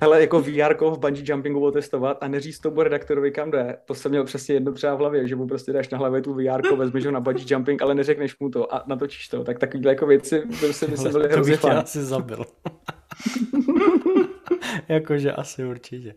Hele, 0.00 0.20
jako 0.20 0.40
VR 0.40 0.74
v 0.80 0.98
bungee 0.98 1.24
jumpingu 1.24 1.60
otestovat 1.60 2.18
a 2.20 2.28
neříct 2.28 2.62
tomu 2.62 2.82
redaktorovi, 2.82 3.30
kam 3.30 3.50
jde. 3.50 3.76
To 3.84 3.94
jsem 3.94 4.10
měl 4.10 4.24
přesně 4.24 4.54
jedno 4.54 4.72
třeba 4.72 4.94
v 4.94 4.98
hlavě, 4.98 5.28
že 5.28 5.36
mu 5.36 5.46
prostě 5.46 5.72
dáš 5.72 5.88
na 5.88 5.98
hlavě 5.98 6.22
tu 6.22 6.34
VR, 6.34 6.76
vezmeš 6.76 7.04
ho 7.04 7.10
na 7.10 7.20
bungee 7.20 7.46
jumping, 7.50 7.82
ale 7.82 7.94
neřekneš 7.94 8.38
mu 8.40 8.50
to 8.50 8.74
a 8.74 8.84
natočíš 8.86 9.28
to. 9.28 9.44
Tak 9.44 9.58
takovýhle 9.58 9.92
jako 9.92 10.06
věci 10.06 10.42
prostě 10.60 10.86
by 10.86 10.96
se 10.96 11.08
byly 11.08 11.28
hrozně 11.28 11.56
fajn. 11.56 11.78
asi 11.78 12.04
zabil. 12.04 12.44
Jakože 14.88 15.32
asi 15.32 15.64
určitě. 15.64 16.14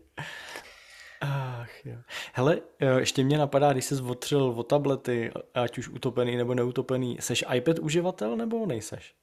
Ach 1.22 1.86
jo. 1.86 1.96
Hele, 2.34 2.58
eh, 2.80 3.00
ještě 3.00 3.24
mě 3.24 3.38
napadá, 3.38 3.72
když 3.72 3.84
jsi 3.84 3.94
zotřil 3.94 4.42
o 4.44 4.62
tablety, 4.62 5.30
ať 5.54 5.78
už 5.78 5.88
utopený 5.88 6.36
nebo 6.36 6.54
neutopený, 6.54 7.16
seš 7.20 7.44
iPad 7.54 7.78
uživatel 7.78 8.36
nebo 8.36 8.66
nejseš? 8.66 9.14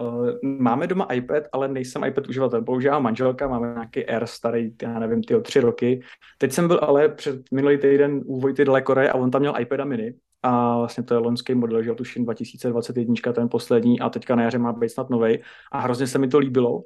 Uh, 0.00 0.30
máme 0.42 0.86
doma 0.86 1.04
iPad, 1.04 1.42
ale 1.52 1.68
nejsem 1.68 2.04
iPad 2.04 2.28
uživatel. 2.28 2.62
Používá 2.62 2.98
manželka, 2.98 3.48
máme 3.48 3.72
nějaký 3.74 4.06
Air 4.06 4.26
starý, 4.26 4.74
já 4.82 4.98
nevím, 4.98 5.22
ty 5.22 5.34
o 5.34 5.40
tři 5.40 5.60
roky. 5.60 6.00
Teď 6.38 6.52
jsem 6.52 6.68
byl 6.68 6.80
ale 6.82 7.08
před 7.08 7.52
minulý 7.52 7.78
týden 7.78 8.20
u 8.24 8.40
Vojty 8.40 8.64
Delekore 8.64 9.10
a 9.10 9.14
on 9.14 9.30
tam 9.30 9.40
měl 9.40 9.54
iPada 9.60 9.84
mini. 9.84 10.14
A 10.42 10.78
vlastně 10.78 11.04
to 11.04 11.14
je 11.14 11.18
loňský 11.18 11.54
model, 11.54 11.82
že 11.82 11.94
tuším 11.94 12.24
2021, 12.24 13.14
ten 13.32 13.48
poslední 13.48 14.00
a 14.00 14.08
teďka 14.10 14.34
na 14.34 14.42
jaře 14.42 14.58
má 14.58 14.72
být 14.72 14.88
snad 14.88 15.10
nový. 15.10 15.38
A 15.72 15.80
hrozně 15.80 16.06
se 16.06 16.18
mi 16.18 16.28
to 16.28 16.38
líbilo, 16.38 16.82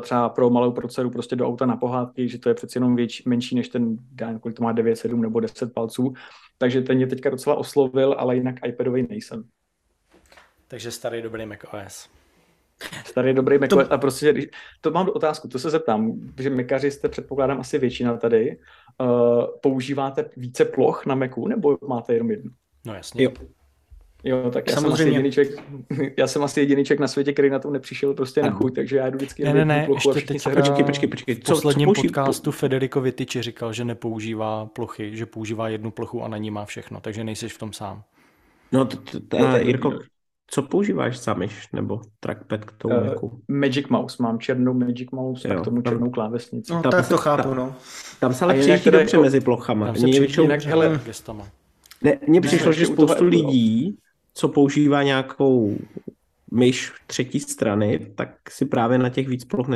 třeba 0.00 0.28
pro 0.28 0.50
malou 0.50 0.72
procedu 0.72 1.10
prostě 1.10 1.36
do 1.36 1.46
auta 1.46 1.66
na 1.66 1.76
pohádky, 1.76 2.28
že 2.28 2.38
to 2.38 2.48
je 2.48 2.54
přeci 2.54 2.78
jenom 2.78 2.96
větší, 2.96 3.22
menší 3.26 3.54
než 3.54 3.68
ten, 3.68 3.96
já 4.20 4.38
kolik 4.38 4.56
to 4.56 4.64
má 4.64 4.72
9, 4.72 4.96
7 4.96 5.22
nebo 5.22 5.40
10 5.40 5.74
palců. 5.74 6.12
Takže 6.58 6.82
ten 6.82 6.96
mě 6.96 7.06
teďka 7.06 7.30
docela 7.30 7.56
oslovil, 7.56 8.14
ale 8.18 8.36
jinak 8.36 8.54
iPadový 8.66 9.06
nejsem. 9.08 9.44
Takže 10.68 10.90
starý 10.90 11.22
dobrý 11.22 11.46
macOS. 11.46 12.08
Starý 13.04 13.34
dobrý 13.34 13.58
macOS. 13.58 13.88
To... 13.88 13.92
A 13.92 13.98
prostě, 13.98 14.34
to 14.80 14.90
mám 14.90 15.08
otázku, 15.08 15.48
to 15.48 15.58
se 15.58 15.70
zeptám, 15.70 16.12
že 16.38 16.50
mekaři 16.50 16.90
jste 16.90 17.08
předpokládám 17.08 17.60
asi 17.60 17.78
většina 17.78 18.16
tady. 18.16 18.58
Uh, 19.00 19.44
používáte 19.62 20.30
více 20.36 20.64
ploch 20.64 21.06
na 21.06 21.14
Macu 21.14 21.46
nebo 21.46 21.78
máte 21.88 22.14
jenom 22.14 22.30
jednu? 22.30 22.50
No 22.86 22.94
jasně. 22.94 23.24
Jo. 23.24 23.30
Jo, 24.26 24.50
tak 24.50 24.68
já 24.68 24.74
Samozřejmě. 24.74 24.96
jsem, 24.96 25.06
asi 25.06 25.14
jediný 25.14 25.32
člověk, 25.32 25.62
já 26.18 26.26
jsem 26.26 26.42
asi 26.42 26.60
jediný 26.60 26.84
člověk 26.84 27.00
na 27.00 27.08
světě, 27.08 27.32
který 27.32 27.50
na 27.50 27.58
tom 27.58 27.72
nepřišel 27.72 28.14
prostě 28.14 28.42
na 28.42 28.50
chuť, 28.50 28.74
takže 28.74 28.96
já 28.96 29.10
jdu 29.10 29.16
vždycky 29.16 29.44
ne, 29.44 29.54
ne, 29.54 29.64
ne, 29.64 29.88
ještě 29.94 30.26
teď 30.26 30.40
se 30.40 30.50
počkej, 30.50 30.84
počkej, 30.84 31.08
počkej. 31.08 31.34
V 31.34 31.40
posledním 31.40 31.94
co 31.94 32.02
podcastu 32.02 32.52
Federico 32.52 33.00
Vitiči 33.00 33.42
říkal, 33.42 33.72
že 33.72 33.84
nepoužívá 33.84 34.66
plochy, 34.66 35.16
že 35.16 35.26
používá 35.26 35.68
jednu 35.68 35.90
plochu 35.90 36.22
a 36.22 36.28
na 36.28 36.36
ní 36.36 36.50
má 36.50 36.64
všechno, 36.64 37.00
takže 37.00 37.24
nejseš 37.24 37.52
v 37.52 37.58
tom 37.58 37.72
sám. 37.72 38.02
No, 38.72 38.84
to, 38.84 38.96
to, 38.96 39.20
to, 39.20 39.38
no, 39.38 39.56
Jirko, 39.56 39.98
co 40.46 40.62
používáš 40.62 41.18
samiš, 41.18 41.68
nebo 41.72 42.00
trackpad 42.20 42.64
k 42.64 42.72
tomu 42.72 43.12
uh, 43.22 43.30
Magic 43.48 43.88
Mouse, 43.88 44.22
mám 44.22 44.38
černou 44.38 44.74
Magic 44.74 45.10
Mouse 45.10 45.48
jo, 45.48 45.54
a 45.58 45.60
k 45.60 45.64
tomu 45.64 45.82
černou 45.82 46.10
klávesnici. 46.10 46.72
No, 46.72 46.82
tak 46.82 47.08
to 47.08 47.16
chápu, 47.16 47.54
no. 47.54 47.74
Tam 48.20 48.34
se 48.34 48.44
ale 48.44 48.54
přijíždí 48.54 48.90
dobře 48.90 49.16
jako, 49.16 49.22
mezi 49.22 49.40
plochama. 49.40 49.86
Tam 49.86 49.96
se 49.96 50.06
přijíždí 50.06 50.42
jinak, 50.42 50.62
hele, 50.62 51.00
ne, 52.02 52.18
mně 52.28 52.40
přišlo, 52.40 52.72
že 52.72 52.86
spoustu 52.86 53.24
lidí 53.24 53.98
co 54.36 54.48
používá 54.48 55.02
nějakou 55.02 55.78
myš 56.52 56.92
třetí 57.06 57.40
strany, 57.40 58.12
tak 58.14 58.28
si 58.50 58.64
právě 58.64 58.98
na 58.98 59.08
těch 59.08 59.28
víc 59.28 59.44
ploch 59.44 59.66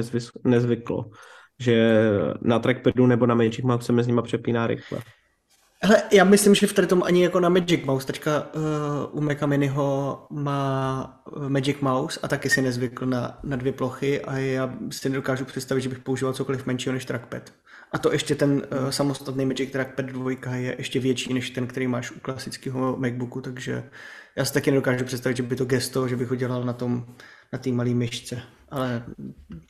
nezvyklo. 0.45 1.11
Že 1.59 2.01
na 2.43 2.59
trackpadu 2.59 3.07
nebo 3.07 3.27
na 3.27 3.35
Magic 3.35 3.65
Mouse 3.65 3.87
se 3.87 3.93
mezi 3.93 4.11
nimi 4.11 4.23
přepíná 4.23 4.66
rychle. 4.66 4.99
Hele, 5.82 6.03
já 6.12 6.24
myslím, 6.24 6.55
že 6.55 6.66
v 6.66 6.73
tady 6.73 6.87
tom 6.87 7.03
ani 7.03 7.23
jako 7.23 7.41
na 7.41 7.49
Magic 7.49 7.85
Mouse, 7.85 8.07
teďka 8.07 8.55
uh, 8.55 9.19
u 9.19 9.20
Maca 9.20 9.47
Miniho 9.47 10.27
má 10.31 11.23
eh, 11.37 11.49
Magic 11.49 11.77
Mouse 11.81 12.20
a 12.23 12.28
taky 12.28 12.51
si 12.51 12.62
nezvykl 12.62 13.07
na, 13.07 13.39
na 13.43 13.57
dvě 13.57 13.73
plochy 13.73 14.20
a 14.20 14.37
já 14.37 14.74
si 14.91 15.09
nedokážu 15.09 15.45
představit, 15.45 15.81
že 15.81 15.89
bych 15.89 15.99
používal 15.99 16.32
cokoliv 16.32 16.66
menšího 16.66 16.93
než 16.93 17.05
trackpad. 17.05 17.43
A 17.93 17.99
to 17.99 18.12
ještě 18.12 18.35
ten 18.35 18.51
uh, 18.53 18.91
samostatný 18.91 19.47
Magic 19.47 19.70
Trackpad 19.70 20.07
2 20.07 20.55
je 20.55 20.74
ještě 20.78 21.01
větší 21.01 21.35
než 21.35 21.51
ten, 21.51 21.66
který 21.66 21.87
máš 21.87 22.11
u 22.11 22.20
klasického 22.20 22.97
MacBooku, 22.97 23.41
takže 23.41 23.82
já 24.36 24.44
si 24.44 24.55
taky 24.55 24.70
nedokážu 24.70 25.05
představit, 25.05 25.36
že 25.36 25.43
by 25.43 25.57
to 25.57 25.65
gesto, 25.65 26.09
že 26.09 26.16
bych 26.16 26.28
ho 26.28 26.36
dělal 26.36 26.65
na 26.65 26.73
tom, 26.73 27.07
na 27.52 27.59
té 27.59 27.70
malé 27.70 27.90
myšce. 27.90 28.43
Ale 28.70 29.05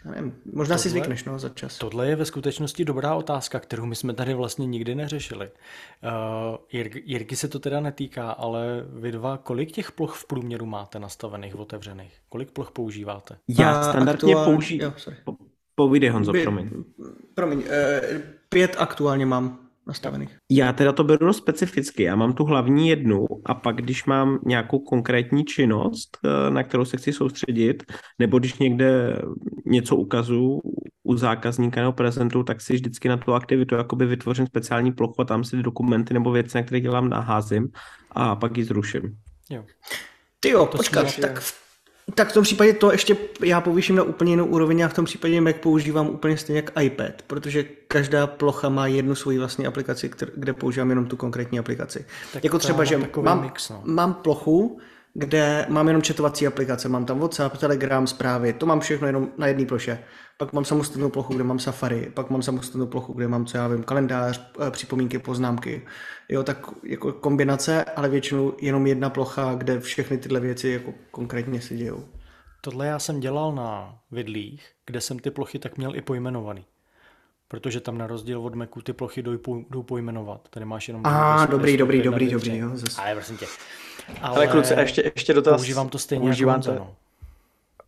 nevím, 0.05 0.35
možná 0.53 0.75
tohle, 0.75 0.83
si 0.83 0.89
zvykneš 0.89 1.25
no, 1.25 1.39
za 1.39 1.49
čas. 1.49 1.79
Tohle 1.79 2.09
je 2.09 2.17
ve 2.17 2.25
skutečnosti 2.25 2.85
dobrá 2.85 3.15
otázka, 3.15 3.61
kterou 3.61 3.87
my 3.87 3.97
jsme 3.97 4.15
tady 4.15 4.35
vlastně 4.35 4.67
nikdy 4.67 4.95
neřešili. 4.95 5.51
Uh, 5.51 6.57
Jirky, 6.73 7.03
Jirky 7.07 7.37
se 7.37 7.49
to 7.49 7.59
teda 7.59 7.81
netýká, 7.81 8.31
ale 8.31 8.85
vy 8.89 9.13
dva, 9.13 9.39
kolik 9.39 9.73
těch 9.73 9.93
ploch 9.93 10.15
v 10.15 10.27
průměru 10.27 10.67
máte 10.67 10.99
nastavených, 10.99 11.57
otevřených? 11.57 12.19
Kolik 12.29 12.51
ploch 12.51 12.71
používáte? 12.71 13.37
Já 13.49 13.83
standardně 13.83 14.35
používám... 14.35 14.95
Povídej 15.75 16.11
Honzo, 16.11 16.33
promiň. 16.43 16.71
Promiň, 17.35 17.63
eh, 17.69 18.23
pět 18.49 18.77
aktuálně 18.79 19.27
mám 19.27 19.70
nastavených. 19.91 20.37
Já 20.51 20.73
teda 20.73 20.93
to 20.93 21.05
beru 21.05 21.33
specificky. 21.33 22.03
Já 22.03 22.17
mám 22.17 22.33
tu 22.33 22.45
hlavní 22.45 22.89
jednu 22.89 23.27
a 23.45 23.55
pak, 23.55 23.77
když 23.77 24.05
mám 24.05 24.39
nějakou 24.47 24.79
konkrétní 24.79 25.45
činnost, 25.45 26.19
eh, 26.25 26.51
na 26.51 26.63
kterou 26.63 26.85
se 26.85 26.97
chci 26.97 27.13
soustředit, 27.13 27.83
nebo 28.19 28.39
když 28.39 28.59
někde 28.59 29.19
něco 29.67 29.97
ukazu 29.97 30.61
u 31.03 31.17
zákazníka 31.17 31.81
nebo 31.81 31.93
prezentu, 31.93 32.43
tak 32.43 32.61
si 32.61 32.73
vždycky 32.73 33.09
na 33.09 33.17
tu 33.17 33.35
aktivitu 33.35 33.75
jakoby 33.75 34.07
vytvořím 34.07 34.47
speciální 34.47 34.93
plochu 34.93 35.21
a 35.21 35.25
tam 35.25 35.45
si 35.45 35.57
ty 35.57 35.63
dokumenty 35.63 36.15
nebo 36.15 36.31
věci, 36.31 36.59
na 36.59 36.63
které 36.63 36.81
dělám, 36.81 37.09
naházím 37.09 37.69
a 38.11 38.37
pak 38.37 38.57
ji 38.57 38.65
zruším. 38.65 39.03
Jo. 39.51 39.65
Ty 40.41 40.49
jo, 40.49 40.67
počkat, 40.67 41.21
tak 41.21 41.41
v 41.41 41.70
tak 42.15 42.31
v 42.31 42.33
tom 42.33 42.43
případě 42.43 42.73
to 42.73 42.93
ještě 42.93 43.17
já 43.45 43.61
povýším 43.61 43.97
na 43.97 44.03
úplně 44.03 44.33
jinou 44.33 44.47
úroveň 44.47 44.85
a 44.85 44.89
v 44.89 44.95
tom 44.95 45.05
případě 45.05 45.41
Mac 45.41 45.57
používám 45.61 46.09
úplně 46.09 46.37
stejně 46.37 46.59
jak 46.59 46.83
iPad, 46.83 47.13
protože 47.27 47.65
každá 47.89 48.27
plocha 48.27 48.69
má 48.69 48.87
jednu 48.87 49.15
svoji 49.15 49.39
vlastní 49.39 49.67
aplikaci, 49.67 50.11
kde 50.35 50.53
používám 50.53 50.91
jenom 50.91 51.07
tu 51.07 51.17
konkrétní 51.17 51.59
aplikaci. 51.59 52.05
Tak 52.33 52.45
jako 52.45 52.59
třeba, 52.59 52.85
že 52.85 53.01
mám, 53.23 53.43
mix, 53.43 53.71
no. 53.71 53.83
mám 53.85 54.15
plochu, 54.15 54.81
kde 55.15 55.67
mám 55.69 55.87
jenom 55.87 56.03
četovací 56.03 56.47
aplikace, 56.47 56.89
mám 56.89 57.07
tam 57.07 57.19
WhatsApp, 57.19 57.59
Telegram, 57.59 58.07
zprávy, 58.07 58.53
to 58.53 58.67
mám 58.67 58.81
všechno 58.81 59.07
jenom 59.07 59.29
na 59.39 59.47
jedné 59.47 59.67
ploše. 59.67 60.05
Pak 60.39 60.53
mám 60.53 60.65
samostatnou 60.65 61.09
plochu, 61.09 61.35
kde 61.35 61.45
mám 61.45 61.59
Safari, 61.59 62.11
pak 62.15 62.31
mám 62.31 62.43
samostatnou 62.43 62.87
plochu, 62.87 63.13
kde 63.13 63.29
mám, 63.29 63.47
co 63.47 63.57
já 63.57 63.69
vím, 63.69 63.83
kalendář, 63.83 64.51
eh, 64.67 64.71
připomínky, 64.71 65.19
poznámky. 65.19 65.87
Jo, 66.29 66.43
tak 66.43 66.67
jako 66.85 67.13
kombinace, 67.13 67.85
ale 67.85 68.09
většinou 68.09 68.53
jenom 68.61 68.87
jedna 68.87 69.11
plocha, 69.11 69.55
kde 69.55 69.81
všechny 69.81 70.19
tyhle 70.19 70.41
věci 70.41 70.69
jako 70.69 70.95
konkrétně 71.11 71.61
se 71.61 71.75
dějou. 71.75 72.05
Tohle 72.61 72.87
já 72.87 72.99
jsem 72.99 73.21
dělal 73.21 73.55
na 73.55 73.99
vidlích, 74.11 74.69
kde 74.87 75.01
jsem 75.01 75.19
ty 75.19 75.31
plochy 75.31 75.59
tak 75.59 75.77
měl 75.77 75.97
i 75.97 76.01
pojmenovaný. 76.03 76.65
Protože 77.49 77.81
tam 77.81 77.99
na 77.99 78.07
rozdíl 78.07 78.41
od 78.41 78.55
Macu 78.55 78.81
ty 78.81 78.93
plochy 78.93 79.23
jdou, 79.23 79.39
jdou 79.71 79.83
pojmenovat. 79.83 80.49
Tady 80.51 80.67
máš 80.67 80.89
jenom... 80.89 81.03
A 81.07 81.47
dobrý, 81.47 81.77
dobrý, 81.77 82.03
dobrý, 82.03 82.31
dobrý, 82.31 82.59
jo. 82.59 82.71
Ale 82.99 83.15
prosím 83.15 83.37
tě. 83.37 83.47
Ale, 84.23 84.37
Ale 84.37 84.47
kluci, 84.47 84.75
ještě, 84.75 85.13
ještě 85.15 85.35
dotaz. 85.35 85.57
Používám 85.57 85.89
to 85.89 85.99
stejně 85.99 86.27
používáte, 86.27 86.71
jako 86.71 86.95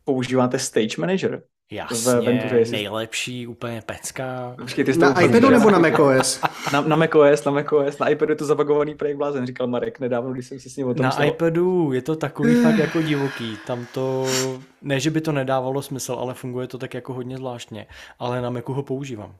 Používáte 0.05 0.59
Stage 0.59 0.97
Manager? 0.99 1.43
Jasně, 1.71 2.41
nejlepší, 2.71 3.47
úplně 3.47 3.83
pecka. 3.87 4.55
Počkej, 4.61 4.85
ty 4.85 4.97
na 4.97 5.21
iPadu 5.21 5.51
nebo 5.51 5.71
na 5.71 5.79
macOS? 5.79 6.41
na, 6.73 6.81
na 6.81 6.97
macOS, 6.97 7.45
na 7.45 7.53
macOS, 7.53 7.99
na 7.99 8.09
iPadu 8.09 8.33
je 8.33 8.37
to 8.37 8.45
zabagovaný 8.45 8.95
projekt 8.95 9.17
blázen, 9.17 9.47
říkal 9.47 9.67
Marek 9.67 10.01
nedávno, 10.01 10.33
když 10.33 10.47
jsem 10.47 10.61
si 10.61 10.71
s 10.71 10.77
ním 10.77 10.89
o 10.89 10.95
tom 10.95 11.05
Na 11.05 11.11
stalo. 11.11 11.29
iPadu 11.29 11.93
je 11.93 12.03
to 12.03 12.17
takový 12.17 12.63
fakt 12.63 12.79
jako 12.79 13.03
divoký, 13.03 13.59
tam 13.67 13.87
to, 13.95 14.27
ne 14.83 15.01
že 15.01 15.11
by 15.11 15.21
to 15.21 15.33
nedávalo 15.33 15.83
smysl, 15.83 16.13
ale 16.13 16.35
funguje 16.35 16.67
to 16.67 16.79
tak 16.79 16.95
jako 16.95 17.13
hodně 17.15 17.37
zvláštně, 17.37 17.87
ale 18.19 18.41
na 18.43 18.51
Macu 18.51 18.73
ho 18.73 18.83
používám. 18.83 19.35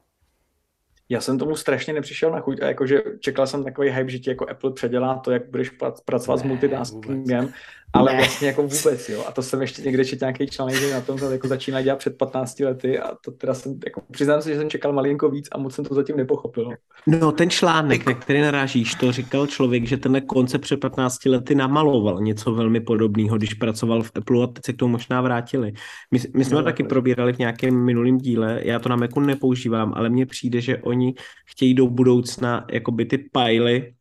Já 1.13 1.21
jsem 1.21 1.39
tomu 1.39 1.55
strašně 1.55 1.93
nepřišel 1.93 2.31
na 2.31 2.39
chuť 2.39 2.61
a 2.61 2.65
jakože 2.65 3.01
čekal 3.19 3.47
jsem 3.47 3.63
takový 3.63 3.89
hype, 3.89 4.09
že 4.09 4.19
ti 4.19 4.29
jako 4.29 4.49
Apple 4.49 4.73
předělá 4.73 5.15
to, 5.15 5.31
jak 5.31 5.49
budeš 5.49 5.71
pracovat 6.05 6.35
ne, 6.35 6.41
s 6.41 6.43
multitaskingem 6.43 7.53
ale 7.93 8.11
ne. 8.11 8.17
vlastně 8.17 8.47
jako 8.47 8.61
vůbec, 8.61 9.09
jo. 9.09 9.23
A 9.27 9.31
to 9.31 9.41
jsem 9.41 9.61
ještě 9.61 9.81
někde 9.81 10.05
četl 10.05 10.25
nějaký 10.25 10.47
článek, 10.47 10.75
že 10.75 10.93
na 10.93 11.01
tom 11.01 11.19
to 11.19 11.31
jako 11.31 11.47
začíná 11.47 11.81
dělat 11.81 11.99
před 11.99 12.17
15 12.17 12.59
lety 12.59 12.99
a 12.99 13.15
to 13.25 13.31
teda 13.31 13.53
jsem, 13.53 13.79
jako 13.85 14.01
přiznám 14.11 14.41
se, 14.41 14.49
že 14.49 14.57
jsem 14.57 14.69
čekal 14.69 14.93
malinko 14.93 15.29
víc 15.29 15.47
a 15.51 15.57
moc 15.57 15.75
jsem 15.75 15.85
to 15.85 15.95
zatím 15.95 16.17
nepochopil. 16.17 16.69
No 17.07 17.31
ten 17.31 17.49
článek, 17.49 18.05
na 18.05 18.13
který 18.13 18.41
narážíš, 18.41 18.95
to 18.95 19.11
říkal 19.11 19.47
člověk, 19.47 19.87
že 19.87 19.97
tenhle 19.97 20.21
koncept 20.21 20.61
před 20.61 20.79
15 20.79 21.25
lety 21.25 21.55
namaloval 21.55 22.21
něco 22.21 22.51
velmi 22.51 22.79
podobného, 22.79 23.37
když 23.37 23.53
pracoval 23.53 24.03
v 24.03 24.11
Apple 24.15 24.43
a 24.43 24.47
teď 24.47 24.65
se 24.65 24.73
k 24.73 24.77
tomu 24.77 24.91
možná 24.91 25.21
vrátili. 25.21 25.73
My, 26.11 26.19
my 26.35 26.45
jsme 26.45 26.55
no, 26.55 26.61
to 26.61 26.65
taky 26.65 26.83
probírali 26.83 27.33
v 27.33 27.39
nějakém 27.39 27.85
minulém 27.85 28.17
díle, 28.17 28.61
já 28.63 28.79
to 28.79 28.89
na 28.89 28.95
Macu 28.95 29.19
nepoužívám, 29.19 29.93
ale 29.95 30.09
mně 30.09 30.25
přijde, 30.25 30.61
že 30.61 30.77
oni 30.77 31.13
chtějí 31.45 31.73
do 31.73 31.87
budoucna 31.87 32.65
jakoby 32.71 33.05
ty 33.05 33.17
pily 33.17 33.93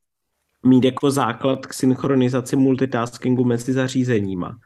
mít 0.66 0.84
jako 0.84 1.10
základ 1.10 1.66
k 1.66 1.74
synchronizaci 1.74 2.56
multitaskingu 2.56 3.44
mezi 3.44 3.72
zařízeníma. 3.72 4.56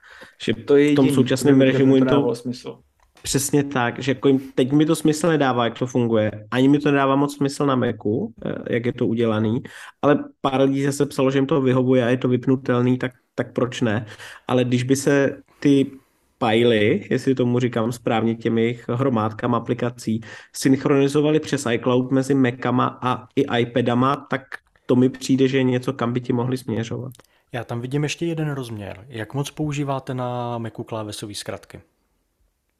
Že 0.42 0.54
to 0.54 0.76
je 0.76 0.92
v 0.92 0.94
tom 0.94 1.10
současném 1.10 1.60
režimu 1.60 1.96
jim 1.96 2.06
to... 2.06 2.34
Smysl. 2.34 2.78
Přesně 3.22 3.64
tak, 3.64 4.02
že 4.02 4.10
jako 4.10 4.28
jim, 4.28 4.40
teď 4.54 4.72
mi 4.72 4.86
to 4.86 4.96
smysl 4.96 5.28
nedává, 5.28 5.64
jak 5.64 5.78
to 5.78 5.86
funguje. 5.86 6.46
Ani 6.50 6.68
mi 6.68 6.78
to 6.78 6.90
nedává 6.90 7.16
moc 7.16 7.36
smysl 7.36 7.66
na 7.66 7.76
Macu, 7.76 8.32
eh, 8.44 8.74
jak 8.74 8.86
je 8.86 8.92
to 8.92 9.06
udělaný, 9.06 9.62
ale 10.02 10.24
pár 10.40 10.60
lidí 10.60 10.92
se 10.92 11.06
psalo, 11.06 11.30
že 11.30 11.38
jim 11.38 11.46
to 11.46 11.60
vyhovuje 11.60 12.04
a 12.04 12.08
je 12.08 12.16
to 12.16 12.28
vypnutelný, 12.28 12.98
tak, 12.98 13.12
tak 13.34 13.52
proč 13.52 13.80
ne? 13.80 14.06
Ale 14.48 14.64
když 14.64 14.82
by 14.82 14.96
se 14.96 15.36
ty 15.60 15.90
pily, 16.38 17.06
jestli 17.10 17.34
tomu 17.34 17.58
říkám 17.58 17.92
správně, 17.92 18.34
těmi 18.34 18.78
hromádkám 18.88 19.54
aplikací, 19.54 20.20
synchronizovali 20.52 21.40
přes 21.40 21.66
iCloud 21.72 22.10
mezi 22.10 22.34
Macama 22.34 22.98
a 23.02 23.26
i 23.36 23.60
iPadama, 23.60 24.26
tak 24.30 24.42
to 24.86 24.96
mi 24.96 25.08
přijde, 25.08 25.48
že 25.48 25.56
je 25.56 25.62
něco, 25.62 25.92
kam 25.92 26.12
by 26.12 26.20
ti 26.20 26.32
mohli 26.32 26.56
směřovat. 26.58 27.12
Já 27.52 27.64
tam 27.64 27.80
vidím 27.80 28.02
ještě 28.02 28.26
jeden 28.26 28.50
rozměr. 28.50 29.04
Jak 29.08 29.34
moc 29.34 29.50
používáte 29.50 30.14
na 30.14 30.58
Macu 30.58 30.84
klávesové 30.84 31.34
zkratky? 31.34 31.80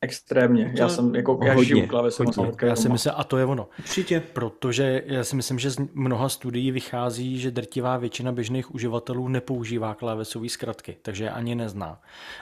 Extrémně. 0.00 0.72
Já 0.76 0.88
jsem 0.88 1.14
jako, 1.14 1.40
já 1.44 1.54
hodně, 1.54 1.68
žiju 1.68 1.86
klávesovou 1.86 2.52
Já 2.62 2.76
si 2.76 2.88
myslím, 2.88 3.12
a 3.16 3.24
to 3.24 3.38
je 3.38 3.44
ono. 3.44 3.68
Určitě. 3.78 4.20
Protože 4.32 5.02
já 5.06 5.24
si 5.24 5.36
myslím, 5.36 5.58
že 5.58 5.70
z 5.70 5.78
mnoha 5.94 6.28
studií 6.28 6.70
vychází, 6.70 7.38
že 7.38 7.50
drtivá 7.50 7.96
většina 7.96 8.32
běžných 8.32 8.74
uživatelů 8.74 9.28
nepoužívá 9.28 9.94
klávesové 9.94 10.48
zkratky, 10.48 10.96
takže 11.02 11.24
je 11.24 11.30
ani 11.30 11.54
nezná. 11.54 12.00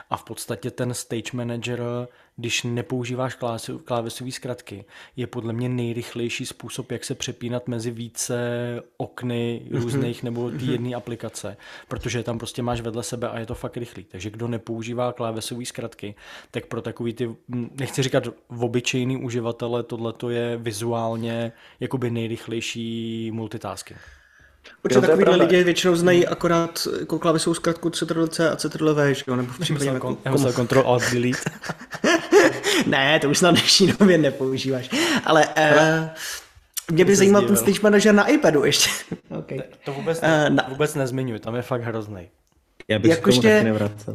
A 0.09 0.17
v 0.17 0.23
podstatě 0.23 0.71
ten 0.71 0.93
stage 0.93 1.31
manager 1.33 1.81
když 2.37 2.63
nepoužíváš 2.63 3.37
klávesové 3.85 4.31
zkratky, 4.31 4.85
je 5.15 5.27
podle 5.27 5.53
mě 5.53 5.69
nejrychlejší 5.69 6.45
způsob, 6.45 6.91
jak 6.91 7.03
se 7.03 7.15
přepínat 7.15 7.67
mezi 7.67 7.91
více 7.91 8.37
okny 8.97 9.61
mhm. 9.65 9.81
různých 9.81 10.23
nebo 10.23 10.49
ty 10.49 10.55
mhm. 10.55 10.71
jedné 10.71 10.95
aplikace, 10.95 11.57
protože 11.87 12.23
tam 12.23 12.37
prostě 12.37 12.61
máš 12.61 12.81
vedle 12.81 13.03
sebe 13.03 13.29
a 13.29 13.39
je 13.39 13.45
to 13.45 13.55
fakt 13.55 13.77
rychlý. 13.77 14.03
Takže 14.03 14.29
kdo 14.29 14.47
nepoužívá 14.47 15.13
klávesové 15.13 15.65
zkratky, 15.65 16.15
tak 16.51 16.65
pro 16.65 16.81
takový 16.81 17.13
ty, 17.13 17.35
nechci 17.79 18.03
říkat 18.03 18.27
v 18.49 18.63
obyčejný 18.63 19.17
uživatele, 19.17 19.83
tohle 19.83 20.13
je 20.29 20.57
vizuálně 20.57 21.51
jakoby 21.79 22.11
nejrychlejší 22.11 23.31
multitasking. 23.31 23.99
Protože 24.81 25.01
takovýhle 25.01 25.35
lidi 25.35 25.63
většinou 25.63 25.95
znají 25.95 26.27
akorát 26.27 26.87
jako 26.99 27.19
klávesovou 27.19 27.53
zkratku 27.53 27.89
Ctrl-C 27.89 28.49
a 28.49 28.55
Ctrl-V, 28.55 29.13
že 29.13 29.23
jo? 29.27 29.35
Nebo 29.35 29.53
v 29.53 29.59
případě 29.59 29.85
jako... 29.85 30.17
Ctrl 30.51 30.83
Alt 30.85 31.03
Delete. 31.11 31.39
ne, 32.85 33.19
to 33.19 33.29
už 33.29 33.41
na 33.41 33.51
dnešní 33.51 33.87
době 33.87 34.17
nepoužíváš. 34.17 34.89
Ale 35.25 35.47
uh, 35.47 36.07
mě 36.91 37.05
by 37.05 37.15
zajímal 37.15 37.41
ten 37.41 37.55
stage 37.55 37.79
manager 37.83 38.15
na 38.15 38.27
iPadu 38.27 38.65
ještě. 38.65 38.89
okay. 39.39 39.59
To 39.85 39.93
vůbec, 39.93 40.21
ne, 40.21 40.47
uh, 40.49 40.55
na... 40.55 40.65
vůbec 40.69 40.95
nezmiňuji, 40.95 41.39
tam 41.39 41.55
je 41.55 41.61
fakt 41.61 41.81
hrozný. 41.81 42.29
Já 42.87 42.99
bych 42.99 43.11
Jakože, 43.11 43.73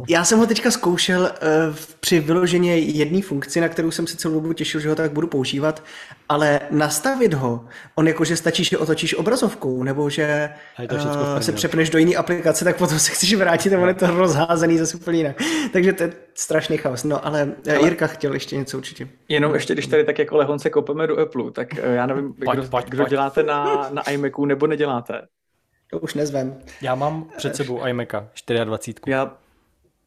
já 0.08 0.24
jsem 0.24 0.38
ho 0.38 0.46
teďka 0.46 0.70
zkoušel 0.70 1.20
uh, 1.20 1.76
při 2.00 2.20
vyloženě 2.20 2.78
jedné 2.78 3.22
funkci, 3.22 3.60
na 3.60 3.68
kterou 3.68 3.90
jsem 3.90 4.06
se 4.06 4.16
celou 4.16 4.34
dobu 4.34 4.52
těšil, 4.52 4.80
že 4.80 4.88
ho 4.88 4.94
tak 4.94 5.12
budu 5.12 5.26
používat, 5.26 5.82
ale 6.28 6.60
nastavit 6.70 7.34
ho, 7.34 7.64
on 7.94 8.08
jakože 8.08 8.36
stačí, 8.36 8.64
že 8.64 8.78
otočíš 8.78 9.14
obrazovkou, 9.14 9.82
nebo 9.82 10.10
že 10.10 10.50
uh, 10.92 11.40
se 11.40 11.52
přepneš 11.52 11.90
do 11.90 11.98
jiné 11.98 12.14
aplikace, 12.16 12.64
tak 12.64 12.76
potom 12.76 12.98
se 12.98 13.10
chceš 13.10 13.34
vrátit 13.34 13.72
a 13.72 13.78
on 13.78 13.88
je 13.88 13.94
to 13.94 14.06
rozházený 14.06 14.78
zase 14.78 14.96
úplně 14.96 15.18
jinak. 15.18 15.42
Takže 15.72 15.92
to 15.92 16.02
je 16.02 16.12
strašný 16.34 16.76
chaos. 16.76 17.04
No 17.04 17.26
ale, 17.26 17.52
eh, 17.66 17.76
ale 17.76 17.86
Jirka 17.86 18.06
chtěl 18.06 18.34
ještě 18.34 18.56
něco 18.56 18.76
určitě. 18.76 19.08
Jenom 19.28 19.54
ještě, 19.54 19.72
když 19.72 19.86
tady 19.86 20.04
tak 20.04 20.18
jako 20.18 20.36
lehonce 20.36 20.70
kopeme 20.70 21.06
do 21.06 21.18
Apple, 21.18 21.50
tak 21.52 21.74
já 21.74 22.06
nevím, 22.06 22.34
pojď, 22.44 22.58
kdo, 22.58 22.68
pojď, 22.68 22.86
kdo 22.88 23.02
pojď. 23.02 23.10
děláte 23.10 23.42
na, 23.42 23.88
na 23.92 24.10
iMacu 24.10 24.44
nebo 24.44 24.66
neděláte. 24.66 25.20
To 25.90 25.98
už 25.98 26.14
nezvem. 26.14 26.58
Já 26.82 26.94
mám 26.94 27.30
před 27.36 27.56
sebou 27.56 27.86
iMaca 27.86 28.28
24. 28.64 29.00
Já 29.06 29.36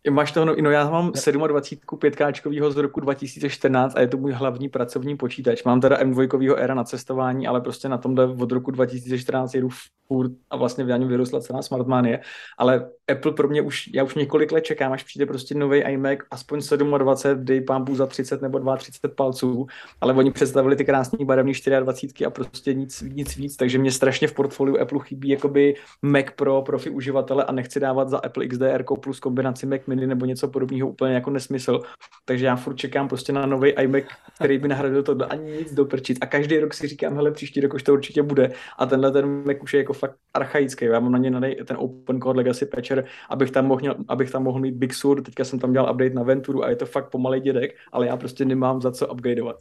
Máš 0.10 0.31
toho, 0.31 0.45
no, 0.45 0.55
no 0.61 0.72
já 0.72 0.89
mám 0.89 1.11
27 1.47 1.97
pětkáčkovýho 1.99 2.72
z 2.72 2.77
roku 2.77 2.99
2014 2.99 3.95
a 3.95 4.01
je 4.01 4.07
to 4.07 4.18
můj 4.18 4.31
hlavní 4.31 4.69
pracovní 4.69 5.18
počítač. 5.18 5.64
Mám 5.64 5.81
teda 5.81 5.97
M2 5.97 6.55
era 6.57 6.73
na 6.73 6.84
cestování, 6.84 7.47
ale 7.47 7.61
prostě 7.61 7.89
na 7.89 7.97
tomhle 7.97 8.27
od 8.27 8.51
roku 8.51 8.72
2014 8.72 9.53
jedu 9.53 9.69
furt 10.07 10.31
a 10.49 10.57
vlastně 10.57 10.84
v 10.84 10.88
něm 10.88 11.07
vyrostla 11.07 11.41
celá 11.41 11.61
Smartmania. 11.61 12.18
Ale 12.57 12.89
Apple 13.12 13.32
pro 13.32 13.48
mě 13.48 13.62
už, 13.62 13.90
já 13.94 14.04
už 14.04 14.16
několik 14.16 14.52
let 14.52 14.62
čekám, 14.62 14.92
až 14.92 15.04
přijde 15.04 15.26
prostě 15.26 15.56
nový 15.56 15.80
iMac, 15.80 16.20
aspoň 16.32 16.60
27, 16.98 17.46
dej 17.46 17.62
pámbu 17.62 17.96
za 17.96 18.06
30 18.06 18.42
nebo 18.42 18.76
32 18.78 19.16
palců, 19.16 19.68
ale 20.02 20.14
oni 20.14 20.32
představili 20.32 20.76
ty 20.76 20.86
krásné 20.86 21.26
barevné 21.26 21.54
24 21.80 22.26
a 22.26 22.30
prostě 22.30 22.74
nic, 22.74 23.02
nic 23.02 23.36
víc, 23.36 23.58
takže 23.58 23.78
mě 23.78 23.92
strašně 23.92 24.28
v 24.28 24.34
portfoliu 24.34 24.82
Apple 24.82 25.00
chybí 25.04 25.30
jakoby 25.30 25.76
Mac 26.02 26.26
Pro 26.36 26.62
profi 26.62 26.90
uživatele 26.90 27.44
a 27.44 27.52
nechci 27.52 27.80
dávat 27.80 28.10
za 28.10 28.18
Apple 28.18 28.48
XDR 28.48 28.84
plus 29.02 29.20
kombinaci 29.20 29.66
Mac 29.66 29.82
mini 29.88 30.08
nebo 30.08 30.26
něco 30.26 30.48
podobného 30.48 30.90
úplně 30.90 31.14
jako 31.14 31.30
nesmysl. 31.30 31.80
Takže 32.26 32.46
já 32.46 32.56
furt 32.56 32.76
čekám 32.76 33.08
prostě 33.08 33.34
na 33.34 33.46
nový 33.46 33.70
iMac, 33.70 34.04
který 34.36 34.58
by 34.58 34.68
nahradil 34.68 35.04
to 35.04 35.32
ani 35.32 35.52
nic 35.52 35.74
doprčit. 35.74 36.18
A 36.22 36.26
každý 36.26 36.60
rok 36.60 36.74
si 36.74 36.88
říkám, 36.88 37.16
hele, 37.16 37.32
příští 37.32 37.62
rok 37.62 37.74
už 37.74 37.84
to 37.84 37.94
určitě 37.94 38.24
bude. 38.24 38.52
A 38.80 38.86
tenhle 38.86 39.12
ten 39.12 39.44
Mac 39.46 39.58
už 39.62 39.74
je 39.74 39.78
jako 39.78 39.94
fakt 39.94 40.16
archaický. 40.34 40.86
Já 40.86 41.00
mám 41.00 41.12
na 41.12 41.18
ně 41.18 41.56
ten 41.66 41.78
Open 41.80 42.22
Code 42.22 42.38
Legacy 42.38 42.66
Patcher, 42.95 43.11
abych 43.30 43.52
tam 43.52 43.65
mohl, 43.65 43.95
abych 44.07 44.32
tam 44.32 44.44
mohl 44.44 44.60
mít 44.60 44.76
Big 44.76 44.94
Sur. 44.94 45.22
Teďka 45.22 45.44
jsem 45.44 45.60
tam 45.60 45.74
dělal 45.74 45.91
update 45.91 46.14
na 46.14 46.24
Venturu 46.24 46.64
a 46.64 46.70
je 46.70 46.76
to 46.76 46.86
fakt 46.86 47.10
pomalý 47.10 47.40
dědek, 47.40 47.72
ale 47.91 48.07
já 48.07 48.18
prostě 48.18 48.45
nemám 48.45 48.82
za 48.82 48.91
co 48.91 49.07
upgradeovat. 49.07 49.56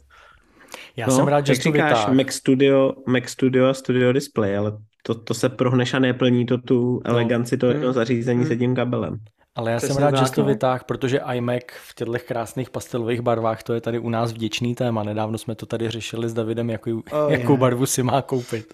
Já 0.97 1.07
no, 1.07 1.15
jsem 1.15 1.27
rád, 1.27 1.45
že 1.45 1.53
to 1.53 1.61
říkáš, 1.61 2.07
Mac 2.07 2.31
Studio, 2.31 2.93
Mac 3.05 3.29
Studio 3.29 3.65
a 3.65 3.73
Studio 3.73 4.13
Display, 4.13 4.57
ale 4.57 4.77
to, 5.03 5.15
to 5.15 5.33
se 5.33 5.49
prohneš 5.49 5.93
a 5.93 5.99
neplní 5.99 6.45
to 6.45 6.57
tu 6.57 7.01
no. 7.05 7.11
eleganci 7.11 7.57
toho 7.57 7.73
hmm. 7.73 7.93
zařízení 7.93 8.39
hmm. 8.39 8.47
s 8.47 8.49
jedním 8.49 8.75
kabelem. 8.75 9.17
Ale 9.55 9.71
já 9.71 9.77
Přesně 9.77 9.93
jsem 9.93 10.03
rád, 10.03 10.25
že 10.25 10.31
to 10.31 10.43
vytáh, 10.43 10.83
protože 10.83 11.21
iMac 11.33 11.63
v 11.87 11.95
těchto 11.95 12.13
krásných 12.27 12.69
pastelových 12.69 13.21
barvách, 13.21 13.63
to 13.63 13.73
je 13.73 13.81
tady 13.81 13.99
u 13.99 14.09
nás 14.09 14.31
vděčný 14.31 14.75
téma. 14.75 15.03
Nedávno 15.03 15.37
jsme 15.37 15.55
to 15.55 15.65
tady 15.65 15.89
řešili 15.89 16.29
s 16.29 16.33
Davidem, 16.33 16.69
jakou, 16.69 16.91
oh, 17.11 17.31
jakou 17.31 17.51
yeah. 17.51 17.59
barvu 17.59 17.85
si 17.85 18.03
má 18.03 18.21
koupit. 18.21 18.73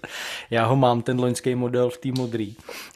Já 0.49 0.65
ho 0.65 0.75
mám, 0.75 1.01
ten 1.01 1.19
loňský 1.19 1.55
model 1.55 1.89
v 1.89 1.97
té 1.97 2.09
modrý. 2.17 2.55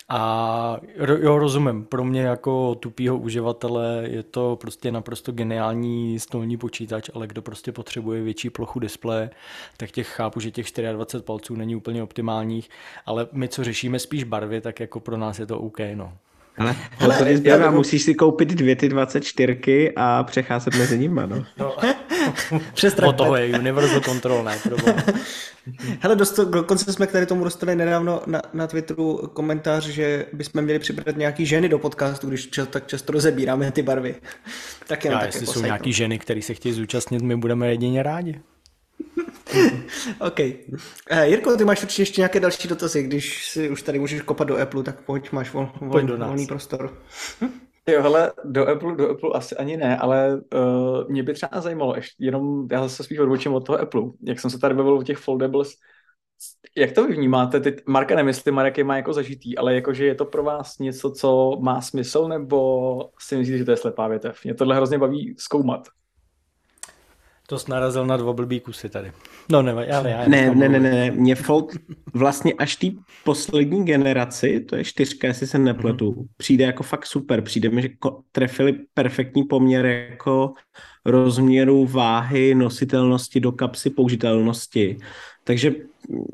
A 0.09 0.77
jo, 1.21 1.37
rozumím, 1.37 1.85
pro 1.85 2.03
mě 2.03 2.21
jako 2.21 2.75
tupýho 2.75 3.17
uživatele 3.17 4.03
je 4.09 4.23
to 4.23 4.57
prostě 4.61 4.91
naprosto 4.91 5.31
geniální 5.31 6.19
stolní 6.19 6.57
počítač, 6.57 7.09
ale 7.13 7.27
kdo 7.27 7.41
prostě 7.41 7.71
potřebuje 7.71 8.21
větší 8.21 8.49
plochu 8.49 8.79
displeje, 8.79 9.29
tak 9.77 9.91
těch 9.91 10.07
chápu, 10.07 10.39
že 10.39 10.51
těch 10.51 10.65
24 10.91 11.23
palců 11.23 11.55
není 11.55 11.75
úplně 11.75 12.03
optimálních, 12.03 12.69
ale 13.05 13.27
my, 13.31 13.47
co 13.47 13.63
řešíme 13.63 13.99
spíš 13.99 14.23
barvy, 14.23 14.61
tak 14.61 14.79
jako 14.79 14.99
pro 14.99 15.17
nás 15.17 15.39
je 15.39 15.45
to 15.45 15.59
OK, 15.59 15.79
no. 15.93 16.13
Ale, 16.57 16.75
ale 16.99 17.33
já, 17.43 17.57
já 17.57 17.71
musíš 17.71 18.03
si 18.03 18.15
koupit 18.15 18.49
dvě 18.49 18.75
ty 18.75 18.89
24 18.89 19.91
a 19.95 20.23
přecházet 20.23 20.75
mezi 20.75 20.99
nimi, 20.99 21.21
no. 21.25 21.45
no. 21.57 21.75
Přes 22.73 22.99
o 22.99 23.13
toho 23.13 23.35
je 23.35 23.59
Universal 23.59 24.01
Control, 24.01 24.43
ne? 24.43 24.57
Hele, 25.99 26.15
dost, 26.15 26.39
dokonce 26.39 26.93
jsme 26.93 27.07
k 27.07 27.11
tady 27.11 27.25
tomu 27.25 27.43
dostali 27.43 27.75
nedávno 27.75 28.21
na, 28.25 28.41
na 28.53 28.67
Twitteru 28.67 29.29
komentář, 29.33 29.85
že 29.85 30.25
bychom 30.33 30.61
měli 30.61 30.79
přibrat 30.79 31.17
nějaký 31.17 31.45
ženy 31.45 31.69
do 31.69 31.79
podcastu, 31.79 32.27
když 32.27 32.47
čas, 32.47 32.67
tak 32.67 32.87
často 32.87 33.13
rozebíráme 33.13 33.71
ty 33.71 33.81
barvy. 33.81 34.15
Tak 34.87 35.05
jenom 35.05 35.19
Já, 35.19 35.25
jestli 35.25 35.45
jsou 35.45 35.61
nějaký 35.61 35.93
ženy, 35.93 36.19
které 36.19 36.41
se 36.41 36.53
chtějí 36.53 36.73
zúčastnit, 36.73 37.21
my 37.21 37.35
budeme 37.35 37.69
jedině 37.69 38.03
rádi. 38.03 38.41
OK. 40.19 40.39
Uh, 41.11 41.19
Jirko, 41.23 41.57
ty 41.57 41.65
máš 41.65 41.83
určitě 41.83 42.01
ještě 42.01 42.21
nějaké 42.21 42.39
další 42.39 42.67
dotazy, 42.67 43.03
když 43.03 43.45
si 43.45 43.69
už 43.69 43.81
tady 43.81 43.99
můžeš 43.99 44.21
kopat 44.21 44.47
do 44.47 44.57
Apple, 44.57 44.83
tak 44.83 45.01
pojď, 45.01 45.31
máš 45.31 45.53
vol, 45.53 45.69
vol, 45.81 45.91
pojď 45.91 46.05
do 46.05 46.17
volný 46.17 46.47
prostor. 46.47 46.97
Jo, 47.87 48.01
hele, 48.01 48.31
do 48.43 48.67
Apple, 48.67 48.95
do 48.95 49.09
Apple 49.09 49.29
asi 49.33 49.55
ani 49.55 49.77
ne, 49.77 49.97
ale 49.97 50.41
uh, 50.53 51.09
mě 51.09 51.23
by 51.23 51.33
třeba 51.33 51.61
zajímalo, 51.61 51.95
ještě 51.95 52.25
jenom 52.25 52.67
já 52.71 52.81
zase 52.81 53.03
spíš 53.03 53.19
odbočím 53.19 53.53
od 53.53 53.65
toho 53.65 53.79
Apple, 53.79 54.01
jak 54.21 54.39
jsem 54.39 54.49
se 54.49 54.59
tady 54.59 54.75
bavil 54.75 54.97
o 54.97 55.03
těch 55.03 55.17
foldables, 55.17 55.69
jak 56.77 56.91
to 56.91 57.07
vy 57.07 57.13
vnímáte? 57.15 57.59
Ty, 57.59 57.75
Marka 57.87 58.15
nemyslím, 58.15 58.55
Marek 58.55 58.77
je 58.77 58.83
má 58.83 58.97
jako 58.97 59.13
zažitý, 59.13 59.57
ale 59.57 59.75
jakože 59.75 60.05
je 60.05 60.15
to 60.15 60.25
pro 60.25 60.43
vás 60.43 60.79
něco, 60.79 61.11
co 61.11 61.57
má 61.61 61.81
smysl, 61.81 62.27
nebo 62.27 63.09
si 63.19 63.37
myslíte, 63.37 63.57
že 63.57 63.65
to 63.65 63.71
je 63.71 63.77
slepá 63.77 64.07
větev? 64.07 64.39
Mě 64.43 64.53
tohle 64.53 64.75
hrozně 64.75 64.97
baví 64.97 65.35
zkoumat. 65.37 65.87
To 67.47 67.59
jsi 67.59 67.71
narazil 67.71 68.05
na 68.05 68.17
dva 68.17 68.33
blbý 68.33 68.59
kusy 68.59 68.89
tady. 68.89 69.11
No 69.51 69.61
ne, 69.61 69.75
já 69.87 70.03
ne, 70.03 70.09
já 70.09 70.27
ne, 70.27 70.55
ne, 70.55 70.69
ne, 70.69 70.79
ne, 70.79 71.11
mě 71.11 71.35
Fold 71.35 71.71
vlastně 72.13 72.53
až 72.53 72.75
té 72.75 72.87
poslední 73.23 73.85
generaci, 73.85 74.59
to 74.59 74.75
je 74.75 74.83
čtyřka, 74.83 75.27
jestli 75.27 75.47
se 75.47 75.59
nepletu, 75.59 76.11
mm-hmm. 76.11 76.27
přijde 76.37 76.65
jako 76.65 76.83
fakt 76.83 77.05
super. 77.05 77.41
Přijde 77.41 77.69
mi, 77.69 77.81
že 77.81 77.89
trefili 78.31 78.73
perfektní 78.93 79.43
poměr 79.43 79.85
jako 79.85 80.53
rozměru 81.05 81.85
váhy, 81.85 82.55
nositelnosti 82.55 83.39
do 83.39 83.51
kapsy, 83.51 83.89
použitelnosti. 83.89 84.97
Takže 85.43 85.71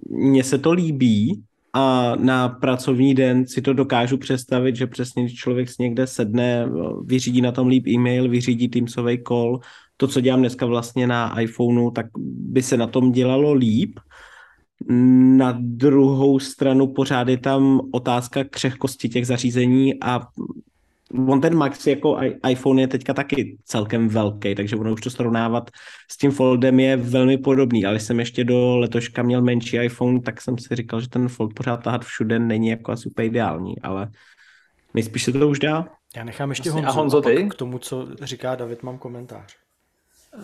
mně 0.10 0.44
se 0.44 0.58
to 0.58 0.72
líbí 0.72 1.44
a 1.74 2.16
na 2.16 2.50
pracovní 2.50 3.16
den 3.16 3.48
si 3.48 3.62
to 3.62 3.74
dokážu 3.74 4.18
představit, 4.18 4.76
že 4.76 4.88
přesně 4.88 5.24
když 5.24 5.36
člověk 5.36 5.70
si 5.70 5.84
někde 5.84 6.08
sedne, 6.08 6.70
vyřídí 7.06 7.42
na 7.42 7.52
tom 7.52 7.68
líp 7.68 7.88
e-mail, 7.88 8.30
vyřídí 8.30 8.70
Teamsový 8.70 9.24
call, 9.28 9.60
to, 10.00 10.08
co 10.08 10.22
dělám 10.22 10.40
dneska 10.40 10.66
vlastně 10.66 11.08
na 11.08 11.40
iPhoneu, 11.40 11.92
tak 11.92 12.06
by 12.18 12.64
se 12.64 12.78
na 12.78 12.88
tom 12.88 13.12
dělalo 13.12 13.54
líp. 13.54 14.00
Na 15.38 15.58
druhou 15.60 16.40
stranu 16.40 16.88
pořád 16.88 17.28
je 17.28 17.38
tam 17.38 17.82
otázka 17.92 18.44
křehkosti 18.44 19.10
těch 19.10 19.28
zařízení 19.28 19.94
a 20.02 20.22
on 21.28 21.42
ten 21.42 21.56
Max 21.56 21.88
jako 21.88 22.18
iPhone 22.50 22.82
je 22.82 22.88
teďka 22.88 23.14
taky 23.14 23.58
celkem 23.66 24.08
velký, 24.10 24.56
takže 24.56 24.76
ono 24.76 24.94
už 24.94 25.02
to 25.02 25.10
srovnávat 25.10 25.72
s 26.12 26.18
tím 26.18 26.32
Foldem 26.32 26.80
je 26.80 26.98
velmi 26.98 27.38
podobný, 27.38 27.86
ale 27.86 28.00
jsem 28.00 28.20
ještě 28.20 28.44
do 28.44 28.78
letoška 28.78 29.24
měl 29.24 29.42
menší 29.42 29.78
iPhone, 29.78 30.22
tak 30.22 30.42
jsem 30.42 30.58
si 30.58 30.76
říkal, 30.76 31.02
že 31.02 31.10
ten 31.10 31.28
Fold 31.28 31.54
pořád 31.54 31.84
tahat 31.84 32.06
všude 32.06 32.40
není 32.40 32.68
jako 32.68 32.92
asi 32.92 33.10
úplně 33.10 33.28
ideální, 33.28 33.82
ale 33.82 34.10
nejspíš 34.94 35.24
se 35.24 35.32
to 35.32 35.50
už 35.50 35.60
dá. 35.60 35.88
Já 36.16 36.24
nechám 36.24 36.50
ještě 36.50 36.72
Honzu, 36.72 36.88
a 36.88 36.92
Honzo, 36.92 37.22
ty? 37.22 37.48
k 37.50 37.54
tomu, 37.54 37.78
co 37.80 38.08
říká 38.22 38.56
David, 38.56 38.84
mám 38.84 38.98
komentář. 38.98 39.56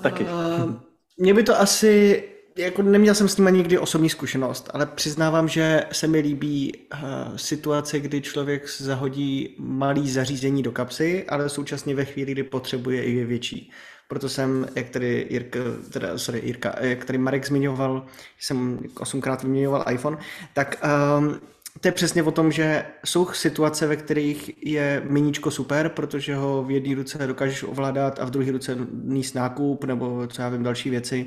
Taky. 0.01 0.23
Uh, 0.23 0.73
mě 1.17 1.33
by 1.33 1.43
to 1.43 1.59
asi, 1.59 2.23
jako 2.57 2.81
neměl 2.81 3.15
jsem 3.15 3.27
s 3.27 3.37
ním 3.37 3.45
nikdy 3.45 3.77
osobní 3.77 4.09
zkušenost, 4.09 4.69
ale 4.73 4.85
přiznávám, 4.85 5.47
že 5.47 5.83
se 5.91 6.07
mi 6.07 6.19
líbí 6.19 6.73
uh, 6.93 6.99
situace, 7.35 7.99
kdy 7.99 8.21
člověk 8.21 8.69
zahodí 8.69 9.55
malý 9.59 10.11
zařízení 10.11 10.63
do 10.63 10.71
kapsy, 10.71 11.25
ale 11.29 11.49
současně 11.49 11.95
ve 11.95 12.05
chvíli, 12.05 12.31
kdy 12.31 12.43
potřebuje 12.43 13.03
i 13.03 13.25
větší. 13.25 13.71
Proto 14.07 14.29
jsem, 14.29 14.67
jak 14.75 14.89
tady 14.89 15.27
Jirka, 15.29 15.59
teda, 15.89 16.17
sorry, 16.17 16.41
Jirka, 16.45 16.75
jak 16.81 17.05
tady 17.05 17.17
Marek 17.17 17.47
zmiňoval, 17.47 18.05
jsem 18.39 18.79
osmkrát 18.99 19.43
vyměňoval 19.43 19.85
iPhone, 19.91 20.17
tak 20.53 20.85
um, 21.19 21.39
to 21.79 21.87
je 21.87 21.91
přesně 21.91 22.23
o 22.23 22.31
tom, 22.31 22.51
že 22.51 22.85
jsou 23.05 23.25
situace, 23.25 23.87
ve 23.87 23.95
kterých 23.95 24.65
je 24.65 25.01
miníčko 25.09 25.51
super, 25.51 25.89
protože 25.89 26.35
ho 26.35 26.63
v 26.63 26.71
jedné 26.71 26.95
ruce 26.95 27.27
dokážeš 27.27 27.63
ovládat 27.63 28.19
a 28.19 28.25
v 28.25 28.29
druhé 28.29 28.51
ruce 28.51 28.77
níst 29.03 29.35
nákup 29.35 29.83
nebo 29.83 30.27
co 30.27 30.41
já 30.41 30.49
vím, 30.49 30.63
další 30.63 30.89
věci 30.89 31.25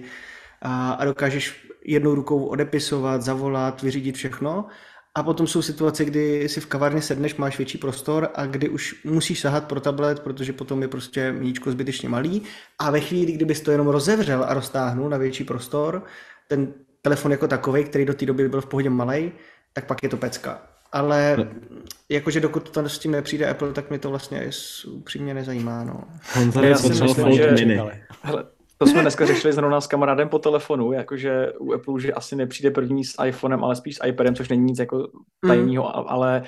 a, 0.63 0.93
a 0.93 1.05
dokážeš 1.05 1.69
jednou 1.85 2.15
rukou 2.15 2.45
odepisovat, 2.45 3.23
zavolat, 3.23 3.83
vyřídit 3.83 4.17
všechno. 4.17 4.67
A 5.15 5.23
potom 5.23 5.47
jsou 5.47 5.63
situace, 5.63 6.05
kdy 6.05 6.49
si 6.49 6.61
v 6.61 6.67
kavárně 6.67 7.03
sedneš, 7.03 7.37
máš 7.37 7.59
větší 7.59 7.79
prostor 7.79 8.29
a 8.35 8.47
kdy 8.47 8.69
už 8.69 9.05
musíš 9.05 9.41
sahat 9.41 9.65
pro 9.65 9.81
tablet, 9.81 10.21
protože 10.21 10.53
potom 10.53 10.83
je 10.83 10.89
prostě 10.89 11.33
miníčko 11.33 11.71
zbytečně 11.71 12.09
malý. 12.09 12.43
A 12.79 12.91
ve 12.91 13.01
chvíli, 13.01 13.33
kdybys 13.33 13.61
to 13.61 13.71
jenom 13.71 13.87
rozevřel 13.87 14.45
a 14.49 14.55
roztáhnul 14.55 15.11
na 15.11 15.17
větší 15.17 15.45
prostor, 15.45 16.05
ten 16.49 16.75
telefon 17.03 17.33
jako 17.33 17.49
takový, 17.49 17.85
který 17.85 18.05
do 18.05 18.15
té 18.15 18.27
doby 18.27 18.49
byl 18.49 18.61
v 18.61 18.67
pohodě 18.67 18.91
malý, 18.91 19.33
tak 19.73 19.87
pak 19.87 20.03
je 20.03 20.09
to 20.09 20.17
pecka. 20.17 20.63
Ale 20.93 21.37
jakože 22.09 22.41
dokud 22.41 22.71
to 22.71 22.89
s 22.89 22.99
tím 22.99 23.13
nepřijde 23.13 23.51
Apple, 23.51 23.73
tak 23.73 23.91
mi 23.91 23.99
to 23.99 24.11
vlastně 24.11 24.51
upřímně 24.87 25.35
nezajímá. 25.35 25.85
No. 25.85 26.05
Honza 26.35 26.63
já 26.63 26.77
si 26.77 26.89
myslím, 26.89 27.33
že... 27.33 27.67
Hele, 28.23 28.45
to 28.79 28.87
jsme 28.87 29.03
dneska 29.03 29.27
řešili 29.27 29.53
zrovna 29.53 29.81
s 29.81 29.87
kamarádem 29.87 30.29
po 30.29 30.39
telefonu, 30.39 30.93
jakože 30.93 31.53
u 31.59 31.73
Apple, 31.73 32.01
že 32.01 32.13
asi 32.13 32.37
nepřijde 32.37 32.71
první 32.71 33.05
s 33.05 33.25
iPhonem, 33.25 33.65
ale 33.65 33.77
spíš 33.77 33.97
s 33.97 34.07
iPadem, 34.07 34.35
což 34.35 34.49
není 34.49 34.65
nic 34.65 34.79
jako 34.79 35.09
tajného, 35.47 35.85
mm. 35.85 36.05
ale 36.07 36.43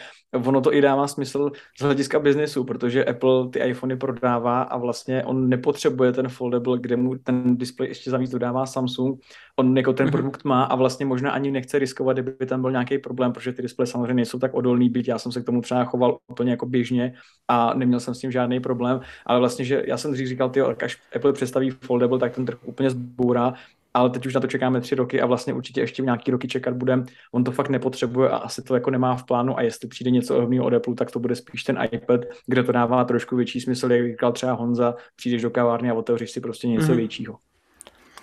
ono 0.46 0.60
to 0.60 0.74
i 0.74 0.80
dává 0.80 1.06
smysl 1.08 1.50
z 1.78 1.82
hlediska 1.82 2.18
biznesu, 2.18 2.64
protože 2.64 3.04
Apple 3.04 3.48
ty 3.48 3.58
iPhony 3.58 3.96
prodává 3.96 4.62
a 4.62 4.76
vlastně 4.76 5.24
on 5.24 5.48
nepotřebuje 5.48 6.12
ten 6.12 6.28
foldable, 6.28 6.78
kde 6.78 6.96
mu 6.96 7.18
ten 7.18 7.56
display 7.56 7.88
ještě 7.88 8.10
zavíc 8.10 8.30
dodává 8.30 8.66
Samsung. 8.66 9.20
On 9.56 9.76
jako 9.76 9.92
ten 9.92 10.06
mhm. 10.06 10.12
produkt 10.12 10.44
má 10.44 10.64
a 10.64 10.74
vlastně 10.76 11.06
možná 11.06 11.30
ani 11.30 11.50
nechce 11.50 11.78
riskovat, 11.78 12.16
kdyby 12.16 12.46
tam 12.46 12.60
byl 12.60 12.70
nějaký 12.70 12.98
problém, 12.98 13.32
protože 13.32 13.52
ty 13.52 13.62
displeje 13.62 13.86
samozřejmě 13.86 14.14
nejsou 14.14 14.38
tak 14.38 14.54
odolný, 14.54 14.88
byť 14.88 15.08
já 15.08 15.18
jsem 15.18 15.32
se 15.32 15.42
k 15.42 15.46
tomu 15.46 15.60
třeba 15.60 15.84
choval 15.84 16.18
úplně 16.28 16.50
jako 16.50 16.66
běžně 16.66 17.14
a 17.48 17.74
neměl 17.74 18.00
jsem 18.00 18.14
s 18.14 18.18
tím 18.18 18.30
žádný 18.30 18.60
problém, 18.60 19.00
ale 19.26 19.38
vlastně, 19.38 19.64
že 19.64 19.82
já 19.86 19.96
jsem 19.96 20.12
dřív 20.12 20.28
říkal, 20.28 20.50
ty, 20.50 20.60
až 20.60 20.98
Apple 21.16 21.32
představí 21.32 21.70
foldable, 21.70 22.18
tak 22.20 22.34
ten 22.34 22.46
trh 22.46 22.58
úplně 22.64 22.90
zbourá 22.90 23.54
ale 23.94 24.10
teď 24.10 24.26
už 24.26 24.34
na 24.34 24.40
to 24.40 24.46
čekáme 24.46 24.80
tři 24.80 24.94
roky 24.94 25.20
a 25.20 25.26
vlastně 25.26 25.54
určitě 25.54 25.80
ještě 25.80 26.02
nějaký 26.02 26.30
roky 26.30 26.48
čekat 26.48 26.74
budeme. 26.74 27.04
On 27.32 27.44
to 27.44 27.52
fakt 27.52 27.68
nepotřebuje 27.68 28.28
a 28.28 28.36
asi 28.36 28.62
to 28.62 28.74
jako 28.74 28.90
nemá 28.90 29.16
v 29.16 29.24
plánu 29.24 29.58
a 29.58 29.62
jestli 29.62 29.88
přijde 29.88 30.10
něco 30.10 30.34
ohledného 30.34 30.66
od 30.66 30.74
Apple, 30.74 30.94
tak 30.94 31.10
to 31.10 31.18
bude 31.18 31.36
spíš 31.36 31.64
ten 31.64 31.78
iPad, 31.92 32.20
kde 32.46 32.62
to 32.62 32.72
dává 32.72 33.04
trošku 33.04 33.36
větší 33.36 33.60
smysl, 33.60 33.92
jak 33.92 34.06
říkal 34.06 34.32
třeba 34.32 34.52
Honza, 34.52 34.94
přijdeš 35.16 35.42
do 35.42 35.50
kavárny 35.50 35.90
a 35.90 35.94
otevřeš 35.94 36.30
si 36.30 36.40
prostě 36.40 36.68
něco 36.68 36.92
mm-hmm. 36.92 36.96
většího. 36.96 37.38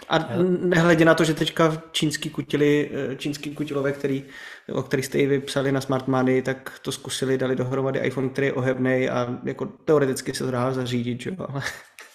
A 0.10 0.20
nehledě 0.60 1.06
na 1.06 1.14
to, 1.14 1.24
že 1.24 1.34
teďka 1.34 1.82
čínský 1.92 2.30
kutili, 2.30 2.92
eh, 2.94 3.16
čínský 3.16 3.56
kutilové, 3.56 3.92
který, 3.92 4.24
o 4.74 4.84
kterých 4.84 5.06
jste 5.06 5.18
i 5.18 5.28
vypsali 5.28 5.72
na 5.72 5.82
Smart 5.82 6.08
Money, 6.08 6.42
tak 6.42 6.80
to 6.82 6.92
zkusili, 6.92 7.38
dali 7.38 7.56
dohromady 7.56 8.00
iPhone, 8.00 8.30
který 8.30 8.48
je 8.48 8.54
ohebný 8.54 9.10
a 9.10 9.40
jako 9.44 9.66
teoreticky 9.66 10.34
se 10.34 10.44
to 10.44 10.52
dá 10.52 10.74
zařídit, 10.74 11.22
že? 11.22 11.36
ale 11.40 11.62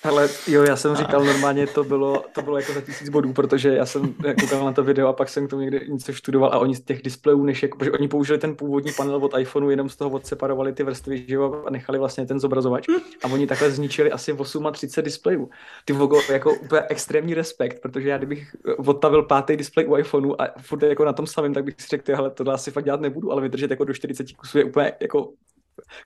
ale 0.04 0.28
jo, 0.46 0.62
já 0.62 0.76
jsem 0.76 0.96
říkal 0.96 1.24
normálně, 1.24 1.66
to 1.66 1.84
bylo, 1.84 2.24
to 2.34 2.42
bylo 2.42 2.56
jako 2.56 2.72
za 2.72 2.80
tisíc 2.80 3.08
bodů, 3.08 3.32
protože 3.32 3.68
já 3.68 3.86
jsem 3.86 4.14
koukal 4.40 4.64
na 4.64 4.72
to 4.72 4.84
video 4.84 5.08
a 5.08 5.12
pak 5.12 5.28
jsem 5.28 5.46
k 5.46 5.50
tomu 5.50 5.62
někde 5.62 5.80
něco 5.88 6.12
studoval 6.12 6.50
a 6.52 6.58
oni 6.58 6.74
z 6.74 6.80
těch 6.80 7.02
displejů, 7.02 7.44
než 7.44 7.62
jako, 7.62 7.78
protože 7.78 7.92
oni 7.92 8.08
použili 8.08 8.38
ten 8.38 8.56
původní 8.56 8.92
panel 8.96 9.16
od 9.16 9.38
iPhoneu, 9.38 9.70
jenom 9.70 9.88
z 9.88 9.96
toho 9.96 10.10
odseparovali 10.10 10.72
ty 10.72 10.82
vrstvy 10.82 11.24
že 11.28 11.34
jo, 11.34 11.64
a 11.66 11.70
nechali 11.70 11.98
vlastně 11.98 12.26
ten 12.26 12.40
zobrazovač 12.40 12.86
a 13.24 13.26
oni 13.32 13.46
takhle 13.46 13.70
zničili 13.70 14.12
asi 14.12 14.36
38 14.72 15.04
displejů. 15.04 15.50
Ty 15.84 15.92
vogo, 15.92 16.20
jako 16.32 16.54
úplně 16.54 16.82
extrémní 16.88 17.34
respekt, 17.34 17.82
protože 17.82 18.08
já 18.08 18.18
kdybych 18.18 18.56
odtavil 18.86 19.22
pátý 19.22 19.56
displej 19.56 19.86
u 19.88 19.96
iPhoneu 19.96 20.34
a 20.38 20.46
furt 20.60 20.82
jako 20.82 21.04
na 21.04 21.12
tom 21.12 21.26
samém, 21.26 21.54
tak 21.54 21.64
bych 21.64 21.74
si 21.78 21.86
řekl, 21.88 22.30
tohle 22.30 22.54
asi 22.54 22.70
fakt 22.70 22.84
dělat 22.84 23.00
nebudu, 23.00 23.32
ale 23.32 23.42
vydržet 23.42 23.70
jako 23.70 23.84
do 23.84 23.94
40 23.94 24.32
kusů 24.32 24.58
je 24.58 24.64
úplně 24.64 24.92
jako 25.00 25.32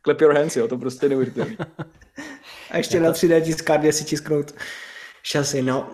clap 0.02 0.20
your 0.20 0.34
hands, 0.34 0.56
jo, 0.56 0.68
to 0.68 0.78
prostě 0.78 1.08
neuvěřitelné. 1.08 1.56
A 2.70 2.76
ještě 2.76 3.00
na 3.00 3.12
3D 3.12 3.42
tiskárně 3.42 3.92
si 3.92 4.04
tisknout 4.04 4.54
šasy, 5.22 5.62
no. 5.62 5.88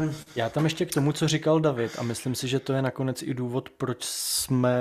Um... 0.00 0.14
Já 0.36 0.48
tam 0.48 0.64
ještě 0.64 0.86
k 0.86 0.94
tomu, 0.94 1.12
co 1.12 1.28
říkal 1.28 1.60
David, 1.60 1.98
a 1.98 2.02
myslím 2.02 2.34
si, 2.34 2.48
že 2.48 2.60
to 2.60 2.72
je 2.72 2.82
nakonec 2.82 3.22
i 3.22 3.34
důvod, 3.34 3.70
proč 3.70 4.04
jsme 4.04 4.72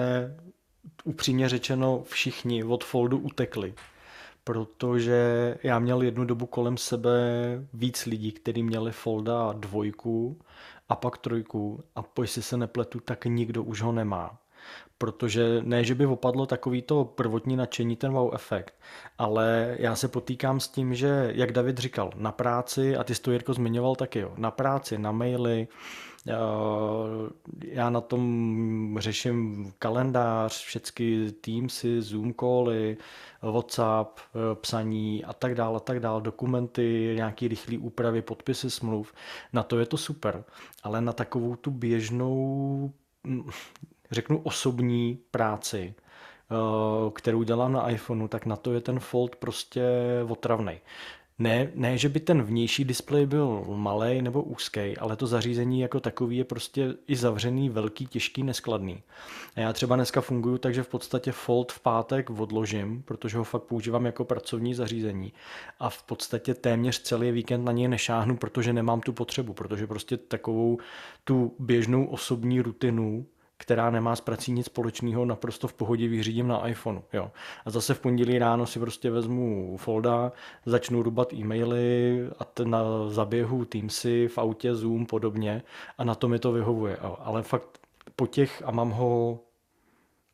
upřímně 1.04 1.50
řečeno 1.50 2.04
všichni 2.08 2.64
od 2.64 2.84
Foldu 2.84 3.18
utekli. 3.18 3.74
Protože 4.44 5.56
já 5.64 5.80
měl 5.80 6.02
jednu 6.02 6.26
dobu 6.26 6.46
kolem 6.46 6.78
sebe 6.78 7.12
víc 7.74 8.06
lidí, 8.06 8.32
kteří 8.32 8.64
měli 8.64 8.92
Folda 8.92 9.54
dvojku 9.54 10.40
a 10.90 10.96
pak 10.96 11.18
trojku 11.18 11.84
a 11.96 12.02
pojď 12.02 12.30
si 12.30 12.42
se 12.42 12.58
nepletu, 12.58 13.00
tak 13.00 13.26
nikdo 13.26 13.64
už 13.64 13.82
ho 13.82 13.92
nemá 13.92 14.40
protože 15.00 15.62
ne, 15.64 15.84
že 15.84 15.96
by 15.96 16.06
opadlo 16.06 16.46
takový 16.46 16.82
to 16.82 17.06
prvotní 17.06 17.56
nadšení, 17.56 17.96
ten 17.96 18.12
wow 18.12 18.36
efekt, 18.36 18.74
ale 19.18 19.76
já 19.80 19.96
se 19.96 20.08
potýkám 20.08 20.60
s 20.60 20.68
tím, 20.68 20.96
že, 20.96 21.32
jak 21.36 21.52
David 21.52 21.78
říkal, 21.78 22.12
na 22.16 22.32
práci, 22.32 22.98
a 22.98 23.04
ty 23.04 23.16
jsi 23.16 23.22
to 23.22 23.32
Jirko 23.32 23.54
zmiňoval 23.54 23.96
taky, 23.96 24.20
jo, 24.20 24.34
na 24.38 24.52
práci, 24.52 24.98
na 24.98 25.12
maily, 25.12 25.68
eh, 26.28 26.34
já 27.62 27.90
na 27.90 28.02
tom 28.02 28.98
řeším 29.00 29.72
kalendář, 29.80 30.64
všechny 30.64 31.32
Teamsy, 31.32 32.02
Zoom 32.02 32.34
cally, 32.34 32.98
WhatsApp, 33.42 34.20
eh, 34.20 34.56
psaní 34.56 35.26
a 35.26 35.34
tak 35.34 35.56
dále, 35.56 35.78
a 35.78 35.80
tak 35.80 36.00
dále, 36.00 36.22
dokumenty, 36.22 37.14
nějaké 37.16 37.48
rychlé 37.48 37.78
úpravy, 37.78 38.22
podpisy 38.22 38.70
smluv. 38.70 39.14
Na 39.54 39.64
to 39.64 39.80
je 39.80 39.86
to 39.86 39.98
super, 39.98 40.44
ale 40.84 41.02
na 41.02 41.14
takovou 41.14 41.56
tu 41.56 41.72
běžnou 41.72 42.92
řeknu 44.12 44.42
osobní 44.44 45.20
práci, 45.32 45.94
eh, 45.94 47.12
kterou 47.14 47.44
dělám 47.44 47.72
na 47.72 47.90
iPhoneu, 47.90 48.28
tak 48.28 48.46
na 48.46 48.56
to 48.56 48.74
je 48.74 48.82
ten 48.82 49.00
Fold 49.00 49.36
prostě 49.36 49.84
otravný. 50.30 50.80
Ne, 51.40 51.72
ne, 51.76 51.98
že 51.98 52.10
by 52.10 52.20
ten 52.20 52.44
vnější 52.44 52.86
displej 52.86 53.26
byl 53.26 53.64
malý 53.68 54.22
nebo 54.22 54.44
úzký, 54.44 54.98
ale 54.98 55.16
to 55.16 55.28
zařízení 55.28 55.80
jako 55.80 56.00
takový 56.00 56.38
je 56.38 56.44
prostě 56.44 56.94
i 57.08 57.16
zavřený, 57.16 57.70
velký, 57.70 58.08
těžký, 58.08 58.44
neskladný. 58.44 59.04
A 59.56 59.60
já 59.60 59.74
třeba 59.74 59.96
dneska 59.96 60.22
funguju 60.22 60.58
tak, 60.58 60.74
že 60.74 60.84
v 60.84 60.88
podstatě 60.88 61.32
Fold 61.32 61.72
v 61.72 61.80
pátek 61.80 62.30
odložím, 62.30 63.04
protože 63.04 63.38
ho 63.38 63.44
fakt 63.44 63.64
používám 63.64 64.06
jako 64.06 64.26
pracovní 64.26 64.74
zařízení 64.74 65.34
a 65.80 65.90
v 65.90 66.04
podstatě 66.04 66.54
téměř 66.54 67.02
celý 67.02 67.32
víkend 67.32 67.66
na 67.66 67.72
něj 67.72 67.88
nešáhnu, 67.88 68.38
protože 68.38 68.74
nemám 68.74 69.02
tu 69.02 69.14
potřebu, 69.14 69.54
protože 69.54 69.88
prostě 69.88 70.18
takovou 70.18 70.78
tu 71.24 71.56
běžnou 71.60 72.06
osobní 72.06 72.62
rutinu 72.62 73.26
která 73.60 73.90
nemá 73.90 74.16
s 74.16 74.22
prací 74.22 74.52
nic 74.52 74.66
společného, 74.66 75.26
naprosto 75.26 75.68
v 75.68 75.74
pohodě 75.74 76.08
vyřídím 76.08 76.48
na 76.48 76.68
iPhoneu. 76.68 77.02
Jo. 77.14 77.32
A 77.66 77.70
zase 77.70 77.94
v 77.94 78.00
pondělí 78.00 78.40
ráno 78.40 78.66
si 78.66 78.80
prostě 78.80 79.12
vezmu 79.12 79.78
folda, 79.78 80.32
začnu 80.66 81.04
rubat 81.04 81.34
e-maily 81.34 82.28
a 82.40 82.46
ten 82.46 82.70
na 82.70 83.10
zaběhu 83.10 83.66
Teamsy, 83.66 84.28
v 84.28 84.38
autě, 84.38 84.76
Zoom, 84.76 85.06
podobně 85.06 85.64
a 85.98 86.04
na 86.04 86.16
to 86.16 86.28
mi 86.28 86.40
to 86.40 86.52
vyhovuje. 86.52 86.98
Ale 86.98 87.44
fakt 87.44 87.80
po 88.16 88.28
těch, 88.28 88.64
a 88.66 88.72
mám 88.72 88.90
ho 88.90 89.40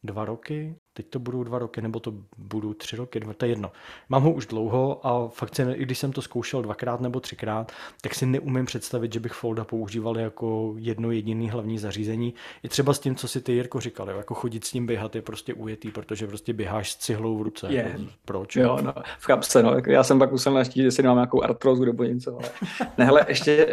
dva 0.03 0.25
roky, 0.25 0.75
teď 0.97 1.05
to 1.09 1.19
budou 1.19 1.43
dva 1.43 1.59
roky, 1.59 1.81
nebo 1.81 1.99
to 1.99 2.13
budou 2.37 2.73
tři 2.73 2.95
roky, 2.95 3.19
dva, 3.19 3.33
to 3.33 3.45
je 3.45 3.51
jedno. 3.51 3.71
Mám 4.09 4.23
ho 4.23 4.31
už 4.31 4.45
dlouho 4.45 5.07
a 5.07 5.27
fakt 5.27 5.55
si, 5.55 5.61
i 5.61 5.83
když 5.83 5.99
jsem 5.99 6.11
to 6.11 6.21
zkoušel 6.21 6.61
dvakrát 6.61 7.01
nebo 7.01 7.19
třikrát, 7.19 7.71
tak 8.01 8.15
si 8.15 8.25
neumím 8.25 8.65
představit, 8.65 9.13
že 9.13 9.19
bych 9.19 9.31
Folda 9.31 9.63
používal 9.63 10.17
jako 10.17 10.75
jedno 10.77 11.11
jediný 11.11 11.49
hlavní 11.49 11.77
zařízení. 11.77 12.33
I 12.63 12.69
třeba 12.69 12.93
s 12.93 12.99
tím, 12.99 13.15
co 13.15 13.27
si 13.27 13.41
ty 13.41 13.51
Jirko 13.51 13.79
říkal, 13.79 14.09
jo, 14.09 14.17
jako 14.17 14.33
chodit 14.33 14.65
s 14.65 14.71
tím 14.71 14.85
běhat 14.85 15.15
je 15.15 15.21
prostě 15.21 15.53
ujetý, 15.53 15.91
protože 15.91 16.27
prostě 16.27 16.53
běháš 16.53 16.91
s 16.91 16.95
cihlou 16.95 17.37
v 17.37 17.41
ruce. 17.41 17.67
Je. 17.69 17.91
Jako, 17.91 18.03
proč? 18.25 18.55
Jo, 18.55 18.77
no, 18.81 18.93
v 19.19 19.27
kapse, 19.27 19.63
no. 19.63 19.75
Já 19.87 20.03
jsem 20.03 20.19
pak 20.19 20.31
musel 20.31 20.53
naštít, 20.53 20.83
jestli 20.83 21.03
mám 21.03 21.17
nějakou 21.17 21.43
artrozu 21.43 21.85
nebo 21.85 22.03
něco. 22.03 22.37
Ale... 22.39 22.49
ne, 22.97 23.05
hele, 23.05 23.25
ještě, 23.27 23.67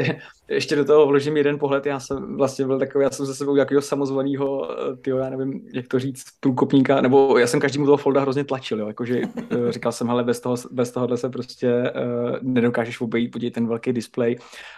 ještě 0.48 0.76
do 0.76 0.84
toho 0.84 1.06
vložím 1.06 1.36
jeden 1.36 1.58
pohled. 1.58 1.86
Já 1.86 2.00
jsem 2.00 2.36
vlastně 2.36 2.66
byl 2.66 2.78
takový, 2.78 3.04
já 3.04 3.10
jsem 3.10 3.26
se 3.26 3.34
sebou 3.34 3.56
jakého 3.56 3.82
samozvaného, 3.82 4.68
tyjo, 5.02 5.18
já 5.18 5.30
nevím, 5.30 5.68
jak 5.72 5.88
to 5.88 5.98
říct, 5.98 6.24
průkopníka, 6.40 7.00
nebo 7.00 7.11
já 7.38 7.46
jsem 7.46 7.60
každému 7.60 7.86
toho 7.86 7.96
folda 7.96 8.20
hrozně 8.20 8.44
tlačil, 8.44 8.80
jo, 8.80 8.86
jakože 8.86 9.20
eh, 9.50 9.72
říkal 9.72 9.92
jsem, 9.92 10.08
hele, 10.08 10.24
bez, 10.24 10.40
toho, 10.40 10.56
bez 10.70 10.90
tohohle 10.90 11.16
se 11.16 11.28
prostě 11.28 11.92
uh, 11.96 12.36
nedokážeš 12.42 13.00
obejít, 13.00 13.30
podívej 13.30 13.50
ten 13.50 13.66
velký 13.66 13.92
display 13.92 14.36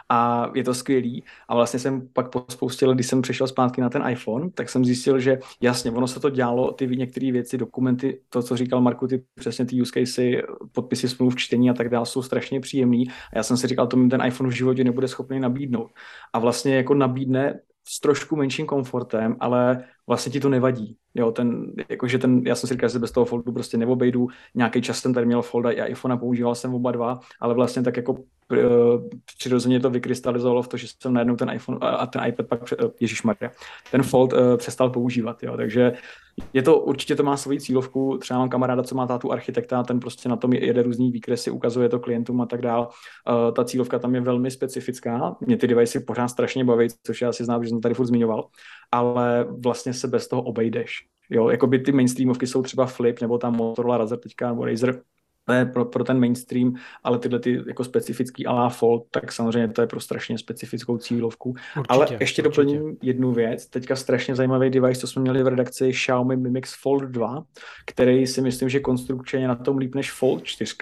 a 0.09 0.51
je 0.55 0.65
to 0.65 0.75
skvělý. 0.75 1.25
A 1.49 1.55
vlastně 1.55 1.81
jsem 1.81 2.09
pak 2.13 2.29
po 2.31 2.45
když 2.95 3.07
jsem 3.07 3.23
přešel 3.23 3.47
zpátky 3.47 3.81
na 3.81 3.91
ten 3.91 4.09
iPhone, 4.09 4.51
tak 4.51 4.69
jsem 4.69 4.85
zjistil, 4.85 5.19
že 5.19 5.39
jasně, 5.61 5.91
ono 5.91 6.07
se 6.07 6.21
to 6.21 6.31
dělalo, 6.31 6.73
ty 6.73 6.87
některé 6.87 7.33
věci, 7.33 7.59
dokumenty, 7.59 8.21
to, 8.29 8.43
co 8.43 8.57
říkal 8.57 8.81
Marku, 8.81 9.07
ty 9.07 9.25
přesně 9.35 9.65
ty 9.67 9.83
use 9.83 9.93
casey, 9.95 10.43
podpisy 10.73 11.09
smluv, 11.09 11.37
čtení 11.37 11.71
a 11.71 11.75
tak 11.75 11.89
dále, 11.89 12.07
jsou 12.07 12.23
strašně 12.23 12.61
příjemný. 12.61 13.09
A 13.09 13.37
já 13.37 13.43
jsem 13.43 13.57
si 13.57 13.67
říkal, 13.67 13.87
to 13.87 13.97
mi 13.97 14.09
ten 14.09 14.27
iPhone 14.27 14.51
v 14.51 14.57
životě 14.57 14.85
nebude 14.85 15.09
schopný 15.09 15.41
nabídnout. 15.41 15.91
A 16.33 16.39
vlastně 16.39 16.77
jako 16.77 16.95
nabídne 16.95 17.61
s 17.85 18.01
trošku 18.01 18.37
menším 18.37 18.67
komfortem, 18.67 19.37
ale 19.41 19.85
vlastně 20.07 20.33
ti 20.33 20.41
to 20.41 20.49
nevadí. 20.49 20.97
Jo, 21.15 21.31
ten, 21.31 21.73
jakože 21.89 22.19
ten, 22.19 22.43
já 22.47 22.55
jsem 22.55 22.69
si 22.69 22.75
říkal, 22.75 22.89
že 22.89 22.99
bez 22.99 23.13
toho 23.13 23.25
foldu 23.25 23.53
prostě 23.53 23.77
neobejdu. 23.77 24.29
Nějaký 24.55 24.83
čas 24.83 24.99
jsem 24.99 25.15
tady 25.15 25.27
měl 25.27 25.43
folda 25.43 25.71
i 25.71 25.91
iPhone 25.91 26.15
a 26.15 26.19
používal 26.19 26.55
jsem 26.55 26.75
oba 26.75 26.93
dva, 26.93 27.21
ale 27.41 27.55
vlastně 27.55 27.83
tak 27.83 27.97
jako 27.97 28.13
uh, 28.13 28.19
přirozeně 29.39 29.81
to 29.81 29.91
vykrystalizovalo 29.91 30.63
v 30.63 30.69
to, 30.69 30.77
že 30.77 30.87
jsem 31.03 31.13
najednou 31.13 31.37
ten 31.37 31.51
iPhone 31.51 31.79
a 31.81 32.07
ten 32.07 32.27
iPad 32.27 32.47
pak, 32.47 32.61
uh, 32.63 32.91
Ježíš 33.01 33.23
Maria, 33.23 33.51
ten 33.91 34.03
fold 34.03 34.33
uh, 34.33 34.57
přestal 34.57 34.91
používat. 34.91 35.43
Jo, 35.43 35.57
takže 35.57 35.93
je 36.53 36.63
to, 36.63 36.81
určitě 36.81 37.17
to 37.17 37.23
má 37.23 37.37
svoji 37.37 37.61
cílovku, 37.61 38.19
třeba 38.21 38.39
mám 38.39 38.49
kamaráda, 38.49 38.83
co 38.83 38.95
má 38.95 39.07
tátu 39.07 39.33
architekta, 39.33 39.83
ten 39.83 40.01
prostě 40.01 40.29
na 40.29 40.37
tom 40.37 40.53
jede 40.53 40.83
různý 40.83 41.11
výkresy, 41.11 41.51
ukazuje 41.51 41.89
to 41.89 42.01
klientům 42.01 42.41
a 42.41 42.47
tak 42.47 42.61
dál. 42.61 42.89
Uh, 43.29 43.55
ta 43.55 43.65
cílovka 43.65 43.99
tam 43.99 44.15
je 44.15 44.21
velmi 44.21 44.51
specifická, 44.51 45.37
mě 45.41 45.57
ty 45.57 45.67
device 45.67 46.01
pořád 46.01 46.29
strašně 46.29 46.65
baví, 46.65 46.89
což 47.03 47.23
já 47.23 47.33
si 47.33 47.45
znám, 47.45 47.65
že 47.65 47.69
jsem 47.69 47.81
tady 47.81 47.95
furt 47.95 48.07
zmiňoval, 48.07 48.47
ale 48.95 49.47
vlastně 49.51 49.95
se 49.95 50.09
bez 50.09 50.29
toho 50.29 50.43
obejdeš. 50.43 51.07
Jo, 51.31 51.49
jako 51.49 51.67
by 51.67 51.79
ty 51.79 51.93
mainstreamovky 51.93 52.47
jsou 52.47 52.63
třeba 52.63 52.87
Flip 52.87 53.21
nebo 53.21 53.39
tam 53.39 53.57
Motorola 53.57 53.99
Razer 53.99 54.19
teďka 54.19 54.49
nebo 54.49 54.65
Razer, 54.65 55.03
ne 55.49 55.67
pro, 55.67 55.85
pro 55.85 56.05
ten 56.05 56.21
mainstream, 56.21 56.75
ale 57.05 57.19
tyhle 57.19 57.39
ty 57.39 57.63
jako 57.67 57.85
specifický 57.85 58.47
alá 58.47 58.69
Fold, 58.69 59.05
tak 59.11 59.33
samozřejmě 59.33 59.69
to 59.69 59.81
je 59.81 59.87
pro 59.87 60.01
strašně 60.01 60.39
specifickou 60.39 60.99
cílovku. 60.99 61.49
Určitě, 61.49 61.83
ale 61.89 62.07
ještě 62.21 62.43
určitě. 62.43 62.43
doplním 62.43 62.97
jednu 63.03 63.33
věc. 63.33 63.67
Teďka 63.67 63.97
strašně 63.97 64.35
zajímavý 64.35 64.71
device, 64.71 65.01
co 65.01 65.07
jsme 65.07 65.23
měli 65.23 65.43
v 65.43 65.47
redakci 65.47 65.93
Xiaomi 65.93 66.37
Mi 66.37 66.51
Mix 66.51 66.83
Fold 66.83 67.03
2, 67.03 67.45
který 67.87 68.27
si 68.27 68.41
myslím, 68.41 68.69
že 68.69 68.81
konstrukčně 68.81 69.49
na 69.49 69.55
tom 69.55 69.79
líp 69.79 69.95
než 69.95 70.13
Fold 70.13 70.45
4. 70.45 70.75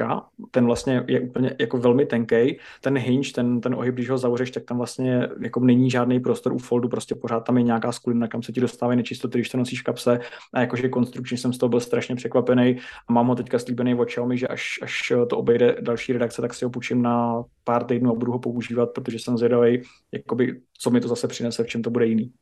Ten 0.51 0.67
vlastně 0.67 1.05
je 1.09 1.21
úplně 1.21 1.57
jako 1.61 1.79
velmi 1.79 2.07
tenký. 2.07 2.59
Ten 2.81 2.99
hinge, 2.99 3.33
ten, 3.33 3.61
ten 3.61 3.75
ohyb, 3.75 3.95
když 3.95 4.11
ho 4.11 4.19
zavřeš, 4.19 4.51
tak 4.51 4.65
tam 4.65 4.77
vlastně 4.77 5.29
jako 5.41 5.61
není 5.61 5.91
žádný 5.91 6.21
prostor 6.21 6.53
u 6.53 6.59
Foldu, 6.59 6.89
prostě 6.89 7.15
pořád 7.15 7.41
tam 7.41 7.57
je 7.57 7.63
nějaká 7.63 7.93
skulina, 7.93 8.29
kam 8.29 8.43
se 8.43 8.53
ti 8.53 8.61
dostávají 8.61 8.97
nečistoty, 8.97 9.39
když 9.39 9.49
to 9.49 9.59
nosíš 9.59 9.81
v 9.81 9.85
kapse. 9.85 10.21
A 10.55 10.61
jakože 10.61 10.89
konstrukčně 10.89 11.39
jsem 11.39 11.53
z 11.53 11.59
toho 11.59 11.71
byl 11.71 11.81
strašně 11.81 12.15
překvapený 12.15 12.77
a 13.09 13.13
mám 13.13 13.27
ho 13.27 13.35
teďka 13.35 13.59
slíbený 13.59 13.95
od 13.95 14.05
Xiaomi, 14.05 14.39
že 14.39 14.49
až, 14.53 14.79
až 14.83 15.13
to 15.31 15.39
obejde 15.39 15.77
další 15.81 16.13
redakce, 16.13 16.43
tak 16.43 16.55
si 16.55 16.65
ho 16.65 16.71
půjčím 16.71 17.03
na 17.03 17.45
pár 17.65 17.85
týdnů 17.85 18.11
a 18.11 18.15
budu 18.15 18.33
ho 18.33 18.39
používat, 18.39 18.91
protože 18.91 19.19
jsem 19.19 19.39
zvědavý, 19.39 19.83
jakoby, 20.13 20.61
co 20.79 20.91
mi 20.91 21.01
to 21.01 21.09
zase 21.09 21.29
přinese, 21.29 21.65
v 21.65 21.67
čem 21.67 21.83
to 21.83 21.91
bude 21.91 22.07
jiný. 22.07 22.33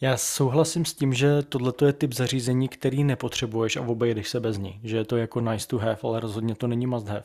Já 0.00 0.16
souhlasím 0.16 0.84
s 0.84 0.94
tím, 0.94 1.12
že 1.12 1.42
tohle 1.42 1.72
je 1.86 1.92
typ 1.92 2.12
zařízení, 2.12 2.68
který 2.68 3.04
nepotřebuješ 3.04 3.76
a 3.76 3.80
obejdeš 3.80 4.28
se 4.28 4.40
bez 4.40 4.58
ní. 4.58 4.80
Že 4.84 4.96
je 4.96 5.04
to 5.04 5.16
jako 5.16 5.40
nice 5.40 5.68
to 5.68 5.78
have, 5.78 5.98
ale 6.02 6.20
rozhodně 6.20 6.54
to 6.54 6.66
není 6.66 6.86
must 6.86 7.08
have. 7.08 7.24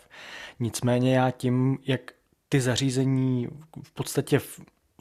Nicméně 0.60 1.16
já 1.16 1.32
tím, 1.32 1.78
jak 1.88 2.02
ty 2.50 2.62
zařízení 2.62 3.48
v 3.84 3.94
podstatě 3.94 4.40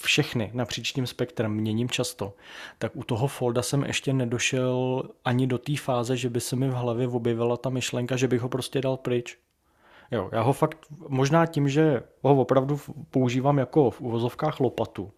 všechny 0.00 0.50
napříč 0.54 0.92
tím 0.92 1.06
spektrem 1.06 1.52
měním 1.52 1.88
často, 1.88 2.34
tak 2.78 2.96
u 2.96 3.04
toho 3.04 3.26
folda 3.26 3.62
jsem 3.62 3.84
ještě 3.84 4.12
nedošel 4.12 5.02
ani 5.24 5.46
do 5.46 5.58
té 5.58 5.76
fáze, 5.76 6.16
že 6.16 6.30
by 6.30 6.40
se 6.40 6.56
mi 6.56 6.68
v 6.68 6.74
hlavě 6.74 7.08
objevila 7.08 7.56
ta 7.56 7.70
myšlenka, 7.70 8.16
že 8.16 8.28
bych 8.28 8.40
ho 8.40 8.48
prostě 8.48 8.80
dal 8.80 8.96
pryč. 8.96 9.38
Jo, 10.10 10.28
já 10.32 10.42
ho 10.42 10.52
fakt, 10.52 10.78
možná 11.08 11.46
tím, 11.46 11.68
že 11.68 12.02
ho 12.22 12.36
opravdu 12.40 12.80
používám 13.10 13.58
jako 13.58 13.90
v 13.90 14.00
uvozovkách 14.00 14.60
lopatu, 14.60 15.12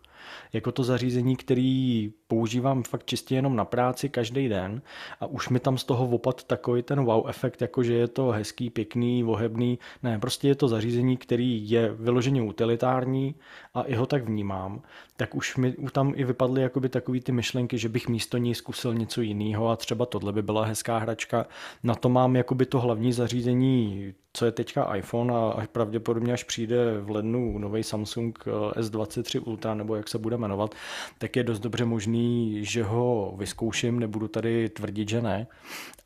jako 0.53 0.73
to 0.73 0.85
zařízení, 0.85 1.37
který 1.37 2.13
používám 2.33 2.83
fakt 2.83 3.07
čistě 3.07 3.35
jenom 3.35 3.57
na 3.57 3.65
práci 3.65 4.09
každý 4.09 4.49
den 4.49 4.83
a 5.21 5.27
už 5.27 5.49
mi 5.49 5.61
tam 5.61 5.79
z 5.79 5.85
toho 5.85 6.09
opad 6.09 6.45
takový 6.45 6.83
ten 6.83 7.05
wow 7.05 7.29
efekt, 7.29 7.63
jako 7.63 7.83
že 7.83 7.95
je 7.95 8.09
to 8.09 8.29
hezký, 8.29 8.71
pěkný, 8.71 9.23
vohebný. 9.23 9.79
Ne, 10.03 10.19
prostě 10.19 10.49
je 10.49 10.55
to 10.55 10.69
zařízení, 10.69 11.17
který 11.17 11.71
je 11.71 11.93
vyloženě 11.93 12.43
utilitární 12.43 13.35
a 13.75 13.83
i 13.83 13.95
ho 13.95 14.07
tak 14.07 14.25
vnímám, 14.25 14.83
tak 15.17 15.35
už 15.35 15.57
mi 15.57 15.75
tam 15.93 16.13
i 16.17 16.25
vypadly 16.25 16.63
jakoby 16.63 16.89
takový 16.89 17.21
ty 17.21 17.33
myšlenky, 17.33 17.79
že 17.79 17.89
bych 17.89 18.09
místo 18.09 18.39
ní 18.39 18.55
zkusil 18.55 18.95
něco 18.95 19.21
jiného 19.21 19.69
a 19.69 19.77
třeba 19.77 20.07
tohle 20.07 20.33
by 20.33 20.43
byla 20.43 20.65
hezká 20.65 20.99
hračka. 20.99 21.47
Na 21.83 21.95
to 21.95 22.09
mám 22.09 22.37
jakoby 22.37 22.67
to 22.67 22.81
hlavní 22.81 23.13
zařízení, 23.13 24.13
co 24.33 24.45
je 24.45 24.53
teďka 24.53 24.95
iPhone 24.95 25.35
a 25.35 25.67
pravděpodobně 25.73 26.33
až 26.33 26.45
přijde 26.45 27.01
v 27.01 27.11
lednu 27.11 27.59
nový 27.59 27.83
Samsung 27.83 28.39
eh, 28.47 28.81
S23 28.81 29.43
Ultra, 29.47 29.75
nebo 29.75 29.97
jak 29.97 30.09
se 30.09 30.19
bude 30.19 30.37
jmenovat, 30.37 30.75
tak 31.19 31.37
je 31.37 31.43
dost 31.43 31.61
dobře 31.61 31.85
možný, 31.85 32.22
že 32.61 32.83
ho 32.83 33.35
vyzkouším, 33.39 34.01
nebudu 34.01 34.29
tady 34.29 34.69
tvrdit, 34.69 35.09
že 35.09 35.23
ne, 35.23 35.47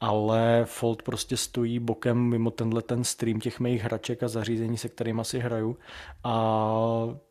ale 0.00 0.62
Fold 0.64 1.02
prostě 1.02 1.36
stojí 1.36 1.78
bokem 1.78 2.18
mimo 2.18 2.50
tenhle 2.50 2.82
ten 2.82 3.04
stream 3.04 3.40
těch 3.40 3.60
mých 3.60 3.82
hraček 3.82 4.22
a 4.22 4.28
zařízení, 4.28 4.78
se 4.78 4.88
kterými 4.88 5.20
si 5.24 5.38
hraju 5.38 5.76
a 6.24 6.32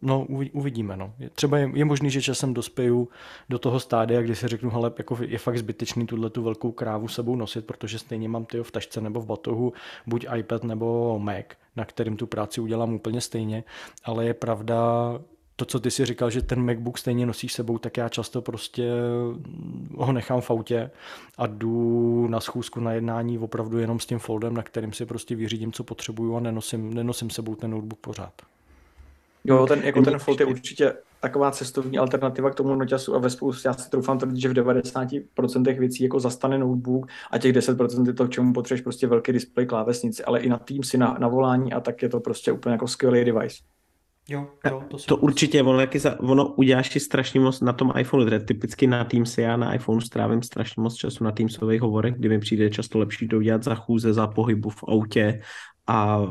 no 0.02 0.26
uvidíme. 0.54 0.98
No. 0.98 1.14
Třeba 1.36 1.58
je, 1.58 1.72
je 1.74 1.86
možný, 1.86 2.10
že 2.10 2.22
časem 2.22 2.54
dospěju 2.54 3.10
do 3.50 3.60
toho 3.60 3.80
stádia, 3.80 4.22
kdy 4.22 4.36
si 4.36 4.48
řeknu, 4.48 4.70
hele, 4.70 4.92
jako 4.98 5.18
je 5.22 5.38
fakt 5.38 5.58
zbytečný 5.58 6.08
tuhle 6.08 6.30
tu 6.30 6.44
velkou 6.44 6.72
krávu 6.72 7.08
sebou 7.08 7.36
nosit, 7.36 7.66
protože 7.66 8.00
stejně 8.00 8.30
mám 8.30 8.46
ty 8.46 8.64
v 8.64 8.72
tašce 8.72 9.02
nebo 9.02 9.20
v 9.20 9.26
batohu 9.26 9.74
buď 10.08 10.26
iPad 10.38 10.64
nebo 10.64 11.20
Mac, 11.20 11.46
na 11.76 11.86
kterým 11.86 12.18
tu 12.18 12.28
práci 12.28 12.62
udělám 12.62 12.94
úplně 12.94 13.22
stejně, 13.22 13.64
ale 14.04 14.26
je 14.26 14.34
pravda, 14.34 14.76
to, 15.56 15.66
co 15.66 15.80
ty 15.80 15.92
si 15.92 16.06
říkal, 16.06 16.30
že 16.30 16.42
ten 16.42 16.66
MacBook 16.66 16.98
stejně 16.98 17.26
nosíš 17.26 17.54
sebou, 17.54 17.78
tak 17.78 17.98
já 17.98 18.10
často 18.10 18.42
prostě 18.42 18.92
ho 19.96 20.12
nechám 20.12 20.42
v 20.42 20.52
autě 20.52 20.92
a 21.38 21.48
jdu 21.48 22.28
na 22.28 22.40
schůzku 22.40 22.80
na 22.80 22.94
jednání 22.94 23.40
opravdu 23.40 23.78
jenom 23.78 24.00
s 24.00 24.06
tím 24.06 24.20
foldem, 24.20 24.54
na 24.54 24.64
kterým 24.64 24.94
si 24.94 25.06
prostě 25.06 25.36
vyřídím, 25.36 25.72
co 25.72 25.84
potřebuju 25.84 26.36
a 26.36 26.40
nenosím, 26.40 26.94
nenosím 26.94 27.30
sebou 27.30 27.56
ten 27.56 27.72
notebook 27.72 28.00
pořád. 28.00 28.34
Jo, 29.44 29.66
ten, 29.68 29.80
jako 29.80 30.02
ten 30.02 30.20
fold 30.20 30.40
je 30.40 30.46
určitě 30.46 30.94
taková 31.20 31.52
cestovní 31.52 31.98
alternativa 31.98 32.50
k 32.50 32.56
tomu 32.56 32.76
noťasu 32.76 33.16
a 33.16 33.20
ve 33.20 33.30
spoustě, 33.30 33.68
já 33.68 33.74
si 33.74 33.90
troufám 33.90 34.20
tvrdit, 34.20 34.42
že 34.42 34.50
v 34.50 34.54
90% 34.54 35.80
věcí 35.80 36.04
jako 36.04 36.20
zastane 36.20 36.58
notebook 36.58 37.08
a 37.32 37.38
těch 37.38 37.54
10% 37.54 38.08
je 38.08 38.14
to, 38.14 38.28
k 38.28 38.32
čemu 38.32 38.54
potřebuješ 38.54 38.82
prostě 38.82 39.08
velký 39.08 39.32
display, 39.32 39.66
klávesnici, 39.66 40.24
ale 40.24 40.40
i 40.40 40.50
na 40.50 40.58
Teamsy, 40.58 40.98
na, 40.98 41.18
na 41.20 41.28
volání 41.28 41.74
a 41.74 41.80
tak 41.80 42.02
je 42.02 42.10
to 42.10 42.20
prostě 42.20 42.52
úplně 42.52 42.74
jako 42.74 42.88
skvělý 42.88 43.26
device. 43.26 43.58
Jo, 44.30 44.48
jo, 44.66 44.84
to, 44.88 44.98
to 44.98 45.18
určitě, 45.18 45.64
ono, 45.64 45.80
jak 45.80 45.96
za, 45.96 46.20
ono 46.20 46.48
uděláš 46.48 46.92
si 46.92 47.00
strašně 47.00 47.40
moc 47.40 47.62
na 47.62 47.74
tom 47.74 47.94
iPhoneu, 48.00 48.26
tedy 48.26 48.46
typicky 48.46 48.88
na 48.88 49.04
Teamsy, 49.04 49.42
já 49.42 49.58
na 49.58 49.74
iPhoneu 49.74 50.02
strávím 50.02 50.44
strašně 50.44 50.82
moc 50.82 50.96
času 50.96 51.24
na 51.24 51.32
Teamsových 51.32 51.82
hovorech, 51.82 52.14
kdy 52.18 52.30
mi 52.30 52.40
přijde 52.40 52.70
často 52.70 53.00
lepší 53.00 53.28
to 53.28 53.38
udělat 53.38 53.64
za 53.64 53.76
chůze, 53.76 54.14
za 54.14 54.28
pohybu 54.28 54.70
v 54.70 54.84
autě 54.84 55.42
a 55.88 56.22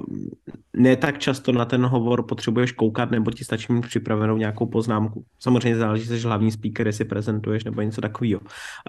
ne 0.77 0.97
tak 0.97 1.19
často 1.19 1.53
na 1.53 1.65
ten 1.65 1.87
hovor 1.87 2.27
potřebuješ 2.27 2.73
koukat, 2.73 3.11
nebo 3.11 3.31
ti 3.31 3.45
stačí 3.45 3.73
mít 3.73 3.87
připravenou 3.87 4.37
nějakou 4.37 4.66
poznámku. 4.66 5.25
Samozřejmě 5.39 5.79
záleží, 5.79 6.19
že 6.19 6.29
hlavní 6.29 6.51
speaker, 6.51 6.93
si 6.93 7.05
prezentuješ, 7.05 7.65
nebo 7.65 7.83
něco 7.83 8.01
takového. 8.01 8.41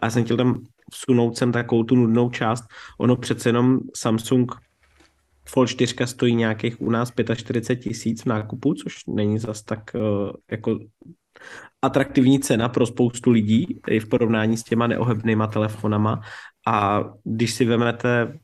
A 0.01 0.05
já 0.05 0.09
jsem 0.09 0.23
chtěl 0.23 0.37
tam 0.37 0.61
vsunout 0.93 1.37
sem 1.37 1.51
takovou 1.51 1.83
tu 1.83 1.95
nudnou 1.95 2.29
část. 2.29 2.63
Ono 2.99 3.15
přece 3.15 3.49
jenom 3.49 3.79
Samsung 3.95 4.51
Fold 5.47 5.69
4 5.69 5.95
stojí 6.05 6.35
nějakých 6.35 6.81
u 6.81 6.89
nás 6.89 7.13
45 7.35 7.83
tisíc 7.83 8.21
v 8.21 8.25
nákupu, 8.25 8.73
což 8.73 8.95
není 9.07 9.39
zas 9.39 9.61
tak 9.61 9.79
uh, 9.95 10.01
jako 10.51 10.79
atraktivní 11.81 12.39
cena 12.39 12.69
pro 12.69 12.85
spoustu 12.85 13.31
lidí 13.31 13.79
i 13.87 13.99
v 13.99 14.09
porovnání 14.09 14.57
s 14.57 14.63
těma 14.63 14.87
neohebnýma 14.87 15.47
telefonama 15.47 16.21
a 16.67 17.03
když 17.23 17.53
si 17.53 17.65
vemete 17.65 18.39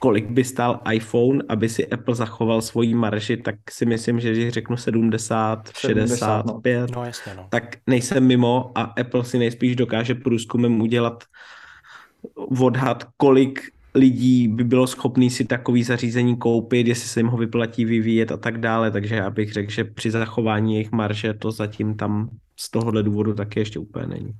kolik 0.00 0.30
by 0.30 0.44
stál 0.44 0.80
iPhone, 0.92 1.44
aby 1.48 1.68
si 1.68 1.86
Apple 1.86 2.14
zachoval 2.14 2.62
svoji 2.62 2.94
marži, 2.94 3.36
tak 3.36 3.54
si 3.70 3.86
myslím, 3.86 4.20
že 4.20 4.32
když 4.32 4.52
řeknu 4.52 4.76
70, 4.76 5.70
65, 5.76 6.90
no. 6.90 6.96
No, 6.96 7.04
jasně, 7.04 7.34
no. 7.36 7.46
tak 7.50 7.76
nejsem 7.86 8.26
mimo 8.26 8.72
a 8.74 8.82
Apple 8.82 9.24
si 9.24 9.38
nejspíš 9.38 9.76
dokáže 9.76 10.14
průzkumem 10.14 10.80
udělat 10.80 11.24
odhad, 12.34 13.04
kolik 13.16 13.60
lidí 13.94 14.48
by 14.48 14.64
bylo 14.64 14.86
schopný 14.86 15.30
si 15.30 15.44
takový 15.44 15.82
zařízení 15.82 16.36
koupit, 16.36 16.86
jestli 16.86 17.08
se 17.08 17.20
jim 17.20 17.26
ho 17.26 17.36
vyplatí 17.38 17.84
vyvíjet 17.84 18.32
a 18.32 18.36
tak 18.36 18.58
dále, 18.58 18.90
takže 18.90 19.14
já 19.14 19.30
bych 19.30 19.52
řekl, 19.52 19.70
že 19.72 19.84
při 19.84 20.10
zachování 20.10 20.74
jejich 20.74 20.92
marže 20.92 21.34
to 21.34 21.52
zatím 21.52 21.96
tam 21.96 22.30
z 22.56 22.70
tohohle 22.70 23.02
důvodu 23.02 23.34
taky 23.34 23.60
ještě 23.60 23.78
úplně 23.78 24.06
není. 24.06 24.32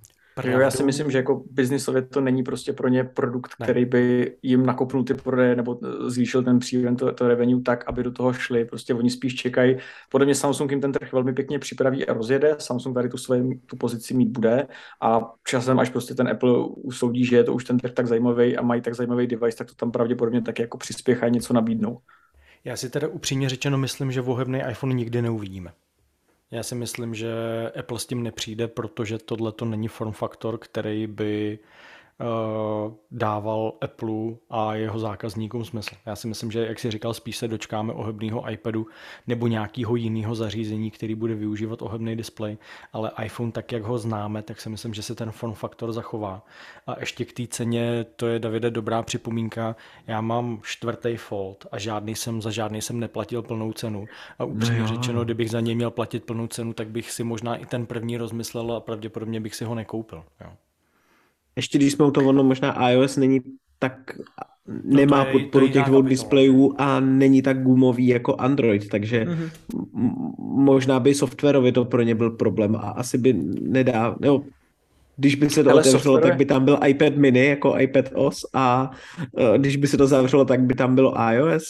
Jo, 0.44 0.60
já 0.60 0.70
si 0.70 0.82
myslím, 0.82 1.10
že 1.10 1.18
jako 1.18 1.42
biznisově 1.50 2.02
to 2.02 2.20
není 2.20 2.42
prostě 2.42 2.72
pro 2.72 2.88
ně 2.88 3.04
produkt, 3.04 3.52
ne. 3.60 3.66
který 3.66 3.84
by 3.84 4.36
jim 4.42 4.66
nakopnul 4.66 5.04
ty 5.04 5.14
prodeje 5.14 5.56
nebo 5.56 5.78
zvýšil 6.06 6.42
ten 6.42 6.58
příjem, 6.58 6.96
to, 6.96 7.12
to 7.12 7.28
revenue 7.28 7.62
tak, 7.62 7.84
aby 7.88 8.02
do 8.02 8.10
toho 8.10 8.32
šli. 8.32 8.64
Prostě 8.64 8.94
oni 8.94 9.10
spíš 9.10 9.34
čekají. 9.34 9.76
Podle 10.10 10.24
mě 10.24 10.34
Samsung 10.34 10.70
jim 10.70 10.80
ten 10.80 10.92
trh 10.92 11.12
velmi 11.12 11.32
pěkně 11.32 11.58
připraví 11.58 12.06
a 12.06 12.12
rozjede. 12.12 12.56
Samsung 12.58 12.94
tady 12.94 13.08
tu 13.08 13.16
svoji 13.16 13.60
tu 13.66 13.76
pozici 13.76 14.14
mít 14.14 14.28
bude 14.28 14.66
a 15.00 15.20
časem, 15.48 15.78
až 15.78 15.90
prostě 15.90 16.14
ten 16.14 16.28
Apple 16.28 16.66
usoudí, 16.66 17.24
že 17.24 17.36
je 17.36 17.44
to 17.44 17.54
už 17.54 17.64
ten 17.64 17.78
trh 17.78 17.92
tak 17.92 18.06
zajímavý 18.06 18.56
a 18.56 18.62
mají 18.62 18.80
tak 18.80 18.94
zajímavý 18.94 19.26
device, 19.26 19.58
tak 19.58 19.66
to 19.66 19.74
tam 19.74 19.90
pravděpodobně 19.90 20.42
taky 20.42 20.62
jako 20.62 20.78
přispěchá 20.78 21.28
něco 21.28 21.54
nabídnou. 21.54 21.98
Já 22.64 22.76
si 22.76 22.90
teda 22.90 23.08
upřímně 23.08 23.48
řečeno 23.48 23.78
myslím, 23.78 24.12
že 24.12 24.20
vohebný 24.20 24.60
iPhone 24.70 24.94
nikdy 24.94 25.22
neuvidíme. 25.22 25.72
Já 26.50 26.62
si 26.62 26.74
myslím, 26.74 27.14
že 27.14 27.32
Apple 27.78 27.98
s 27.98 28.06
tím 28.06 28.22
nepřijde, 28.22 28.68
protože 28.68 29.18
tohle 29.18 29.52
to 29.52 29.64
není 29.64 29.88
form 29.88 30.12
faktor, 30.12 30.58
který 30.58 31.06
by 31.06 31.58
dával 33.10 33.72
Apple 33.80 34.36
a 34.50 34.74
jeho 34.74 34.98
zákazníkům 34.98 35.64
smysl. 35.64 35.94
Já 36.06 36.16
si 36.16 36.28
myslím, 36.28 36.50
že, 36.50 36.66
jak 36.66 36.78
si 36.78 36.90
říkal, 36.90 37.14
spíš 37.14 37.36
se 37.36 37.48
dočkáme 37.48 37.92
ohebného 37.92 38.50
iPadu 38.50 38.86
nebo 39.26 39.46
nějakého 39.46 39.96
jiného 39.96 40.34
zařízení, 40.34 40.90
který 40.90 41.14
bude 41.14 41.34
využívat 41.34 41.82
ohebný 41.82 42.16
displej, 42.16 42.58
ale 42.92 43.10
iPhone, 43.24 43.52
tak 43.52 43.72
jak 43.72 43.82
ho 43.82 43.98
známe, 43.98 44.42
tak 44.42 44.60
si 44.60 44.68
myslím, 44.68 44.94
že 44.94 45.02
se 45.02 45.14
ten 45.14 45.30
form 45.30 45.52
faktor 45.52 45.92
zachová. 45.92 46.46
A 46.86 47.00
ještě 47.00 47.24
k 47.24 47.32
té 47.32 47.46
ceně, 47.46 48.06
to 48.16 48.26
je 48.26 48.38
Davide 48.38 48.70
dobrá 48.70 49.02
připomínka, 49.02 49.76
já 50.06 50.20
mám 50.20 50.60
čtvrtý 50.62 51.16
Fold 51.16 51.66
a 51.72 51.78
žádný 51.78 52.14
jsem, 52.14 52.42
za 52.42 52.50
žádný 52.50 52.82
jsem 52.82 53.00
neplatil 53.00 53.42
plnou 53.42 53.72
cenu. 53.72 54.06
A 54.38 54.44
upřímně 54.44 54.80
no 54.80 54.86
řečeno, 54.86 55.24
kdybych 55.24 55.50
za 55.50 55.60
něj 55.60 55.74
měl 55.74 55.90
platit 55.90 56.24
plnou 56.24 56.46
cenu, 56.46 56.72
tak 56.72 56.88
bych 56.88 57.10
si 57.10 57.24
možná 57.24 57.56
i 57.56 57.66
ten 57.66 57.86
první 57.86 58.16
rozmyslel 58.16 58.72
a 58.72 58.80
pravděpodobně 58.80 59.40
bych 59.40 59.54
si 59.54 59.64
ho 59.64 59.74
nekoupil. 59.74 60.24
Jo 60.40 60.50
ještě 61.56 61.78
když 61.78 61.92
jsme 61.92 62.04
u 62.04 62.10
toho, 62.10 62.28
ono 62.28 62.44
možná 62.44 62.90
iOS 62.90 63.16
není 63.16 63.40
tak 63.78 64.12
nemá 64.84 65.18
no 65.18 65.24
to 65.24 65.28
je, 65.28 65.32
podporu 65.32 65.66
to 65.66 65.72
těch 65.72 65.84
dvou 65.84 66.02
displejů 66.02 66.74
a 66.78 67.00
není 67.00 67.42
tak 67.42 67.62
gumový 67.62 68.06
jako 68.06 68.36
Android, 68.36 68.88
takže 68.88 69.24
mm-hmm. 69.24 69.50
možná 70.38 71.00
by 71.00 71.14
softwarově 71.14 71.72
to 71.72 71.84
pro 71.84 72.02
ně 72.02 72.14
byl 72.14 72.30
problém 72.30 72.76
a 72.76 72.78
asi 72.78 73.18
by 73.18 73.32
nedá, 73.60 74.16
nebo 74.20 74.44
když 75.20 75.34
by 75.34 75.50
se 75.50 75.64
to 75.64 75.70
Ale 75.70 75.80
otevřelo, 75.80 76.02
software... 76.02 76.30
tak 76.30 76.38
by 76.38 76.44
tam 76.44 76.64
byl 76.64 76.78
iPad 76.86 77.16
mini 77.16 77.46
jako 77.46 77.78
iPad 77.78 78.04
OS 78.14 78.40
a 78.54 78.90
uh, 79.32 79.56
když 79.56 79.76
by 79.76 79.86
se 79.86 79.96
to 79.96 80.06
zavřelo, 80.06 80.44
tak 80.44 80.60
by 80.60 80.74
tam 80.74 80.94
bylo 80.94 81.14
iOS. 81.32 81.64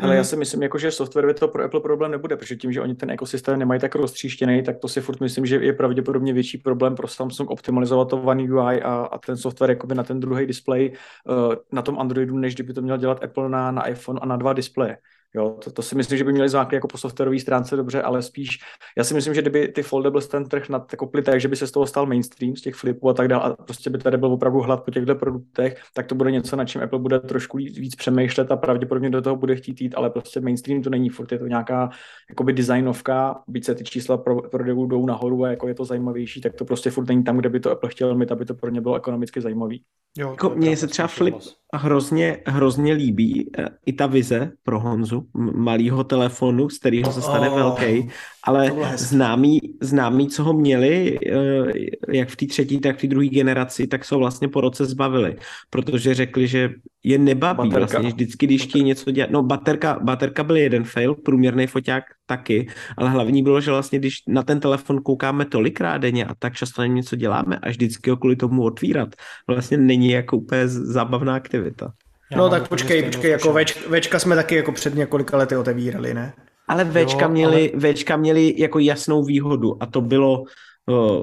Ale 0.00 0.16
já 0.16 0.24
si 0.24 0.36
myslím, 0.36 0.62
jako, 0.62 0.78
že 0.78 0.90
software 0.90 1.34
to 1.34 1.48
pro 1.48 1.64
Apple 1.64 1.80
problém 1.80 2.10
nebude, 2.10 2.36
protože 2.36 2.56
tím, 2.56 2.72
že 2.72 2.80
oni 2.80 2.94
ten 2.94 3.10
ekosystém 3.10 3.58
nemají 3.58 3.80
tak 3.80 3.94
roztříštěný, 3.94 4.62
tak 4.62 4.78
to 4.78 4.88
si 4.88 5.00
furt 5.00 5.20
myslím, 5.20 5.46
že 5.46 5.56
je 5.56 5.72
pravděpodobně 5.72 6.32
větší 6.32 6.58
problém 6.58 6.94
pro 6.94 7.08
Samsung 7.08 7.50
optimalizovat 7.50 8.08
to 8.08 8.22
One 8.22 8.42
UI 8.42 8.82
a, 8.82 8.94
a 8.94 9.18
ten 9.18 9.36
software 9.36 9.70
jakoby 9.70 9.94
na 9.94 10.02
ten 10.02 10.20
druhý 10.20 10.46
displej 10.46 10.92
uh, 11.28 11.54
na 11.72 11.82
tom 11.82 11.98
Androidu, 11.98 12.38
než 12.38 12.54
kdyby 12.54 12.72
to 12.72 12.82
měl 12.82 12.96
dělat 12.96 13.24
Apple 13.24 13.48
na, 13.48 13.70
na 13.70 13.86
iPhone 13.86 14.20
a 14.22 14.26
na 14.26 14.36
dva 14.36 14.52
displeje. 14.52 14.96
Jo, 15.34 15.56
to, 15.64 15.72
to 15.72 15.82
si 15.82 15.94
myslím, 15.94 16.18
že 16.18 16.24
by 16.24 16.32
měli 16.32 16.48
zvládat 16.48 16.72
jako 16.72 16.88
po 16.88 16.98
softwarové 16.98 17.38
stránce 17.38 17.76
dobře, 17.76 18.02
ale 18.02 18.22
spíš, 18.22 18.58
já 18.98 19.04
si 19.04 19.14
myslím, 19.14 19.34
že 19.34 19.40
kdyby 19.40 19.68
ty 19.68 19.82
foldables 19.82 20.28
ten 20.28 20.44
trh 20.44 20.68
nakopli 20.68 21.22
tak, 21.22 21.40
že 21.40 21.48
by 21.48 21.56
se 21.56 21.66
z 21.66 21.70
toho 21.70 21.86
stal 21.86 22.06
mainstream, 22.06 22.56
z 22.56 22.60
těch 22.60 22.74
flipů 22.74 23.08
a 23.08 23.14
tak 23.14 23.28
dále, 23.28 23.44
a 23.44 23.62
prostě 23.62 23.90
by 23.90 23.98
tady 23.98 24.16
byl 24.16 24.32
opravdu 24.32 24.60
hlad 24.60 24.84
po 24.84 24.90
těchto 24.90 25.14
produktech, 25.14 25.82
tak 25.94 26.06
to 26.06 26.14
bude 26.14 26.30
něco, 26.30 26.56
na 26.56 26.64
čím 26.64 26.82
Apple 26.82 26.98
bude 26.98 27.20
trošku 27.20 27.56
víc 27.56 27.94
přemýšlet 27.94 28.52
a 28.52 28.56
pravděpodobně 28.56 29.10
do 29.10 29.22
toho 29.22 29.36
bude 29.36 29.56
chtít 29.56 29.80
jít, 29.80 29.94
ale 29.94 30.10
prostě 30.10 30.40
mainstream 30.40 30.82
to 30.82 30.90
není, 30.90 31.08
furt 31.08 31.32
je 31.32 31.38
to 31.38 31.46
nějaká 31.46 31.90
jakoby 32.30 32.52
designovka, 32.52 33.42
byť 33.48 33.64
se 33.64 33.74
ty 33.74 33.84
čísla 33.84 34.16
pro, 34.16 34.42
prodejů 34.42 34.86
jdou 34.86 35.06
nahoru 35.06 35.44
a 35.44 35.50
jako 35.50 35.68
je 35.68 35.74
to 35.74 35.84
zajímavější, 35.84 36.40
tak 36.40 36.54
to 36.54 36.64
prostě 36.64 36.90
furt 36.90 37.08
není 37.08 37.24
tam, 37.24 37.36
kde 37.36 37.48
by 37.48 37.60
to 37.60 37.70
Apple 37.70 37.90
chtěl 37.90 38.14
mít, 38.14 38.32
aby 38.32 38.44
to 38.44 38.54
pro 38.54 38.70
ně 38.70 38.80
bylo 38.80 38.96
ekonomicky 38.96 39.40
zajímavý. 39.40 39.82
Jo, 40.18 40.30
jako, 40.30 40.50
mně 40.50 40.76
se 40.76 40.86
třeba 40.86 41.08
flip 41.08 41.34
hrozně, 41.74 42.42
hrozně 42.46 42.92
líbí 42.92 43.50
eh, 43.58 43.68
i 43.86 43.92
ta 43.92 44.06
vize 44.06 44.52
pro 44.62 44.80
Honzu, 44.80 45.21
malého 45.34 46.04
telefonu, 46.04 46.68
z 46.68 46.78
kterého 46.78 47.12
se 47.12 47.22
stane 47.22 47.50
oh, 47.50 47.56
velký, 47.56 48.08
ale 48.44 48.72
známí, 48.96 49.60
známí, 49.80 50.28
co 50.28 50.44
ho 50.44 50.52
měli, 50.52 51.18
eh, 51.26 51.72
jak 52.12 52.28
v 52.28 52.36
té 52.36 52.46
třetí, 52.46 52.80
tak 52.80 52.98
v 52.98 53.00
té 53.00 53.06
druhé 53.06 53.26
generaci, 53.26 53.86
tak 53.86 54.04
se 54.04 54.16
vlastně 54.16 54.48
po 54.48 54.60
roce 54.60 54.86
zbavili, 54.86 55.36
protože 55.70 56.14
řekli, 56.14 56.46
že 56.48 56.70
je 57.04 57.18
nebaví 57.18 57.56
baterka. 57.56 57.78
vlastně 57.78 58.08
vždycky, 58.08 58.46
když 58.46 58.62
chtějí 58.62 58.84
něco 58.84 59.10
dělat. 59.10 59.30
No 59.30 59.42
baterka, 59.42 59.98
baterka 60.02 60.44
byl 60.44 60.56
jeden 60.56 60.84
fail, 60.84 61.14
průměrný 61.14 61.66
foťák 61.66 62.04
taky, 62.26 62.68
ale 62.96 63.10
hlavní 63.10 63.42
bylo, 63.42 63.60
že 63.60 63.70
vlastně 63.70 63.98
když 63.98 64.14
na 64.28 64.42
ten 64.42 64.60
telefon 64.60 65.02
koukáme 65.02 65.44
tolikrát 65.44 65.98
denně 65.98 66.24
a 66.24 66.34
tak 66.34 66.54
často 66.54 66.82
na 66.82 66.86
něco 66.86 67.16
děláme 67.16 67.56
a 67.56 67.68
vždycky 67.68 68.10
ho 68.10 68.16
kvůli 68.16 68.36
tomu 68.36 68.62
otvírat, 68.62 69.08
vlastně 69.48 69.76
není 69.76 70.10
jako 70.10 70.36
úplně 70.36 70.68
zábavná 70.68 71.34
aktivita. 71.34 71.92
Já 72.32 72.38
no 72.38 72.50
tak 72.50 72.68
počkej, 72.68 73.02
počkej, 73.02 73.30
jako 73.30 73.52
več, 73.52 73.86
večka 73.86 74.18
jsme 74.18 74.36
taky 74.36 74.54
jako 74.56 74.72
před 74.72 74.94
několika 74.94 75.36
lety 75.36 75.56
otevírali, 75.56 76.14
ne? 76.14 76.32
Ale 76.68 76.84
Včka, 76.84 77.22
jo, 77.22 77.28
měli, 77.28 77.72
ale... 77.72 77.92
Včka 77.92 78.16
měli 78.16 78.54
jako 78.56 78.78
jasnou 78.78 79.24
výhodu 79.24 79.82
a 79.82 79.86
to 79.86 80.00
bylo 80.00 80.44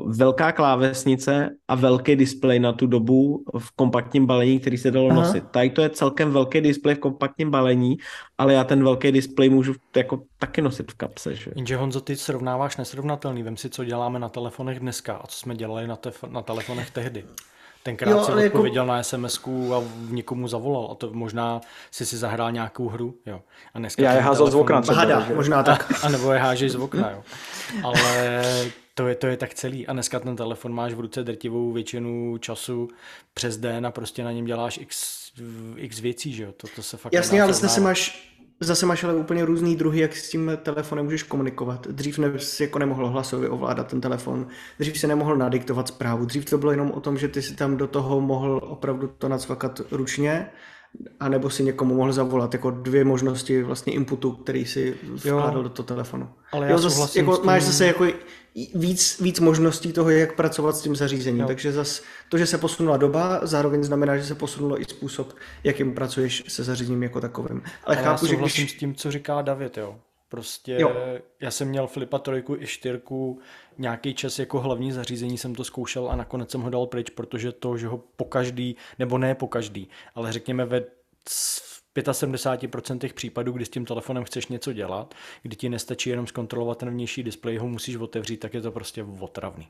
velká 0.05 0.51
klávesnice 0.51 1.49
a 1.67 1.75
velký 1.75 2.15
displej 2.15 2.59
na 2.59 2.73
tu 2.73 2.87
dobu 2.87 3.43
v 3.59 3.71
kompaktním 3.75 4.25
balení, 4.25 4.59
který 4.59 4.77
se 4.77 4.91
dalo 4.91 5.09
Aha. 5.09 5.21
nosit. 5.21 5.43
Tady 5.51 5.69
to 5.69 5.81
je 5.81 5.89
celkem 5.89 6.31
velký 6.31 6.61
displej 6.61 6.95
v 6.95 6.99
kompaktním 6.99 7.51
balení, 7.51 7.97
ale 8.37 8.53
já 8.53 8.63
ten 8.63 8.83
velký 8.83 9.11
displej 9.11 9.49
můžu 9.49 9.73
jako 9.95 10.21
taky 10.39 10.61
nosit 10.61 10.91
v 10.91 10.95
kapse. 10.95 11.35
Že? 11.35 11.51
Jenže 11.55 11.77
Honzo, 11.77 12.01
ty 12.01 12.15
srovnáváš 12.15 12.77
nesrovnatelný. 12.77 13.43
Vem 13.43 13.57
si, 13.57 13.69
co 13.69 13.83
děláme 13.83 14.19
na 14.19 14.29
telefonech 14.29 14.79
dneska 14.79 15.15
a 15.15 15.27
co 15.27 15.39
jsme 15.39 15.55
dělali 15.55 15.87
na, 15.87 15.95
tef- 15.95 16.31
na 16.31 16.41
telefonech 16.41 16.91
tehdy. 16.91 17.23
Tenkrát 17.83 18.11
jo, 18.11 18.23
si 18.23 18.31
jako- 18.31 18.45
odpověděl 18.45 18.83
jako... 18.83 18.93
na 18.93 19.03
sms 19.03 19.39
a 19.47 19.83
někomu 20.09 20.47
zavolal 20.47 20.89
a 20.91 20.95
to 20.95 21.13
možná 21.13 21.61
si 21.91 22.05
si 22.05 22.17
zahrál 22.17 22.51
nějakou 22.51 22.89
hru. 22.89 23.15
Jo. 23.25 23.41
A 23.73 23.79
dneska 23.79 24.03
Já 24.03 24.13
je 24.13 24.21
házel 24.21 24.51
z 24.51 24.55
okna. 24.55 24.81
Hada, 24.93 25.27
možná 25.35 25.63
tak. 25.63 25.91
A, 25.91 25.95
a 26.05 26.09
nebo 26.09 26.31
je 26.31 26.39
hážeš 26.39 26.71
z 26.71 26.75
okna. 26.75 27.11
Jo. 27.11 27.23
Ale 27.83 28.43
to 28.93 29.07
je, 29.07 29.15
to 29.15 29.27
je 29.27 29.37
tak 29.37 29.53
celý. 29.53 29.87
A 29.87 29.93
dneska 29.93 30.19
ten 30.19 30.35
telefon 30.35 30.73
máš 30.73 30.93
v 30.93 30.99
ruce 30.99 31.23
drtivou 31.23 31.71
většinu 31.71 32.37
času 32.37 32.89
přes 33.33 33.57
den 33.57 33.85
a 33.85 33.91
prostě 33.91 34.23
na 34.23 34.31
něm 34.31 34.45
děláš 34.45 34.77
x, 34.77 35.19
x 35.75 35.99
věcí, 35.99 36.33
že 36.33 36.43
jo? 36.43 36.51
To, 36.51 36.67
to 36.75 36.83
se 36.83 36.97
fakt 36.97 37.13
Jasně, 37.13 37.41
ale 37.41 37.53
zase 37.53 37.81
máš, 37.81 38.28
zase 38.59 38.85
máš 38.85 39.03
ale 39.03 39.15
úplně 39.15 39.45
různý 39.45 39.75
druhy, 39.75 39.99
jak 39.99 40.15
s 40.15 40.29
tím 40.29 40.51
telefonem 40.63 41.05
můžeš 41.05 41.23
komunikovat. 41.23 41.87
Dřív 41.87 42.17
ne, 42.17 42.31
jako 42.59 42.79
nemohl 42.79 43.07
hlasově 43.07 43.49
ovládat 43.49 43.87
ten 43.87 44.01
telefon, 44.01 44.47
dřív 44.79 44.99
si 44.99 45.07
nemohl 45.07 45.37
nadiktovat 45.37 45.87
zprávu, 45.87 46.25
dřív 46.25 46.45
to 46.45 46.57
bylo 46.57 46.71
jenom 46.71 46.91
o 46.91 46.99
tom, 46.99 47.17
že 47.17 47.27
ty 47.27 47.41
si 47.41 47.55
tam 47.55 47.77
do 47.77 47.87
toho 47.87 48.21
mohl 48.21 48.61
opravdu 48.63 49.07
to 49.07 49.29
nacvakat 49.29 49.81
ručně, 49.91 50.49
a 51.19 51.29
nebo 51.29 51.49
si 51.49 51.63
někomu 51.63 51.95
mohl 51.95 52.13
zavolat, 52.13 52.53
jako 52.53 52.71
dvě 52.71 53.03
možnosti 53.05 53.63
vlastně 53.63 53.93
inputu, 53.93 54.31
který 54.31 54.65
si 54.65 54.97
vkládal 55.13 55.63
do 55.63 55.69
toho 55.69 55.85
telefonu. 55.85 56.29
Ale 56.51 56.65
já 56.65 56.71
jo, 56.71 56.77
zase, 56.77 57.19
jako, 57.19 57.37
tím... 57.37 57.45
máš 57.45 57.63
zase 57.63 57.85
jako 57.85 58.05
víc, 58.75 59.19
víc 59.21 59.39
možností 59.39 59.93
toho, 59.93 60.09
jak 60.09 60.35
pracovat 60.35 60.75
s 60.75 60.81
tím 60.81 60.95
zařízením. 60.95 61.41
Jo. 61.41 61.47
Takže 61.47 61.71
zase 61.71 62.01
to, 62.29 62.37
že 62.37 62.45
se 62.45 62.57
posunula 62.57 62.97
doba, 62.97 63.39
zároveň 63.43 63.83
znamená, 63.83 64.17
že 64.17 64.23
se 64.23 64.35
posunulo 64.35 64.81
i 64.81 64.85
způsob, 64.85 65.35
jakým 65.63 65.93
pracuješ 65.93 66.43
se 66.47 66.63
zařízením 66.63 67.03
jako 67.03 67.21
takovým. 67.21 67.61
Ale, 67.83 67.95
Ale 67.95 68.05
chápu, 68.05 68.25
já 68.25 68.29
že 68.29 68.35
když... 68.35 68.71
s 68.71 68.73
tím, 68.73 68.95
co 68.95 69.11
říká 69.11 69.41
David, 69.41 69.77
jo. 69.77 69.99
Prostě 70.29 70.77
jo. 70.79 70.95
já 71.41 71.51
jsem 71.51 71.67
měl 71.67 71.87
Flipa 71.87 72.19
trojku 72.19 72.55
i 72.55 72.67
čtyřku, 72.67 73.39
nějaký 73.77 74.13
čas 74.13 74.39
jako 74.39 74.59
hlavní 74.59 74.91
zařízení 74.91 75.37
jsem 75.37 75.55
to 75.55 75.63
zkoušel 75.63 76.09
a 76.09 76.15
nakonec 76.15 76.51
jsem 76.51 76.61
ho 76.61 76.69
dal 76.69 76.87
pryč, 76.87 77.09
protože 77.09 77.51
to, 77.51 77.77
že 77.77 77.87
ho 77.87 77.97
po 77.97 78.25
každý, 78.25 78.75
nebo 78.99 79.17
ne 79.17 79.35
po 79.35 79.47
každý, 79.47 79.89
ale 80.15 80.33
řekněme 80.33 80.65
ve 80.65 80.81
75% 81.95 83.13
případů, 83.13 83.51
kdy 83.51 83.65
s 83.65 83.69
tím 83.69 83.85
telefonem 83.85 84.23
chceš 84.23 84.47
něco 84.47 84.73
dělat, 84.73 85.15
kdy 85.43 85.55
ti 85.55 85.69
nestačí 85.69 86.09
jenom 86.09 86.27
zkontrolovat 86.27 86.77
ten 86.77 86.89
vnější 86.89 87.23
displej, 87.23 87.57
ho 87.57 87.67
musíš 87.67 87.95
otevřít, 87.95 88.37
tak 88.37 88.53
je 88.53 88.61
to 88.61 88.71
prostě 88.71 89.05
otravný. 89.19 89.67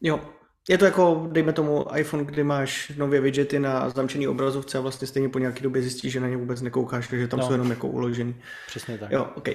Jo, 0.00 0.20
je 0.68 0.78
to 0.78 0.84
jako, 0.84 1.28
dejme 1.32 1.52
tomu, 1.52 1.86
iPhone, 1.96 2.24
kdy 2.24 2.44
máš 2.44 2.92
nově 2.96 3.20
widgety 3.20 3.58
na 3.58 3.90
zamčený 3.90 4.28
obrazovce 4.28 4.78
a 4.78 4.80
vlastně 4.80 5.06
stejně 5.06 5.28
po 5.28 5.38
nějaké 5.38 5.62
době 5.62 5.82
zjistíš, 5.82 6.12
že 6.12 6.20
na 6.20 6.28
ně 6.28 6.36
vůbec 6.36 6.62
nekoukáš, 6.62 7.08
že 7.08 7.28
tam 7.28 7.40
no. 7.40 7.46
jsou 7.46 7.52
jenom 7.52 7.70
jako 7.70 7.88
uložený. 7.88 8.36
Přesně 8.66 8.98
tak. 8.98 9.10
Jo, 9.10 9.30
OK. 9.34 9.48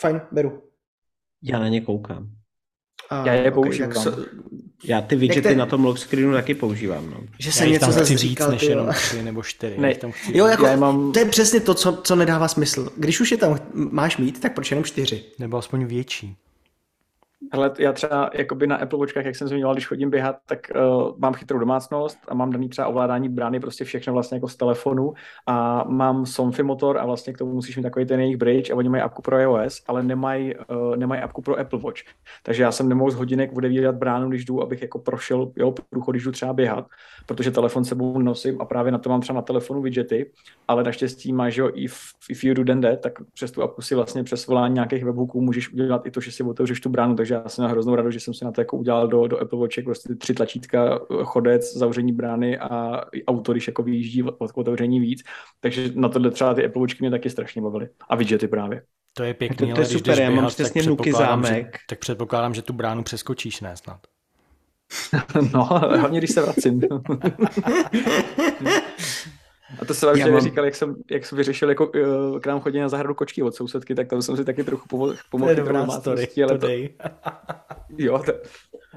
Fajn, 0.00 0.20
beru. 0.32 0.62
Já 1.42 1.58
na 1.58 1.68
ně 1.68 1.80
koukám. 1.80 2.30
A, 3.10 3.26
já 3.26 3.32
je 3.32 3.50
používám. 3.50 3.90
Okay, 3.90 4.02
so, 4.02 4.24
já 4.84 5.00
ty 5.00 5.16
widgety 5.16 5.48
Někde... 5.48 5.58
na 5.58 5.66
tom 5.66 5.84
lock 5.84 5.98
screenu 5.98 6.32
taky 6.32 6.54
používám. 6.54 7.10
No. 7.10 7.20
Že 7.38 7.52
se 7.52 7.66
něco 7.66 7.92
zase 7.92 8.16
říct, 8.16 8.46
než 8.48 8.62
jenom 8.62 8.88
tři 8.94 9.22
nebo 9.22 9.42
čtyři. 9.42 9.78
Ne. 9.78 9.94
Tam 9.94 10.12
chci... 10.12 10.38
Jo, 10.38 10.46
jako, 10.46 10.66
mám... 10.76 11.12
to 11.12 11.18
je 11.18 11.24
přesně 11.24 11.60
to, 11.60 11.74
co, 11.74 12.00
co 12.04 12.16
nedává 12.16 12.48
smysl. 12.48 12.92
Když 12.96 13.20
už 13.20 13.30
je 13.30 13.36
tam 13.36 13.58
máš 13.74 14.16
mít, 14.16 14.40
tak 14.40 14.54
proč 14.54 14.70
jenom 14.70 14.84
čtyři? 14.84 15.24
Nebo 15.38 15.56
aspoň 15.56 15.84
větší. 15.84 16.36
Hele, 17.52 17.72
já 17.78 17.92
třeba 17.92 18.30
jakoby 18.34 18.66
na 18.66 18.76
Apple 18.76 18.98
Watchkách, 18.98 19.24
jak 19.24 19.36
jsem 19.36 19.48
zmiňoval, 19.48 19.74
když 19.74 19.86
chodím 19.86 20.10
běhat, 20.10 20.36
tak 20.46 20.58
uh, 20.74 21.12
mám 21.18 21.34
chytrou 21.34 21.58
domácnost 21.58 22.18
a 22.28 22.34
mám 22.34 22.50
daný 22.50 22.68
třeba 22.68 22.88
ovládání 22.88 23.28
brány, 23.28 23.60
prostě 23.60 23.84
všechno 23.84 24.12
vlastně 24.12 24.36
jako 24.36 24.48
z 24.48 24.56
telefonu 24.56 25.12
a 25.46 25.84
mám 25.88 26.26
Somfy 26.26 26.62
motor 26.62 26.98
a 26.98 27.06
vlastně 27.06 27.32
k 27.32 27.38
tomu 27.38 27.52
musíš 27.52 27.76
mít 27.76 27.82
takový 27.82 28.06
ten 28.06 28.20
jejich 28.20 28.36
bridge 28.36 28.70
a 28.70 28.74
oni 28.74 28.88
mají 28.88 29.02
apku 29.02 29.22
pro 29.22 29.38
iOS, 29.38 29.82
ale 29.86 30.02
nemají 30.02 30.54
uh, 30.54 30.96
nemaj 30.96 31.22
apku 31.22 31.42
pro 31.42 31.58
Apple 31.58 31.78
Watch. 31.78 32.00
Takže 32.42 32.62
já 32.62 32.72
jsem 32.72 32.88
nemohl 32.88 33.10
z 33.10 33.14
hodinek 33.14 33.56
odevírat 33.56 33.94
bránu, 33.94 34.28
když 34.28 34.44
jdu, 34.44 34.62
abych 34.62 34.82
jako 34.82 34.98
prošel 34.98 35.52
jo, 35.56 35.74
průchod, 35.90 36.12
když 36.12 36.24
jdu 36.24 36.32
třeba 36.32 36.52
běhat, 36.52 36.86
protože 37.26 37.50
telefon 37.50 37.84
sebou 37.84 38.18
nosím 38.18 38.60
a 38.60 38.64
právě 38.64 38.92
na 38.92 38.98
to 38.98 39.10
mám 39.10 39.20
třeba 39.20 39.36
na 39.36 39.42
telefonu 39.42 39.82
widgety, 39.82 40.30
ale 40.68 40.84
naštěstí 40.84 41.32
máš 41.32 41.56
jo, 41.56 41.70
if, 41.74 41.96
if 42.30 42.44
you 42.44 42.54
do 42.54 42.64
then 42.64 42.80
that, 42.80 43.00
tak 43.00 43.12
přes 43.34 43.50
tu 43.50 43.62
apku 43.62 43.82
si 43.82 43.94
vlastně 43.94 44.24
přes 44.24 44.46
volání 44.46 44.74
nějakých 44.74 45.04
webhooků 45.04 45.40
můžeš 45.40 45.72
udělat 45.72 46.06
i 46.06 46.10
to, 46.10 46.20
že 46.20 46.32
si 46.32 46.42
otevřeš 46.42 46.80
tu 46.80 46.88
bránu, 46.88 47.16
takže 47.16 47.31
já 47.34 47.48
jsem 47.48 47.62
měl 47.62 47.70
hroznou 47.70 47.94
radost, 47.94 48.12
že 48.14 48.20
jsem 48.20 48.34
si 48.34 48.44
na 48.44 48.52
to 48.52 48.60
jako 48.60 48.76
udělal 48.76 49.08
do, 49.08 49.26
do 49.26 49.40
Apple 49.40 49.58
Watch 49.58 49.84
prostě 49.84 50.14
tři 50.14 50.34
tlačítka, 50.34 51.00
chodec, 51.24 51.76
zavření 51.76 52.12
brány 52.12 52.58
a 52.58 53.00
auto, 53.26 53.52
když 53.52 53.66
jako 53.66 53.82
vyjíždí 53.82 54.22
od 54.22 54.50
otevření 54.54 55.00
víc. 55.00 55.22
Takže 55.60 55.90
na 55.94 56.08
tohle 56.08 56.30
třeba 56.30 56.54
ty 56.54 56.64
Apple 56.64 56.80
Watchky 56.80 56.98
mě 57.00 57.10
taky 57.10 57.30
strašně 57.30 57.62
bavily. 57.62 57.88
A 58.08 58.16
widgety 58.16 58.48
právě. 58.48 58.82
To 59.14 59.22
je 59.22 59.34
pěkný, 59.34 59.68
to, 59.68 59.74
to 59.74 59.80
je 59.80 59.86
super, 59.86 60.20
já 60.20 60.30
mám 60.30 60.46
přesně 60.46 60.82
nuky 60.82 61.12
zámek. 61.12 61.66
Že, 61.66 61.78
tak 61.88 61.98
předpokládám, 61.98 62.54
že 62.54 62.62
tu 62.62 62.72
bránu 62.72 63.02
přeskočíš, 63.02 63.60
ne 63.60 63.76
snad. 63.76 64.00
no, 65.54 65.64
hlavně 65.64 66.18
když 66.18 66.30
se 66.30 66.42
vracím. 66.42 66.80
A 69.80 69.84
to 69.84 69.94
se 69.94 70.06
vám 70.06 70.30
mám... 70.30 70.40
říkal, 70.40 70.64
jak 70.64 70.74
jsem, 70.74 70.96
jak 71.10 71.26
jsem 71.26 71.38
vyřešil, 71.38 71.68
jako 71.68 71.86
uh, 71.86 72.40
k 72.40 72.46
nám 72.46 72.60
chodí 72.60 72.78
na 72.78 72.88
zahradu 72.88 73.14
kočky 73.14 73.42
od 73.42 73.54
sousedky, 73.54 73.94
tak 73.94 74.08
tam 74.08 74.22
jsem 74.22 74.36
si 74.36 74.44
taky 74.44 74.64
trochu 74.64 74.88
pomohl. 74.88 75.14
pomohl 75.30 75.54
to 75.54 75.60
je 75.60 75.64
dobrá 75.64 75.86
story, 75.86 76.28
ale 76.44 76.58
to... 76.58 76.68
jo, 77.98 78.22
to, 78.26 78.32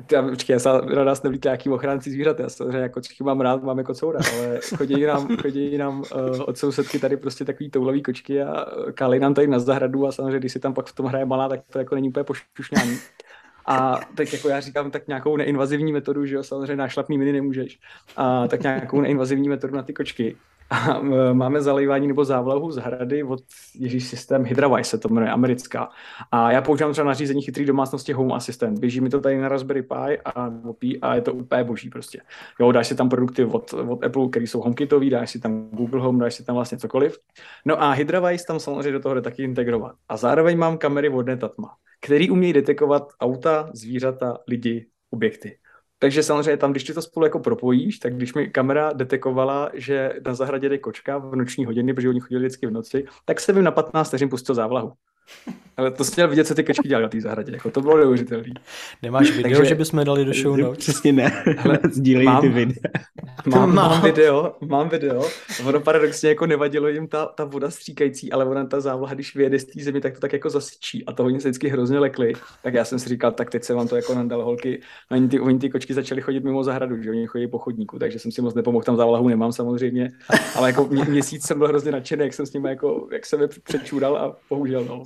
to, 0.06 0.30
počkej, 0.30 0.54
já 0.54 0.60
se 0.60 0.70
na 0.96 1.04
nás 1.04 1.24
nevlítl 1.24 1.48
nějaký 1.48 1.70
ochránci 1.70 2.12
zvířat, 2.12 2.40
já 2.40 2.50
samozřejmě 2.50 2.78
jako 2.78 2.94
kočky 2.94 3.24
mám 3.24 3.42
rád, 3.42 3.64
mám 3.64 3.78
jako 3.78 3.94
coura, 3.94 4.20
ale 4.34 4.60
chodí 4.78 5.04
nám, 5.04 5.38
chodí 5.42 5.78
nám 5.78 6.00
uh, 6.00 6.42
od 6.46 6.58
sousedky 6.58 7.00
tady 7.00 7.18
prostě 7.18 7.46
takový 7.46 7.70
toulavý 7.70 8.04
kočky 8.04 8.42
a 8.42 8.66
kali 8.94 9.20
nám 9.20 9.34
tady 9.34 9.48
na 9.48 9.60
zahradu 9.60 10.08
a 10.08 10.12
samozřejmě, 10.12 10.40
když 10.40 10.52
si 10.52 10.60
tam 10.60 10.74
pak 10.74 10.86
v 10.86 10.96
tom 10.96 11.06
hraje 11.06 11.26
malá, 11.26 11.50
tak 11.50 11.60
to 11.72 11.80
jako 11.80 11.96
není 11.96 12.10
úplně 12.10 12.24
pošušňání. 12.24 12.98
A 13.68 14.00
tak 14.16 14.34
jako 14.34 14.50
já 14.50 14.60
říkám, 14.60 14.92
tak 14.92 15.08
nějakou 15.08 15.38
neinvazivní 15.38 15.94
metodu, 15.94 16.26
že 16.26 16.36
jo, 16.36 16.44
samozřejmě 16.44 16.76
na 16.76 16.88
šlapný 16.88 17.18
mini 17.18 17.32
nemůžeš, 17.32 17.80
a 18.18 18.48
tak 18.48 18.64
nějakou 18.64 19.02
neinvazivní 19.02 19.50
metodu 19.50 19.76
na 19.76 19.84
ty 19.84 19.94
kočky. 19.94 20.36
A 20.70 21.02
máme 21.34 21.62
zalejvání 21.62 22.08
nebo 22.08 22.26
závlahu 22.26 22.72
z 22.72 22.78
hrady 22.78 23.24
od 23.24 23.44
Ježíš 23.76 24.08
systém 24.08 24.44
Hydrawise 24.44 24.90
se 24.90 24.98
to 24.98 25.10
jmenuje, 25.10 25.32
americká. 25.32 25.90
A 26.32 26.52
já 26.52 26.62
používám 26.62 26.92
třeba 26.92 27.08
nařízení 27.08 27.42
chytrý 27.42 27.66
domácnosti 27.66 28.14
Home 28.14 28.32
Assistant. 28.32 28.80
Běží 28.80 29.02
mi 29.02 29.10
to 29.10 29.22
tady 29.22 29.38
na 29.38 29.50
Raspberry 29.50 29.84
Pi 29.84 30.20
a, 30.26 30.52
a 31.02 31.16
je 31.16 31.22
to 31.22 31.34
úplně 31.34 31.64
boží 31.64 31.90
prostě. 31.90 32.22
Jo, 32.60 32.72
dáš 32.72 32.88
si 32.88 32.96
tam 32.96 33.10
produkty 33.10 33.46
od, 33.46 33.74
od 33.74 34.04
Apple, 34.04 34.30
které 34.30 34.48
jsou 34.48 34.62
HomeKitový, 34.62 35.10
dáš 35.10 35.32
si 35.32 35.40
tam 35.40 35.70
Google 35.70 36.02
Home, 36.02 36.20
dáš 36.20 36.36
si 36.36 36.46
tam 36.46 36.56
vlastně 36.56 36.78
cokoliv. 36.78 37.18
No 37.66 37.84
a 37.84 37.92
Hydrawise 37.92 38.46
tam 38.48 38.60
samozřejmě 38.60 38.92
do 38.92 39.00
toho 39.00 39.16
jde 39.16 39.22
taky 39.22 39.44
integrovat. 39.44 39.96
A 40.10 40.18
zároveň 40.18 40.58
mám 40.58 40.78
kamery 40.78 41.10
od 41.10 41.26
Netatma, 41.26 41.76
který 42.02 42.30
umějí 42.30 42.54
detekovat 42.54 43.08
auta, 43.22 43.70
zvířata, 43.74 44.38
lidi, 44.48 44.88
objekty. 45.12 45.58
Takže 46.00 46.24
samozřejmě 46.24 46.58
tam, 46.58 46.72
když 46.72 46.84
ty 46.84 46.94
to 46.94 47.02
spolu 47.02 47.26
jako 47.26 47.40
propojíš, 47.40 48.00
tak 48.00 48.16
když 48.16 48.34
mi 48.34 48.48
kamera 48.48 48.94
detekovala, 48.94 49.72
že 49.74 50.14
na 50.26 50.36
zahradě 50.36 50.70
jde 50.70 50.78
kočka 50.78 51.18
v 51.18 51.36
noční 51.36 51.66
hodiny, 51.66 51.94
protože 51.94 52.10
oni 52.10 52.20
chodili 52.20 52.46
vždycky 52.46 52.68
v 52.68 52.72
noci, 52.72 53.06
tak 53.26 53.40
se 53.40 53.54
mi 53.54 53.62
na 53.62 53.72
15 53.72 54.08
vteřin 54.08 54.30
pustil 54.30 54.56
závlahu. 54.56 54.94
Ale 55.78 55.92
to 55.92 56.04
jsi 56.04 56.12
měl 56.16 56.28
vidět, 56.28 56.48
co 56.48 56.56
ty 56.56 56.64
kočky 56.64 56.88
dělaly 56.88 57.04
na 57.04 57.10
té 57.10 57.22
zahradě. 57.22 57.52
Jako 57.52 57.72
to 57.72 57.82
bylo 57.82 57.98
neuvěřitelné. 57.98 58.54
Nemáš 59.02 59.32
video, 59.32 59.44
Takže, 59.44 59.66
že 59.66 59.76
bychom 59.76 60.06
dali 60.06 60.26
do 60.26 60.34
show 60.34 60.58
notes? 60.58 60.78
Přesně 60.78 61.14
ne. 61.14 61.44
Hele, 61.58 61.80
Sdílej 61.92 62.26
mám, 62.26 62.42
ty 62.42 62.50
videa. 62.50 62.76
Mám, 63.46 63.76
mám, 63.76 64.02
video, 64.02 64.56
mám 64.62 64.90
video. 64.90 65.30
Ono 65.66 65.80
paradoxně 65.80 66.30
jako 66.30 66.46
nevadilo 66.46 66.88
jim 66.88 67.08
ta, 67.08 67.26
ta 67.26 67.44
voda 67.44 67.72
stříkající, 67.72 68.32
ale 68.32 68.46
ona 68.46 68.66
ta 68.66 68.82
závlaha, 68.82 69.14
když 69.14 69.36
vyjede 69.36 69.60
z 69.60 69.66
té 69.66 69.84
zemi, 69.84 70.02
tak 70.02 70.14
to 70.14 70.20
tak 70.20 70.34
jako 70.34 70.50
zasyčí 70.50 71.06
a 71.06 71.14
to 71.14 71.24
oni 71.24 71.42
se 71.42 71.50
vždycky 71.50 71.68
hrozně 71.68 72.00
lekli. 72.00 72.34
Tak 72.64 72.74
já 72.74 72.86
jsem 72.86 73.00
si 73.00 73.10
říkal, 73.10 73.32
tak 73.32 73.50
teď 73.50 73.64
se 73.64 73.74
vám 73.74 73.88
to 73.88 73.96
jako 73.96 74.16
nandal 74.16 74.44
holky. 74.44 74.82
Oni 75.12 75.28
ty, 75.28 75.40
oni 75.40 75.60
ty 75.60 75.70
kočky 75.70 75.94
začaly 75.94 76.22
chodit 76.22 76.44
mimo 76.44 76.64
zahradu, 76.64 77.02
že 77.02 77.10
oni 77.10 77.28
chodí 77.28 77.48
po 77.48 77.58
chodníku, 77.58 78.00
takže 78.00 78.20
jsem 78.20 78.32
si 78.32 78.42
moc 78.42 78.56
nepomohl, 78.56 78.84
tam 78.84 78.98
závlahu 78.98 79.30
nemám 79.30 79.52
samozřejmě, 79.52 80.12
ale 80.56 80.70
jako 80.70 80.86
mě, 80.86 81.04
měsíc 81.04 81.46
jsem 81.46 81.58
byl 81.58 81.68
hrozně 81.68 81.92
nadšený, 81.92 82.24
jak 82.24 82.34
jsem 82.34 82.46
s 82.46 82.54
nimi 82.54 82.70
jako, 82.70 83.08
jak 83.12 83.26
jsem 83.26 83.42
je 83.42 83.48
přečůral 83.64 84.18
a 84.18 84.36
bohužel 84.50 84.86
no. 84.86 85.04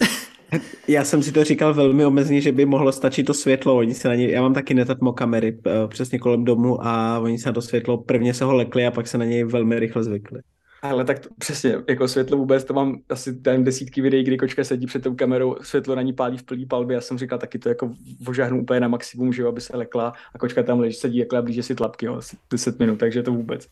Já 0.88 1.04
jsem 1.04 1.24
si 1.24 1.32
to 1.32 1.44
říkal 1.44 1.74
velmi 1.74 2.06
omezeně, 2.06 2.42
že 2.42 2.52
by 2.52 2.66
mohlo 2.66 2.92
stačit 2.92 3.24
to 3.24 3.34
světlo. 3.34 3.78
Oni 3.78 3.94
se 3.94 4.08
na 4.08 4.16
ně, 4.16 4.32
já 4.32 4.42
mám 4.42 4.54
taky 4.54 4.74
netatmo 4.74 5.14
kamery 5.14 5.54
uh, 5.54 5.90
přesně 5.90 6.20
kolem 6.20 6.46
domu 6.46 6.86
a 6.86 7.20
oni 7.20 7.38
se 7.38 7.50
na 7.50 7.54
to 7.54 7.62
světlo 7.62 7.98
prvně 7.98 8.34
se 8.34 8.46
ho 8.46 8.56
lekli 8.56 8.88
a 8.88 8.92
pak 8.92 9.08
se 9.08 9.18
na 9.18 9.26
něj 9.26 9.44
velmi 9.44 9.80
rychle 9.80 10.04
zvykli. 10.04 10.42
Ale 10.82 11.06
tak 11.06 11.20
to, 11.20 11.30
přesně, 11.38 11.76
jako 11.90 12.08
světlo 12.08 12.38
vůbec, 12.38 12.64
to 12.64 12.74
mám 12.74 13.00
asi 13.10 13.42
tam 13.42 13.64
desítky 13.64 14.02
videí, 14.02 14.24
kdy 14.24 14.38
kočka 14.38 14.64
sedí 14.64 14.86
před 14.86 15.04
tou 15.04 15.16
kamerou, 15.16 15.56
světlo 15.62 15.96
na 15.96 16.02
ní 16.02 16.14
pálí 16.14 16.38
v 16.38 16.44
plný 16.44 16.66
palbě. 16.66 16.96
Já 16.96 17.02
jsem 17.02 17.18
říkal 17.18 17.40
taky 17.40 17.60
to 17.60 17.70
jako 17.70 17.92
vožáhnu 18.22 18.62
úplně 18.62 18.80
na 18.80 18.88
maximum, 18.88 19.34
že 19.34 19.42
jo, 19.42 19.50
aby 19.50 19.62
se 19.62 19.78
lekla 19.78 20.14
a 20.36 20.38
kočka 20.38 20.64
tam 20.64 20.80
leží, 20.80 20.94
sedí 20.94 21.18
jako 21.18 21.38
a 21.38 21.42
blíže 21.42 21.64
si 21.64 21.76
tlapky, 21.76 22.06
jo, 22.06 22.16
asi 22.16 22.38
10 22.52 22.80
minut, 22.80 23.00
takže 23.00 23.24
to 23.24 23.32
vůbec. 23.32 23.68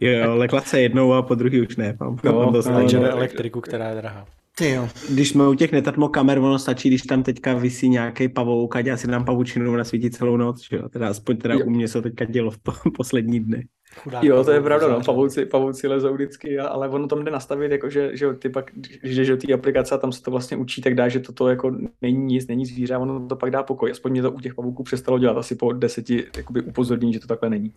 Jo, 0.00 0.34
lekla 0.34 0.60
se 0.60 0.80
jednou 0.80 1.12
a 1.12 1.22
po 1.22 1.34
druhý 1.34 1.60
už 1.60 1.76
ne. 1.76 1.96
Mám, 2.00 2.18
no, 2.24 2.32
mám 2.32 2.52
dost 2.52 2.66
no, 2.66 2.80
no, 2.80 2.88
no, 2.92 3.10
elektriku, 3.10 3.60
která 3.60 3.88
je 3.88 3.94
drahá. 3.94 4.26
Ty 4.58 4.70
jo. 4.70 4.88
Když 5.10 5.28
jsme 5.28 5.48
u 5.48 5.54
těch 5.54 5.72
netatmo 5.72 6.08
kamer, 6.08 6.38
ono 6.38 6.58
stačí, 6.58 6.88
když 6.88 7.02
tam 7.02 7.22
teďka 7.22 7.54
vysí 7.54 7.88
nějaký 7.88 8.28
pavouk 8.28 8.76
a 8.76 8.82
dělá 8.82 8.96
si 8.96 9.06
nám 9.06 9.24
pavučinu 9.24 9.76
nasvítí 9.76 10.10
celou 10.10 10.36
noc, 10.36 10.62
že 10.70 10.76
jo? 10.76 10.88
Teda 10.88 11.08
aspoň 11.08 11.36
teda 11.36 11.54
jo. 11.54 11.60
u 11.66 11.70
mě 11.70 11.88
se 11.88 12.02
teďka 12.02 12.24
dělo 12.24 12.50
v 12.50 12.58
po, 12.58 12.72
poslední 12.96 13.40
dny. 13.40 13.66
Chudák 13.96 14.24
jo, 14.24 14.44
to 14.44 14.50
je 14.50 14.60
pravda, 14.60 14.88
no, 14.88 15.00
pavouci, 15.04 15.46
pavouci 15.46 15.88
lezou 15.88 16.14
vždycky, 16.14 16.58
ale 16.58 16.88
ono 16.88 17.06
tam 17.06 17.24
jde 17.24 17.30
nastavit, 17.30 17.72
jako 17.72 17.90
že, 17.90 18.16
že 18.16 18.34
ty 18.34 18.48
pak, 18.48 18.70
když 18.74 19.16
jdeš 19.16 19.28
do 19.28 19.36
té 19.36 19.52
aplikace 19.52 19.94
a 19.94 19.98
tam 19.98 20.12
se 20.12 20.22
to 20.22 20.30
vlastně 20.30 20.56
učí, 20.56 20.82
tak 20.82 20.94
dá, 20.94 21.08
že 21.08 21.20
toto 21.20 21.48
jako 21.48 21.76
není 22.02 22.24
nic, 22.24 22.46
není 22.46 22.66
zvíře 22.66 22.96
ono 22.96 23.26
to 23.26 23.36
pak 23.36 23.50
dá 23.50 23.62
pokoj. 23.62 23.90
Aspoň 23.90 24.12
mě 24.12 24.22
to 24.22 24.32
u 24.32 24.40
těch 24.40 24.54
pavouků 24.54 24.82
přestalo 24.82 25.18
dělat 25.18 25.36
asi 25.36 25.54
po 25.54 25.72
deseti 25.72 26.24
jakoby 26.36 26.62
upozornění, 26.62 27.12
že 27.12 27.20
to 27.20 27.26
takhle 27.26 27.50
není. 27.50 27.72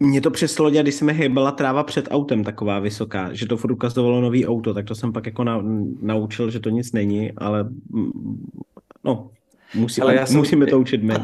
Mě 0.00 0.20
to 0.20 0.30
přestalo 0.30 0.70
dělat, 0.70 0.82
když 0.82 0.94
se 0.94 1.04
mi 1.04 1.12
hýbala 1.12 1.50
tráva 1.50 1.82
před 1.82 2.08
autem 2.10 2.44
taková 2.44 2.78
vysoká, 2.78 3.32
že 3.32 3.46
to 3.46 3.56
furt 3.56 3.72
ukazovalo 3.72 4.20
nový 4.20 4.46
auto, 4.46 4.74
tak 4.74 4.84
to 4.84 4.94
jsem 4.94 5.12
pak 5.12 5.26
jako 5.26 5.44
na, 5.44 5.62
naučil, 6.02 6.50
že 6.50 6.60
to 6.60 6.70
nic 6.70 6.92
není, 6.92 7.32
ale 7.36 7.64
mm, 7.90 8.50
no, 9.04 9.30
musí, 9.74 10.02
ale 10.02 10.14
já 10.14 10.26
jsem, 10.26 10.36
musíme 10.36 10.66
to 10.66 10.80
učit 10.80 11.02
my. 11.02 11.14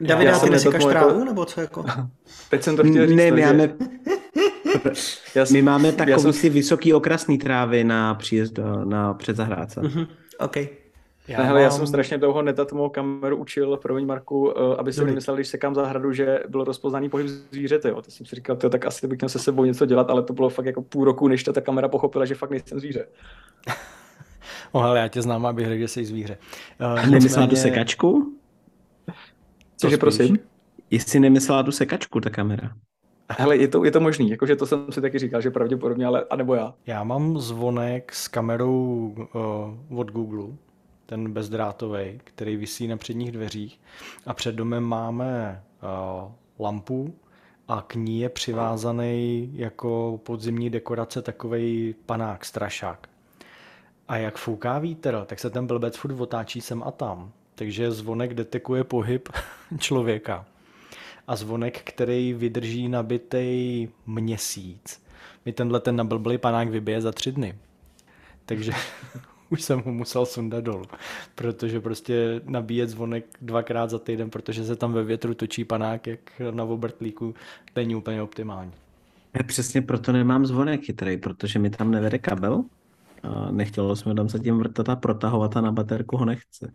David, 0.00 0.26
já, 0.26 0.32
já 0.32 0.38
ty 0.38 0.50
nesekáš 0.50 0.84
trávu, 0.84 1.08
jako... 1.08 1.24
nebo 1.24 1.44
co 1.44 1.60
jako? 1.60 1.84
Teď 2.50 2.62
jsem 2.62 2.76
to 2.76 2.84
chtěl 2.84 3.06
říct. 3.06 3.16
Ne, 3.16 3.30
my 3.30 3.40
máme, 3.40 3.74
my 5.52 5.62
máme 5.62 5.92
takový 5.92 6.22
jsem... 6.22 6.32
si 6.32 6.50
vysoký 6.50 6.94
okrasný 6.94 7.38
trávy 7.38 7.84
na 7.84 8.14
příjezd 8.14 8.58
na 8.84 9.14
předzahrádce. 9.14 9.80
Mm-hmm. 9.80 10.06
OK. 10.38 10.56
Já, 11.28 11.38
ne, 11.38 11.44
hele, 11.44 11.60
mám... 11.60 11.64
já 11.64 11.70
jsem 11.70 11.86
strašně 11.86 12.18
dlouho 12.18 12.42
netatmou 12.42 12.88
kameru 12.88 13.36
učil, 13.36 13.76
promiň 13.76 14.06
Marku, 14.06 14.40
uh, 14.40 14.52
aby 14.78 14.92
si 14.92 15.04
nemyslel, 15.04 15.36
když 15.36 15.48
sekám 15.48 15.74
zahradu, 15.74 16.12
že 16.12 16.40
bylo 16.48 16.64
rozpoznaný 16.64 17.08
pohyb 17.08 17.26
zvířete. 17.26 17.88
Jo. 17.88 18.02
To 18.02 18.10
jsem 18.10 18.26
si 18.26 18.36
říkal, 18.36 18.56
tak 18.56 18.86
asi 18.86 19.06
bych 19.06 19.20
měl 19.20 19.28
se 19.28 19.38
sebou 19.38 19.64
něco 19.64 19.86
dělat, 19.86 20.10
ale 20.10 20.22
to 20.22 20.32
bylo 20.32 20.48
fakt 20.48 20.66
jako 20.66 20.82
půl 20.82 21.04
roku, 21.04 21.28
než 21.28 21.42
ta 21.42 21.60
kamera 21.60 21.88
pochopila, 21.88 22.24
že 22.24 22.34
fakt 22.34 22.50
nejsem 22.50 22.80
zvíře. 22.80 23.06
oh, 24.72 24.84
ale 24.84 24.98
já 24.98 25.08
tě 25.08 25.22
znám, 25.22 25.46
abych 25.46 25.66
řekl, 25.66 25.80
že 25.80 25.88
jsi 25.88 26.04
zvíře. 26.04 26.38
Uh, 26.80 27.10
Nemyslela 27.10 27.46
tu 27.46 27.56
sekačku? 27.56 28.38
Cože 29.76 29.96
prosím? 29.96 30.38
Jestli 30.90 31.20
nemyslela 31.20 31.62
tu 31.62 31.72
sekačku, 31.72 32.20
ta 32.20 32.30
kamera. 32.30 32.72
Hele, 33.38 33.56
je 33.56 33.68
to, 33.68 33.84
je 33.84 33.90
to 33.90 34.00
možný, 34.00 34.30
jakože 34.30 34.56
to 34.56 34.66
jsem 34.66 34.92
si 34.92 35.00
taky 35.00 35.18
říkal, 35.18 35.40
že 35.40 35.50
pravděpodobně, 35.50 36.06
ale 36.06 36.24
anebo 36.30 36.54
já. 36.54 36.74
Já 36.86 37.04
mám 37.04 37.38
zvonek 37.38 38.12
s 38.14 38.28
kamerou 38.28 39.14
uh, 39.88 39.98
od 40.00 40.10
Google, 40.10 40.56
ten 41.12 41.32
bezdrátový, 41.32 42.20
který 42.24 42.56
visí 42.56 42.86
na 42.86 42.96
předních 42.96 43.32
dveřích 43.32 43.80
a 44.26 44.34
před 44.34 44.54
domem 44.54 44.82
máme 44.82 45.62
uh, 45.82 46.32
lampu 46.58 47.14
a 47.68 47.84
k 47.86 47.94
ní 47.94 48.20
je 48.20 48.28
přivázaný 48.28 49.50
jako 49.54 50.20
podzimní 50.22 50.70
dekorace 50.70 51.22
takový 51.22 51.94
panák, 52.06 52.44
strašák. 52.44 53.08
A 54.08 54.16
jak 54.16 54.36
fouká 54.36 54.78
vítr, 54.78 55.24
tak 55.26 55.38
se 55.38 55.50
ten 55.50 55.66
blbec 55.66 55.96
furt 55.96 56.20
otáčí 56.20 56.60
sem 56.60 56.82
a 56.82 56.90
tam. 56.90 57.32
Takže 57.54 57.90
zvonek 57.90 58.34
detekuje 58.34 58.84
pohyb 58.84 59.28
člověka. 59.78 60.46
A 61.28 61.36
zvonek, 61.36 61.82
který 61.84 62.34
vydrží 62.34 62.88
nabitej 62.88 63.88
měsíc, 64.06 65.02
mi 65.44 65.52
tenhle 65.52 65.80
ten 65.80 65.96
nablblý 65.96 66.38
panák 66.38 66.68
vybije 66.68 67.00
za 67.00 67.12
tři 67.12 67.32
dny. 67.32 67.58
Takže 68.46 68.72
už 69.52 69.62
jsem 69.62 69.82
ho 69.82 69.92
musel 69.92 70.26
sundat 70.26 70.64
dolů, 70.64 70.84
protože 71.34 71.80
prostě 71.80 72.40
nabíjet 72.44 72.90
zvonek 72.90 73.24
dvakrát 73.40 73.90
za 73.90 73.98
týden, 73.98 74.30
protože 74.30 74.64
se 74.64 74.76
tam 74.76 74.92
ve 74.92 75.04
větru 75.04 75.34
točí 75.34 75.64
panák, 75.64 76.06
jak 76.06 76.40
na 76.50 76.64
obrtlíku, 76.64 77.34
není 77.76 77.94
úplně 77.94 78.22
optimální. 78.22 78.72
Já 79.34 79.42
přesně 79.42 79.82
proto 79.82 80.12
nemám 80.12 80.46
zvonek 80.46 80.84
chytrý, 80.84 81.16
protože 81.16 81.58
mi 81.58 81.70
tam 81.70 81.90
nevede 81.90 82.18
kabel 82.18 82.64
a 83.22 83.50
nechtělo 83.50 83.96
jsme 83.96 84.14
tam 84.14 84.28
zatím 84.28 84.58
vrtat 84.58 84.88
a 84.88 84.96
protahovat 84.96 85.56
a 85.56 85.60
na 85.60 85.72
baterku 85.72 86.16
ho 86.16 86.24
nechce. 86.24 86.72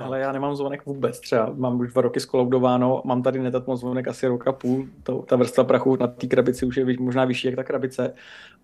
Ale 0.00 0.20
já 0.20 0.32
nemám 0.32 0.56
zvonek 0.56 0.86
vůbec 0.86 1.20
třeba. 1.20 1.52
Mám 1.56 1.80
už 1.80 1.92
dva 1.92 2.02
roky 2.02 2.20
skoloudováno, 2.20 3.02
mám 3.04 3.22
tady 3.22 3.38
netatmo 3.38 3.76
zvonek 3.76 4.08
asi 4.08 4.26
roka 4.26 4.52
půl. 4.52 4.86
To, 5.02 5.22
ta 5.22 5.36
vrstva 5.36 5.64
prachu 5.64 5.96
na 5.96 6.06
té 6.06 6.26
krabici 6.26 6.66
už 6.66 6.76
je 6.76 6.96
možná 7.00 7.24
vyšší 7.24 7.46
jak 7.46 7.56
ta 7.56 7.64
krabice, 7.64 8.14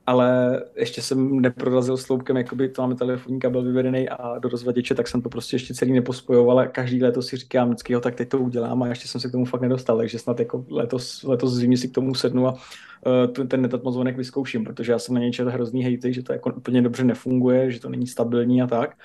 ale 0.07 0.61
ještě 0.77 1.03
jsem 1.03 1.41
neprorazil 1.41 1.97
sloupkem, 1.97 2.37
jakoby 2.37 2.69
to 2.69 2.83
máme 2.83 2.95
telefonní 2.95 3.41
kabel 3.41 3.63
vyvedený 3.63 4.09
a 4.09 4.39
do 4.39 4.49
rozvaděče, 4.49 4.95
tak 4.95 5.09
jsem 5.09 5.23
to 5.23 5.29
prostě 5.29 5.57
ještě 5.57 5.75
celý 5.75 5.93
nepospojoval 5.93 6.59
a 6.59 6.67
každý 6.67 7.03
letos 7.03 7.27
si 7.27 7.37
říkám 7.37 7.69
vždycky, 7.69 7.93
jo, 7.93 8.01
tak 8.01 8.15
teď 8.15 8.29
to 8.29 8.39
udělám 8.39 8.83
a 8.83 8.89
ještě 8.89 9.09
jsem 9.09 9.21
se 9.21 9.29
k 9.29 9.33
tomu 9.33 9.45
fakt 9.45 9.61
nedostal, 9.61 9.97
takže 9.97 10.19
snad 10.19 10.39
jako 10.39 10.65
letos, 10.71 11.23
letos 11.23 11.53
zřejmě 11.53 11.77
si 11.77 11.89
k 11.89 11.95
tomu 11.95 12.15
sednu 12.15 12.49
a 12.49 12.53
uh, 12.53 13.47
ten 13.47 13.63
netatmo 13.63 13.93
zvonek 13.93 14.17
vyzkouším, 14.17 14.65
protože 14.65 14.93
já 14.93 14.99
jsem 14.99 15.15
na 15.15 15.21
něj 15.21 15.33
četl 15.33 15.51
hrozný 15.51 15.85
hejty, 15.85 16.13
že 16.13 16.23
to 16.23 16.33
jako 16.33 16.53
úplně 16.53 16.83
dobře 16.83 17.05
nefunguje, 17.05 17.71
že 17.71 17.81
to 17.81 17.89
není 17.89 18.07
stabilní 18.07 18.63
a 18.63 18.67
tak 18.67 18.97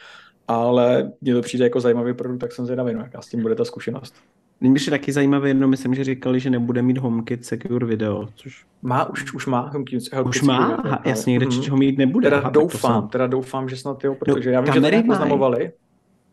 ale 0.52 1.11
mně 1.22 1.34
to 1.34 1.41
přijde 1.41 1.64
jako 1.64 1.80
zajímavý 1.80 2.14
produkt, 2.14 2.40
tak 2.40 2.52
jsem 2.52 2.65
zvědavý, 2.65 2.94
no, 2.94 2.99
jaká 2.99 3.22
s 3.22 3.28
tím 3.28 3.41
bude 3.41 3.56
ta 3.56 3.65
zkušenost. 3.65 4.15
Nyní 4.61 4.76
je 4.86 4.90
taky 4.91 5.11
zajímavé, 5.11 5.49
jenom 5.49 5.69
myslím, 5.69 5.95
že 5.95 6.03
říkali, 6.03 6.40
že 6.40 6.49
nebude 6.49 6.82
mít 6.82 6.98
HomeKit 6.98 7.45
Secure 7.45 7.86
Video, 7.86 8.28
což... 8.36 8.65
Má, 8.82 9.10
už, 9.10 9.34
už 9.34 9.45
má 9.45 9.69
HomeKit, 9.73 10.14
HomeKit 10.14 10.30
Už 10.30 10.41
má? 10.41 10.68
Video, 10.68 10.86
Aha, 10.86 11.02
jasně, 11.06 11.32
někde 11.32 11.45
mm-hmm. 11.45 11.72
ho 11.72 11.78
mít 11.78 11.98
nebude. 11.98 12.26
Teda 12.26 12.38
Aha, 12.38 12.49
doufám, 12.49 13.02
jsem... 13.02 13.10
teda 13.10 13.28
doufám, 13.28 13.69
že 13.69 13.78
snad 13.78 14.03
jo, 14.03 14.15
protože 14.15 14.49
no, 14.49 14.53
já 14.53 14.61
vím, 14.61 14.73
že 14.73 14.91
to 14.91 15.07
poznamovali. 15.07 15.72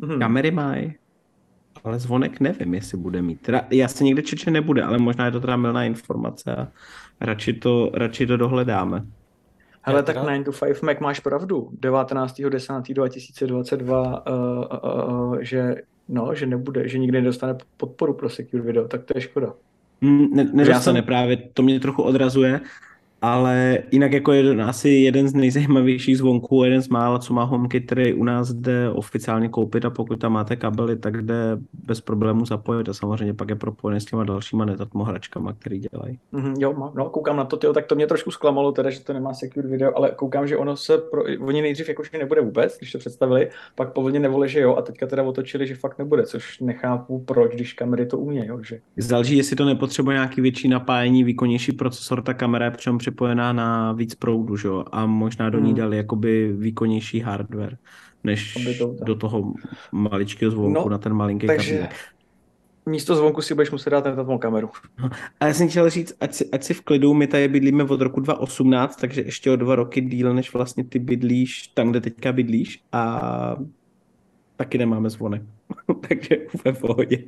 Mm-hmm. 0.01 0.19
Kamery 0.19 0.51
mají, 0.51 0.95
ale 1.85 1.99
zvonek 1.99 2.41
nevím, 2.41 2.75
jestli 2.75 2.99
bude 2.99 3.23
mít. 3.23 3.41
Teda, 3.41 3.63
já 3.71 3.89
se 3.89 4.05
někde 4.05 4.23
čeče 4.23 4.51
nebude, 4.51 4.83
ale 4.83 4.99
možná 4.99 5.25
je 5.27 5.33
to 5.33 5.41
teda 5.41 5.57
milná 5.57 5.85
informace 5.85 6.57
a 6.57 6.69
radši 7.21 7.53
to, 7.53 7.91
radši 7.95 8.27
to 8.27 8.37
dohledáme. 8.37 9.05
Hele, 9.89 10.03
tak 10.03 10.17
9 10.17 10.45
to 10.45 10.53
5 10.53 10.83
Mac 10.83 11.01
máš 11.01 11.21
pravdu. 11.21 11.71
19.10.2022, 11.81 13.91
uh, 13.91 14.05
uh, 14.05 15.33
uh, 15.33 15.39
že, 15.41 15.75
no, 16.09 16.35
že 16.35 16.47
nebude, 16.47 16.89
že 16.89 16.99
nikdy 16.99 17.19
nedostane 17.19 17.57
podporu 17.77 18.15
pro 18.15 18.31
Secure 18.31 18.63
Video, 18.63 18.89
tak 18.89 19.05
to 19.05 19.13
je 19.17 19.21
škoda. 19.21 19.53
Mm, 20.01 20.37
ne, 20.37 20.45
nedostane 20.53 20.99
jsem... 20.99 21.07
právě, 21.07 21.37
to 21.55 21.63
mě 21.63 21.81
trochu 21.81 22.03
odrazuje, 22.03 22.61
ale 23.23 23.79
jinak 23.91 24.13
jako 24.13 24.33
jeden, 24.33 24.63
asi 24.63 24.89
jeden 24.89 25.29
z 25.29 25.35
nejzajímavějších 25.35 26.19
zvonků, 26.19 26.65
jeden 26.65 26.83
z 26.83 26.89
mála, 26.89 27.19
co 27.19 27.35
má 27.35 27.45
HomeKit, 27.45 27.87
který 27.87 28.15
u 28.15 28.25
nás 28.25 28.53
jde 28.53 28.91
oficiálně 28.91 29.49
koupit 29.49 29.85
a 29.85 29.91
pokud 29.91 30.21
tam 30.21 30.33
máte 30.33 30.57
kabely, 30.57 30.97
tak 30.97 31.23
jde 31.23 31.59
bez 31.73 32.01
problémů 32.01 32.47
zapojit 32.47 32.89
a 32.89 32.95
samozřejmě 32.95 33.35
pak 33.35 33.49
je 33.49 33.57
propojený 33.57 34.01
s 34.01 34.05
těma 34.05 34.25
dalšíma 34.25 34.65
netatmo 34.65 35.05
hračkama, 35.05 35.53
který 35.53 35.79
dělají. 35.79 36.19
Mm-hmm, 36.33 36.55
jo, 36.59 36.93
no, 36.95 37.11
koukám 37.11 37.37
na 37.37 37.45
to, 37.45 37.57
tyjo, 37.57 37.73
tak 37.73 37.87
to 37.87 37.95
mě 37.95 38.07
trošku 38.07 38.31
zklamalo, 38.31 38.73
teda, 38.73 38.91
že 38.91 39.01
to 39.01 39.13
nemá 39.13 39.35
secure 39.35 39.69
video, 39.69 39.97
ale 39.97 40.11
koukám, 40.11 40.47
že 40.47 40.57
ono 40.57 40.77
se, 40.77 40.99
pro, 40.99 41.23
oni 41.41 41.63
nejdřív 41.63 41.89
jakože 41.89 42.11
nebude 42.19 42.41
vůbec, 42.41 42.79
když 42.79 42.93
to 42.93 42.99
představili, 42.99 43.51
pak 43.75 43.93
po 43.93 44.03
vlně 44.03 44.21
nevole, 44.21 44.49
že 44.49 44.61
jo, 44.61 44.77
a 44.77 44.83
teďka 44.83 45.07
teda 45.07 45.23
otočili, 45.23 45.67
že 45.67 45.75
fakt 45.75 45.99
nebude, 45.99 46.27
což 46.27 46.61
nechápu 46.61 47.19
proč, 47.19 47.55
když 47.55 47.73
kamery 47.73 48.07
to 48.07 48.19
umějí, 48.19 48.51
že. 48.63 48.81
Záleží, 48.97 49.37
jestli 49.37 49.57
to 49.57 49.65
nepotřebuje 49.65 50.15
nějaký 50.15 50.41
větší 50.41 50.69
napájení, 50.69 51.25
výkonnější 51.25 51.73
procesor, 51.73 52.23
ta 52.23 52.35
kamera, 52.35 52.71
přitom 52.71 52.99
připojená 53.11 53.53
na 53.53 53.93
víc 53.93 54.15
proudu, 54.15 54.57
že? 54.57 54.69
a 54.93 55.07
možná 55.07 55.51
do 55.51 55.59
ní 55.59 55.71
hmm. 55.71 55.79
dali 55.79 55.97
jakoby 55.97 56.53
výkonnější 56.53 57.21
hardware, 57.21 57.77
než 58.25 58.59
to, 58.79 58.95
do 59.05 59.15
toho 59.15 59.53
maličkého 59.93 60.51
zvonku 60.51 60.81
no, 60.85 60.89
na 60.89 60.99
ten 60.99 61.15
malinký 61.15 61.47
takže... 61.47 61.71
kabinet 61.71 61.91
místo 62.89 63.17
zvonku 63.17 63.43
si 63.43 63.55
budeš 63.55 63.71
muset 63.71 63.91
dát 63.91 64.05
na 64.05 64.39
kameru. 64.39 64.71
A 65.41 65.47
já 65.47 65.55
jsem 65.55 65.69
chtěl 65.69 65.91
říct, 65.91 66.13
ať 66.21 66.35
si, 66.35 66.51
ať 66.51 66.65
si 66.65 66.75
v 66.75 66.81
klidu, 66.81 67.15
my 67.15 67.27
tady 67.27 67.49
bydlíme 67.49 67.85
od 67.85 68.01
roku 68.01 68.21
2018, 68.21 68.97
takže 68.97 69.21
ještě 69.21 69.51
o 69.51 69.57
dva 69.57 69.75
roky 69.75 70.01
díl, 70.01 70.35
než 70.35 70.53
vlastně 70.53 70.85
ty 70.85 70.99
bydlíš 70.99 71.67
tam, 71.67 71.91
kde 71.91 72.01
teďka 72.01 72.33
bydlíš 72.33 72.81
a 72.93 73.57
taky 74.59 74.79
nemáme 74.79 75.11
zvonek. 75.11 75.43
takže 76.09 76.37
úplně 76.55 76.75
v 76.75 76.81
pohodě. 76.81 77.19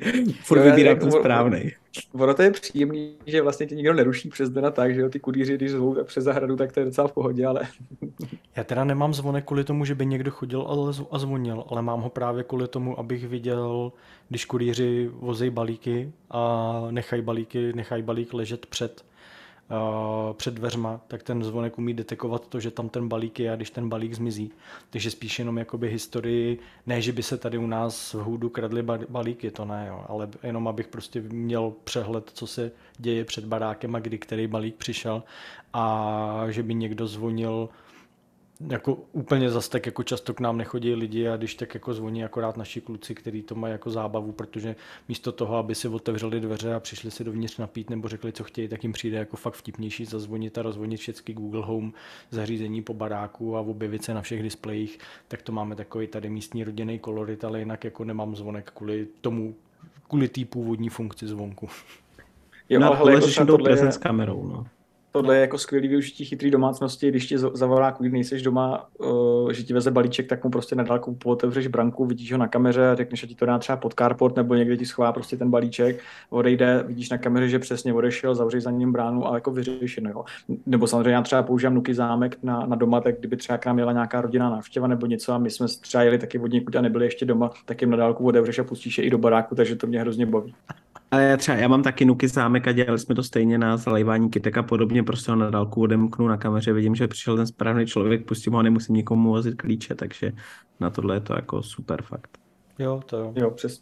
Furt 0.44 0.60
vybírám 0.60 0.98
ten 0.98 1.10
správný. 1.10 1.70
Ono 2.12 2.34
to 2.34 2.42
je 2.42 2.50
příjemný, 2.50 3.16
že 3.26 3.42
vlastně 3.42 3.66
tě 3.66 3.74
nikdo 3.74 3.94
neruší 3.94 4.28
přes 4.28 4.50
den 4.50 4.66
a 4.66 4.70
tak, 4.70 4.94
že 4.94 5.00
jo, 5.00 5.08
ty 5.08 5.20
kudíři, 5.20 5.54
když 5.54 5.70
zvou 5.70 6.04
přes 6.04 6.24
zahradu, 6.24 6.56
tak 6.56 6.72
to 6.72 6.80
je 6.80 6.86
docela 6.86 7.08
v 7.08 7.12
pohodě, 7.12 7.46
ale... 7.46 7.60
Já 8.56 8.64
teda 8.64 8.84
nemám 8.84 9.14
zvonek 9.14 9.44
kvůli 9.44 9.64
tomu, 9.64 9.84
že 9.84 9.94
by 9.94 10.06
někdo 10.06 10.30
chodil 10.30 10.66
a 11.10 11.18
zvonil, 11.18 11.64
ale 11.68 11.82
mám 11.82 12.00
ho 12.00 12.10
právě 12.10 12.44
kvůli 12.44 12.68
tomu, 12.68 12.98
abych 12.98 13.28
viděl, 13.28 13.92
když 14.28 14.44
kurýři 14.44 15.10
vozej 15.12 15.50
balíky 15.50 16.12
a 16.30 16.86
nechají 16.90 17.22
balíky, 17.22 17.72
nechají 17.72 18.02
balík 18.02 18.34
ležet 18.34 18.66
před 18.66 19.04
před 20.32 20.54
dveřma, 20.54 21.00
tak 21.08 21.22
ten 21.22 21.44
zvonek 21.44 21.78
umí 21.78 21.94
detekovat 21.94 22.48
to, 22.48 22.60
že 22.60 22.70
tam 22.70 22.88
ten 22.88 23.08
balík 23.08 23.40
je 23.40 23.52
a 23.52 23.56
když 23.56 23.70
ten 23.70 23.88
balík 23.88 24.14
zmizí. 24.14 24.52
Takže 24.90 25.10
spíš 25.10 25.38
jenom 25.38 25.58
jakoby 25.58 25.88
historii, 25.88 26.58
ne, 26.86 27.02
že 27.02 27.12
by 27.12 27.22
se 27.22 27.38
tady 27.38 27.58
u 27.58 27.66
nás 27.66 28.14
v 28.14 28.18
Hůdu 28.22 28.48
kradly 28.48 28.82
balíky, 29.08 29.50
to 29.50 29.64
ne, 29.64 29.86
jo, 29.88 30.04
ale 30.08 30.28
jenom 30.42 30.68
abych 30.68 30.88
prostě 30.88 31.20
měl 31.20 31.72
přehled, 31.84 32.30
co 32.34 32.46
se 32.46 32.72
děje 32.98 33.24
před 33.24 33.44
barákem 33.44 33.94
a 33.94 34.00
kdy 34.00 34.18
který 34.18 34.46
balík 34.46 34.74
přišel 34.74 35.22
a 35.72 36.44
že 36.48 36.62
by 36.62 36.74
někdo 36.74 37.06
zvonil 37.06 37.68
jako 38.68 38.98
úplně 39.12 39.50
zas 39.50 39.68
tak 39.68 39.86
jako 39.86 40.02
často 40.02 40.34
k 40.34 40.40
nám 40.40 40.56
nechodí 40.56 40.94
lidi 40.94 41.28
a 41.28 41.36
když 41.36 41.54
tak 41.54 41.74
jako 41.74 41.94
zvoní 41.94 42.24
akorát 42.24 42.56
naši 42.56 42.80
kluci, 42.80 43.14
kteří 43.14 43.42
to 43.42 43.54
mají 43.54 43.72
jako 43.72 43.90
zábavu, 43.90 44.32
protože 44.32 44.76
místo 45.08 45.32
toho, 45.32 45.56
aby 45.56 45.74
si 45.74 45.88
otevřeli 45.88 46.40
dveře 46.40 46.74
a 46.74 46.80
přišli 46.80 47.10
si 47.10 47.24
dovnitř 47.24 47.58
napít 47.58 47.90
nebo 47.90 48.08
řekli, 48.08 48.32
co 48.32 48.44
chtějí, 48.44 48.68
tak 48.68 48.82
jim 48.82 48.92
přijde 48.92 49.18
jako 49.18 49.36
fakt 49.36 49.54
vtipnější 49.54 50.04
zazvonit 50.04 50.58
a 50.58 50.62
rozvonit 50.62 51.00
všechny 51.00 51.34
Google 51.34 51.64
Home 51.64 51.92
zařízení 52.30 52.82
po 52.82 52.94
baráku 52.94 53.56
a 53.56 53.60
objevit 53.60 54.04
se 54.04 54.14
na 54.14 54.22
všech 54.22 54.42
displejích, 54.42 54.98
tak 55.28 55.42
to 55.42 55.52
máme 55.52 55.76
takový 55.76 56.06
tady 56.06 56.30
místní 56.30 56.64
rodinný 56.64 56.98
kolorit, 56.98 57.44
ale 57.44 57.58
jinak 57.58 57.84
jako 57.84 58.04
nemám 58.04 58.36
zvonek 58.36 58.72
kvůli 58.74 59.08
tomu, 59.20 59.54
kvůli 60.08 60.28
té 60.28 60.44
původní 60.44 60.88
funkci 60.88 61.26
zvonku. 61.26 61.68
Jo, 62.68 62.80
no, 62.80 63.00
ale 63.00 63.12
jako 63.14 63.46
tohle 63.46 63.70
je... 63.70 63.92
s 63.92 63.98
kamerou, 63.98 64.46
no 64.46 64.66
tohle 65.12 65.36
je 65.36 65.40
jako 65.40 65.58
skvělý 65.58 65.88
využití 65.88 66.24
chytrý 66.24 66.50
domácnosti, 66.50 67.08
když 67.08 67.26
ti 67.26 67.38
zavolá, 67.38 67.96
když 68.00 68.12
nejseš 68.12 68.42
doma, 68.42 68.88
uh, 68.98 69.52
že 69.52 69.62
ti 69.62 69.72
veze 69.72 69.90
balíček, 69.90 70.28
tak 70.28 70.44
mu 70.44 70.50
prostě 70.50 70.76
na 70.76 70.82
dálku 70.82 71.18
otevřeš 71.24 71.66
branku, 71.66 72.06
vidíš 72.06 72.32
ho 72.32 72.38
na 72.38 72.48
kameře 72.48 72.90
a 72.90 72.94
řekneš, 72.94 73.20
že 73.20 73.26
ti 73.26 73.34
to 73.34 73.46
dá 73.46 73.58
třeba 73.58 73.76
pod 73.76 73.94
carport 73.94 74.36
nebo 74.36 74.54
někde 74.54 74.76
ti 74.76 74.86
schová 74.86 75.12
prostě 75.12 75.36
ten 75.36 75.50
balíček, 75.50 76.00
odejde, 76.30 76.84
vidíš 76.86 77.10
na 77.10 77.18
kameře, 77.18 77.48
že 77.48 77.58
přesně 77.58 77.94
odešel, 77.94 78.34
zavřeš 78.34 78.62
za 78.62 78.70
ním 78.70 78.92
bránu 78.92 79.28
a 79.28 79.34
jako 79.34 79.50
vyřešit. 79.50 80.00
No. 80.00 80.24
Nebo 80.66 80.86
samozřejmě 80.86 81.10
já 81.10 81.22
třeba 81.22 81.42
používám 81.42 81.74
Nuky 81.74 81.94
zámek 81.94 82.38
na, 82.42 82.66
na 82.66 82.76
doma, 82.76 83.00
tak 83.00 83.18
kdyby 83.18 83.36
třeba 83.36 83.58
k 83.58 83.66
nám 83.66 83.78
jela 83.78 83.92
nějaká 83.92 84.20
rodina 84.20 84.50
návštěva 84.50 84.86
nebo 84.86 85.06
něco 85.06 85.32
a 85.32 85.38
my 85.38 85.50
jsme 85.50 85.66
třeba 85.80 86.02
jeli 86.02 86.18
taky 86.18 86.38
od 86.38 86.52
někud 86.52 86.76
a 86.76 86.80
nebyli 86.80 87.04
ještě 87.06 87.24
doma, 87.24 87.50
tak 87.64 87.80
jim 87.80 87.90
na 87.90 87.96
dálku 87.96 88.26
otevřeš 88.26 88.58
a 88.58 88.64
pustíš 88.64 88.98
je 88.98 89.04
i 89.04 89.10
do 89.10 89.18
baráku, 89.18 89.54
takže 89.54 89.76
to 89.76 89.86
mě 89.86 90.00
hrozně 90.00 90.26
baví. 90.26 90.54
Ale 91.10 91.24
já 91.24 91.36
třeba, 91.36 91.58
já 91.58 91.68
mám 91.68 91.82
taky 91.82 92.04
nuky 92.04 92.28
zámek 92.28 92.68
a 92.68 92.72
dělali 92.72 92.98
jsme 92.98 93.14
to 93.14 93.22
stejně 93.22 93.58
na 93.58 93.76
zalejvání 93.76 94.30
kytek 94.30 94.56
a 94.56 94.62
podobně, 94.62 95.02
prostě 95.02 95.32
ho 95.32 95.36
na 95.36 95.50
dálku 95.50 95.82
odemknu 95.82 96.28
na 96.28 96.36
kameře, 96.36 96.72
vidím, 96.72 96.94
že 96.94 97.08
přišel 97.08 97.36
ten 97.36 97.46
správný 97.46 97.86
člověk, 97.86 98.26
pustím 98.26 98.52
ho 98.52 98.58
a 98.58 98.62
nemusím 98.62 98.94
nikomu 98.94 99.30
vozit 99.30 99.54
klíče, 99.54 99.94
takže 99.94 100.32
na 100.80 100.90
tohle 100.90 101.16
je 101.16 101.20
to 101.20 101.34
jako 101.34 101.62
super 101.62 102.02
fakt. 102.02 102.38
Jo, 102.78 103.00
to 103.06 103.16
jo. 103.16 103.32
Jo, 103.36 103.50
přes, 103.50 103.80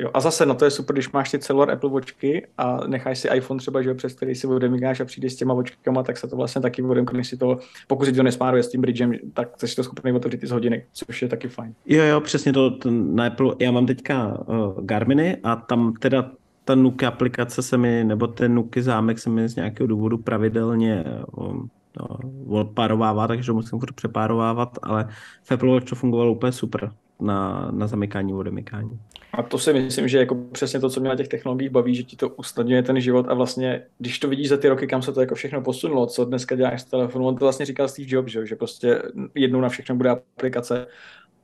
Jo, 0.00 0.10
a 0.14 0.20
zase, 0.20 0.46
no 0.46 0.54
to 0.54 0.64
je 0.64 0.70
super, 0.70 0.94
když 0.94 1.10
máš 1.10 1.30
ty 1.30 1.38
celor 1.38 1.70
Apple 1.70 1.90
Watchky 1.90 2.46
a 2.58 2.86
necháš 2.86 3.18
si 3.18 3.28
iPhone 3.28 3.58
třeba, 3.58 3.82
že 3.82 3.94
přes 3.94 4.14
který 4.14 4.34
si 4.34 4.46
odemíkáš 4.46 5.00
a 5.00 5.04
přijdeš 5.04 5.32
s 5.32 5.36
těma 5.36 5.54
vočkama, 5.54 6.02
tak 6.02 6.16
se 6.16 6.28
to 6.28 6.36
vlastně 6.36 6.62
taky 6.62 6.82
odemkne 6.82 7.24
si 7.24 7.36
to, 7.36 7.58
pokud 7.86 8.04
si 8.04 8.12
to 8.12 8.22
nespáruje 8.22 8.62
s 8.62 8.68
tím 8.68 8.80
bridgem, 8.80 9.12
tak 9.32 9.48
jsi 9.60 9.76
to 9.76 9.84
schopný 9.84 10.12
otevřít 10.12 10.42
i 10.42 10.46
z 10.46 10.50
hodiny, 10.50 10.84
což 10.92 11.22
je 11.22 11.28
taky 11.28 11.48
fajn. 11.48 11.74
Jo, 11.86 12.04
jo, 12.04 12.20
přesně 12.20 12.52
to, 12.52 12.70
ten, 12.70 13.14
na 13.14 13.26
Apple, 13.26 13.54
já 13.58 13.70
mám 13.70 13.86
teďka 13.86 14.38
uh, 14.48 14.84
Garminy 14.84 15.36
a 15.42 15.56
tam 15.56 15.92
teda 15.92 16.30
ta 16.68 16.74
Nuky 16.74 17.06
aplikace 17.06 17.62
se 17.62 17.78
mi, 17.78 18.04
nebo 18.04 18.26
ten 18.26 18.54
Nuky 18.54 18.82
zámek 18.82 19.18
se 19.18 19.30
mi 19.30 19.48
z 19.48 19.56
nějakého 19.56 19.86
důvodu 19.86 20.18
pravidelně 20.18 21.04
um, 21.36 21.70
no, 22.00 22.18
odparovává, 22.60 23.28
takže 23.28 23.52
musím 23.52 23.78
furt 23.78 23.94
přepárovávat, 23.94 24.78
ale 24.82 25.08
v 25.42 25.52
Apple 25.52 25.74
Watch 25.74 25.88
to 25.88 25.94
fungovalo 25.94 26.32
úplně 26.32 26.52
super 26.52 26.92
na, 27.20 27.70
na 27.72 27.86
zamykání, 27.86 28.34
odemykání. 28.34 28.98
A 29.32 29.42
to 29.42 29.58
si 29.58 29.72
myslím, 29.72 30.08
že 30.08 30.18
jako 30.18 30.34
přesně 30.34 30.80
to, 30.80 30.90
co 30.90 31.00
mě 31.00 31.08
na 31.08 31.16
těch 31.16 31.28
technologiích 31.28 31.70
baví, 31.70 31.94
že 31.94 32.02
ti 32.02 32.16
to 32.16 32.28
usnadňuje 32.28 32.82
ten 32.82 33.00
život 33.00 33.26
a 33.28 33.34
vlastně, 33.34 33.82
když 33.98 34.18
to 34.18 34.28
vidíš 34.28 34.48
za 34.48 34.56
ty 34.56 34.68
roky, 34.68 34.86
kam 34.86 35.02
se 35.02 35.12
to 35.12 35.20
jako 35.20 35.34
všechno 35.34 35.62
posunulo, 35.62 36.06
co 36.06 36.24
dneska 36.24 36.56
děláš 36.56 36.82
s 36.82 36.84
telefonu, 36.84 37.26
on 37.26 37.36
to 37.36 37.44
vlastně 37.44 37.66
říkal 37.66 37.88
Steve 37.88 38.08
Jobs, 38.10 38.32
že, 38.32 38.46
že 38.46 38.56
prostě 38.56 39.02
jednou 39.34 39.60
na 39.60 39.68
všechno 39.68 39.96
bude 39.96 40.10
aplikace 40.10 40.86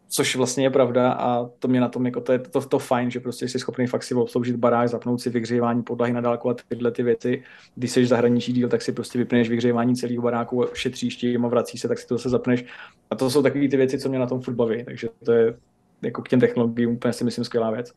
což 0.09 0.36
vlastně 0.36 0.64
je 0.64 0.70
pravda 0.70 1.12
a 1.12 1.44
to 1.59 1.68
mě 1.68 1.81
na 1.81 1.89
tom, 1.89 2.06
jako 2.06 2.20
to 2.20 2.32
je 2.32 2.39
to, 2.39 2.60
to 2.60 2.78
fajn, 2.78 3.10
že 3.10 3.20
prostě 3.20 3.48
jsi 3.48 3.59
schopný 3.59 3.86
fakt 3.86 4.02
si 4.02 4.14
obsloužit 4.14 4.56
barák, 4.56 4.89
zapnout 4.89 5.20
si 5.20 5.31
vyhřívání 5.31 5.82
podlahy 5.82 6.12
na 6.12 6.20
dálku 6.20 6.51
a 6.51 6.56
tyhle 6.68 6.90
ty 6.90 7.02
věci. 7.02 7.43
Když 7.74 7.90
jsi 7.90 8.06
zahraničí 8.06 8.52
díl, 8.52 8.68
tak 8.68 8.82
si 8.82 8.93
prostě 8.93 9.18
vypneš 9.18 9.48
vyhřívání 9.48 9.97
celého 9.97 10.22
baráku, 10.22 10.64
šetříš 10.74 11.16
tím 11.16 11.44
a 11.44 11.48
vrací 11.48 11.78
se, 11.78 11.89
tak 11.89 11.98
si 11.98 12.06
to 12.06 12.14
zase 12.14 12.28
zapneš. 12.28 12.64
A 13.10 13.14
to 13.16 13.31
jsou 13.31 13.43
takové 13.43 13.68
ty 13.68 13.76
věci, 13.76 13.98
co 13.98 14.09
mě 14.09 14.18
na 14.18 14.26
tom 14.26 14.40
furt 14.40 14.55
baví, 14.55 14.85
takže 14.85 15.09
to 15.24 15.32
je 15.32 15.56
jako 16.02 16.22
k 16.22 16.28
těm 16.28 16.40
technologiím 16.40 16.90
úplně 16.90 17.12
si 17.12 17.24
myslím 17.24 17.44
skvělá 17.44 17.70
věc. 17.70 17.93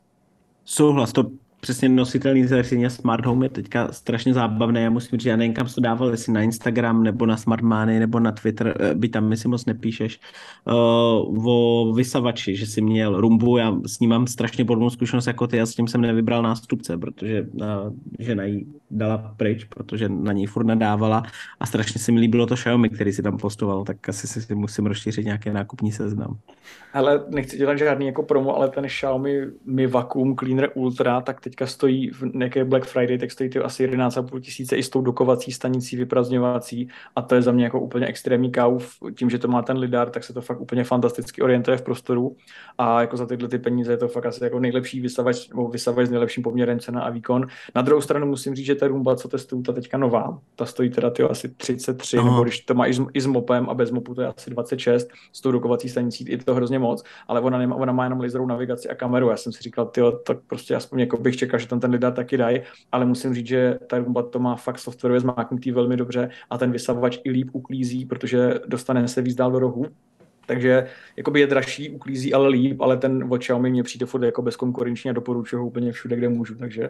Souhlas, 0.65 1.13
to 1.13 1.23
přesně 1.59 1.89
nositelný 1.89 2.45
zařízení 2.45 2.85
a 2.85 2.89
smart 2.89 3.25
home 3.25 3.43
je 3.43 3.49
teďka 3.49 3.91
strašně 3.91 4.33
zábavné. 4.33 4.81
Já 4.81 4.89
musím 4.89 5.19
říct, 5.19 5.25
já 5.25 5.35
nevím, 5.35 5.53
kam 5.53 5.67
to 5.67 5.81
dával, 5.81 6.11
jestli 6.11 6.33
na 6.33 6.41
Instagram 6.41 7.03
nebo 7.03 7.25
na 7.25 7.37
Smartmany 7.37 7.99
nebo 7.99 8.19
na 8.19 8.31
Twitter, 8.31 8.75
eh, 8.79 8.95
by 8.95 9.09
tam 9.09 9.27
mi 9.27 9.37
si 9.37 9.47
moc 9.47 9.65
nepíšeš, 9.65 10.19
uh, 10.65 11.47
o 11.47 11.93
vysavači, 11.93 12.55
že 12.55 12.65
si 12.65 12.81
měl 12.81 13.21
rumbu, 13.21 13.57
já 13.57 13.75
s 13.85 13.99
ním 13.99 14.09
mám 14.09 14.27
strašně 14.27 14.65
podobnou 14.65 14.89
zkušenost 14.89 15.27
jako 15.27 15.47
ty, 15.47 15.57
já 15.57 15.65
s 15.65 15.75
tím 15.75 15.87
jsem 15.87 16.01
nevybral 16.01 16.41
nástupce, 16.41 16.97
protože 16.97 17.41
uh, 17.41 17.63
žena 18.19 18.43
ji 18.43 18.65
dala 18.91 19.33
pryč, 19.37 19.63
protože 19.63 20.09
na 20.09 20.33
něj 20.33 20.45
furt 20.45 20.65
nadávala 20.65 21.23
a 21.59 21.65
strašně 21.65 22.01
se 22.01 22.11
mi 22.11 22.19
líbilo 22.19 22.45
to 22.45 22.55
Xiaomi, 22.55 22.89
který 22.89 23.13
si 23.13 23.23
tam 23.23 23.37
postoval, 23.37 23.83
tak 23.83 24.09
asi 24.09 24.27
si 24.27 24.55
musím 24.55 24.85
rozšířit 24.85 25.25
nějaký 25.25 25.49
nákupní 25.49 25.91
seznam. 25.91 26.37
Ale 26.93 27.25
nechci 27.29 27.57
dělat 27.57 27.77
žádný 27.77 28.05
jako 28.05 28.23
promo, 28.23 28.55
ale 28.55 28.69
ten 28.69 28.87
Xiaomi 28.87 29.41
Mi 29.65 29.87
Vacuum 29.87 30.35
Cleaner 30.35 30.69
Ultra, 30.73 31.21
tak 31.21 31.41
teďka 31.49 31.67
stojí 31.67 32.09
v 32.09 32.23
nějaké 32.33 32.65
Black 32.65 32.85
Friday, 32.85 33.17
tak 33.17 33.31
stojí 33.31 33.49
to 33.49 33.65
asi 33.65 33.87
11,5 33.87 34.39
tisíce 34.39 34.75
i 34.75 34.83
s 34.83 34.89
tou 34.89 35.01
dokovací 35.01 35.51
stanicí 35.51 35.97
vyprazňovací 35.97 36.87
a 37.15 37.21
to 37.21 37.35
je 37.35 37.41
za 37.41 37.51
mě 37.51 37.63
jako 37.63 37.79
úplně 37.79 38.05
extrémní 38.05 38.51
kauf. 38.51 38.93
Tím, 39.17 39.29
že 39.29 39.37
to 39.37 39.47
má 39.47 39.61
ten 39.61 39.77
lidar, 39.77 40.09
tak 40.09 40.23
se 40.23 40.33
to 40.33 40.41
fakt 40.41 40.61
úplně 40.61 40.83
fantasticky 40.83 41.41
orientuje 41.41 41.77
v 41.77 41.81
prostoru 41.81 42.35
a 42.77 43.01
jako 43.01 43.17
za 43.17 43.25
tyhle 43.25 43.47
ty 43.47 43.59
peníze 43.59 43.93
je 43.93 43.97
to 43.97 44.07
fakt 44.07 44.25
asi 44.25 44.43
jako 44.43 44.59
nejlepší 44.59 45.01
vysavač, 45.01 45.49
nebo 45.49 45.67
vysavač 45.67 46.07
s 46.07 46.09
nejlepším 46.09 46.43
poměrem 46.43 46.79
cena 46.79 47.01
a 47.01 47.09
výkon. 47.09 47.47
Na 47.75 47.81
druhou 47.81 48.01
stranu 48.01 48.27
musím 48.27 48.55
říct, 48.55 48.65
že 48.65 48.75
ta 48.75 48.87
Roomba, 48.87 49.15
co 49.15 49.27
testuju, 49.27 49.61
ta 49.61 49.73
teďka 49.73 49.97
nová, 49.97 50.39
ta 50.55 50.65
stojí 50.65 50.89
teda 50.89 51.09
tyjo, 51.09 51.29
asi 51.29 51.49
33, 51.49 52.17
Aha. 52.17 52.29
nebo 52.29 52.43
když 52.43 52.59
to 52.59 52.73
má 52.73 52.87
i 52.87 52.93
s, 52.93 53.01
i 53.13 53.21
s 53.21 53.25
mopem 53.25 53.69
a 53.69 53.73
bez 53.73 53.91
mopu, 53.91 54.15
to 54.15 54.21
je 54.21 54.27
asi 54.27 54.49
26, 54.49 55.07
s 55.33 55.41
tou 55.41 55.51
dokovací 55.51 55.89
stanicí 55.89 56.25
je 56.27 56.37
to 56.37 56.55
hrozně 56.55 56.79
moc, 56.79 57.03
ale 57.27 57.41
ona, 57.41 57.57
nemá, 57.57 57.75
ona 57.75 57.93
má 57.93 58.03
jenom 58.03 58.19
laserovou 58.19 58.47
navigaci 58.47 58.89
a 58.89 58.95
kameru. 58.95 59.29
Já 59.29 59.37
jsem 59.37 59.53
si 59.53 59.63
říkal, 59.63 59.85
tyjo, 59.85 60.11
tak 60.11 60.37
prostě 60.47 60.75
aspoň 60.75 60.99
jako 60.99 61.17
bych 61.17 61.36
čekal, 61.37 61.59
že 61.59 61.67
tam 61.67 61.79
ten 61.79 61.91
lidar 61.91 62.13
taky 62.13 62.37
dají, 62.37 62.61
ale 62.91 63.05
musím 63.05 63.33
říct, 63.33 63.47
že 63.47 63.79
ta 63.87 63.97
Roomba 63.97 64.23
to 64.23 64.39
má 64.39 64.55
fakt 64.55 64.79
softwarově 64.79 65.19
zmáknutý 65.19 65.71
velmi 65.71 65.97
dobře 65.97 66.29
a 66.49 66.57
ten 66.57 66.71
vysavač 66.71 67.19
i 67.23 67.31
líp 67.31 67.49
uklízí, 67.53 68.05
protože 68.05 68.53
dostane 68.67 69.07
se 69.07 69.21
víc 69.21 69.35
dál 69.35 69.51
do 69.51 69.59
rohu. 69.59 69.85
Takže 70.45 70.87
jakoby 71.17 71.39
je 71.39 71.47
dražší, 71.47 71.89
uklízí 71.89 72.33
ale 72.33 72.49
líp, 72.49 72.81
ale 72.81 72.97
ten 72.97 73.27
od 73.29 73.37
Xiaomi 73.37 73.69
mě 73.69 73.83
přijde 73.83 74.05
furt 74.05 74.23
jako 74.23 74.41
bezkonkurenční 74.41 75.09
a 75.09 75.13
doporučuji 75.13 75.57
ho 75.57 75.67
úplně 75.67 75.91
všude, 75.91 76.15
kde 76.15 76.29
můžu, 76.29 76.55
takže 76.55 76.89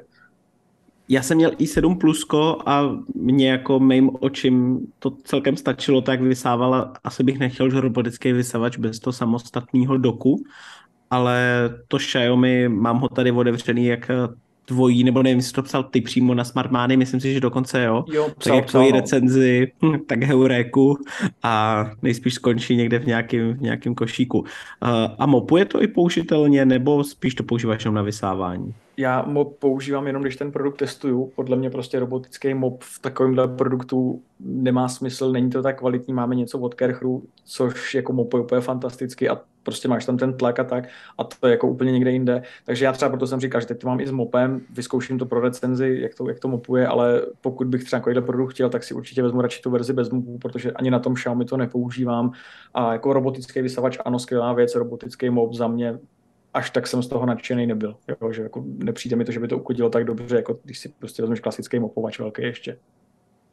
já 1.09 1.21
jsem 1.21 1.37
měl 1.37 1.51
i7 1.51 1.97
plusko 1.97 2.57
a 2.65 2.97
mě 3.15 3.51
jako 3.51 3.79
mým 3.79 4.09
očím 4.19 4.87
to 4.99 5.11
celkem 5.23 5.57
stačilo, 5.57 6.01
tak 6.01 6.21
vysávala, 6.21 6.93
asi 7.03 7.23
bych 7.23 7.39
nechtěl 7.39 7.69
že 7.69 7.81
robotický 7.81 8.33
vysavač 8.33 8.77
bez 8.77 8.99
toho 8.99 9.13
samostatného 9.13 9.97
doku, 9.97 10.43
ale 11.11 11.69
to 11.87 11.97
Xiaomi, 11.97 12.69
mám 12.69 12.99
ho 12.99 13.09
tady 13.09 13.31
otevřený 13.31 13.85
jak 13.85 14.11
tvojí, 14.67 15.03
nebo 15.03 15.23
nevím, 15.23 15.37
jestli 15.37 15.53
to 15.53 15.63
psal 15.63 15.83
ty 15.83 16.01
přímo 16.01 16.33
na 16.33 16.43
Smartmány, 16.43 16.97
myslím 16.97 17.19
si, 17.19 17.33
že 17.33 17.39
dokonce 17.39 17.83
jo. 17.83 18.05
jo 18.11 18.29
psal, 18.37 18.53
tak 18.53 18.55
jak 18.55 18.65
tvojí 18.65 18.91
no. 18.91 18.99
recenzi, 18.99 19.71
tak 20.07 20.23
heuréku 20.23 20.97
a 21.43 21.85
nejspíš 22.01 22.33
skončí 22.33 22.75
někde 22.75 22.99
v 22.99 23.05
nějakém, 23.05 23.53
v 23.53 23.61
nějakém 23.61 23.95
košíku. 23.95 24.45
A 25.19 25.25
mopuje 25.25 25.65
to 25.65 25.83
i 25.83 25.87
použitelně, 25.87 26.65
nebo 26.65 27.03
spíš 27.03 27.35
to 27.35 27.43
používáš 27.43 27.85
jenom 27.85 27.95
na 27.95 28.01
vysávání? 28.01 28.73
Já 28.97 29.21
mop 29.21 29.59
používám 29.59 30.07
jenom, 30.07 30.21
když 30.21 30.35
ten 30.35 30.51
produkt 30.51 30.77
testuju. 30.77 31.31
Podle 31.35 31.57
mě 31.57 31.69
prostě 31.69 31.99
robotický 31.99 32.53
mop 32.53 32.83
v 32.83 32.99
takovémhle 32.99 33.47
produktu 33.47 34.21
nemá 34.39 34.87
smysl, 34.87 35.31
není 35.31 35.49
to 35.49 35.61
tak 35.61 35.77
kvalitní, 35.79 36.13
máme 36.13 36.35
něco 36.35 36.59
od 36.59 36.73
Kerchru, 36.73 37.23
což 37.45 37.95
jako 37.95 38.13
mopuje 38.13 38.43
úplně 38.43 38.61
fantasticky 38.61 39.29
a 39.29 39.41
prostě 39.63 39.87
máš 39.87 40.05
tam 40.05 40.17
ten 40.17 40.33
tlak 40.33 40.59
a 40.59 40.63
tak 40.63 40.87
a 41.17 41.23
to 41.23 41.47
je 41.47 41.51
jako 41.51 41.67
úplně 41.67 41.91
někde 41.91 42.11
jinde. 42.11 42.43
Takže 42.65 42.85
já 42.85 42.91
třeba 42.91 43.09
proto 43.09 43.27
jsem 43.27 43.39
říkal, 43.39 43.61
že 43.61 43.67
teď 43.67 43.79
to 43.79 43.87
mám 43.87 43.99
i 43.99 44.07
s 44.07 44.11
mopem, 44.11 44.61
vyzkouším 44.69 45.17
to 45.17 45.25
pro 45.25 45.41
recenzi, 45.41 45.97
jak 46.01 46.15
to, 46.15 46.29
jak 46.29 46.39
to 46.39 46.47
mopuje, 46.47 46.87
ale 46.87 47.21
pokud 47.41 47.67
bych 47.67 47.83
třeba 47.83 47.99
takovýhle 47.99 48.21
produkt 48.21 48.53
chtěl, 48.53 48.69
tak 48.69 48.83
si 48.83 48.93
určitě 48.93 49.23
vezmu 49.23 49.41
radši 49.41 49.61
tu 49.61 49.71
verzi 49.71 49.93
bez 49.93 50.09
mopu, 50.09 50.37
protože 50.37 50.71
ani 50.71 50.91
na 50.91 50.99
tom 50.99 51.13
Xiaomi 51.13 51.45
to 51.45 51.57
nepoužívám. 51.57 52.31
A 52.73 52.93
jako 52.93 53.13
robotický 53.13 53.61
vysavač, 53.61 53.97
ano, 54.05 54.19
skvělá 54.19 54.53
věc, 54.53 54.75
robotický 54.75 55.29
mop 55.29 55.53
za 55.53 55.67
mě 55.67 55.99
až 56.53 56.69
tak 56.69 56.87
jsem 56.87 57.03
z 57.03 57.07
toho 57.07 57.25
nadšený 57.25 57.67
nebyl. 57.67 57.97
Jo, 58.21 58.33
že 58.33 58.41
jako 58.41 58.63
nepřijde 58.67 59.15
mi 59.15 59.25
to, 59.25 59.31
že 59.31 59.39
by 59.39 59.47
to 59.47 59.57
ukodilo 59.57 59.89
tak 59.89 60.03
dobře, 60.03 60.35
jako 60.35 60.59
když 60.63 60.79
si 60.79 60.89
prostě 60.89 61.21
vezmeš 61.21 61.39
klasický 61.39 61.79
mopovač 61.79 62.19
velký 62.19 62.41
ještě. 62.41 62.77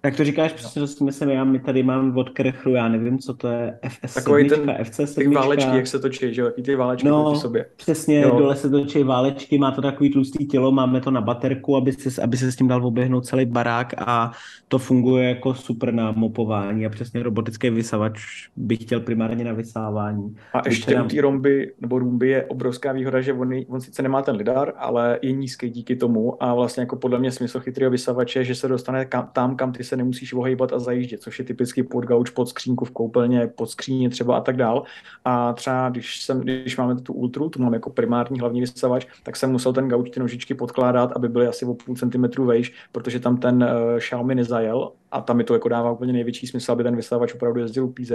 Tak 0.04 0.16
to 0.16 0.24
říkáš 0.24 0.52
přesně, 0.52 0.80
to 0.80 0.86
si 0.86 1.04
myslím, 1.04 1.30
já 1.30 1.44
my 1.44 1.58
tady 1.58 1.82
mám 1.82 2.16
od 2.16 2.30
Kerchru, 2.30 2.74
já 2.74 2.88
nevím, 2.88 3.18
co 3.18 3.34
to 3.34 3.48
je, 3.48 3.78
FS7, 3.82 4.14
Takový 4.14 4.48
ten, 4.48 4.60
FC7. 4.60 5.14
Ty 5.14 5.28
válečky, 5.28 5.76
jak 5.76 5.86
se 5.86 5.98
točí, 5.98 6.34
že 6.34 6.42
jo, 6.42 6.50
ty 6.64 6.74
válečky 6.74 7.08
no, 7.08 7.24
proti 7.24 7.40
sobě. 7.40 7.66
přesně, 7.76 8.20
jo. 8.20 8.38
dole 8.38 8.56
se 8.56 8.70
točí 8.70 9.02
válečky, 9.02 9.58
má 9.58 9.70
to 9.70 9.82
takový 9.82 10.10
tlustý 10.10 10.46
tělo, 10.46 10.72
máme 10.72 11.00
to 11.00 11.10
na 11.10 11.20
baterku, 11.20 11.76
aby 11.76 11.92
se, 11.92 12.22
aby 12.22 12.36
se 12.36 12.52
s 12.52 12.56
tím 12.56 12.68
dal 12.68 12.86
oběhnout 12.86 13.26
celý 13.26 13.46
barák 13.46 13.94
a 13.98 14.32
to 14.68 14.78
funguje 14.78 15.28
jako 15.28 15.54
super 15.54 15.94
na 15.94 16.12
mopování 16.12 16.86
a 16.86 16.88
přesně 16.88 17.22
robotický 17.22 17.70
vysavač 17.70 18.20
bych 18.56 18.82
chtěl 18.82 19.00
primárně 19.00 19.44
na 19.44 19.52
vysávání. 19.52 20.36
A 20.52 20.62
ještě 20.68 21.02
u 21.02 21.08
té 21.08 21.20
romby, 21.20 21.72
nebo 21.80 21.98
rumby 21.98 22.28
je 22.28 22.44
obrovská 22.44 22.92
výhoda, 22.92 23.20
že 23.20 23.32
on, 23.32 23.54
on 23.68 23.80
sice 23.80 24.02
nemá 24.02 24.22
ten 24.22 24.36
lidar, 24.36 24.72
ale 24.76 25.18
je 25.22 25.32
nízký 25.32 25.70
díky 25.70 25.96
tomu 25.96 26.42
a 26.42 26.54
vlastně 26.54 26.80
jako 26.80 26.96
podle 26.96 27.18
mě 27.18 27.30
smysl 27.30 27.60
chytrého 27.60 27.90
vysavače, 27.90 28.44
že 28.44 28.54
se 28.54 28.68
dostane 28.68 29.04
kam, 29.04 29.28
tam, 29.32 29.56
kam 29.56 29.72
ty 29.72 29.84
se 29.84 29.93
nemusíš 29.96 30.32
ohejbat 30.32 30.72
a 30.72 30.78
zajíždět, 30.78 31.22
což 31.22 31.38
je 31.38 31.44
typicky 31.44 31.82
pod 31.82 32.04
gauč, 32.04 32.30
pod 32.30 32.48
skřínku 32.48 32.84
v 32.84 32.90
koupelně, 32.90 33.46
pod 33.46 33.70
skříně 33.70 34.10
třeba 34.10 34.36
a 34.36 34.40
tak 34.40 34.56
dál. 34.56 34.82
A 35.24 35.52
třeba 35.52 35.88
když, 35.88 36.22
jsem, 36.22 36.40
když 36.40 36.76
máme 36.76 37.00
tu 37.00 37.12
ultru, 37.12 37.48
tu 37.48 37.62
mám 37.62 37.74
jako 37.74 37.90
primární 37.90 38.40
hlavní 38.40 38.60
vysavač, 38.60 39.06
tak 39.22 39.36
jsem 39.36 39.52
musel 39.52 39.72
ten 39.72 39.88
gauč 39.88 40.10
ty 40.10 40.20
nožičky 40.20 40.54
podkládat, 40.54 41.12
aby 41.16 41.28
byly 41.28 41.46
asi 41.46 41.64
o 41.64 41.74
půl 41.74 41.96
centimetru 41.96 42.44
vejš, 42.44 42.72
protože 42.92 43.20
tam 43.20 43.36
ten 43.36 43.62
uh, 43.64 43.98
Xiaomi 43.98 44.34
nezajel 44.34 44.92
a 45.12 45.20
tam 45.20 45.36
mi 45.36 45.44
to 45.44 45.54
jako 45.54 45.68
dává 45.68 45.92
úplně 45.92 46.12
největší 46.12 46.46
smysl, 46.46 46.72
aby 46.72 46.82
ten 46.82 46.96
vysavač 46.96 47.34
opravdu 47.34 47.60
jezdil 47.60 47.88
PZ 47.88 48.12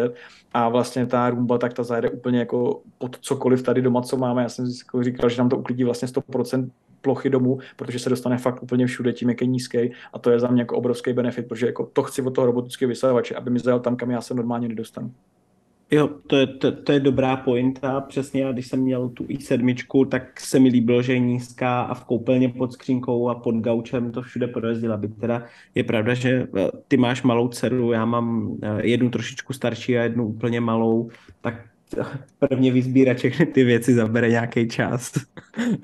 a 0.54 0.70
vlastně 0.70 1.06
ta 1.06 1.30
Roomba 1.30 1.58
tak 1.58 1.74
ta 1.74 1.84
zajede 1.84 2.10
úplně 2.10 2.40
jako 2.40 2.82
pod 2.98 3.18
cokoliv 3.20 3.64
tady 3.64 3.82
doma, 3.82 4.02
co 4.02 4.18
máme. 4.18 4.44
Já 4.44 4.50
jsem 4.50 4.68
si 4.68 4.84
jako 4.86 5.04
říkal, 5.04 5.30
že 5.30 5.38
nám 5.38 5.50
to 5.50 5.58
uklidí 5.58 5.84
vlastně 5.84 6.08
100% 6.08 6.70
plochy 7.02 7.30
domů, 7.30 7.60
protože 7.76 8.00
se 8.00 8.10
dostane 8.10 8.38
fakt 8.38 8.64
úplně 8.64 8.88
všude 8.88 9.14
tím, 9.14 9.30
jak 9.30 9.42
je 9.42 9.48
nízký 9.48 9.92
a 10.14 10.20
to 10.20 10.32
je 10.32 10.40
za 10.40 10.48
mě 10.48 10.62
jako 10.62 10.78
obrovský 10.78 11.14
benefit, 11.14 11.48
protože 11.48 11.66
jako 11.66 11.86
to 11.94 12.04
chci 12.04 12.22
od 12.22 12.36
toho 12.36 12.46
robotického 12.46 12.90
vysavače, 12.90 13.36
aby 13.36 13.50
mi 13.50 13.60
zajel 13.60 13.80
tam, 13.80 13.96
kam 13.96 14.12
já 14.12 14.22
se 14.22 14.34
normálně 14.34 14.68
nedostanu. 14.68 15.12
Jo, 15.92 16.10
to 16.28 16.36
je, 16.36 16.48
to, 16.48 16.72
to 16.72 16.92
je 16.92 17.00
dobrá 17.00 17.38
pointa, 17.38 18.02
přesně, 18.02 18.46
a 18.46 18.52
když 18.52 18.68
jsem 18.68 18.80
měl 18.80 19.10
tu 19.10 19.24
i7, 19.24 20.08
tak 20.10 20.40
se 20.40 20.60
mi 20.60 20.70
líbilo, 20.70 21.02
že 21.02 21.14
je 21.14 21.20
nízká 21.20 21.82
a 21.82 21.94
v 21.94 22.06
koupelně 22.06 22.50
pod 22.50 22.74
skřínkou 22.74 23.30
a 23.30 23.36
pod 23.36 23.56
gaučem 23.56 24.12
to 24.12 24.22
všude 24.22 24.48
projezdila. 24.48 24.98
Byť 24.98 25.20
teda 25.20 25.44
je 25.76 25.84
pravda, 25.84 26.14
že 26.14 26.30
eh, 26.30 26.70
ty 26.88 26.98
máš 26.98 27.24
malou 27.24 27.48
dceru, 27.48 27.92
já 27.92 28.06
mám 28.06 28.58
eh, 28.62 28.88
jednu 28.88 29.10
trošičku 29.10 29.54
starší 29.54 29.98
a 29.98 30.04
jednu 30.04 30.28
úplně 30.28 30.62
malou, 30.62 31.10
tak 31.42 31.69
prvně 32.40 32.72
vyzbírat 32.72 33.18
všechny 33.18 33.46
ty 33.46 33.64
věci 33.64 33.94
zabere 33.94 34.30
nějaký 34.30 34.68
čas, 34.68 35.12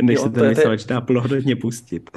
než 0.02 0.16
jo, 0.16 0.24
se 0.24 0.30
ten 0.30 0.50
vysavač 0.50 0.86
dá 0.86 1.02
plnohodnotně 1.02 1.56
pustit. 1.56 2.10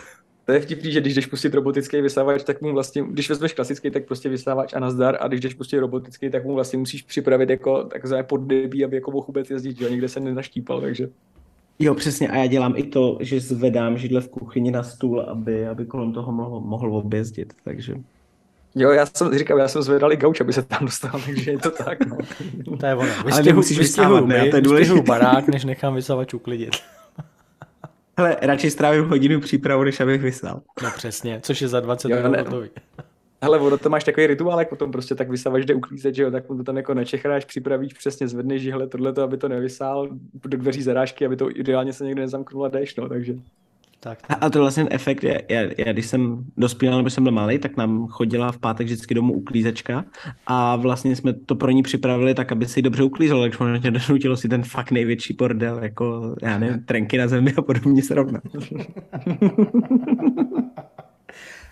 To 0.44 0.52
je 0.52 0.60
vtipný, 0.60 0.92
že 0.92 1.00
když 1.00 1.14
jdeš 1.14 1.26
pustit 1.26 1.54
robotický 1.54 2.00
vysávač, 2.00 2.42
tak 2.42 2.62
mu 2.62 2.72
vlastně, 2.72 3.04
když 3.10 3.28
vezmeš 3.28 3.52
klasický, 3.52 3.90
tak 3.90 4.04
prostě 4.04 4.28
vysávač 4.28 4.74
a 4.74 4.80
nazdar, 4.80 5.18
a 5.20 5.28
když 5.28 5.40
jdeš 5.40 5.54
pustit 5.54 5.78
robotický, 5.78 6.30
tak 6.30 6.44
mu 6.44 6.54
vlastně 6.54 6.78
musíš 6.78 7.02
připravit 7.02 7.50
jako 7.50 7.84
takzvané 7.84 8.22
poddebí, 8.22 8.84
aby 8.84 8.96
jako 8.96 9.10
vůbec 9.10 9.50
jezdit, 9.50 9.78
že 9.78 9.90
nikde 9.90 10.08
se 10.08 10.20
nenaštípal, 10.20 10.80
takže. 10.80 11.08
Jo, 11.78 11.94
přesně, 11.94 12.28
a 12.28 12.36
já 12.36 12.46
dělám 12.46 12.74
i 12.76 12.82
to, 12.82 13.18
že 13.20 13.40
zvedám 13.40 13.98
židle 13.98 14.20
v 14.20 14.28
kuchyni 14.28 14.70
na 14.70 14.82
stůl, 14.82 15.20
aby, 15.20 15.66
aby 15.66 15.86
kolem 15.86 16.12
toho 16.12 16.32
mohl, 16.32 16.60
mohl 16.60 16.96
objezdit, 16.96 17.52
takže. 17.64 17.94
Jo, 18.74 18.90
já 18.90 19.06
jsem 19.06 19.38
říkal, 19.38 19.58
já 19.58 19.68
jsem 19.68 19.82
zvedal 19.82 20.12
i 20.12 20.16
gauč, 20.16 20.40
aby 20.40 20.52
se 20.52 20.62
tam 20.62 20.78
dostal, 20.86 21.20
takže 21.26 21.50
je 21.50 21.58
to 21.58 21.70
tak. 21.84 21.98
No. 22.06 22.16
to 22.76 22.86
je 22.86 22.94
ono. 22.94 23.10
Vystěhu, 23.24 23.60
vystěhu, 23.60 24.26
ne, 24.26 24.50
to 24.50 24.56
je 24.56 24.62
důležité. 24.62 25.02
barák, 25.02 25.48
než 25.48 25.64
nechám 25.64 25.94
vysavač 25.94 26.34
uklidit. 26.34 26.70
Hele, 28.18 28.36
radši 28.42 28.70
strávím 28.70 29.08
hodinu 29.08 29.40
přípravu, 29.40 29.84
než 29.84 30.00
abych 30.00 30.22
vysál. 30.22 30.60
No 30.82 30.90
přesně, 30.96 31.40
což 31.42 31.62
je 31.62 31.68
za 31.68 31.80
20 31.80 32.08
minut 32.08 32.38
hotový. 32.38 32.70
Hele, 33.42 33.58
ono 33.58 33.78
to 33.78 33.88
máš 33.88 34.04
takový 34.04 34.26
rituál, 34.26 34.58
jak 34.58 34.68
potom 34.68 34.92
prostě 34.92 35.14
tak 35.14 35.30
vysavač 35.30 35.64
jde 35.64 35.74
uklízet, 35.74 36.14
že 36.14 36.22
jo, 36.22 36.30
tak 36.30 36.48
mu 36.48 36.56
to 36.56 36.64
tam 36.64 36.76
jako 36.76 36.94
nečechráš, 36.94 37.44
připravíš, 37.44 37.92
přesně 37.92 38.28
zvedneš 38.28 38.68
tohle 38.88 39.12
to, 39.12 39.22
aby 39.22 39.36
to 39.36 39.48
nevysál, 39.48 40.08
do 40.44 40.58
dveří 40.58 40.82
zarážky, 40.82 41.26
aby 41.26 41.36
to 41.36 41.50
ideálně 41.50 41.92
se 41.92 42.04
někde 42.04 42.22
nezamknulo 42.22 42.64
a 42.64 42.68
jdeš, 42.68 42.96
no, 42.96 43.08
takže. 43.08 43.34
Tak. 44.00 44.18
A, 44.28 44.34
a 44.34 44.50
to 44.50 44.58
vlastně 44.58 44.86
efekt, 44.90 45.24
je, 45.24 45.42
já, 45.48 45.60
já, 45.60 45.92
když 45.92 46.06
jsem 46.06 46.44
dospěl, 46.56 46.96
nebo 46.96 47.10
jsem 47.10 47.24
byl 47.24 47.32
malý, 47.32 47.58
tak 47.58 47.76
nám 47.76 48.06
chodila 48.06 48.52
v 48.52 48.58
pátek 48.58 48.86
vždycky 48.86 49.14
domů 49.14 49.32
uklízečka 49.32 50.04
a 50.46 50.76
vlastně 50.76 51.16
jsme 51.16 51.32
to 51.32 51.56
pro 51.56 51.70
ní 51.70 51.82
připravili 51.82 52.34
tak, 52.34 52.52
aby 52.52 52.66
si 52.66 52.82
dobře 52.82 53.02
uklízela, 53.02 53.42
takže 53.42 53.58
možná 53.60 53.90
donutilo 53.90 54.36
si 54.36 54.48
ten 54.48 54.62
fakt 54.62 54.90
největší 54.90 55.34
bordel, 55.34 55.78
jako, 55.82 56.36
já 56.42 56.58
nevím, 56.58 56.84
trenky 56.84 57.18
na 57.18 57.28
zemi 57.28 57.54
a 57.56 57.62
podobně 57.62 58.02
srovnat. 58.02 58.42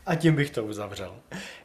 A 0.06 0.14
tím 0.14 0.34
bych 0.34 0.50
to 0.50 0.64
uzavřel. 0.64 1.12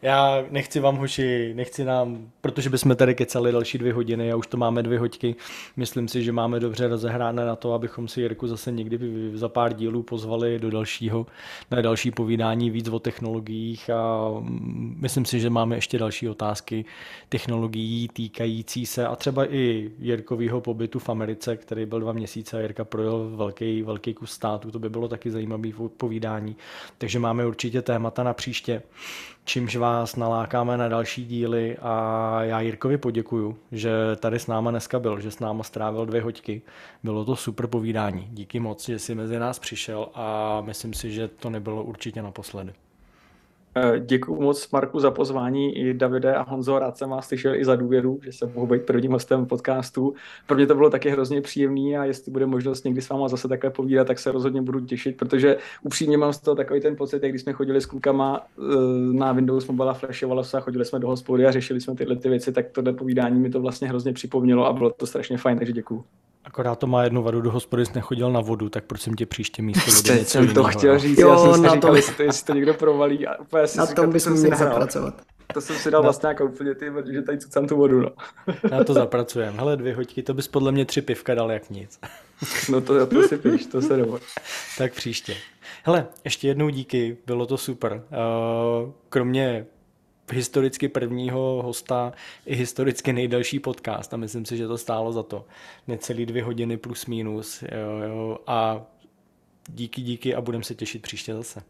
Já 0.01 0.43
nechci 0.51 0.80
vám, 0.80 0.97
hoši, 0.97 1.53
nechci 1.53 1.85
nám, 1.85 2.31
protože 2.41 2.69
bychom 2.69 2.95
tady 2.95 3.15
kecali 3.15 3.51
další 3.51 3.77
dvě 3.77 3.93
hodiny 3.93 4.31
a 4.31 4.35
už 4.35 4.47
to 4.47 4.57
máme 4.57 4.84
dvě 4.84 4.99
hoďky. 4.99 5.35
Myslím 5.77 6.07
si, 6.07 6.23
že 6.23 6.31
máme 6.31 6.59
dobře 6.59 6.88
rozehráno 6.88 7.45
na 7.45 7.55
to, 7.55 7.73
abychom 7.73 8.07
si 8.07 8.22
Jirku 8.22 8.47
zase 8.47 8.72
někdy 8.72 8.99
za 9.34 9.49
pár 9.49 9.73
dílů 9.73 10.03
pozvali 10.03 10.59
do 10.59 10.69
dalšího, 10.72 11.26
na 11.72 11.81
další 11.81 12.11
povídání 12.11 12.69
víc 12.69 12.88
o 12.88 12.99
technologiích 12.99 13.89
a 13.89 14.31
myslím 14.95 15.26
si, 15.26 15.39
že 15.39 15.49
máme 15.49 15.76
ještě 15.76 15.97
další 15.97 16.30
otázky 16.30 16.85
technologií 17.30 18.07
týkající 18.13 18.85
se 18.85 19.07
a 19.07 19.15
třeba 19.15 19.53
i 19.53 19.91
Jirkovýho 19.99 20.61
pobytu 20.61 20.99
v 20.99 21.09
Americe, 21.09 21.57
který 21.57 21.85
byl 21.85 21.99
dva 21.99 22.13
měsíce 22.13 22.57
a 22.57 22.61
Jirka 22.61 22.85
projel 22.85 23.31
velký, 23.35 23.81
velký 23.81 24.13
kus 24.13 24.31
státu, 24.31 24.72
to 24.72 24.80
by 24.80 24.89
bylo 24.89 25.07
taky 25.07 25.31
zajímavé 25.31 25.69
povídání. 25.97 26.55
Takže 26.97 27.19
máme 27.19 27.45
určitě 27.45 27.81
témata 27.81 28.23
na 28.23 28.30
příště 28.33 28.81
čímž 29.45 29.75
vás 29.75 30.15
nalákáme 30.15 30.77
na 30.77 30.87
další 30.87 31.25
díly 31.25 31.77
a 31.81 32.37
já 32.43 32.61
Jirkovi 32.61 32.97
poděkuju, 32.97 33.57
že 33.71 33.91
tady 34.19 34.39
s 34.39 34.47
náma 34.47 34.71
dneska 34.71 34.99
byl, 34.99 35.19
že 35.19 35.31
s 35.31 35.39
náma 35.39 35.63
strávil 35.63 36.05
dvě 36.05 36.21
hoďky. 36.21 36.61
Bylo 37.03 37.25
to 37.25 37.35
super 37.35 37.67
povídání. 37.67 38.27
Díky 38.31 38.59
moc, 38.59 38.85
že 38.85 38.99
jsi 38.99 39.15
mezi 39.15 39.39
nás 39.39 39.59
přišel 39.59 40.09
a 40.13 40.61
myslím 40.61 40.93
si, 40.93 41.11
že 41.11 41.27
to 41.27 41.49
nebylo 41.49 41.83
určitě 41.83 42.21
naposledy. 42.21 42.73
Eh, 43.76 43.99
Děkuji 43.99 44.41
moc 44.41 44.72
Marku 44.72 44.99
za 44.99 45.11
pozvání 45.11 45.77
i 45.77 45.93
Davide 45.93 46.35
a 46.35 46.41
Honzo, 46.41 46.80
rád 46.80 46.98
jsem 46.98 47.10
vás 47.10 47.27
slyšel 47.27 47.56
i 47.56 47.65
za 47.65 47.76
důvěru, 47.76 48.19
že 48.23 48.31
jsem 48.31 48.52
mohl 48.56 48.68
být 48.68 48.81
prvním 48.81 49.11
hostem 49.11 49.45
podcastu. 49.45 50.14
Pro 50.48 50.56
mě 50.56 50.68
to 50.68 50.76
bylo 50.76 50.89
taky 50.89 51.10
hrozně 51.10 51.41
příjemný 51.41 51.98
a 51.98 52.06
jestli 52.06 52.31
bude 52.31 52.45
možnost 52.45 52.85
někdy 52.85 53.02
s 53.02 53.10
váma 53.10 53.27
zase 53.27 53.48
takhle 53.48 53.69
povídat, 53.69 54.07
tak 54.07 54.19
se 54.19 54.31
rozhodně 54.31 54.61
budu 54.61 54.80
těšit, 54.80 55.18
protože 55.18 55.57
upřímně 55.81 56.18
mám 56.18 56.34
z 56.34 56.39
toho 56.39 56.56
takový 56.56 56.81
ten 56.81 56.95
pocit, 56.95 57.23
jak 57.23 57.31
když 57.31 57.41
jsme 57.41 57.53
chodili 57.53 57.81
s 57.81 57.85
klukama 57.85 58.48
eh, 58.60 58.61
na 59.14 59.31
Windows 59.31 59.68
Mobile 59.68 59.93
flashovalo 59.93 60.43
se 60.43 60.57
a 60.57 60.61
chodili 60.61 60.85
jsme 60.85 60.99
do 60.99 61.07
hospody 61.07 61.45
a 61.45 61.52
řešili 61.52 61.81
jsme 61.81 61.95
tyhle 61.95 62.15
ty 62.15 62.30
věci, 62.30 62.52
tak 62.52 62.72
tohle 62.72 62.93
povídání 62.93 63.39
mi 63.39 63.49
to 63.49 63.61
vlastně 63.61 63.88
hrozně 63.88 64.14
připomnělo 64.14 64.65
a 64.65 64.73
bylo 64.73 64.89
to 64.89 65.06
strašně 65.07 65.38
fajn, 65.38 65.57
takže 65.57 65.73
děkuji. 65.73 66.03
Akorát 66.45 66.80
to 66.80 66.88
má 66.88 67.03
jednu 67.03 67.23
vadu, 67.23 67.41
do 67.41 67.51
hospody 67.51 67.85
jsi 67.85 67.91
nechodil 67.95 68.31
na 68.31 68.41
vodu, 68.41 68.69
tak 68.69 68.84
prosím 68.84 69.13
tě 69.13 69.26
příště 69.26 69.61
místo 69.61 69.91
vody 69.91 70.19
něco 70.19 70.31
jsem 70.31 70.53
to 70.53 70.63
chtěl 70.63 70.99
říct, 70.99 71.19
jo, 71.19 71.30
já 71.30 71.38
jsem 71.38 71.63
si 71.63 71.69
říkal, 71.69 71.95
jestli 71.95 72.15
to, 72.15 72.23
jestli 72.23 72.45
to 72.45 72.53
někdo 72.53 72.73
provalí. 72.73 73.27
A 73.27 73.39
úplně 73.39 73.63
na 73.76 73.85
tom 73.85 74.11
bychom 74.11 74.34
měli 74.34 74.57
zapracovat. 74.57 75.22
To 75.53 75.61
jsem 75.61 75.76
si 75.76 75.91
dal 75.91 76.01
no. 76.01 76.03
vlastně 76.03 76.27
jako 76.27 76.45
úplně 76.45 76.76
ty, 76.76 76.85
že 77.13 77.22
tady 77.22 77.38
cucám 77.38 77.68
tu 77.68 77.77
vodu, 77.77 78.01
no. 78.01 78.09
Na 78.72 78.84
to 78.84 78.93
zapracujeme. 78.93 79.57
Hele, 79.57 79.77
dvě 79.77 79.95
hoďky, 79.95 80.23
to 80.23 80.34
bys 80.34 80.47
podle 80.47 80.72
mě 80.72 80.85
tři 80.85 81.01
pivka 81.01 81.35
dal 81.35 81.51
jak 81.51 81.69
nic. 81.69 81.99
No 82.69 82.81
to, 82.81 83.07
to 83.07 83.27
si 83.27 83.38
píš, 83.38 83.65
to 83.65 83.81
se 83.81 83.97
neboj. 83.97 84.19
tak 84.77 84.93
příště. 84.93 85.35
Hele, 85.84 86.07
ještě 86.23 86.47
jednou 86.47 86.69
díky, 86.69 87.18
bylo 87.26 87.45
to 87.45 87.57
super. 87.57 88.03
Kromě 89.09 89.65
historicky 90.33 90.87
prvního 90.87 91.61
hosta 91.65 92.13
i 92.45 92.55
historicky 92.55 93.13
nejdelší 93.13 93.59
podcast 93.59 94.13
a 94.13 94.17
myslím 94.17 94.45
si, 94.45 94.57
že 94.57 94.67
to 94.67 94.77
stálo 94.77 95.11
za 95.11 95.23
to. 95.23 95.45
Necelý 95.87 96.25
dvě 96.25 96.43
hodiny 96.43 96.77
plus 96.77 97.05
minus 97.05 97.61
jo, 97.61 98.09
jo, 98.09 98.37
a 98.47 98.81
díky, 99.69 100.01
díky 100.01 100.35
a 100.35 100.41
budeme 100.41 100.63
se 100.63 100.75
těšit 100.75 101.01
příště 101.01 101.33
zase. 101.33 101.61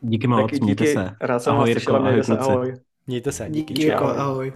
Díky 0.00 0.26
moc, 0.26 0.52
díky, 0.52 0.64
mějte 0.64 0.86
se. 0.86 1.16
Rád 1.20 1.38
jsem 1.38 1.52
ahoj, 1.54 1.68
Jirko, 1.68 1.94
ahoj, 1.94 2.24
se, 2.24 2.38
ahoj. 2.38 2.74
Mějte 3.06 3.32
se, 3.32 3.46
díky, 3.50 3.74
díky 3.74 3.90
čau. 3.90 4.04
ahoj. 4.04 4.52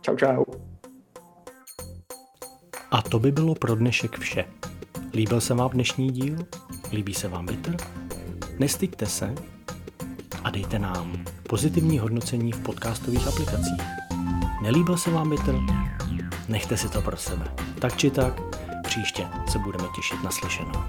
Čau, 0.00 0.16
čau. 0.16 0.44
A 2.90 3.02
to 3.02 3.18
by 3.18 3.32
bylo 3.32 3.54
pro 3.54 3.74
dnešek 3.74 4.18
vše. 4.18 4.44
Líbil 5.14 5.40
se 5.40 5.54
vám 5.54 5.70
dnešní 5.70 6.10
díl? 6.10 6.36
Líbí 6.92 7.14
se 7.14 7.28
vám 7.28 7.46
Bitter? 7.46 7.76
Nestyďte 8.58 9.06
se 9.06 9.57
a 10.48 10.50
dejte 10.50 10.78
nám 10.78 11.24
pozitivní 11.48 11.98
hodnocení 11.98 12.52
v 12.52 12.60
podcastových 12.60 13.28
aplikacích. 13.28 13.82
Nelíbil 14.62 14.96
se 14.96 15.10
vám 15.10 15.30
Bitter? 15.30 15.54
Nechte 16.48 16.76
si 16.76 16.88
to 16.88 17.02
pro 17.02 17.16
sebe. 17.16 17.44
Tak 17.80 17.96
či 17.96 18.10
tak, 18.10 18.40
příště 18.82 19.26
se 19.48 19.58
budeme 19.58 19.84
těšit 19.96 20.24
na 20.24 20.30
slyšenou. 20.30 20.84